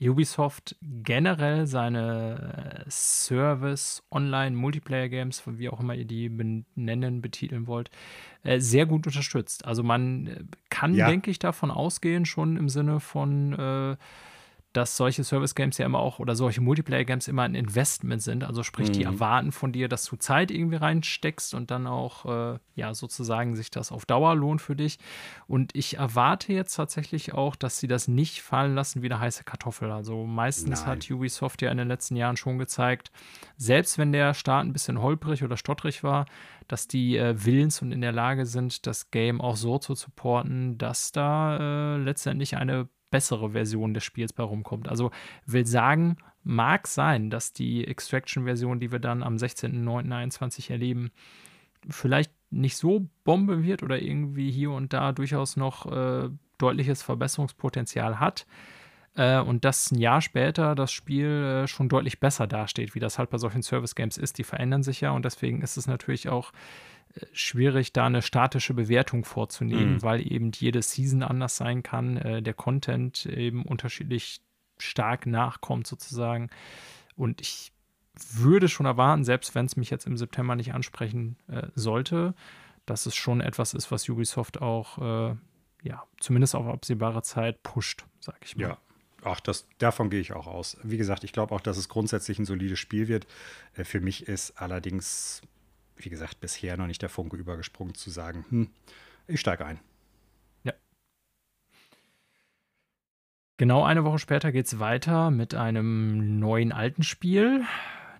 Ubisoft 0.01 0.75
generell 0.81 1.67
seine 1.67 2.87
äh, 2.87 2.91
Service-Online-Multiplayer-Games, 2.91 5.43
wie 5.47 5.69
auch 5.69 5.81
immer 5.81 5.95
ihr 5.95 6.07
die 6.07 6.31
benennen, 6.31 7.21
betiteln 7.21 7.67
wollt, 7.67 7.91
äh, 8.45 8.61
sehr 8.61 8.87
gut 8.87 9.07
unterstützt. 9.07 9.67
Also 9.67 9.83
man 9.83 10.27
äh, 10.27 10.45
kann, 10.71 10.95
ja. 10.95 11.07
denke 11.07 11.31
ich, 11.31 11.39
davon 11.39 11.71
ausgehen, 11.71 12.25
schon 12.25 12.57
im 12.57 12.71
Sinne 12.71 12.99
von 12.99 13.53
äh, 13.53 13.97
dass 14.75 14.97
solche 14.97 15.23
Service-Games 15.23 15.79
ja 15.79 15.87
immer 15.87 16.01
auch 16.01 16.19
oder 16.19 16.35
solche 16.35 16.61
Multiplayer-Games 16.61 17.29
immer 17.29 17.43
ein 17.43 17.55
Investment 17.55 18.21
sind. 18.21 18.43
Also 18.43 18.65
sprich, 18.65 18.89
mhm. 18.89 18.93
die 18.93 19.03
erwarten 19.05 19.53
von 19.53 19.71
dir, 19.73 19.89
dass 19.89 20.05
du 20.05 20.17
Zeit 20.17 20.51
irgendwie 20.51 20.77
reinsteckst 20.77 21.55
und 21.55 21.71
dann 21.71 21.87
auch, 21.87 22.55
äh, 22.55 22.59
ja, 22.75 22.93
sozusagen 22.93 23.55
sich 23.55 23.71
das 23.71 23.93
auf 23.93 24.05
Dauer 24.05 24.35
lohnt 24.35 24.61
für 24.61 24.75
dich. 24.75 24.99
Und 25.47 25.71
ich 25.77 25.99
erwarte 25.99 26.53
jetzt 26.53 26.75
tatsächlich 26.75 27.35
auch, 27.35 27.55
dass 27.55 27.79
sie 27.79 27.87
das 27.87 28.09
nicht 28.09 28.43
fallen 28.43 28.75
lassen 28.75 29.03
wie 29.03 29.07
eine 29.07 29.21
heiße 29.21 29.45
Kartoffel. 29.45 29.93
Also 29.93 30.27
meistens 30.27 30.81
Nein. 30.81 30.89
hat 30.89 31.11
Ubisoft 31.11 31.63
ja 31.63 31.71
in 31.71 31.79
den 31.79 31.89
letzten 31.89 32.17
Jahren 32.17 32.37
schon 32.37 32.59
gezeigt, 32.59 33.13
selbst 33.57 33.97
wenn 33.97 34.11
der 34.11 34.35
Start 34.35 34.67
ein 34.67 34.73
bisschen 34.73 35.01
holprig 35.01 35.45
oder 35.45 35.57
stottrig 35.57 36.03
war, 36.03 36.27
dass 36.67 36.89
die 36.89 37.17
äh, 37.17 37.45
willens 37.45 37.81
und 37.81 37.93
in 37.93 38.01
der 38.01 38.13
Lage 38.13 38.45
sind, 38.45 38.89
das 38.89 39.13
Game 39.13 39.41
auch 39.41 39.57
so 39.57 39.79
zu 39.79 39.95
supporten, 39.95 40.79
dass 40.79 41.13
da 41.13 41.95
äh, 41.95 41.99
letztendlich 41.99 42.57
eine 42.57 42.89
bessere 43.15 43.51
Version 43.51 43.95
des 43.95 44.03
Spiels 44.03 44.33
bei 44.33 44.43
rumkommt. 44.43 44.89
Also 44.89 45.13
will 45.47 45.65
sagen, 45.67 46.17
mag 46.43 46.89
sein, 46.89 47.31
dass 47.31 47.53
die 47.53 47.87
Extraction-Version, 47.87 48.81
die 48.81 48.91
wir 48.91 48.99
dann 48.99 49.23
am 49.23 49.37
16.09.21 49.37 50.73
erleben, 50.73 51.13
vielleicht 51.89 52.33
nicht 52.51 52.77
so 52.77 53.07
Bombe 53.23 53.63
wird 53.63 53.85
oder 53.85 54.03
irgendwie 54.03 54.51
hier 54.51 54.73
und 54.73 54.93
da 54.93 55.13
durchaus 55.13 55.57
noch 55.57 55.87
äh, 55.87 56.29
deutliches 56.59 57.05
Verbesserungspotenzial 57.05 58.19
hat. 58.19 58.47
Äh, 59.15 59.39
und 59.39 59.65
dass 59.65 59.93
ein 59.93 60.01
Jahr 60.01 60.21
später 60.21 60.75
das 60.75 60.91
Spiel 60.91 61.29
äh, 61.29 61.67
schon 61.69 61.89
deutlich 61.89 62.19
besser 62.19 62.49
dasteht, 62.49 62.97
wie 62.97 63.01
das 63.01 63.17
halt 63.17 63.31
bei 63.31 63.39
solchen 63.39 63.63
Service-Games 63.63 64.17
ist. 64.17 64.39
Die 64.39 64.45
verändern 64.45 64.83
sich 64.83 65.03
ja 65.03 65.13
und 65.13 65.25
deswegen 65.25 65.63
ist 65.63 65.77
es 65.77 65.87
natürlich 65.87 66.29
auch 66.29 66.51
schwierig, 67.33 67.93
da 67.93 68.07
eine 68.07 68.23
statische 68.23 68.75
Bewertung 68.75 69.25
vorzunehmen, 69.25 69.95
mhm. 69.95 70.03
weil 70.03 70.31
eben 70.31 70.51
jede 70.53 70.83
Season 70.83 71.23
anders 71.23 71.57
sein 71.57 71.83
kann, 71.83 72.17
äh, 72.17 72.43
der 72.43 72.55
Content 72.55 73.27
eben 73.27 73.65
unterschiedlich 73.65 74.41
stark 74.79 75.27
nachkommt 75.27 75.87
sozusagen. 75.87 76.51
Und 77.17 77.41
ich 77.41 77.73
würde 78.33 78.69
schon 78.69 78.87
erwarten, 78.87 79.25
selbst 79.25 79.55
wenn 79.55 79.67
es 79.67 79.77
mich 79.77 79.91
jetzt 79.91 80.07
im 80.07 80.17
September 80.17 80.57
nicht 80.57 80.75
ansprechen 80.75 81.37
äh, 81.49 81.69
sollte, 81.75 82.35
dass 82.87 83.07
es 83.07 83.15
schon 83.15 83.41
etwas 83.41 83.75
ist, 83.75 83.91
was 83.91 84.09
Ubisoft 84.09 84.61
auch, 84.61 84.99
äh, 84.99 85.37
ja, 85.83 86.03
zumindest 86.19 86.55
auf 86.55 86.67
absehbare 86.67 87.23
Zeit 87.23 87.63
pusht, 87.63 88.05
sage 88.21 88.39
ich 88.43 88.57
mal. 88.57 88.69
Ja, 88.71 88.79
Ach, 89.25 89.41
das, 89.41 89.67
davon 89.79 90.11
gehe 90.11 90.21
ich 90.21 90.35
auch 90.35 90.47
aus. 90.47 90.77
Wie 90.83 90.99
gesagt, 90.99 91.25
ich 91.25 91.33
glaube 91.33 91.55
auch, 91.55 91.63
dass 91.63 91.79
es 91.79 91.89
grundsätzlich 91.89 92.39
ein 92.39 92.45
solides 92.45 92.79
Spiel 92.79 93.09
wird. 93.09 93.27
Äh, 93.75 93.85
für 93.85 94.01
mich 94.01 94.29
ist 94.29 94.61
allerdings 94.61 95.41
wie 95.97 96.09
gesagt, 96.09 96.41
bisher 96.41 96.77
noch 96.77 96.87
nicht 96.87 97.03
der 97.03 97.09
Funke 97.09 97.37
übergesprungen 97.37 97.95
zu 97.95 98.11
sagen, 98.11 98.45
hm, 98.49 98.71
ich 99.27 99.41
steige 99.41 99.65
ein. 99.65 99.81
Ja. 100.65 100.73
Genau 103.57 103.85
eine 103.85 104.05
Woche 104.05 104.19
später 104.19 104.53
geht 104.53 104.67
es 104.67 104.79
weiter 104.79 105.31
mit 105.31 105.55
einem 105.55 106.39
neuen 106.39 106.73
alten 106.73 107.03
Spiel, 107.03 107.65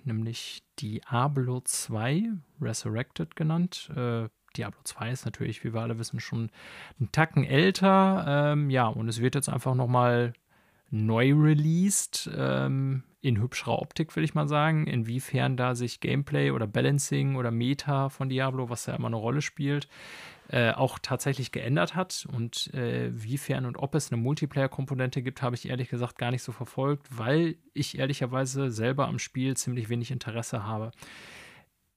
nämlich 0.05 0.63
Diablo 0.81 1.61
2, 1.61 2.31
Resurrected 2.61 3.37
genannt. 3.37 3.91
Äh, 3.97 4.29
Diablo 4.57 4.81
2 4.85 5.11
ist 5.11 5.25
natürlich, 5.25 5.65
wie 5.65 5.75
wir 5.75 5.81
alle 5.81 5.99
wissen, 5.99 6.21
schon 6.21 6.51
einen 6.99 7.11
Tacken 7.11 7.45
älter. 7.45 8.53
Ähm, 8.53 8.71
ja, 8.71 8.87
und 8.87 9.09
es 9.09 9.21
wird 9.21 9.35
jetzt 9.35 9.49
einfach 9.49 9.75
nochmal 9.75 10.33
neu 10.95 11.35
released. 11.35 12.31
Ähm, 12.37 13.03
in 13.25 13.41
hübscherer 13.41 13.81
Optik, 13.81 14.15
will 14.17 14.25
ich 14.25 14.35
mal 14.35 14.47
sagen. 14.47 14.87
Inwiefern 14.87 15.57
da 15.57 15.75
sich 15.75 16.01
Gameplay 16.01 16.51
oder 16.51 16.67
Balancing 16.67 17.37
oder 17.37 17.51
Meta 17.51 18.11
von 18.11 18.29
Diablo, 18.29 18.69
was 18.69 18.85
ja 18.85 18.95
immer 18.95 19.07
eine 19.07 19.17
Rolle 19.17 19.41
spielt, 19.41 19.89
äh, 20.49 20.73
auch 20.73 20.99
tatsächlich 20.99 21.51
geändert 21.51 21.95
hat. 21.95 22.27
Und 22.31 22.73
äh, 22.75 23.11
wiefern 23.11 23.65
und 23.65 23.79
ob 23.79 23.95
es 23.95 24.13
eine 24.13 24.21
Multiplayer-Komponente 24.21 25.23
gibt, 25.23 25.41
habe 25.41 25.57
ich 25.57 25.69
ehrlich 25.69 25.89
gesagt 25.89 26.19
gar 26.19 26.31
nicht 26.31 26.43
so 26.43 26.53
verfolgt, 26.53 27.07
weil 27.17 27.57
ich 27.73 27.99
ehrlicherweise 27.99 28.71
selber 28.71 29.09
am 29.09 29.19
Spiel 29.19 29.57
ziemlich 29.57 29.89
wenig 29.89 30.11
Interesse 30.11 30.65
habe. 30.65 30.91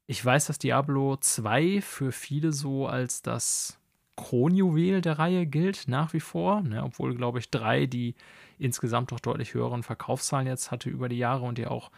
Ich 0.05 0.23
weiß, 0.23 0.45
dass 0.45 0.59
Diablo 0.59 1.17
2 1.17 1.81
für 1.81 2.13
viele 2.13 2.53
so 2.53 2.87
als 2.87 3.21
das 3.21 3.77
Kronjuwel 4.15 5.01
der 5.01 5.19
Reihe 5.19 5.45
gilt, 5.45 5.89
nach 5.89 6.13
wie 6.13 6.21
vor, 6.21 6.61
ne, 6.61 6.83
obwohl, 6.83 7.13
glaube 7.15 7.39
ich, 7.39 7.51
drei 7.51 7.85
die 7.85 8.15
insgesamt 8.57 9.11
doch 9.11 9.19
deutlich 9.19 9.53
höheren 9.53 9.83
Verkaufszahlen 9.83 10.47
jetzt 10.47 10.71
hatte 10.71 10.89
über 10.89 11.09
die 11.09 11.17
Jahre 11.17 11.45
und 11.45 11.57
die 11.57 11.67
auch 11.67 11.91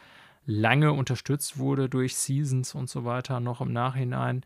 lange 0.45 0.93
unterstützt 0.93 1.59
wurde 1.59 1.89
durch 1.89 2.15
Seasons 2.15 2.73
und 2.73 2.89
so 2.89 3.05
weiter, 3.05 3.39
noch 3.39 3.61
im 3.61 3.71
Nachhinein. 3.71 4.43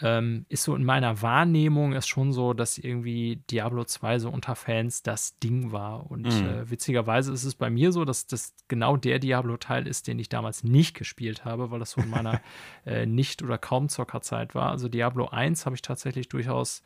Ähm, 0.00 0.46
ist 0.48 0.62
so 0.62 0.74
in 0.74 0.84
meiner 0.84 1.20
Wahrnehmung 1.20 1.92
ist 1.92 2.08
schon 2.08 2.32
so, 2.32 2.54
dass 2.54 2.78
irgendwie 2.78 3.42
Diablo 3.50 3.84
2 3.84 4.20
so 4.20 4.30
unter 4.30 4.56
Fans 4.56 5.02
das 5.02 5.38
Ding 5.38 5.70
war. 5.70 6.10
Und 6.10 6.24
mhm. 6.24 6.48
äh, 6.48 6.70
witzigerweise 6.70 7.30
ist 7.32 7.44
es 7.44 7.54
bei 7.54 7.68
mir 7.68 7.92
so, 7.92 8.06
dass 8.06 8.26
das 8.26 8.54
genau 8.68 8.96
der 8.96 9.18
Diablo-Teil 9.18 9.86
ist, 9.86 10.06
den 10.06 10.18
ich 10.18 10.30
damals 10.30 10.64
nicht 10.64 10.94
gespielt 10.94 11.44
habe, 11.44 11.70
weil 11.70 11.78
das 11.78 11.90
so 11.90 12.00
in 12.00 12.08
meiner 12.08 12.40
äh, 12.86 13.04
Nicht- 13.04 13.42
oder 13.42 13.58
kaum 13.58 13.90
Zockerzeit 13.90 14.54
war. 14.54 14.70
Also 14.70 14.88
Diablo 14.88 15.28
1 15.28 15.66
habe 15.66 15.76
ich 15.76 15.82
tatsächlich 15.82 16.30
durchaus 16.30 16.82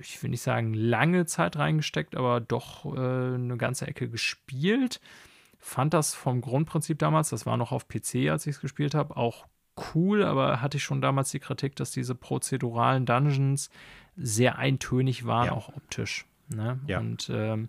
ich 0.00 0.22
will 0.22 0.30
nicht 0.30 0.42
sagen, 0.42 0.74
lange 0.74 1.26
Zeit 1.26 1.56
reingesteckt, 1.56 2.16
aber 2.16 2.40
doch 2.40 2.84
äh, 2.84 2.98
eine 2.98 3.56
ganze 3.56 3.86
Ecke 3.86 4.08
gespielt. 4.08 5.00
Fand 5.58 5.94
das 5.94 6.14
vom 6.14 6.40
Grundprinzip 6.40 6.98
damals, 6.98 7.30
das 7.30 7.46
war 7.46 7.56
noch 7.56 7.70
auf 7.70 7.86
PC, 7.86 8.28
als 8.30 8.46
ich 8.46 8.56
es 8.56 8.60
gespielt 8.60 8.94
habe, 8.94 9.16
auch 9.16 9.46
cool, 9.94 10.24
aber 10.24 10.60
hatte 10.60 10.78
ich 10.78 10.82
schon 10.82 11.00
damals 11.00 11.30
die 11.30 11.38
Kritik, 11.38 11.76
dass 11.76 11.92
diese 11.92 12.14
prozeduralen 12.14 13.06
Dungeons 13.06 13.70
sehr 14.16 14.58
eintönig 14.58 15.24
waren, 15.24 15.46
ja. 15.46 15.52
auch 15.52 15.68
optisch. 15.68 16.26
Ne? 16.48 16.80
Ja. 16.88 16.98
Und 16.98 17.30
ähm, 17.32 17.68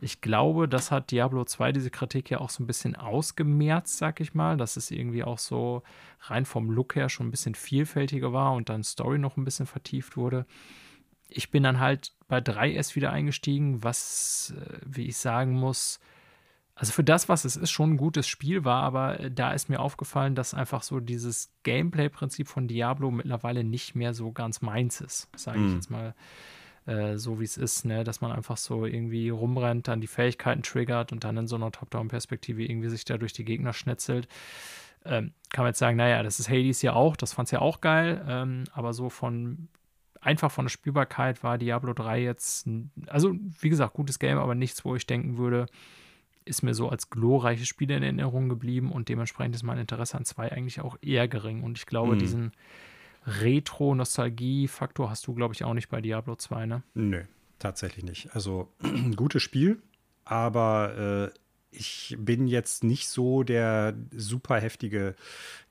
ich 0.00 0.22
glaube, 0.22 0.68
das 0.68 0.90
hat 0.90 1.10
Diablo 1.10 1.44
2 1.44 1.72
diese 1.72 1.90
Kritik 1.90 2.30
ja 2.30 2.40
auch 2.40 2.50
so 2.50 2.62
ein 2.62 2.66
bisschen 2.66 2.96
ausgemerzt, 2.96 3.98
sag 3.98 4.20
ich 4.20 4.34
mal, 4.34 4.56
dass 4.56 4.76
es 4.76 4.90
irgendwie 4.90 5.22
auch 5.22 5.38
so 5.38 5.82
rein 6.22 6.46
vom 6.46 6.70
Look 6.70 6.96
her 6.96 7.10
schon 7.10 7.28
ein 7.28 7.30
bisschen 7.30 7.54
vielfältiger 7.54 8.32
war 8.32 8.54
und 8.54 8.70
dann 8.70 8.82
Story 8.82 9.18
noch 9.18 9.36
ein 9.36 9.44
bisschen 9.44 9.66
vertieft 9.66 10.16
wurde 10.16 10.46
ich 11.28 11.50
bin 11.50 11.62
dann 11.62 11.80
halt 11.80 12.12
bei 12.28 12.38
3S 12.38 12.94
wieder 12.94 13.12
eingestiegen, 13.12 13.82
was, 13.82 14.54
äh, 14.56 14.78
wie 14.84 15.06
ich 15.06 15.16
sagen 15.16 15.52
muss, 15.52 16.00
also 16.76 16.92
für 16.92 17.04
das, 17.04 17.28
was 17.28 17.44
es 17.44 17.56
ist, 17.56 17.70
schon 17.70 17.92
ein 17.92 17.96
gutes 17.96 18.26
Spiel 18.26 18.64
war, 18.64 18.82
aber 18.82 19.20
äh, 19.20 19.30
da 19.30 19.52
ist 19.52 19.68
mir 19.68 19.80
aufgefallen, 19.80 20.34
dass 20.34 20.54
einfach 20.54 20.82
so 20.82 21.00
dieses 21.00 21.52
Gameplay-Prinzip 21.62 22.48
von 22.48 22.66
Diablo 22.66 23.10
mittlerweile 23.10 23.62
nicht 23.62 23.94
mehr 23.94 24.12
so 24.12 24.32
ganz 24.32 24.60
meins 24.60 25.00
ist, 25.00 25.28
sage 25.36 25.58
ich 25.58 25.72
mm. 25.72 25.74
jetzt 25.74 25.90
mal. 25.90 26.14
äh, 26.86 27.16
so 27.16 27.40
wie 27.40 27.44
es 27.44 27.56
ist, 27.56 27.84
ne? 27.84 28.04
dass 28.04 28.20
man 28.20 28.32
einfach 28.32 28.56
so 28.56 28.86
irgendwie 28.86 29.30
rumrennt, 29.30 29.88
dann 29.88 30.00
die 30.00 30.06
Fähigkeiten 30.06 30.62
triggert 30.62 31.12
und 31.12 31.24
dann 31.24 31.36
in 31.36 31.46
so 31.46 31.56
einer 31.56 31.70
Top-Down-Perspektive 31.70 32.64
irgendwie 32.64 32.88
sich 32.88 33.04
da 33.04 33.18
durch 33.18 33.32
die 33.32 33.44
Gegner 33.44 33.72
schnetzelt. 33.72 34.28
Ähm, 35.04 35.32
kann 35.50 35.64
man 35.64 35.70
jetzt 35.70 35.78
sagen, 35.78 35.96
naja, 35.96 36.22
das 36.22 36.40
ist 36.40 36.48
Hades 36.48 36.82
ja 36.82 36.94
auch, 36.94 37.16
das 37.16 37.34
fand 37.34 37.46
es 37.46 37.52
ja 37.52 37.60
auch 37.60 37.80
geil, 37.80 38.24
ähm, 38.28 38.64
aber 38.72 38.92
so 38.92 39.10
von 39.10 39.68
einfach 40.24 40.50
von 40.50 40.64
der 40.64 40.70
Spielbarkeit 40.70 41.42
war 41.42 41.58
Diablo 41.58 41.92
3 41.92 42.22
jetzt, 42.22 42.68
also 43.06 43.34
wie 43.60 43.68
gesagt, 43.68 43.94
gutes 43.94 44.18
Game, 44.18 44.38
aber 44.38 44.54
nichts, 44.54 44.84
wo 44.84 44.96
ich 44.96 45.06
denken 45.06 45.36
würde, 45.36 45.66
ist 46.44 46.62
mir 46.62 46.74
so 46.74 46.88
als 46.88 47.10
glorreiches 47.10 47.68
Spiel 47.68 47.90
in 47.90 48.02
Erinnerung 48.02 48.48
geblieben 48.48 48.92
und 48.92 49.08
dementsprechend 49.08 49.54
ist 49.54 49.62
mein 49.62 49.78
Interesse 49.78 50.16
an 50.16 50.24
2 50.24 50.52
eigentlich 50.52 50.80
auch 50.80 50.96
eher 51.00 51.28
gering. 51.28 51.62
Und 51.62 51.78
ich 51.78 51.86
glaube, 51.86 52.14
mhm. 52.14 52.18
diesen 52.18 52.52
Retro-Nostalgie-Faktor 53.26 55.10
hast 55.10 55.26
du, 55.26 55.34
glaube 55.34 55.54
ich, 55.54 55.64
auch 55.64 55.74
nicht 55.74 55.88
bei 55.88 56.00
Diablo 56.00 56.36
2, 56.36 56.66
ne? 56.66 56.82
Nö, 56.94 57.22
tatsächlich 57.58 58.04
nicht. 58.04 58.34
Also, 58.34 58.68
gutes 59.16 59.42
Spiel, 59.42 59.82
aber 60.24 61.30
äh, 61.32 61.38
ich 61.70 62.16
bin 62.18 62.46
jetzt 62.46 62.84
nicht 62.84 63.08
so 63.08 63.42
der 63.42 63.94
super 64.14 64.60
heftige 64.60 65.14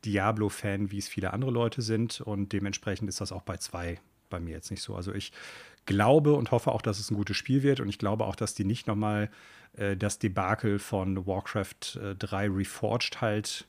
Diablo-Fan, 0.06 0.92
wie 0.92 0.98
es 0.98 1.08
viele 1.08 1.34
andere 1.34 1.52
Leute 1.52 1.82
sind. 1.82 2.20
Und 2.20 2.52
dementsprechend 2.52 3.08
ist 3.10 3.22
das 3.22 3.32
auch 3.32 3.44
bei 3.44 3.58
2 3.58 4.00
bei 4.34 4.40
mir 4.40 4.52
jetzt 4.52 4.72
nicht 4.72 4.82
so. 4.82 4.96
Also 4.96 5.14
ich 5.14 5.32
glaube 5.86 6.34
und 6.34 6.52
hoffe 6.52 6.72
auch, 6.72 6.82
dass 6.82 7.00
es 7.00 7.12
ein 7.12 7.16
gutes 7.16 7.38
Spiel 7.38 7.62
wird. 7.62 7.80
Und 7.80 7.88
ich 7.88 8.00
glaube 8.00 8.26
auch, 8.26 8.36
dass 8.36 8.56
die 8.56 8.66
nicht 8.66 8.88
nochmal 8.88 9.30
äh, 9.78 9.96
das 9.96 10.18
Debakel 10.18 10.80
von 10.80 11.28
Warcraft 11.28 12.00
äh, 12.02 12.16
3 12.16 12.50
Reforged 12.50 13.22
halt 13.22 13.68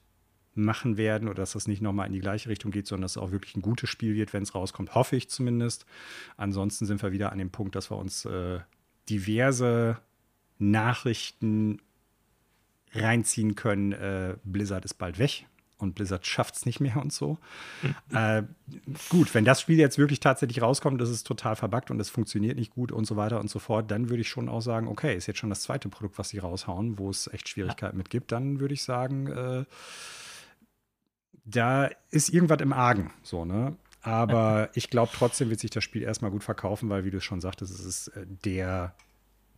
machen 0.54 0.96
werden 0.96 1.28
oder 1.28 1.42
dass 1.42 1.52
das 1.52 1.66
nicht 1.66 1.82
nochmal 1.82 2.06
in 2.06 2.12
die 2.12 2.20
gleiche 2.20 2.48
Richtung 2.48 2.70
geht, 2.70 2.86
sondern 2.86 3.02
dass 3.02 3.12
es 3.12 3.18
auch 3.18 3.32
wirklich 3.32 3.56
ein 3.56 3.62
gutes 3.62 3.90
Spiel 3.90 4.14
wird, 4.14 4.32
wenn 4.32 4.44
es 4.44 4.54
rauskommt, 4.54 4.94
hoffe 4.94 5.16
ich 5.16 5.28
zumindest. 5.28 5.84
Ansonsten 6.36 6.86
sind 6.86 7.02
wir 7.02 7.12
wieder 7.12 7.32
an 7.32 7.38
dem 7.38 7.50
Punkt, 7.50 7.74
dass 7.74 7.90
wir 7.90 7.98
uns 7.98 8.24
äh, 8.24 8.60
diverse 9.10 9.98
Nachrichten 10.58 11.82
reinziehen 12.92 13.56
können. 13.56 13.92
Äh, 13.92 14.36
Blizzard 14.44 14.84
ist 14.84 14.94
bald 14.94 15.18
weg 15.18 15.46
und 15.78 15.94
Blizzard 15.94 16.26
schafft 16.26 16.56
es 16.56 16.66
nicht 16.66 16.80
mehr 16.80 16.96
und 16.96 17.12
so. 17.12 17.38
Mhm. 17.82 18.16
Äh, 18.16 18.42
gut, 19.08 19.34
wenn 19.34 19.44
das 19.44 19.60
Spiel 19.60 19.78
jetzt 19.78 19.98
wirklich 19.98 20.20
tatsächlich 20.20 20.62
rauskommt, 20.62 21.00
das 21.00 21.10
ist 21.10 21.26
total 21.26 21.56
verbuggt 21.56 21.90
und 21.90 22.00
es 22.00 22.10
funktioniert 22.10 22.56
nicht 22.56 22.72
gut 22.72 22.92
und 22.92 23.06
so 23.06 23.16
weiter 23.16 23.40
und 23.40 23.50
so 23.50 23.58
fort, 23.58 23.90
dann 23.90 24.08
würde 24.08 24.22
ich 24.22 24.28
schon 24.28 24.48
auch 24.48 24.60
sagen, 24.60 24.88
okay, 24.88 25.16
ist 25.16 25.26
jetzt 25.26 25.38
schon 25.38 25.50
das 25.50 25.62
zweite 25.62 25.88
Produkt, 25.88 26.18
was 26.18 26.28
sie 26.30 26.38
raushauen, 26.38 26.98
wo 26.98 27.10
es 27.10 27.26
echt 27.28 27.48
Schwierigkeiten 27.48 27.96
ja. 27.96 27.98
mit 27.98 28.10
gibt, 28.10 28.32
dann 28.32 28.60
würde 28.60 28.74
ich 28.74 28.82
sagen, 28.82 29.26
äh, 29.26 29.64
da 31.44 31.90
ist 32.10 32.30
irgendwas 32.30 32.60
im 32.60 32.72
Argen, 32.72 33.12
so, 33.22 33.44
ne? 33.44 33.76
Aber 34.00 34.68
ich 34.74 34.90
glaube 34.90 35.10
trotzdem 35.14 35.48
wird 35.48 35.60
sich 35.60 35.70
das 35.70 35.82
Spiel 35.82 36.02
erstmal 36.02 36.30
gut 36.30 36.44
verkaufen, 36.44 36.90
weil, 36.90 37.04
wie 37.04 37.10
du 37.10 37.22
schon 37.22 37.40
sagtest, 37.40 37.72
es 37.72 37.84
ist 37.84 38.08
äh, 38.08 38.26
der 38.44 38.94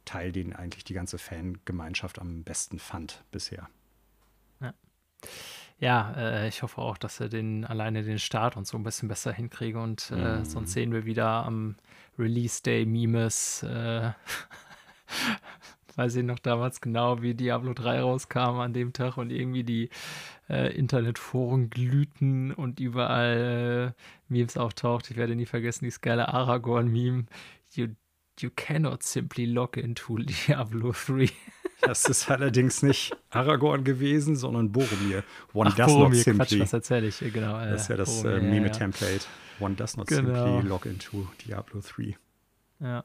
Teil, 0.05 0.31
den 0.33 0.55
eigentlich 0.55 0.85
die 0.85 0.95
ganze 0.95 1.19
Fangemeinschaft 1.19 2.21
am 2.21 2.45
besten 2.45 2.79
fand 2.79 3.25
bisher. 3.33 3.69
Ja. 4.61 4.73
Ja, 5.79 6.15
äh, 6.17 6.49
ich 6.49 6.63
hoffe 6.63 6.81
auch, 6.81 6.97
dass 6.97 7.21
er 7.21 7.29
den 7.29 7.65
alleine 7.65 8.03
den 8.03 8.19
Start 8.19 8.57
und 8.57 8.67
so 8.67 8.79
ein 8.79 8.83
bisschen 8.83 9.09
besser 9.09 9.33
hinkriege 9.33 9.79
und 9.79 10.11
äh, 10.11 10.39
mm. 10.39 10.45
sonst 10.45 10.73
sehen 10.73 10.93
wir 10.93 11.05
wieder 11.05 11.27
am 11.45 11.77
Release 12.19 12.63
Day 12.63 12.87
Memes. 12.87 13.63
Äh, 13.63 14.13
weiß 15.97 16.17
ich 16.17 16.25
noch 16.25 16.39
damals 16.39 16.81
genau, 16.81 17.21
wie 17.23 17.35
Diablo 17.35 17.75
3 17.75 18.01
rauskam 18.01 18.61
an 18.61 18.73
dem 18.73 18.93
Tag 18.93 19.17
und 19.19 19.31
irgendwie 19.31 19.65
die 19.65 19.91
äh, 20.49 20.75
Internetforen 20.75 21.69
glühten 21.71 22.53
und 22.53 22.81
überall 22.81 23.95
äh, 23.95 24.33
Memes 24.33 24.57
auftaucht. 24.57 25.11
Ich 25.11 25.17
werde 25.17 25.35
nie 25.35 25.47
vergessen, 25.47 25.85
dieses 25.85 26.01
geile 26.01 26.29
Aragorn-Meme. 26.29 27.27
You, 27.75 27.89
you 28.39 28.51
cannot 28.55 29.03
simply 29.03 29.47
log 29.47 29.77
into 29.77 30.17
Diablo 30.19 30.93
3. 30.93 31.31
Das 31.83 32.05
ist 32.07 32.31
allerdings 32.31 32.83
nicht 32.83 33.17
Aragorn 33.31 33.85
gewesen, 33.85 34.37
sondern 34.37 34.73
Boromir. 34.73 35.25
One 35.53 35.71
Ach, 35.71 35.77
does 35.77 35.87
Boromir, 35.87 36.09
not 36.09 36.17
simply. 36.17 36.47
Quatsch, 36.47 36.61
was 36.61 36.73
erzähle 36.73 37.07
ich? 37.09 37.19
Genau, 37.19 37.61
äh, 37.61 37.71
das 37.71 37.83
ist 37.83 37.89
ja 37.89 37.97
das 37.97 38.25
äh, 38.25 38.41
Meme-Template. 38.41 39.27
One 39.61 39.75
does 39.75 39.97
not 39.97 40.07
genau. 40.07 40.45
simply 40.45 40.69
log 40.69 40.87
into 40.87 41.27
Diablo 41.47 41.81
3. 41.81 42.17
Ja. 42.81 43.05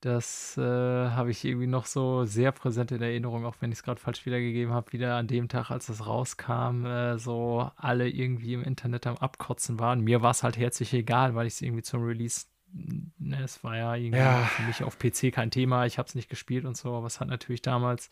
Das 0.00 0.56
äh, 0.56 0.62
habe 0.62 1.32
ich 1.32 1.44
irgendwie 1.44 1.66
noch 1.66 1.84
so 1.86 2.24
sehr 2.24 2.52
präsent 2.52 2.92
in 2.92 3.02
Erinnerung, 3.02 3.44
auch 3.44 3.56
wenn 3.60 3.72
ich 3.72 3.78
es 3.78 3.82
gerade 3.82 4.00
falsch 4.00 4.24
wiedergegeben 4.26 4.72
habe. 4.72 4.92
Wieder 4.92 5.16
an 5.16 5.26
dem 5.26 5.48
Tag, 5.48 5.72
als 5.72 5.88
es 5.88 6.06
rauskam, 6.06 6.86
äh, 6.86 7.18
so 7.18 7.68
alle 7.76 8.08
irgendwie 8.08 8.54
im 8.54 8.62
Internet 8.62 9.08
am 9.08 9.16
Abkotzen 9.16 9.80
waren. 9.80 10.00
Mir 10.00 10.22
war 10.22 10.30
es 10.30 10.44
halt 10.44 10.56
herzlich 10.56 10.94
egal, 10.94 11.34
weil 11.34 11.48
ich 11.48 11.54
es 11.54 11.62
irgendwie 11.62 11.82
zum 11.82 12.04
Release 12.04 12.46
es 13.44 13.62
war 13.64 13.76
ja 13.76 13.94
irgendwie 13.94 14.18
ja. 14.18 14.44
für 14.44 14.62
mich 14.62 14.82
auf 14.82 14.98
PC 14.98 15.32
kein 15.32 15.50
Thema. 15.50 15.86
Ich 15.86 15.98
habe 15.98 16.08
es 16.08 16.14
nicht 16.14 16.28
gespielt 16.28 16.64
und 16.64 16.76
so, 16.76 16.94
aber 16.94 17.06
es 17.06 17.20
hat 17.20 17.28
natürlich 17.28 17.62
damals 17.62 18.10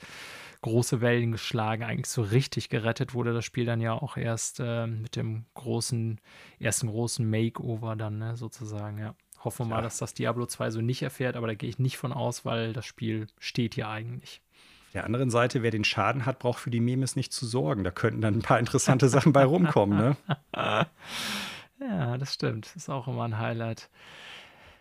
große 0.63 1.01
Wellen 1.01 1.33
geschlagen. 1.33 1.83
Eigentlich 1.83 2.09
so 2.09 2.23
richtig 2.23 2.69
gerettet 2.69 3.15
wurde 3.15 3.33
das 3.33 3.45
Spiel 3.45 3.65
dann 3.65 3.81
ja 3.81 3.93
auch 3.93 4.17
erst 4.17 4.61
äh, 4.61 4.87
mit 4.87 5.17
dem 5.17 5.47
großen, 5.55 6.21
ersten 6.59 6.89
großen 6.89 7.29
Makeover 7.29 7.97
dann, 7.97 8.19
ne, 8.19 8.37
sozusagen, 8.37 8.99
ja. 8.99 9.15
Hoffen 9.45 9.67
wir 9.67 9.71
ja. 9.71 9.77
mal, 9.77 9.83
dass 9.83 9.99
das 9.99 10.15
Diablo 10.15 10.47
2 10.47 10.71
so 10.71 10.81
nicht 10.81 11.03
erfährt, 11.03 11.37
aber 11.37 11.47
da 11.47 11.55
gehe 11.55 11.69
ich 11.69 11.79
nicht 11.79 11.99
von 11.99 12.13
aus, 12.13 12.45
weil 12.45 12.73
das 12.73 12.87
Spiel 12.87 13.27
steht 13.39 13.77
ja 13.77 13.91
eigentlich. 13.91 14.41
Auf 14.87 14.93
der 14.93 15.05
anderen 15.05 15.31
Seite, 15.31 15.63
wer 15.63 15.71
den 15.71 15.85
Schaden 15.85 16.25
hat, 16.25 16.39
braucht 16.39 16.59
für 16.59 16.71
die 16.71 16.81
Memes 16.81 17.17
nicht 17.17 17.33
zu 17.33 17.47
sorgen. 17.47 17.85
Da 17.85 17.91
könnten 17.91 18.23
dann 18.23 18.35
ein 18.35 18.43
paar 18.43 18.59
interessante 18.59 19.09
Sachen 19.09 19.33
bei 19.33 19.45
rumkommen, 19.45 19.99
ne? 19.99 20.17
ja, 21.81 22.17
das 22.17 22.33
stimmt. 22.33 22.67
Das 22.67 22.77
ist 22.77 22.89
auch 22.89 23.07
immer 23.07 23.25
ein 23.25 23.39
Highlight. 23.39 23.91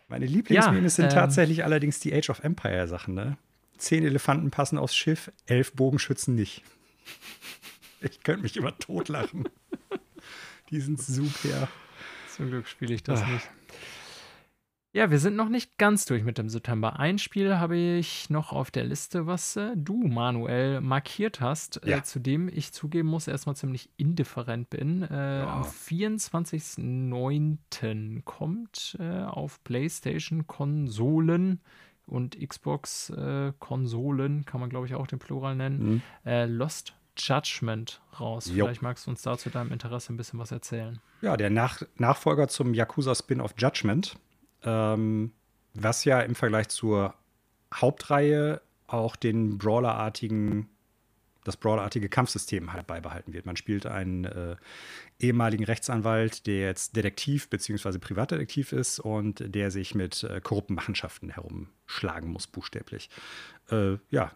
Meine 0.07 0.25
Lieblingsmemes 0.25 0.97
ja, 0.97 1.03
sind 1.03 1.13
ähm, 1.13 1.19
tatsächlich 1.19 1.63
allerdings 1.63 1.99
die 1.99 2.13
Age 2.13 2.29
of 2.29 2.43
Empire 2.43 2.87
Sachen, 2.87 3.15
ne? 3.15 3.37
Zehn 3.77 4.05
Elefanten 4.05 4.51
passen 4.51 4.77
aufs 4.77 4.95
Schiff, 4.95 5.31
elf 5.47 5.73
Bogenschützen 5.73 6.35
nicht. 6.35 6.63
Ich 8.01 8.21
könnte 8.21 8.43
mich 8.43 8.55
immer 8.55 8.77
totlachen. 8.77 9.49
die 10.69 10.79
sind 10.79 11.01
super. 11.01 11.67
Zum 12.35 12.49
Glück 12.49 12.67
spiele 12.67 12.93
ich 12.93 13.01
das 13.01 13.21
Ach. 13.23 13.27
nicht. 13.27 13.49
Ja, 14.95 15.11
wir 15.11 15.19
sind 15.19 15.35
noch 15.35 15.49
nicht 15.49 15.77
ganz 15.77 16.05
durch 16.05 16.23
mit 16.23 16.37
dem 16.37 16.47
September. 16.47 16.97
Ein 16.97 17.17
Spiel 17.17 17.57
habe 17.57 17.75
ich 17.75 18.29
noch 18.29 18.53
auf 18.53 18.71
der 18.71 18.85
Liste, 18.85 19.27
was 19.27 19.57
äh, 19.57 19.71
du, 19.75 20.07
Manuel, 20.07 20.79
markiert 20.79 21.41
hast, 21.41 21.83
äh, 21.83 21.89
ja. 21.89 21.97
äh, 21.97 22.03
zu 22.03 22.19
dem 22.19 22.47
ich 22.47 22.71
zugeben 22.71 23.09
muss, 23.09 23.27
erstmal 23.27 23.57
ziemlich 23.57 23.89
indifferent 23.97 24.69
bin. 24.69 25.03
Äh, 25.03 25.39
ja. 25.39 25.47
Am 25.47 25.63
24.09. 25.63 28.23
kommt 28.23 28.95
äh, 28.97 29.23
auf 29.23 29.61
PlayStation 29.65 30.47
Konsolen 30.47 31.59
und 32.05 32.39
Xbox 32.39 33.09
äh, 33.09 33.51
Konsolen, 33.59 34.45
kann 34.45 34.61
man 34.61 34.69
glaube 34.69 34.85
ich 34.85 34.95
auch 34.95 35.07
den 35.07 35.19
Plural 35.19 35.57
nennen, 35.57 36.01
mhm. 36.23 36.55
Lost 36.55 36.93
Judgment 37.17 38.01
raus. 38.17 38.47
Jo. 38.47 38.63
Vielleicht 38.63 38.81
magst 38.81 39.07
du 39.07 39.11
uns 39.11 39.21
da 39.21 39.37
zu 39.37 39.49
deinem 39.49 39.73
Interesse 39.73 40.13
ein 40.13 40.17
bisschen 40.17 40.39
was 40.39 40.53
erzählen. 40.53 41.01
Ja, 41.21 41.35
der 41.35 41.49
Nach 41.49 41.81
Nachfolger 41.97 42.47
zum 42.47 42.73
Yakuza 42.73 43.13
Spin-off 43.13 43.55
Judgment 43.57 44.15
ähm, 44.65 45.31
was 45.73 46.05
ja 46.05 46.21
im 46.21 46.35
Vergleich 46.35 46.69
zur 46.69 47.13
Hauptreihe 47.73 48.61
auch 48.87 49.15
den 49.15 49.57
Brawler-artigen, 49.57 50.69
das 51.43 51.57
Brawler-artige 51.57 52.09
Kampfsystem 52.09 52.73
halt 52.73 52.87
beibehalten 52.87 53.33
wird. 53.33 53.45
Man 53.45 53.55
spielt 53.55 53.85
einen 53.85 54.25
äh, 54.25 54.55
ehemaligen 55.19 55.63
Rechtsanwalt, 55.63 56.47
der 56.47 56.61
jetzt 56.61 56.95
Detektiv 56.95 57.49
bzw. 57.49 57.99
Privatdetektiv 57.99 58.71
ist 58.71 58.99
und 58.99 59.43
der 59.53 59.71
sich 59.71 59.95
mit 59.95 60.23
äh, 60.23 60.41
korrupten 60.41 60.75
Machenschaften 60.75 61.29
herumschlagen 61.29 62.31
muss, 62.31 62.47
buchstäblich. 62.47 63.09
Äh, 63.69 63.97
ja, 64.09 64.31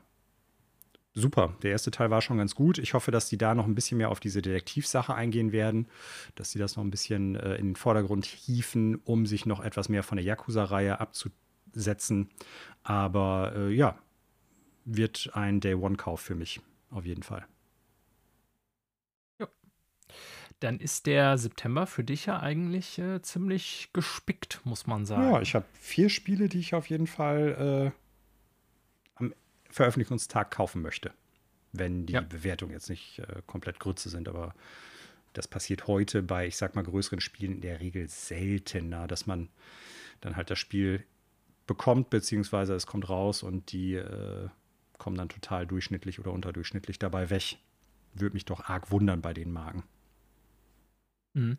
super. 1.19 1.55
Der 1.61 1.71
erste 1.71 1.91
Teil 1.91 2.09
war 2.09 2.21
schon 2.21 2.37
ganz 2.37 2.55
gut. 2.55 2.77
Ich 2.77 2.93
hoffe, 2.93 3.11
dass 3.11 3.29
die 3.29 3.37
da 3.37 3.53
noch 3.53 3.65
ein 3.65 3.75
bisschen 3.75 3.97
mehr 3.97 4.09
auf 4.09 4.19
diese 4.19 4.41
Detektivsache 4.41 5.13
eingehen 5.13 5.51
werden, 5.51 5.87
dass 6.35 6.51
sie 6.51 6.59
das 6.59 6.75
noch 6.75 6.83
ein 6.83 6.91
bisschen 6.91 7.35
äh, 7.35 7.55
in 7.55 7.67
den 7.67 7.75
Vordergrund 7.75 8.25
hieven, 8.25 8.95
um 9.03 9.25
sich 9.25 9.45
noch 9.45 9.59
etwas 9.59 9.89
mehr 9.89 10.03
von 10.03 10.17
der 10.17 10.25
Yakuza-Reihe 10.25 10.99
abzusetzen. 10.99 12.29
Aber 12.83 13.53
äh, 13.55 13.73
ja, 13.73 13.97
wird 14.85 15.31
ein 15.33 15.59
Day-One-Kauf 15.59 16.21
für 16.21 16.35
mich, 16.35 16.61
auf 16.89 17.05
jeden 17.05 17.23
Fall. 17.23 17.45
Ja. 19.39 19.47
Dann 20.59 20.79
ist 20.79 21.05
der 21.05 21.37
September 21.37 21.85
für 21.87 22.03
dich 22.03 22.25
ja 22.25 22.39
eigentlich 22.39 22.97
äh, 22.99 23.21
ziemlich 23.21 23.89
gespickt, 23.93 24.61
muss 24.63 24.87
man 24.87 25.05
sagen. 25.05 25.31
Ja, 25.31 25.41
ich 25.41 25.55
habe 25.55 25.65
vier 25.73 26.09
Spiele, 26.09 26.49
die 26.49 26.59
ich 26.59 26.73
auf 26.73 26.89
jeden 26.89 27.07
Fall 27.07 27.93
äh, 27.93 28.08
Veröffentlichungstag 29.69 30.51
kaufen 30.51 30.81
möchte. 30.81 31.11
Wenn 31.71 32.05
die 32.05 32.13
ja. 32.13 32.21
Bewertungen 32.21 32.71
jetzt 32.71 32.89
nicht 32.89 33.19
äh, 33.19 33.41
komplett 33.45 33.79
Grütze 33.79 34.09
sind, 34.09 34.27
aber 34.27 34.55
das 35.33 35.47
passiert 35.47 35.87
heute 35.87 36.23
bei, 36.23 36.47
ich 36.47 36.57
sag 36.57 36.75
mal, 36.75 36.83
größeren 36.83 37.21
Spielen 37.21 37.53
in 37.55 37.61
der 37.61 37.79
Regel 37.79 38.09
seltener, 38.09 39.07
dass 39.07 39.27
man 39.27 39.49
dann 40.21 40.35
halt 40.35 40.49
das 40.49 40.59
Spiel 40.59 41.03
bekommt, 41.67 42.09
beziehungsweise 42.09 42.73
es 42.73 42.87
kommt 42.87 43.09
raus 43.09 43.43
und 43.43 43.71
die 43.71 43.93
äh, 43.93 44.49
kommen 44.97 45.15
dann 45.15 45.29
total 45.29 45.67
durchschnittlich 45.67 46.19
oder 46.19 46.31
unterdurchschnittlich 46.31 46.97
dabei 46.97 47.29
weg. 47.29 47.57
Würde 48.13 48.33
mich 48.33 48.45
doch 48.45 48.65
arg 48.65 48.89
wundern 48.91 49.21
bei 49.21 49.33
den 49.33 49.51
Marken. 49.51 49.83
Mhm. 51.33 51.57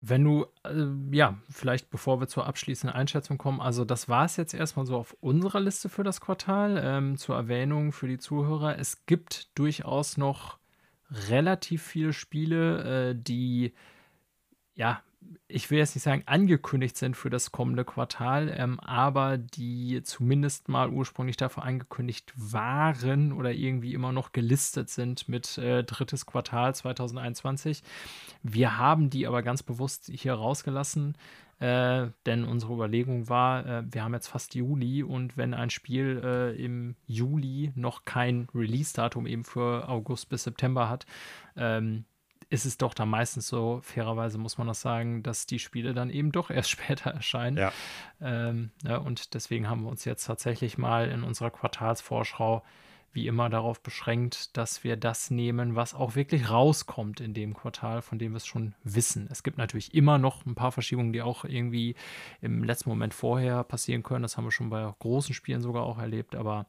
Wenn 0.00 0.24
du, 0.24 0.46
äh, 0.64 0.86
ja, 1.10 1.38
vielleicht 1.50 1.90
bevor 1.90 2.20
wir 2.20 2.28
zur 2.28 2.46
abschließenden 2.46 2.96
Einschätzung 2.96 3.38
kommen, 3.38 3.60
also 3.60 3.84
das 3.84 4.08
war 4.08 4.24
es 4.24 4.36
jetzt 4.36 4.54
erstmal 4.54 4.86
so 4.86 4.96
auf 4.96 5.16
unserer 5.20 5.60
Liste 5.60 5.88
für 5.88 6.04
das 6.04 6.20
Quartal. 6.20 6.80
Ähm, 6.82 7.16
zur 7.16 7.36
Erwähnung 7.36 7.92
für 7.92 8.06
die 8.06 8.18
Zuhörer, 8.18 8.78
es 8.78 9.06
gibt 9.06 9.58
durchaus 9.58 10.16
noch 10.16 10.58
relativ 11.28 11.82
viele 11.82 12.12
Spiele, 12.12 13.10
äh, 13.10 13.14
die 13.16 13.74
ja 14.74 15.02
ich 15.48 15.70
will 15.70 15.78
jetzt 15.78 15.94
nicht 15.94 16.02
sagen, 16.02 16.22
angekündigt 16.26 16.96
sind 16.96 17.16
für 17.16 17.30
das 17.30 17.52
kommende 17.52 17.84
Quartal, 17.84 18.52
ähm, 18.56 18.80
aber 18.80 19.38
die 19.38 20.02
zumindest 20.02 20.68
mal 20.68 20.90
ursprünglich 20.90 21.36
dafür 21.36 21.62
angekündigt 21.64 22.32
waren 22.36 23.32
oder 23.32 23.52
irgendwie 23.52 23.94
immer 23.94 24.12
noch 24.12 24.32
gelistet 24.32 24.90
sind 24.90 25.28
mit 25.28 25.56
äh, 25.58 25.84
drittes 25.84 26.26
Quartal 26.26 26.74
2021. 26.74 27.82
Wir 28.42 28.76
haben 28.76 29.08
die 29.10 29.26
aber 29.26 29.42
ganz 29.42 29.62
bewusst 29.62 30.10
hier 30.12 30.34
rausgelassen, 30.34 31.16
äh, 31.58 32.08
denn 32.26 32.44
unsere 32.44 32.74
Überlegung 32.74 33.28
war, 33.28 33.64
äh, 33.66 33.82
wir 33.90 34.04
haben 34.04 34.14
jetzt 34.14 34.28
fast 34.28 34.54
Juli 34.54 35.02
und 35.02 35.36
wenn 35.36 35.54
ein 35.54 35.70
Spiel 35.70 36.20
äh, 36.22 36.62
im 36.62 36.96
Juli 37.06 37.72
noch 37.76 38.04
kein 38.04 38.48
Release-Datum 38.54 39.26
eben 39.26 39.44
für 39.44 39.88
August 39.88 40.28
bis 40.28 40.44
September 40.44 40.90
hat, 40.90 41.06
ähm, 41.56 42.04
ist 42.48 42.64
es 42.64 42.78
doch 42.78 42.94
dann 42.94 43.08
meistens 43.08 43.48
so, 43.48 43.80
fairerweise 43.82 44.38
muss 44.38 44.58
man 44.58 44.66
das 44.66 44.80
sagen, 44.80 45.22
dass 45.22 45.46
die 45.46 45.58
Spiele 45.58 45.94
dann 45.94 46.10
eben 46.10 46.32
doch 46.32 46.50
erst 46.50 46.70
später 46.70 47.10
erscheinen. 47.10 47.56
Ja. 47.56 47.72
Ähm, 48.20 48.70
ja, 48.84 48.98
und 48.98 49.34
deswegen 49.34 49.68
haben 49.68 49.82
wir 49.82 49.90
uns 49.90 50.04
jetzt 50.04 50.24
tatsächlich 50.24 50.78
mal 50.78 51.08
in 51.08 51.22
unserer 51.22 51.50
Quartalsvorschau 51.50 52.62
wie 53.16 53.26
immer 53.26 53.48
darauf 53.48 53.80
beschränkt, 53.80 54.56
dass 54.58 54.84
wir 54.84 54.96
das 54.96 55.30
nehmen, 55.30 55.74
was 55.74 55.94
auch 55.94 56.14
wirklich 56.14 56.50
rauskommt 56.50 57.20
in 57.20 57.32
dem 57.32 57.54
Quartal, 57.54 58.02
von 58.02 58.18
dem 58.18 58.32
wir 58.32 58.36
es 58.36 58.46
schon 58.46 58.74
wissen. 58.84 59.26
Es 59.30 59.42
gibt 59.42 59.56
natürlich 59.56 59.94
immer 59.94 60.18
noch 60.18 60.44
ein 60.44 60.54
paar 60.54 60.70
Verschiebungen, 60.70 61.14
die 61.14 61.22
auch 61.22 61.46
irgendwie 61.46 61.96
im 62.42 62.62
letzten 62.62 62.90
Moment 62.90 63.14
vorher 63.14 63.64
passieren 63.64 64.02
können. 64.02 64.22
Das 64.22 64.36
haben 64.36 64.44
wir 64.44 64.52
schon 64.52 64.68
bei 64.68 64.92
großen 64.98 65.34
Spielen 65.34 65.62
sogar 65.62 65.84
auch 65.84 65.98
erlebt, 65.98 66.36
aber 66.36 66.66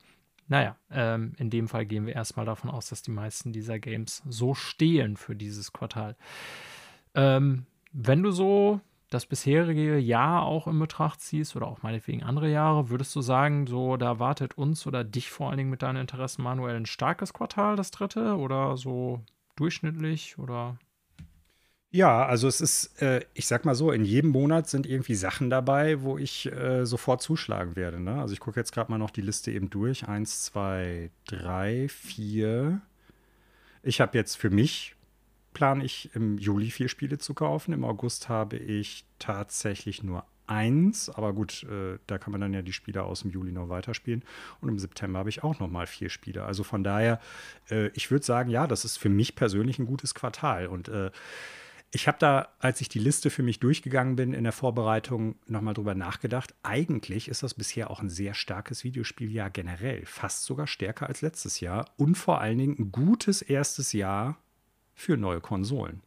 naja, 0.48 0.78
ähm, 0.92 1.34
in 1.38 1.50
dem 1.50 1.68
Fall 1.68 1.86
gehen 1.86 2.06
wir 2.06 2.16
erstmal 2.16 2.46
davon 2.46 2.70
aus, 2.70 2.90
dass 2.90 3.02
die 3.02 3.12
meisten 3.12 3.52
dieser 3.52 3.80
Games 3.80 4.24
so 4.28 4.54
stehen 4.54 5.18
für 5.18 5.36
dieses 5.36 5.74
Quartal. 5.74 6.16
Ähm, 7.16 7.66
wenn 7.92 8.24
du 8.24 8.32
so 8.32 8.82
das 9.10 9.26
bisherige 9.26 9.98
Jahr 9.98 10.44
auch 10.44 10.68
in 10.68 10.80
Betracht 10.80 11.22
ziehst 11.22 11.56
oder 11.56 11.68
auch 11.68 11.82
meinetwegen 11.82 12.24
andere 12.24 12.50
Jahre, 12.50 12.90
würdest 12.90 13.16
du 13.16 13.22
sagen, 13.22 13.66
so 13.68 13.98
da 13.98 14.20
wartet 14.20 14.58
uns 14.58 14.86
oder 14.86 15.04
dich 15.04 15.32
vor 15.32 15.50
allen 15.50 15.58
Dingen 15.58 15.70
mit 15.70 15.82
deinen 15.82 16.02
Interessen 16.02 16.44
manuell 16.44 16.76
ein 16.76 16.86
starkes 16.86 17.34
Quartal, 17.34 17.76
das 17.76 17.92
dritte, 17.92 18.38
oder 18.38 18.76
so 18.78 19.22
durchschnittlich 19.56 20.38
oder 20.38 20.78
ja, 21.92 22.26
also 22.26 22.48
es 22.48 22.60
ist, 22.60 23.02
äh, 23.02 23.22
ich 23.34 23.48
sag 23.48 23.64
mal 23.64 23.76
so, 23.76 23.92
in 23.92 24.04
jedem 24.04 24.32
Monat 24.32 24.70
sind 24.70 24.86
irgendwie 24.86 25.16
Sachen 25.16 25.50
dabei, 25.50 26.02
wo 26.02 26.18
ich 26.18 26.52
äh, 26.52 26.86
sofort 26.86 27.22
zuschlagen 27.22 27.76
werde. 27.76 28.00
Ne? 28.00 28.20
Also 28.20 28.34
ich 28.34 28.40
gucke 28.40 28.60
jetzt 28.60 28.74
gerade 28.74 28.92
mal 28.92 28.98
noch 28.98 29.12
die 29.12 29.22
Liste 29.22 29.52
eben 29.52 29.70
durch. 29.70 30.08
Eins, 30.08 30.44
zwei, 30.44 31.12
drei, 31.26 31.88
vier. 31.90 32.82
Ich 33.84 34.02
habe 34.02 34.18
jetzt 34.18 34.36
für 34.36 34.50
mich, 34.50 34.96
plane 35.54 35.86
ich 35.86 36.14
im 36.14 36.38
Juli 36.38 36.72
vier 36.72 36.90
Spiele 36.90 37.20
zu 37.20 37.34
kaufen. 37.34 37.74
Im 37.74 37.86
August 37.86 38.28
habe 38.28 38.58
ich 38.58 39.06
tatsächlich 39.18 40.04
nur 40.04 40.26
eins, 40.46 41.10
aber 41.10 41.34
gut, 41.34 41.64
äh, 41.64 42.00
da 42.06 42.18
kann 42.18 42.32
man 42.32 42.42
dann 42.42 42.54
ja 42.54 42.62
die 42.62 42.74
Spiele 42.74 43.04
aus 43.04 43.22
dem 43.22 43.32
Juli 43.32 43.54
noch 43.54 43.70
weiterspielen. 43.70 44.24
Und 44.60 44.70
im 44.70 44.78
September 44.80 45.20
habe 45.20 45.30
ich 45.30 45.44
auch 45.44 45.60
noch 45.60 45.70
mal 45.70 45.88
vier 45.88 46.10
Spiele. 46.10 46.44
Also 46.44 46.64
von 46.64 46.84
daher, 46.84 47.22
äh, 47.70 47.88
ich 47.94 48.12
würde 48.12 48.26
sagen, 48.26 48.50
ja, 48.50 48.68
das 48.68 48.84
ist 48.84 48.98
für 48.98 49.10
mich 49.10 49.36
persönlich 49.36 49.80
ein 49.80 49.86
gutes 49.86 50.14
Quartal. 50.14 50.68
Und 50.68 50.90
äh, 50.90 51.12
ich 51.92 52.08
habe 52.08 52.18
da, 52.20 52.50
als 52.60 52.82
ich 52.82 52.90
die 52.90 53.00
Liste 53.00 53.30
für 53.30 53.44
mich 53.44 53.60
durchgegangen 53.60 54.16
bin 54.16 54.34
in 54.34 54.44
der 54.44 54.52
Vorbereitung, 54.52 55.36
nochmal 55.48 55.74
drüber 55.74 55.96
nachgedacht. 55.96 56.54
Eigentlich 56.62 57.30
ist 57.30 57.44
das 57.44 57.54
bisher 57.54 57.90
auch 57.90 58.02
ein 58.02 58.10
sehr 58.10 58.34
starkes 58.34 58.84
Videospieljahr 58.84 59.50
generell, 59.50 60.06
fast 60.06 60.44
sogar 60.44 60.68
stärker 60.68 61.08
als 61.08 61.22
letztes 61.22 61.60
Jahr 61.60 61.90
und 61.96 62.16
vor 62.16 62.42
allen 62.42 62.58
Dingen 62.58 62.76
ein 62.78 62.92
gutes 62.92 63.42
erstes 63.42 63.94
Jahr 63.94 64.38
für 64.94 65.16
neue 65.16 65.40
Konsolen. 65.40 66.02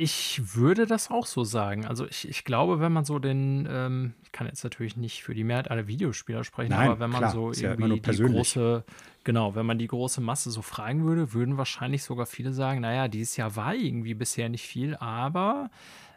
Ich 0.00 0.54
würde 0.54 0.86
das 0.86 1.10
auch 1.10 1.26
so 1.26 1.42
sagen. 1.42 1.84
Also 1.84 2.06
ich, 2.06 2.28
ich 2.28 2.44
glaube, 2.44 2.78
wenn 2.78 2.92
man 2.92 3.04
so 3.04 3.18
den, 3.18 3.66
ähm, 3.68 4.14
ich 4.22 4.30
kann 4.30 4.46
jetzt 4.46 4.62
natürlich 4.62 4.96
nicht 4.96 5.24
für 5.24 5.34
die 5.34 5.42
Mehrheit 5.42 5.72
aller 5.72 5.88
Videospieler 5.88 6.44
sprechen, 6.44 6.70
Nein, 6.70 6.90
aber 6.90 7.00
wenn 7.00 7.10
man 7.10 7.18
klar, 7.18 7.32
so 7.32 7.50
irgendwie 7.50 7.96
ja 7.96 8.12
die 8.12 8.22
große, 8.22 8.84
genau, 9.24 9.56
wenn 9.56 9.66
man 9.66 9.76
die 9.76 9.88
große 9.88 10.20
Masse 10.20 10.52
so 10.52 10.62
fragen 10.62 11.04
würde, 11.04 11.32
würden 11.32 11.56
wahrscheinlich 11.56 12.04
sogar 12.04 12.26
viele 12.26 12.52
sagen, 12.52 12.80
naja, 12.82 13.08
dieses 13.08 13.36
Jahr 13.36 13.56
war 13.56 13.74
irgendwie 13.74 14.14
bisher 14.14 14.48
nicht 14.48 14.68
viel, 14.68 14.94
aber 14.94 15.68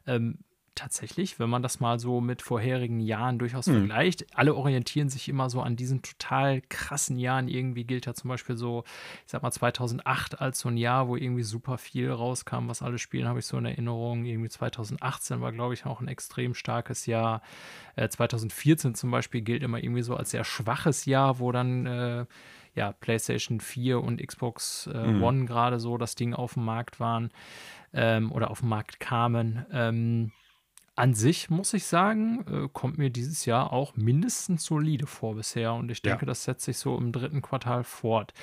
ähm, 0.05 0.37
tatsächlich, 0.75 1.39
wenn 1.39 1.49
man 1.49 1.61
das 1.61 1.79
mal 1.79 1.99
so 1.99 2.21
mit 2.21 2.41
vorherigen 2.41 2.99
Jahren 2.99 3.39
durchaus 3.39 3.67
mhm. 3.67 3.87
vergleicht, 3.87 4.25
alle 4.35 4.55
orientieren 4.55 5.09
sich 5.09 5.27
immer 5.29 5.49
so 5.49 5.61
an 5.61 5.75
diesen 5.75 6.01
total 6.01 6.61
krassen 6.69 7.17
Jahren. 7.17 7.47
Irgendwie 7.47 7.83
gilt 7.83 8.05
ja 8.05 8.13
zum 8.13 8.29
Beispiel 8.29 8.55
so, 8.55 8.83
ich 9.25 9.31
sag 9.31 9.43
mal 9.43 9.51
2008 9.51 10.39
als 10.39 10.59
so 10.59 10.69
ein 10.69 10.77
Jahr, 10.77 11.07
wo 11.07 11.15
irgendwie 11.15 11.43
super 11.43 11.77
viel 11.77 12.09
rauskam, 12.09 12.67
was 12.67 12.81
alle 12.81 12.99
spielen, 12.99 13.27
habe 13.27 13.39
ich 13.39 13.45
so 13.45 13.57
in 13.57 13.65
Erinnerung. 13.65 14.25
Irgendwie 14.25 14.49
2018 14.49 15.41
war, 15.41 15.51
glaube 15.51 15.73
ich, 15.73 15.85
auch 15.85 16.01
ein 16.01 16.07
extrem 16.07 16.53
starkes 16.53 17.05
Jahr. 17.05 17.41
Äh, 17.95 18.09
2014 18.09 18.95
zum 18.95 19.11
Beispiel 19.11 19.41
gilt 19.41 19.63
immer 19.63 19.83
irgendwie 19.83 20.03
so 20.03 20.15
als 20.15 20.31
sehr 20.31 20.43
schwaches 20.43 21.05
Jahr, 21.05 21.39
wo 21.39 21.51
dann 21.51 21.85
äh, 21.85 22.25
ja, 22.73 22.93
PlayStation 22.93 23.59
4 23.59 24.01
und 24.01 24.25
Xbox 24.25 24.87
äh, 24.87 25.07
mhm. 25.07 25.23
One 25.23 25.45
gerade 25.45 25.79
so 25.79 25.97
das 25.97 26.15
Ding 26.15 26.33
auf 26.33 26.53
dem 26.53 26.65
Markt 26.65 26.99
waren 26.99 27.31
ähm, 27.93 28.31
oder 28.31 28.49
auf 28.49 28.61
den 28.61 28.69
Markt 28.69 28.99
kamen. 28.99 29.65
Ähm, 29.71 30.31
an 31.01 31.15
sich 31.15 31.49
muss 31.49 31.73
ich 31.73 31.85
sagen, 31.85 32.45
äh, 32.47 32.69
kommt 32.71 32.99
mir 32.99 33.09
dieses 33.09 33.45
Jahr 33.45 33.73
auch 33.73 33.95
mindestens 33.95 34.65
solide 34.65 35.07
vor 35.07 35.33
bisher 35.33 35.73
und 35.73 35.89
ich 35.89 36.03
denke, 36.03 36.25
ja. 36.25 36.27
das 36.27 36.43
setzt 36.43 36.63
sich 36.63 36.77
so 36.77 36.95
im 36.95 37.11
dritten 37.11 37.41
Quartal 37.41 37.83
fort. 37.83 38.35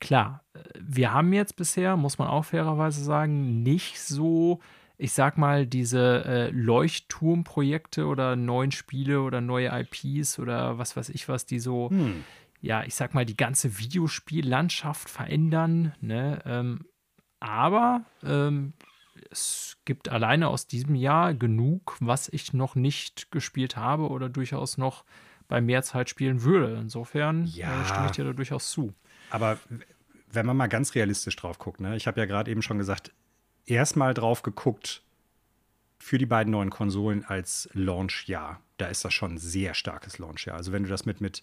Klar, 0.00 0.44
äh, 0.54 0.60
wir 0.78 1.12
haben 1.12 1.32
jetzt 1.32 1.56
bisher, 1.56 1.96
muss 1.96 2.18
man 2.18 2.28
auch 2.28 2.44
fairerweise 2.44 3.02
sagen, 3.02 3.64
nicht 3.64 4.00
so, 4.00 4.60
ich 4.96 5.12
sag 5.12 5.38
mal, 5.38 5.66
diese 5.66 6.24
äh, 6.24 6.50
Leuchtturmprojekte 6.50 8.06
oder 8.06 8.36
neuen 8.36 8.70
Spiele 8.70 9.20
oder 9.20 9.40
neue 9.40 9.72
IPs 9.76 10.38
oder 10.38 10.78
was 10.78 10.96
weiß 10.96 11.08
ich 11.08 11.28
was, 11.28 11.46
die 11.46 11.58
so, 11.58 11.90
hm. 11.90 12.22
ja, 12.60 12.84
ich 12.84 12.94
sag 12.94 13.12
mal, 13.12 13.26
die 13.26 13.36
ganze 13.36 13.80
Videospiellandschaft 13.80 15.10
verändern. 15.10 15.94
Ne? 16.00 16.40
Ähm, 16.46 16.86
aber 17.40 18.04
ähm, 18.22 18.72
es 19.30 19.76
gibt 19.84 20.08
alleine 20.08 20.48
aus 20.48 20.66
diesem 20.66 20.94
Jahr 20.94 21.34
genug, 21.34 21.96
was 22.00 22.28
ich 22.28 22.52
noch 22.52 22.74
nicht 22.74 23.30
gespielt 23.30 23.76
habe 23.76 24.08
oder 24.08 24.28
durchaus 24.28 24.78
noch 24.78 25.04
bei 25.48 25.60
mehr 25.60 25.82
Zeit 25.82 26.08
spielen 26.08 26.42
würde. 26.42 26.78
Insofern 26.80 27.46
ja, 27.46 27.82
äh, 27.82 27.84
stimme 27.84 28.06
ich 28.06 28.12
dir 28.12 28.24
da 28.24 28.32
durchaus 28.32 28.70
zu. 28.70 28.94
Aber 29.30 29.58
wenn 30.30 30.46
man 30.46 30.56
mal 30.56 30.68
ganz 30.68 30.94
realistisch 30.94 31.36
drauf 31.36 31.58
guckt, 31.58 31.80
ne? 31.80 31.96
ich 31.96 32.06
habe 32.06 32.20
ja 32.20 32.26
gerade 32.26 32.50
eben 32.50 32.62
schon 32.62 32.78
gesagt, 32.78 33.12
erstmal 33.66 34.14
drauf 34.14 34.42
geguckt 34.42 35.02
für 35.98 36.18
die 36.18 36.26
beiden 36.26 36.50
neuen 36.50 36.70
Konsolen 36.70 37.24
als 37.24 37.68
Launchjahr. 37.74 38.60
Da 38.76 38.86
ist 38.86 39.04
das 39.04 39.14
schon 39.14 39.34
ein 39.34 39.38
sehr 39.38 39.74
starkes 39.74 40.18
Launchjahr. 40.18 40.56
Also 40.56 40.72
wenn 40.72 40.82
du 40.82 40.88
das 40.88 41.06
mit, 41.06 41.20
mit 41.20 41.42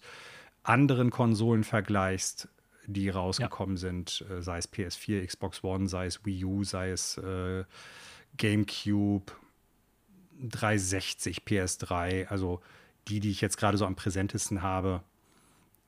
anderen 0.62 1.10
Konsolen 1.10 1.64
vergleichst, 1.64 2.48
die 2.86 3.08
rausgekommen 3.08 3.76
ja. 3.76 3.80
sind, 3.80 4.24
äh, 4.30 4.42
sei 4.42 4.58
es 4.58 4.72
PS4, 4.72 5.26
Xbox 5.26 5.62
One, 5.64 5.88
sei 5.88 6.06
es 6.06 6.24
Wii 6.24 6.44
U, 6.44 6.64
sei 6.64 6.90
es 6.90 7.18
äh, 7.18 7.64
GameCube, 8.36 9.32
360, 10.42 11.42
PS3, 11.42 12.26
also 12.26 12.60
die, 13.08 13.20
die 13.20 13.30
ich 13.30 13.40
jetzt 13.40 13.56
gerade 13.56 13.76
so 13.76 13.86
am 13.86 13.96
präsentesten 13.96 14.62
habe, 14.62 15.02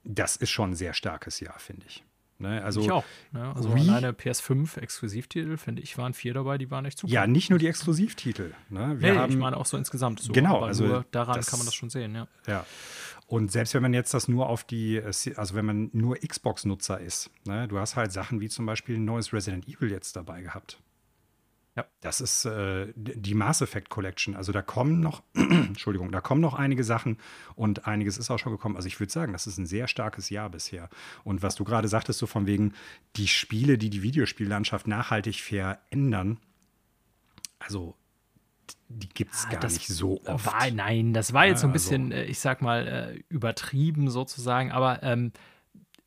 das 0.05 0.37
ist 0.37 0.51
schon 0.51 0.71
ein 0.71 0.75
sehr 0.75 0.95
starkes 0.95 1.41
Jahr, 1.41 1.59
finde 1.59 1.87
ich. 1.87 2.05
Ne? 2.43 2.63
Also, 2.63 2.81
ich 2.81 2.91
auch. 2.91 3.05
Ne? 3.31 3.55
Also 3.55 3.73
Wii, 3.75 3.89
alleine 3.89 4.11
PS5 4.11 4.79
Exklusivtitel, 4.81 5.57
finde 5.57 5.81
ich, 5.81 5.97
waren 5.97 6.13
vier 6.13 6.35
dabei, 6.35 6.59
die 6.59 6.71
waren 6.71 6.85
echt 6.85 6.99
super. 6.99 7.13
Ja, 7.13 7.27
nicht 7.27 7.51
nur 7.51 7.59
die 7.61 7.69
Exklusivtitel. 7.69 8.53
Ne? 8.69 9.01
Wir 9.01 9.13
nee, 9.13 9.19
haben, 9.19 9.33
ich 9.33 9.39
meine 9.39 9.57
auch 9.57 9.67
so 9.67 9.77
insgesamt 9.77 10.19
so. 10.21 10.33
Genau, 10.33 10.61
also 10.61 11.05
daran 11.13 11.37
das, 11.37 11.47
kann 11.47 11.61
man 11.61 11.67
das 11.67 11.75
schon 11.75 11.89
sehen, 11.89 12.15
ja. 12.15 12.27
Ja. 12.49 12.67
Und 13.33 13.51
selbst 13.51 13.73
wenn 13.73 13.81
man 13.81 13.95
jetzt 13.95 14.13
das 14.13 14.29
nur 14.29 14.51
auf 14.51 14.63
die, 14.63 15.01
also 15.01 15.55
wenn 15.55 15.65
man 15.65 15.89
nur 15.95 16.19
Xbox-Nutzer 16.19 17.01
ist, 17.01 17.31
ne, 17.47 17.67
du 17.67 17.79
hast 17.79 17.97
halt 17.97 18.13
Sachen 18.13 18.43
wie 18.43 18.51
zum 18.51 18.67
Beispiel 18.67 18.97
ein 18.97 19.07
neues 19.07 19.33
Resident 19.33 19.67
Evil 19.67 19.91
jetzt 19.91 20.17
dabei 20.17 20.43
gehabt. 20.43 20.83
Ja. 21.75 21.87
Das 22.03 22.21
ist 22.21 22.45
äh, 22.45 22.93
die 22.95 23.33
Mass 23.33 23.63
Effect 23.63 23.89
Collection. 23.89 24.37
Also 24.37 24.53
da 24.53 24.61
kommen 24.61 25.01
noch, 25.01 25.23
Entschuldigung, 25.35 26.13
da 26.13 26.21
kommen 26.21 26.43
noch 26.43 26.53
einige 26.53 26.85
Sachen 26.85 27.17
und 27.55 27.87
einiges 27.87 28.19
ist 28.19 28.31
auch 28.31 28.39
schon 28.39 28.53
gekommen. 28.53 28.77
Also 28.77 28.89
ich 28.89 29.01
würde 29.01 29.11
sagen, 29.11 29.33
das 29.33 29.47
ist 29.47 29.57
ein 29.57 29.65
sehr 29.65 29.89
starkes 29.89 30.29
Jahr 30.29 30.51
bisher. 30.51 30.91
Und 31.25 31.43
was 31.43 31.55
du 31.55 31.65
gerade 31.65 31.89
sagtest, 31.89 32.19
so 32.19 32.27
von 32.27 32.47
wegen 32.47 32.75
die 33.17 33.29
Spiele, 33.29 33.79
die 33.79 33.89
die 33.89 34.03
Videospiellandschaft 34.03 34.87
nachhaltig 34.87 35.41
verändern, 35.41 36.39
also 37.59 37.97
die 38.89 39.09
gibt 39.09 39.35
es 39.35 39.47
ja, 39.51 39.59
gar 39.59 39.69
nicht 39.69 39.87
so 39.87 40.21
oft. 40.27 40.47
War, 40.47 40.71
nein, 40.71 41.13
das 41.13 41.33
war 41.33 41.47
jetzt 41.47 41.61
so 41.61 41.67
ein 41.67 41.73
bisschen, 41.73 42.13
also, 42.13 42.25
ich 42.31 42.39
sag 42.39 42.63
mal, 42.63 42.87
äh, 42.87 43.23
übertrieben 43.29 44.11
sozusagen, 44.11 44.71
aber 44.71 45.03
ähm, 45.03 45.33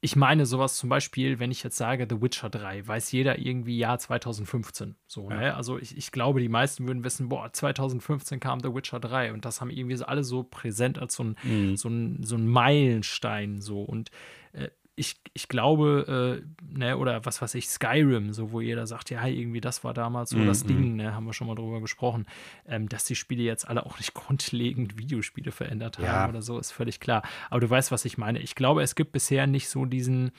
ich 0.05 0.15
meine 0.15 0.45
sowas 0.45 0.77
zum 0.77 0.87
Beispiel, 0.87 1.39
wenn 1.39 1.49
ich 1.49 1.63
jetzt 1.63 1.77
sage 1.77 2.05
The 2.07 2.21
Witcher 2.21 2.51
3, 2.51 2.87
weiß 2.87 3.11
jeder 3.11 3.39
irgendwie 3.39 3.75
Jahr 3.79 3.97
2015. 3.97 4.95
So, 5.07 5.31
ja. 5.31 5.35
ne? 5.35 5.55
Also 5.55 5.79
ich, 5.79 5.97
ich 5.97 6.11
glaube, 6.11 6.41
die 6.41 6.47
meisten 6.47 6.85
würden 6.85 7.03
wissen, 7.03 7.27
boah, 7.27 7.51
2015 7.51 8.39
kam 8.39 8.59
The 8.59 8.71
Witcher 8.71 8.99
3 8.99 9.33
und 9.33 9.45
das 9.45 9.61
haben 9.61 9.71
irgendwie 9.71 10.01
alle 10.03 10.23
so 10.23 10.43
präsent 10.43 10.99
als 10.99 11.15
so 11.15 11.23
ein, 11.23 11.35
mhm. 11.41 11.75
so 11.75 11.89
ein, 11.89 12.21
so 12.21 12.35
ein 12.35 12.45
Meilenstein 12.47 13.61
so. 13.61 13.81
Und 13.81 14.11
äh, 14.53 14.69
ich, 14.97 15.15
ich 15.33 15.49
glaube, 15.49 16.41
äh, 16.41 16.77
ne, 16.77 16.97
oder 16.97 17.25
was 17.25 17.41
weiß 17.41 17.55
ich, 17.55 17.67
Skyrim, 17.67 18.31
so 18.33 18.51
wo 18.51 18.61
jeder 18.61 18.87
sagt, 18.87 19.09
ja, 19.09 19.25
irgendwie 19.25 19.59
das 19.59 19.83
war 19.83 19.93
damals 19.93 20.29
so 20.29 20.37
mm, 20.37 20.45
das 20.47 20.63
Ding, 20.63 20.91
mhm. 20.91 20.95
ne, 20.95 21.13
haben 21.13 21.25
wir 21.25 21.33
schon 21.33 21.47
mal 21.47 21.55
drüber 21.55 21.81
gesprochen, 21.81 22.25
ähm, 22.65 22.87
dass 22.87 23.03
die 23.03 23.15
Spiele 23.15 23.43
jetzt 23.43 23.67
alle 23.67 23.85
auch 23.85 23.97
nicht 23.97 24.13
grundlegend 24.13 24.97
Videospiele 24.97 25.51
verändert 25.51 25.97
haben 25.97 26.05
ja. 26.05 26.29
oder 26.29 26.41
so, 26.41 26.57
ist 26.57 26.71
völlig 26.71 26.99
klar. 26.99 27.23
Aber 27.49 27.59
du 27.59 27.69
weißt, 27.69 27.91
was 27.91 28.05
ich 28.05 28.17
meine. 28.17 28.39
Ich 28.39 28.55
glaube, 28.55 28.83
es 28.83 28.95
gibt 28.95 29.11
bisher 29.11 29.47
nicht 29.47 29.67
so 29.67 29.85
diesen 29.85 30.31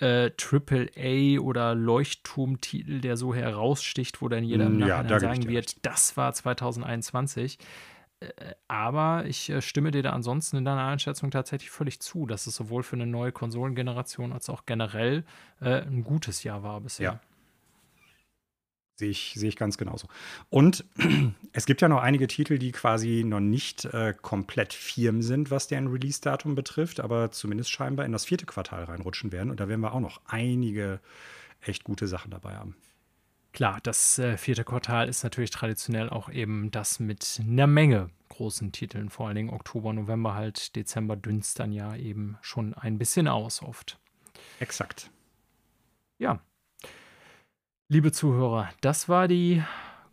äh, 0.00 0.30
A 0.96 1.40
oder 1.40 1.74
Leuchtturmtitel, 1.74 3.00
der 3.00 3.16
so 3.18 3.34
heraussticht, 3.34 4.22
wo 4.22 4.28
dann 4.28 4.42
jeder 4.42 4.66
im 4.66 4.78
Nachhinein 4.78 5.08
ja, 5.08 5.20
sagen 5.20 5.48
wird, 5.48 5.84
das 5.84 6.16
war 6.16 6.32
2021. 6.32 7.58
Aber 8.68 9.24
ich 9.26 9.50
äh, 9.50 9.60
stimme 9.62 9.90
dir 9.90 10.02
da 10.02 10.10
ansonsten 10.10 10.56
in 10.56 10.64
deiner 10.64 10.84
Einschätzung 10.84 11.30
tatsächlich 11.30 11.70
völlig 11.70 12.00
zu, 12.00 12.26
dass 12.26 12.46
es 12.46 12.56
sowohl 12.56 12.82
für 12.82 12.96
eine 12.96 13.06
neue 13.06 13.32
Konsolengeneration 13.32 14.32
als 14.32 14.48
auch 14.48 14.66
generell 14.66 15.24
äh, 15.60 15.82
ein 15.82 16.04
gutes 16.04 16.42
Jahr 16.42 16.62
war 16.62 16.80
bisher. 16.80 17.04
Ja. 17.04 17.20
Sehe 18.96 19.10
ich, 19.10 19.34
sehe 19.36 19.48
ich 19.48 19.56
ganz 19.56 19.78
genauso. 19.78 20.06
Und 20.50 20.84
es 21.52 21.66
gibt 21.66 21.80
ja 21.80 21.88
noch 21.88 22.02
einige 22.02 22.26
Titel, 22.26 22.58
die 22.58 22.72
quasi 22.72 23.24
noch 23.26 23.40
nicht 23.40 23.84
äh, 23.86 24.14
komplett 24.20 24.72
firm 24.74 25.22
sind, 25.22 25.50
was 25.50 25.66
deren 25.66 25.88
Release-Datum 25.88 26.54
betrifft, 26.54 27.00
aber 27.00 27.32
zumindest 27.32 27.70
scheinbar 27.70 28.06
in 28.06 28.12
das 28.12 28.24
vierte 28.24 28.46
Quartal 28.46 28.84
reinrutschen 28.84 29.32
werden. 29.32 29.50
Und 29.50 29.60
da 29.60 29.68
werden 29.68 29.80
wir 29.80 29.94
auch 29.94 30.00
noch 30.00 30.20
einige 30.26 31.00
echt 31.62 31.84
gute 31.84 32.06
Sachen 32.06 32.30
dabei 32.30 32.54
haben. 32.56 32.76
Klar, 33.52 33.80
das 33.82 34.18
äh, 34.18 34.38
vierte 34.38 34.64
Quartal 34.64 35.08
ist 35.08 35.24
natürlich 35.24 35.50
traditionell 35.50 36.08
auch 36.08 36.30
eben 36.30 36.70
das 36.70 37.00
mit 37.00 37.38
einer 37.40 37.66
Menge 37.66 38.10
großen 38.30 38.72
Titeln, 38.72 39.10
vor 39.10 39.26
allen 39.26 39.36
Dingen 39.36 39.50
Oktober, 39.50 39.92
November 39.92 40.34
halt, 40.34 40.74
Dezember 40.74 41.16
dünst 41.16 41.58
dann 41.58 41.70
ja 41.70 41.94
eben 41.94 42.38
schon 42.40 42.72
ein 42.72 42.98
bisschen 42.98 43.28
aus 43.28 43.62
oft. 43.62 43.98
Exakt. 44.58 45.10
Ja. 46.18 46.40
Liebe 47.88 48.10
Zuhörer, 48.10 48.70
das 48.80 49.10
war 49.10 49.28
die 49.28 49.62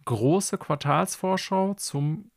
große 0.04 0.58
Quartalsvorschau 0.58 1.76
zum 1.76 2.30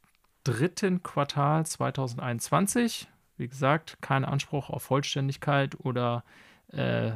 dritten 0.44 1.02
Quartal 1.02 1.66
2021. 1.66 3.08
Wie 3.36 3.48
gesagt, 3.48 3.98
kein 4.00 4.24
Anspruch 4.24 4.70
auf 4.70 4.84
Vollständigkeit 4.84 5.80
oder 5.80 6.22
äh, 6.68 7.12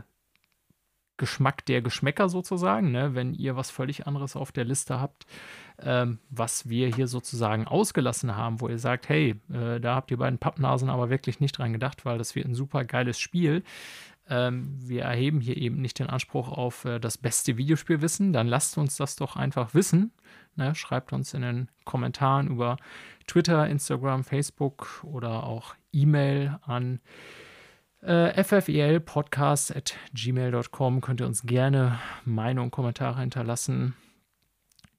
Geschmack 1.16 1.64
der 1.66 1.82
Geschmäcker 1.82 2.28
sozusagen, 2.28 2.90
ne? 2.90 3.14
wenn 3.14 3.34
ihr 3.34 3.56
was 3.56 3.70
völlig 3.70 4.06
anderes 4.06 4.36
auf 4.36 4.52
der 4.52 4.64
Liste 4.64 5.00
habt, 5.00 5.26
ähm, 5.82 6.18
was 6.30 6.68
wir 6.68 6.94
hier 6.94 7.06
sozusagen 7.06 7.66
ausgelassen 7.66 8.36
haben, 8.36 8.60
wo 8.60 8.68
ihr 8.68 8.78
sagt, 8.78 9.08
hey, 9.08 9.40
äh, 9.52 9.80
da 9.80 9.94
habt 9.94 10.10
ihr 10.10 10.18
beiden 10.18 10.38
Pappnasen 10.38 10.90
aber 10.90 11.10
wirklich 11.10 11.40
nicht 11.40 11.58
dran 11.58 11.72
gedacht, 11.72 12.04
weil 12.04 12.18
das 12.18 12.34
wird 12.34 12.46
ein 12.46 12.54
super 12.54 12.84
geiles 12.84 13.18
Spiel. 13.18 13.62
Ähm, 14.28 14.76
wir 14.80 15.02
erheben 15.02 15.40
hier 15.40 15.56
eben 15.56 15.80
nicht 15.80 15.98
den 15.98 16.08
Anspruch 16.08 16.50
auf 16.50 16.84
äh, 16.84 16.98
das 16.98 17.16
beste 17.16 17.56
Videospielwissen, 17.56 18.32
dann 18.32 18.48
lasst 18.48 18.76
uns 18.76 18.96
das 18.96 19.16
doch 19.16 19.36
einfach 19.36 19.74
wissen. 19.74 20.12
Ne? 20.56 20.74
Schreibt 20.74 21.12
uns 21.12 21.32
in 21.32 21.42
den 21.42 21.68
Kommentaren 21.84 22.48
über 22.48 22.76
Twitter, 23.26 23.68
Instagram, 23.68 24.24
Facebook 24.24 25.04
oder 25.04 25.44
auch 25.44 25.74
E-Mail 25.92 26.58
an 26.62 26.96
äh, 26.96 27.45
ffel-podcast.gmail.com 28.06 31.00
könnt 31.00 31.20
ihr 31.20 31.26
uns 31.26 31.42
gerne 31.42 31.98
Meinung 32.24 32.70
Kommentare 32.70 33.20
hinterlassen 33.20 33.96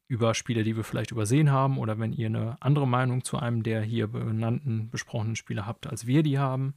über 0.08 0.34
Spiele, 0.34 0.64
die 0.64 0.76
wir 0.76 0.84
vielleicht 0.84 1.12
übersehen 1.12 1.52
haben 1.52 1.78
oder 1.78 2.00
wenn 2.00 2.14
ihr 2.14 2.28
eine 2.28 2.58
andere 2.60 2.88
Meinung 2.88 3.24
zu 3.24 3.38
einem 3.38 3.64
der 3.64 3.82
hier 3.82 4.08
benannten, 4.08 4.90
besprochenen 4.90 5.36
Spiele 5.36 5.66
habt, 5.66 5.88
als 5.88 6.08
wir 6.08 6.24
die 6.24 6.40
haben. 6.40 6.74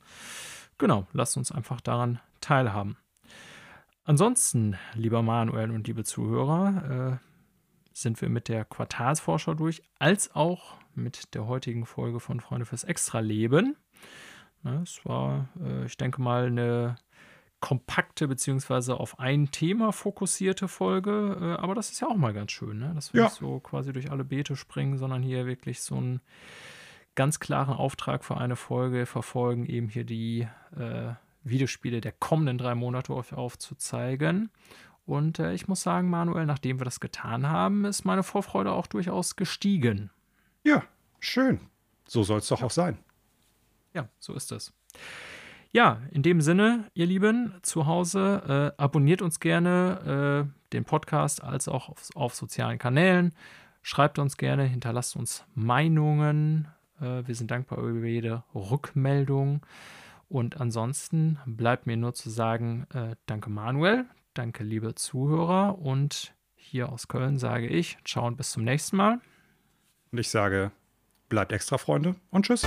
Genau, 0.79 1.07
lasst 1.13 1.37
uns 1.37 1.53
einfach 1.53 1.81
daran 1.81 2.21
teilhaben. 2.41 2.97
Ansonsten, 4.05 4.77
lieber 4.95 5.23
Manuel 5.23 5.71
und 5.71 5.87
liebe 5.87 6.05
Zuhörer, 6.05 7.21
äh, 7.21 7.27
sind 7.93 8.21
wir 8.21 8.29
mit 8.29 8.49
der 8.49 8.65
Quartalsvorschau 8.65 9.55
durch, 9.55 9.83
als 9.99 10.35
auch 10.35 10.79
mit 10.95 11.35
der 11.35 11.47
heutigen 11.47 11.87
Folge 11.87 12.19
von 12.19 12.41
Freunde 12.41 12.67
fürs 12.67 12.85
Extra-Leben. 12.85 13.77
Ne, 14.63 14.81
es 14.83 15.05
war, 15.05 15.49
äh, 15.65 15.87
ich 15.87 15.97
denke 15.97 16.21
mal, 16.21 16.47
eine 16.47 16.97
kompakte 17.61 18.27
beziehungsweise 18.27 18.99
auf 18.99 19.19
ein 19.19 19.51
Thema 19.51 19.93
fokussierte 19.93 20.67
Folge, 20.67 21.37
äh, 21.41 21.61
aber 21.61 21.75
das 21.75 21.91
ist 21.91 22.01
ja 22.01 22.09
auch 22.09 22.17
mal 22.17 22.33
ganz 22.33 22.53
schön, 22.53 22.79
ne? 22.79 22.93
dass 22.95 23.13
wir 23.13 23.21
ja. 23.21 23.27
nicht 23.27 23.37
so 23.37 23.61
quasi 23.61 23.93
durch 23.93 24.11
alle 24.11 24.25
Beete 24.25 24.57
springen, 24.57 24.97
sondern 24.97 25.23
hier 25.23 25.47
wirklich 25.47 25.83
so 25.83 25.97
einen 25.97 26.21
ganz 27.15 27.39
klaren 27.39 27.75
Auftrag 27.75 28.25
für 28.25 28.39
eine 28.39 28.57
Folge 28.57 29.05
verfolgen, 29.05 29.67
eben 29.67 29.89
hier 29.89 30.05
die 30.05 30.49
äh, 30.77 31.13
Videospiele 31.45 32.01
der 32.01 32.13
kommenden 32.13 32.59
drei 32.59 32.75
Monate 32.75 33.15
euch 33.15 33.33
aufzuzeigen. 33.33 34.51
Und 35.07 35.39
äh, 35.39 35.53
ich 35.53 35.69
muss 35.69 35.83
sagen, 35.83 36.09
Manuel, 36.09 36.47
nachdem 36.47 36.81
wir 36.81 36.85
das 36.85 37.01
getan 37.01 37.49
haben, 37.49 37.85
ist 37.85 38.05
meine 38.05 38.23
Vorfreude 38.23 38.73
auch 38.73 38.87
durchaus 38.87 39.37
gestiegen. 39.37 40.11
Ja, 40.63 40.85
schön. 41.19 41.61
So 42.07 42.23
soll 42.23 42.39
es 42.39 42.49
doch 42.49 42.61
ja. 42.61 42.67
auch 42.67 42.71
sein. 42.71 42.99
Ja, 43.95 44.09
so 44.19 44.35
ist 44.35 44.53
es. 44.53 44.73
Ja, 45.73 46.03
in 46.11 46.23
dem 46.23 46.41
Sinne, 46.41 46.91
ihr 46.95 47.07
Lieben, 47.07 47.55
zu 47.63 47.87
Hause, 47.87 48.73
äh, 48.77 48.83
abonniert 48.83 49.23
uns 49.23 49.39
gerne 49.39 50.49
äh, 50.49 50.73
den 50.73 50.85
Podcast 50.85 51.45
als 51.45 51.69
auch 51.69 51.89
auf, 51.89 52.09
auf, 52.17 52.35
sozialen 52.35 52.79
Kanälen. 52.79 53.33
Schreibt 53.83 54.19
uns 54.19 54.37
gerne, 54.37 54.65
hinterlasst 54.65 55.15
uns 55.15 55.45
Meinungen. 55.55 56.67
Äh, 57.01 57.23
wir 57.25 57.35
sind 57.35 57.53
dankbar 57.53 57.79
über 57.79 58.07
jede 58.07 58.43
Rückmeldung. 58.53 59.65
Und 60.29 60.61
ansonsten 60.61 61.39
bleibt 61.47 61.87
mir 61.87 61.97
nur 61.97 62.15
zu 62.15 62.31
sagen, 62.31 62.87
äh, 62.93 63.15
danke 63.27 63.51
Manuel, 63.51 64.07
danke 64.35 64.65
liebe 64.65 64.95
Zuhörer 64.95 65.79
und 65.79 66.35
hier 66.55 66.91
aus 66.91 67.09
Köln 67.09 67.39
sage 67.39 67.67
ich, 67.67 67.99
ciao 68.05 68.27
und 68.27 68.37
bis 68.37 68.53
zum 68.53 68.65
nächsten 68.65 68.97
Mal. 68.97 69.21
Und 70.13 70.19
ich 70.19 70.29
sage, 70.29 70.73
bleibt 71.29 71.53
extra 71.53 71.79
Freunde 71.79 72.15
und 72.31 72.47
tschüss. 72.47 72.67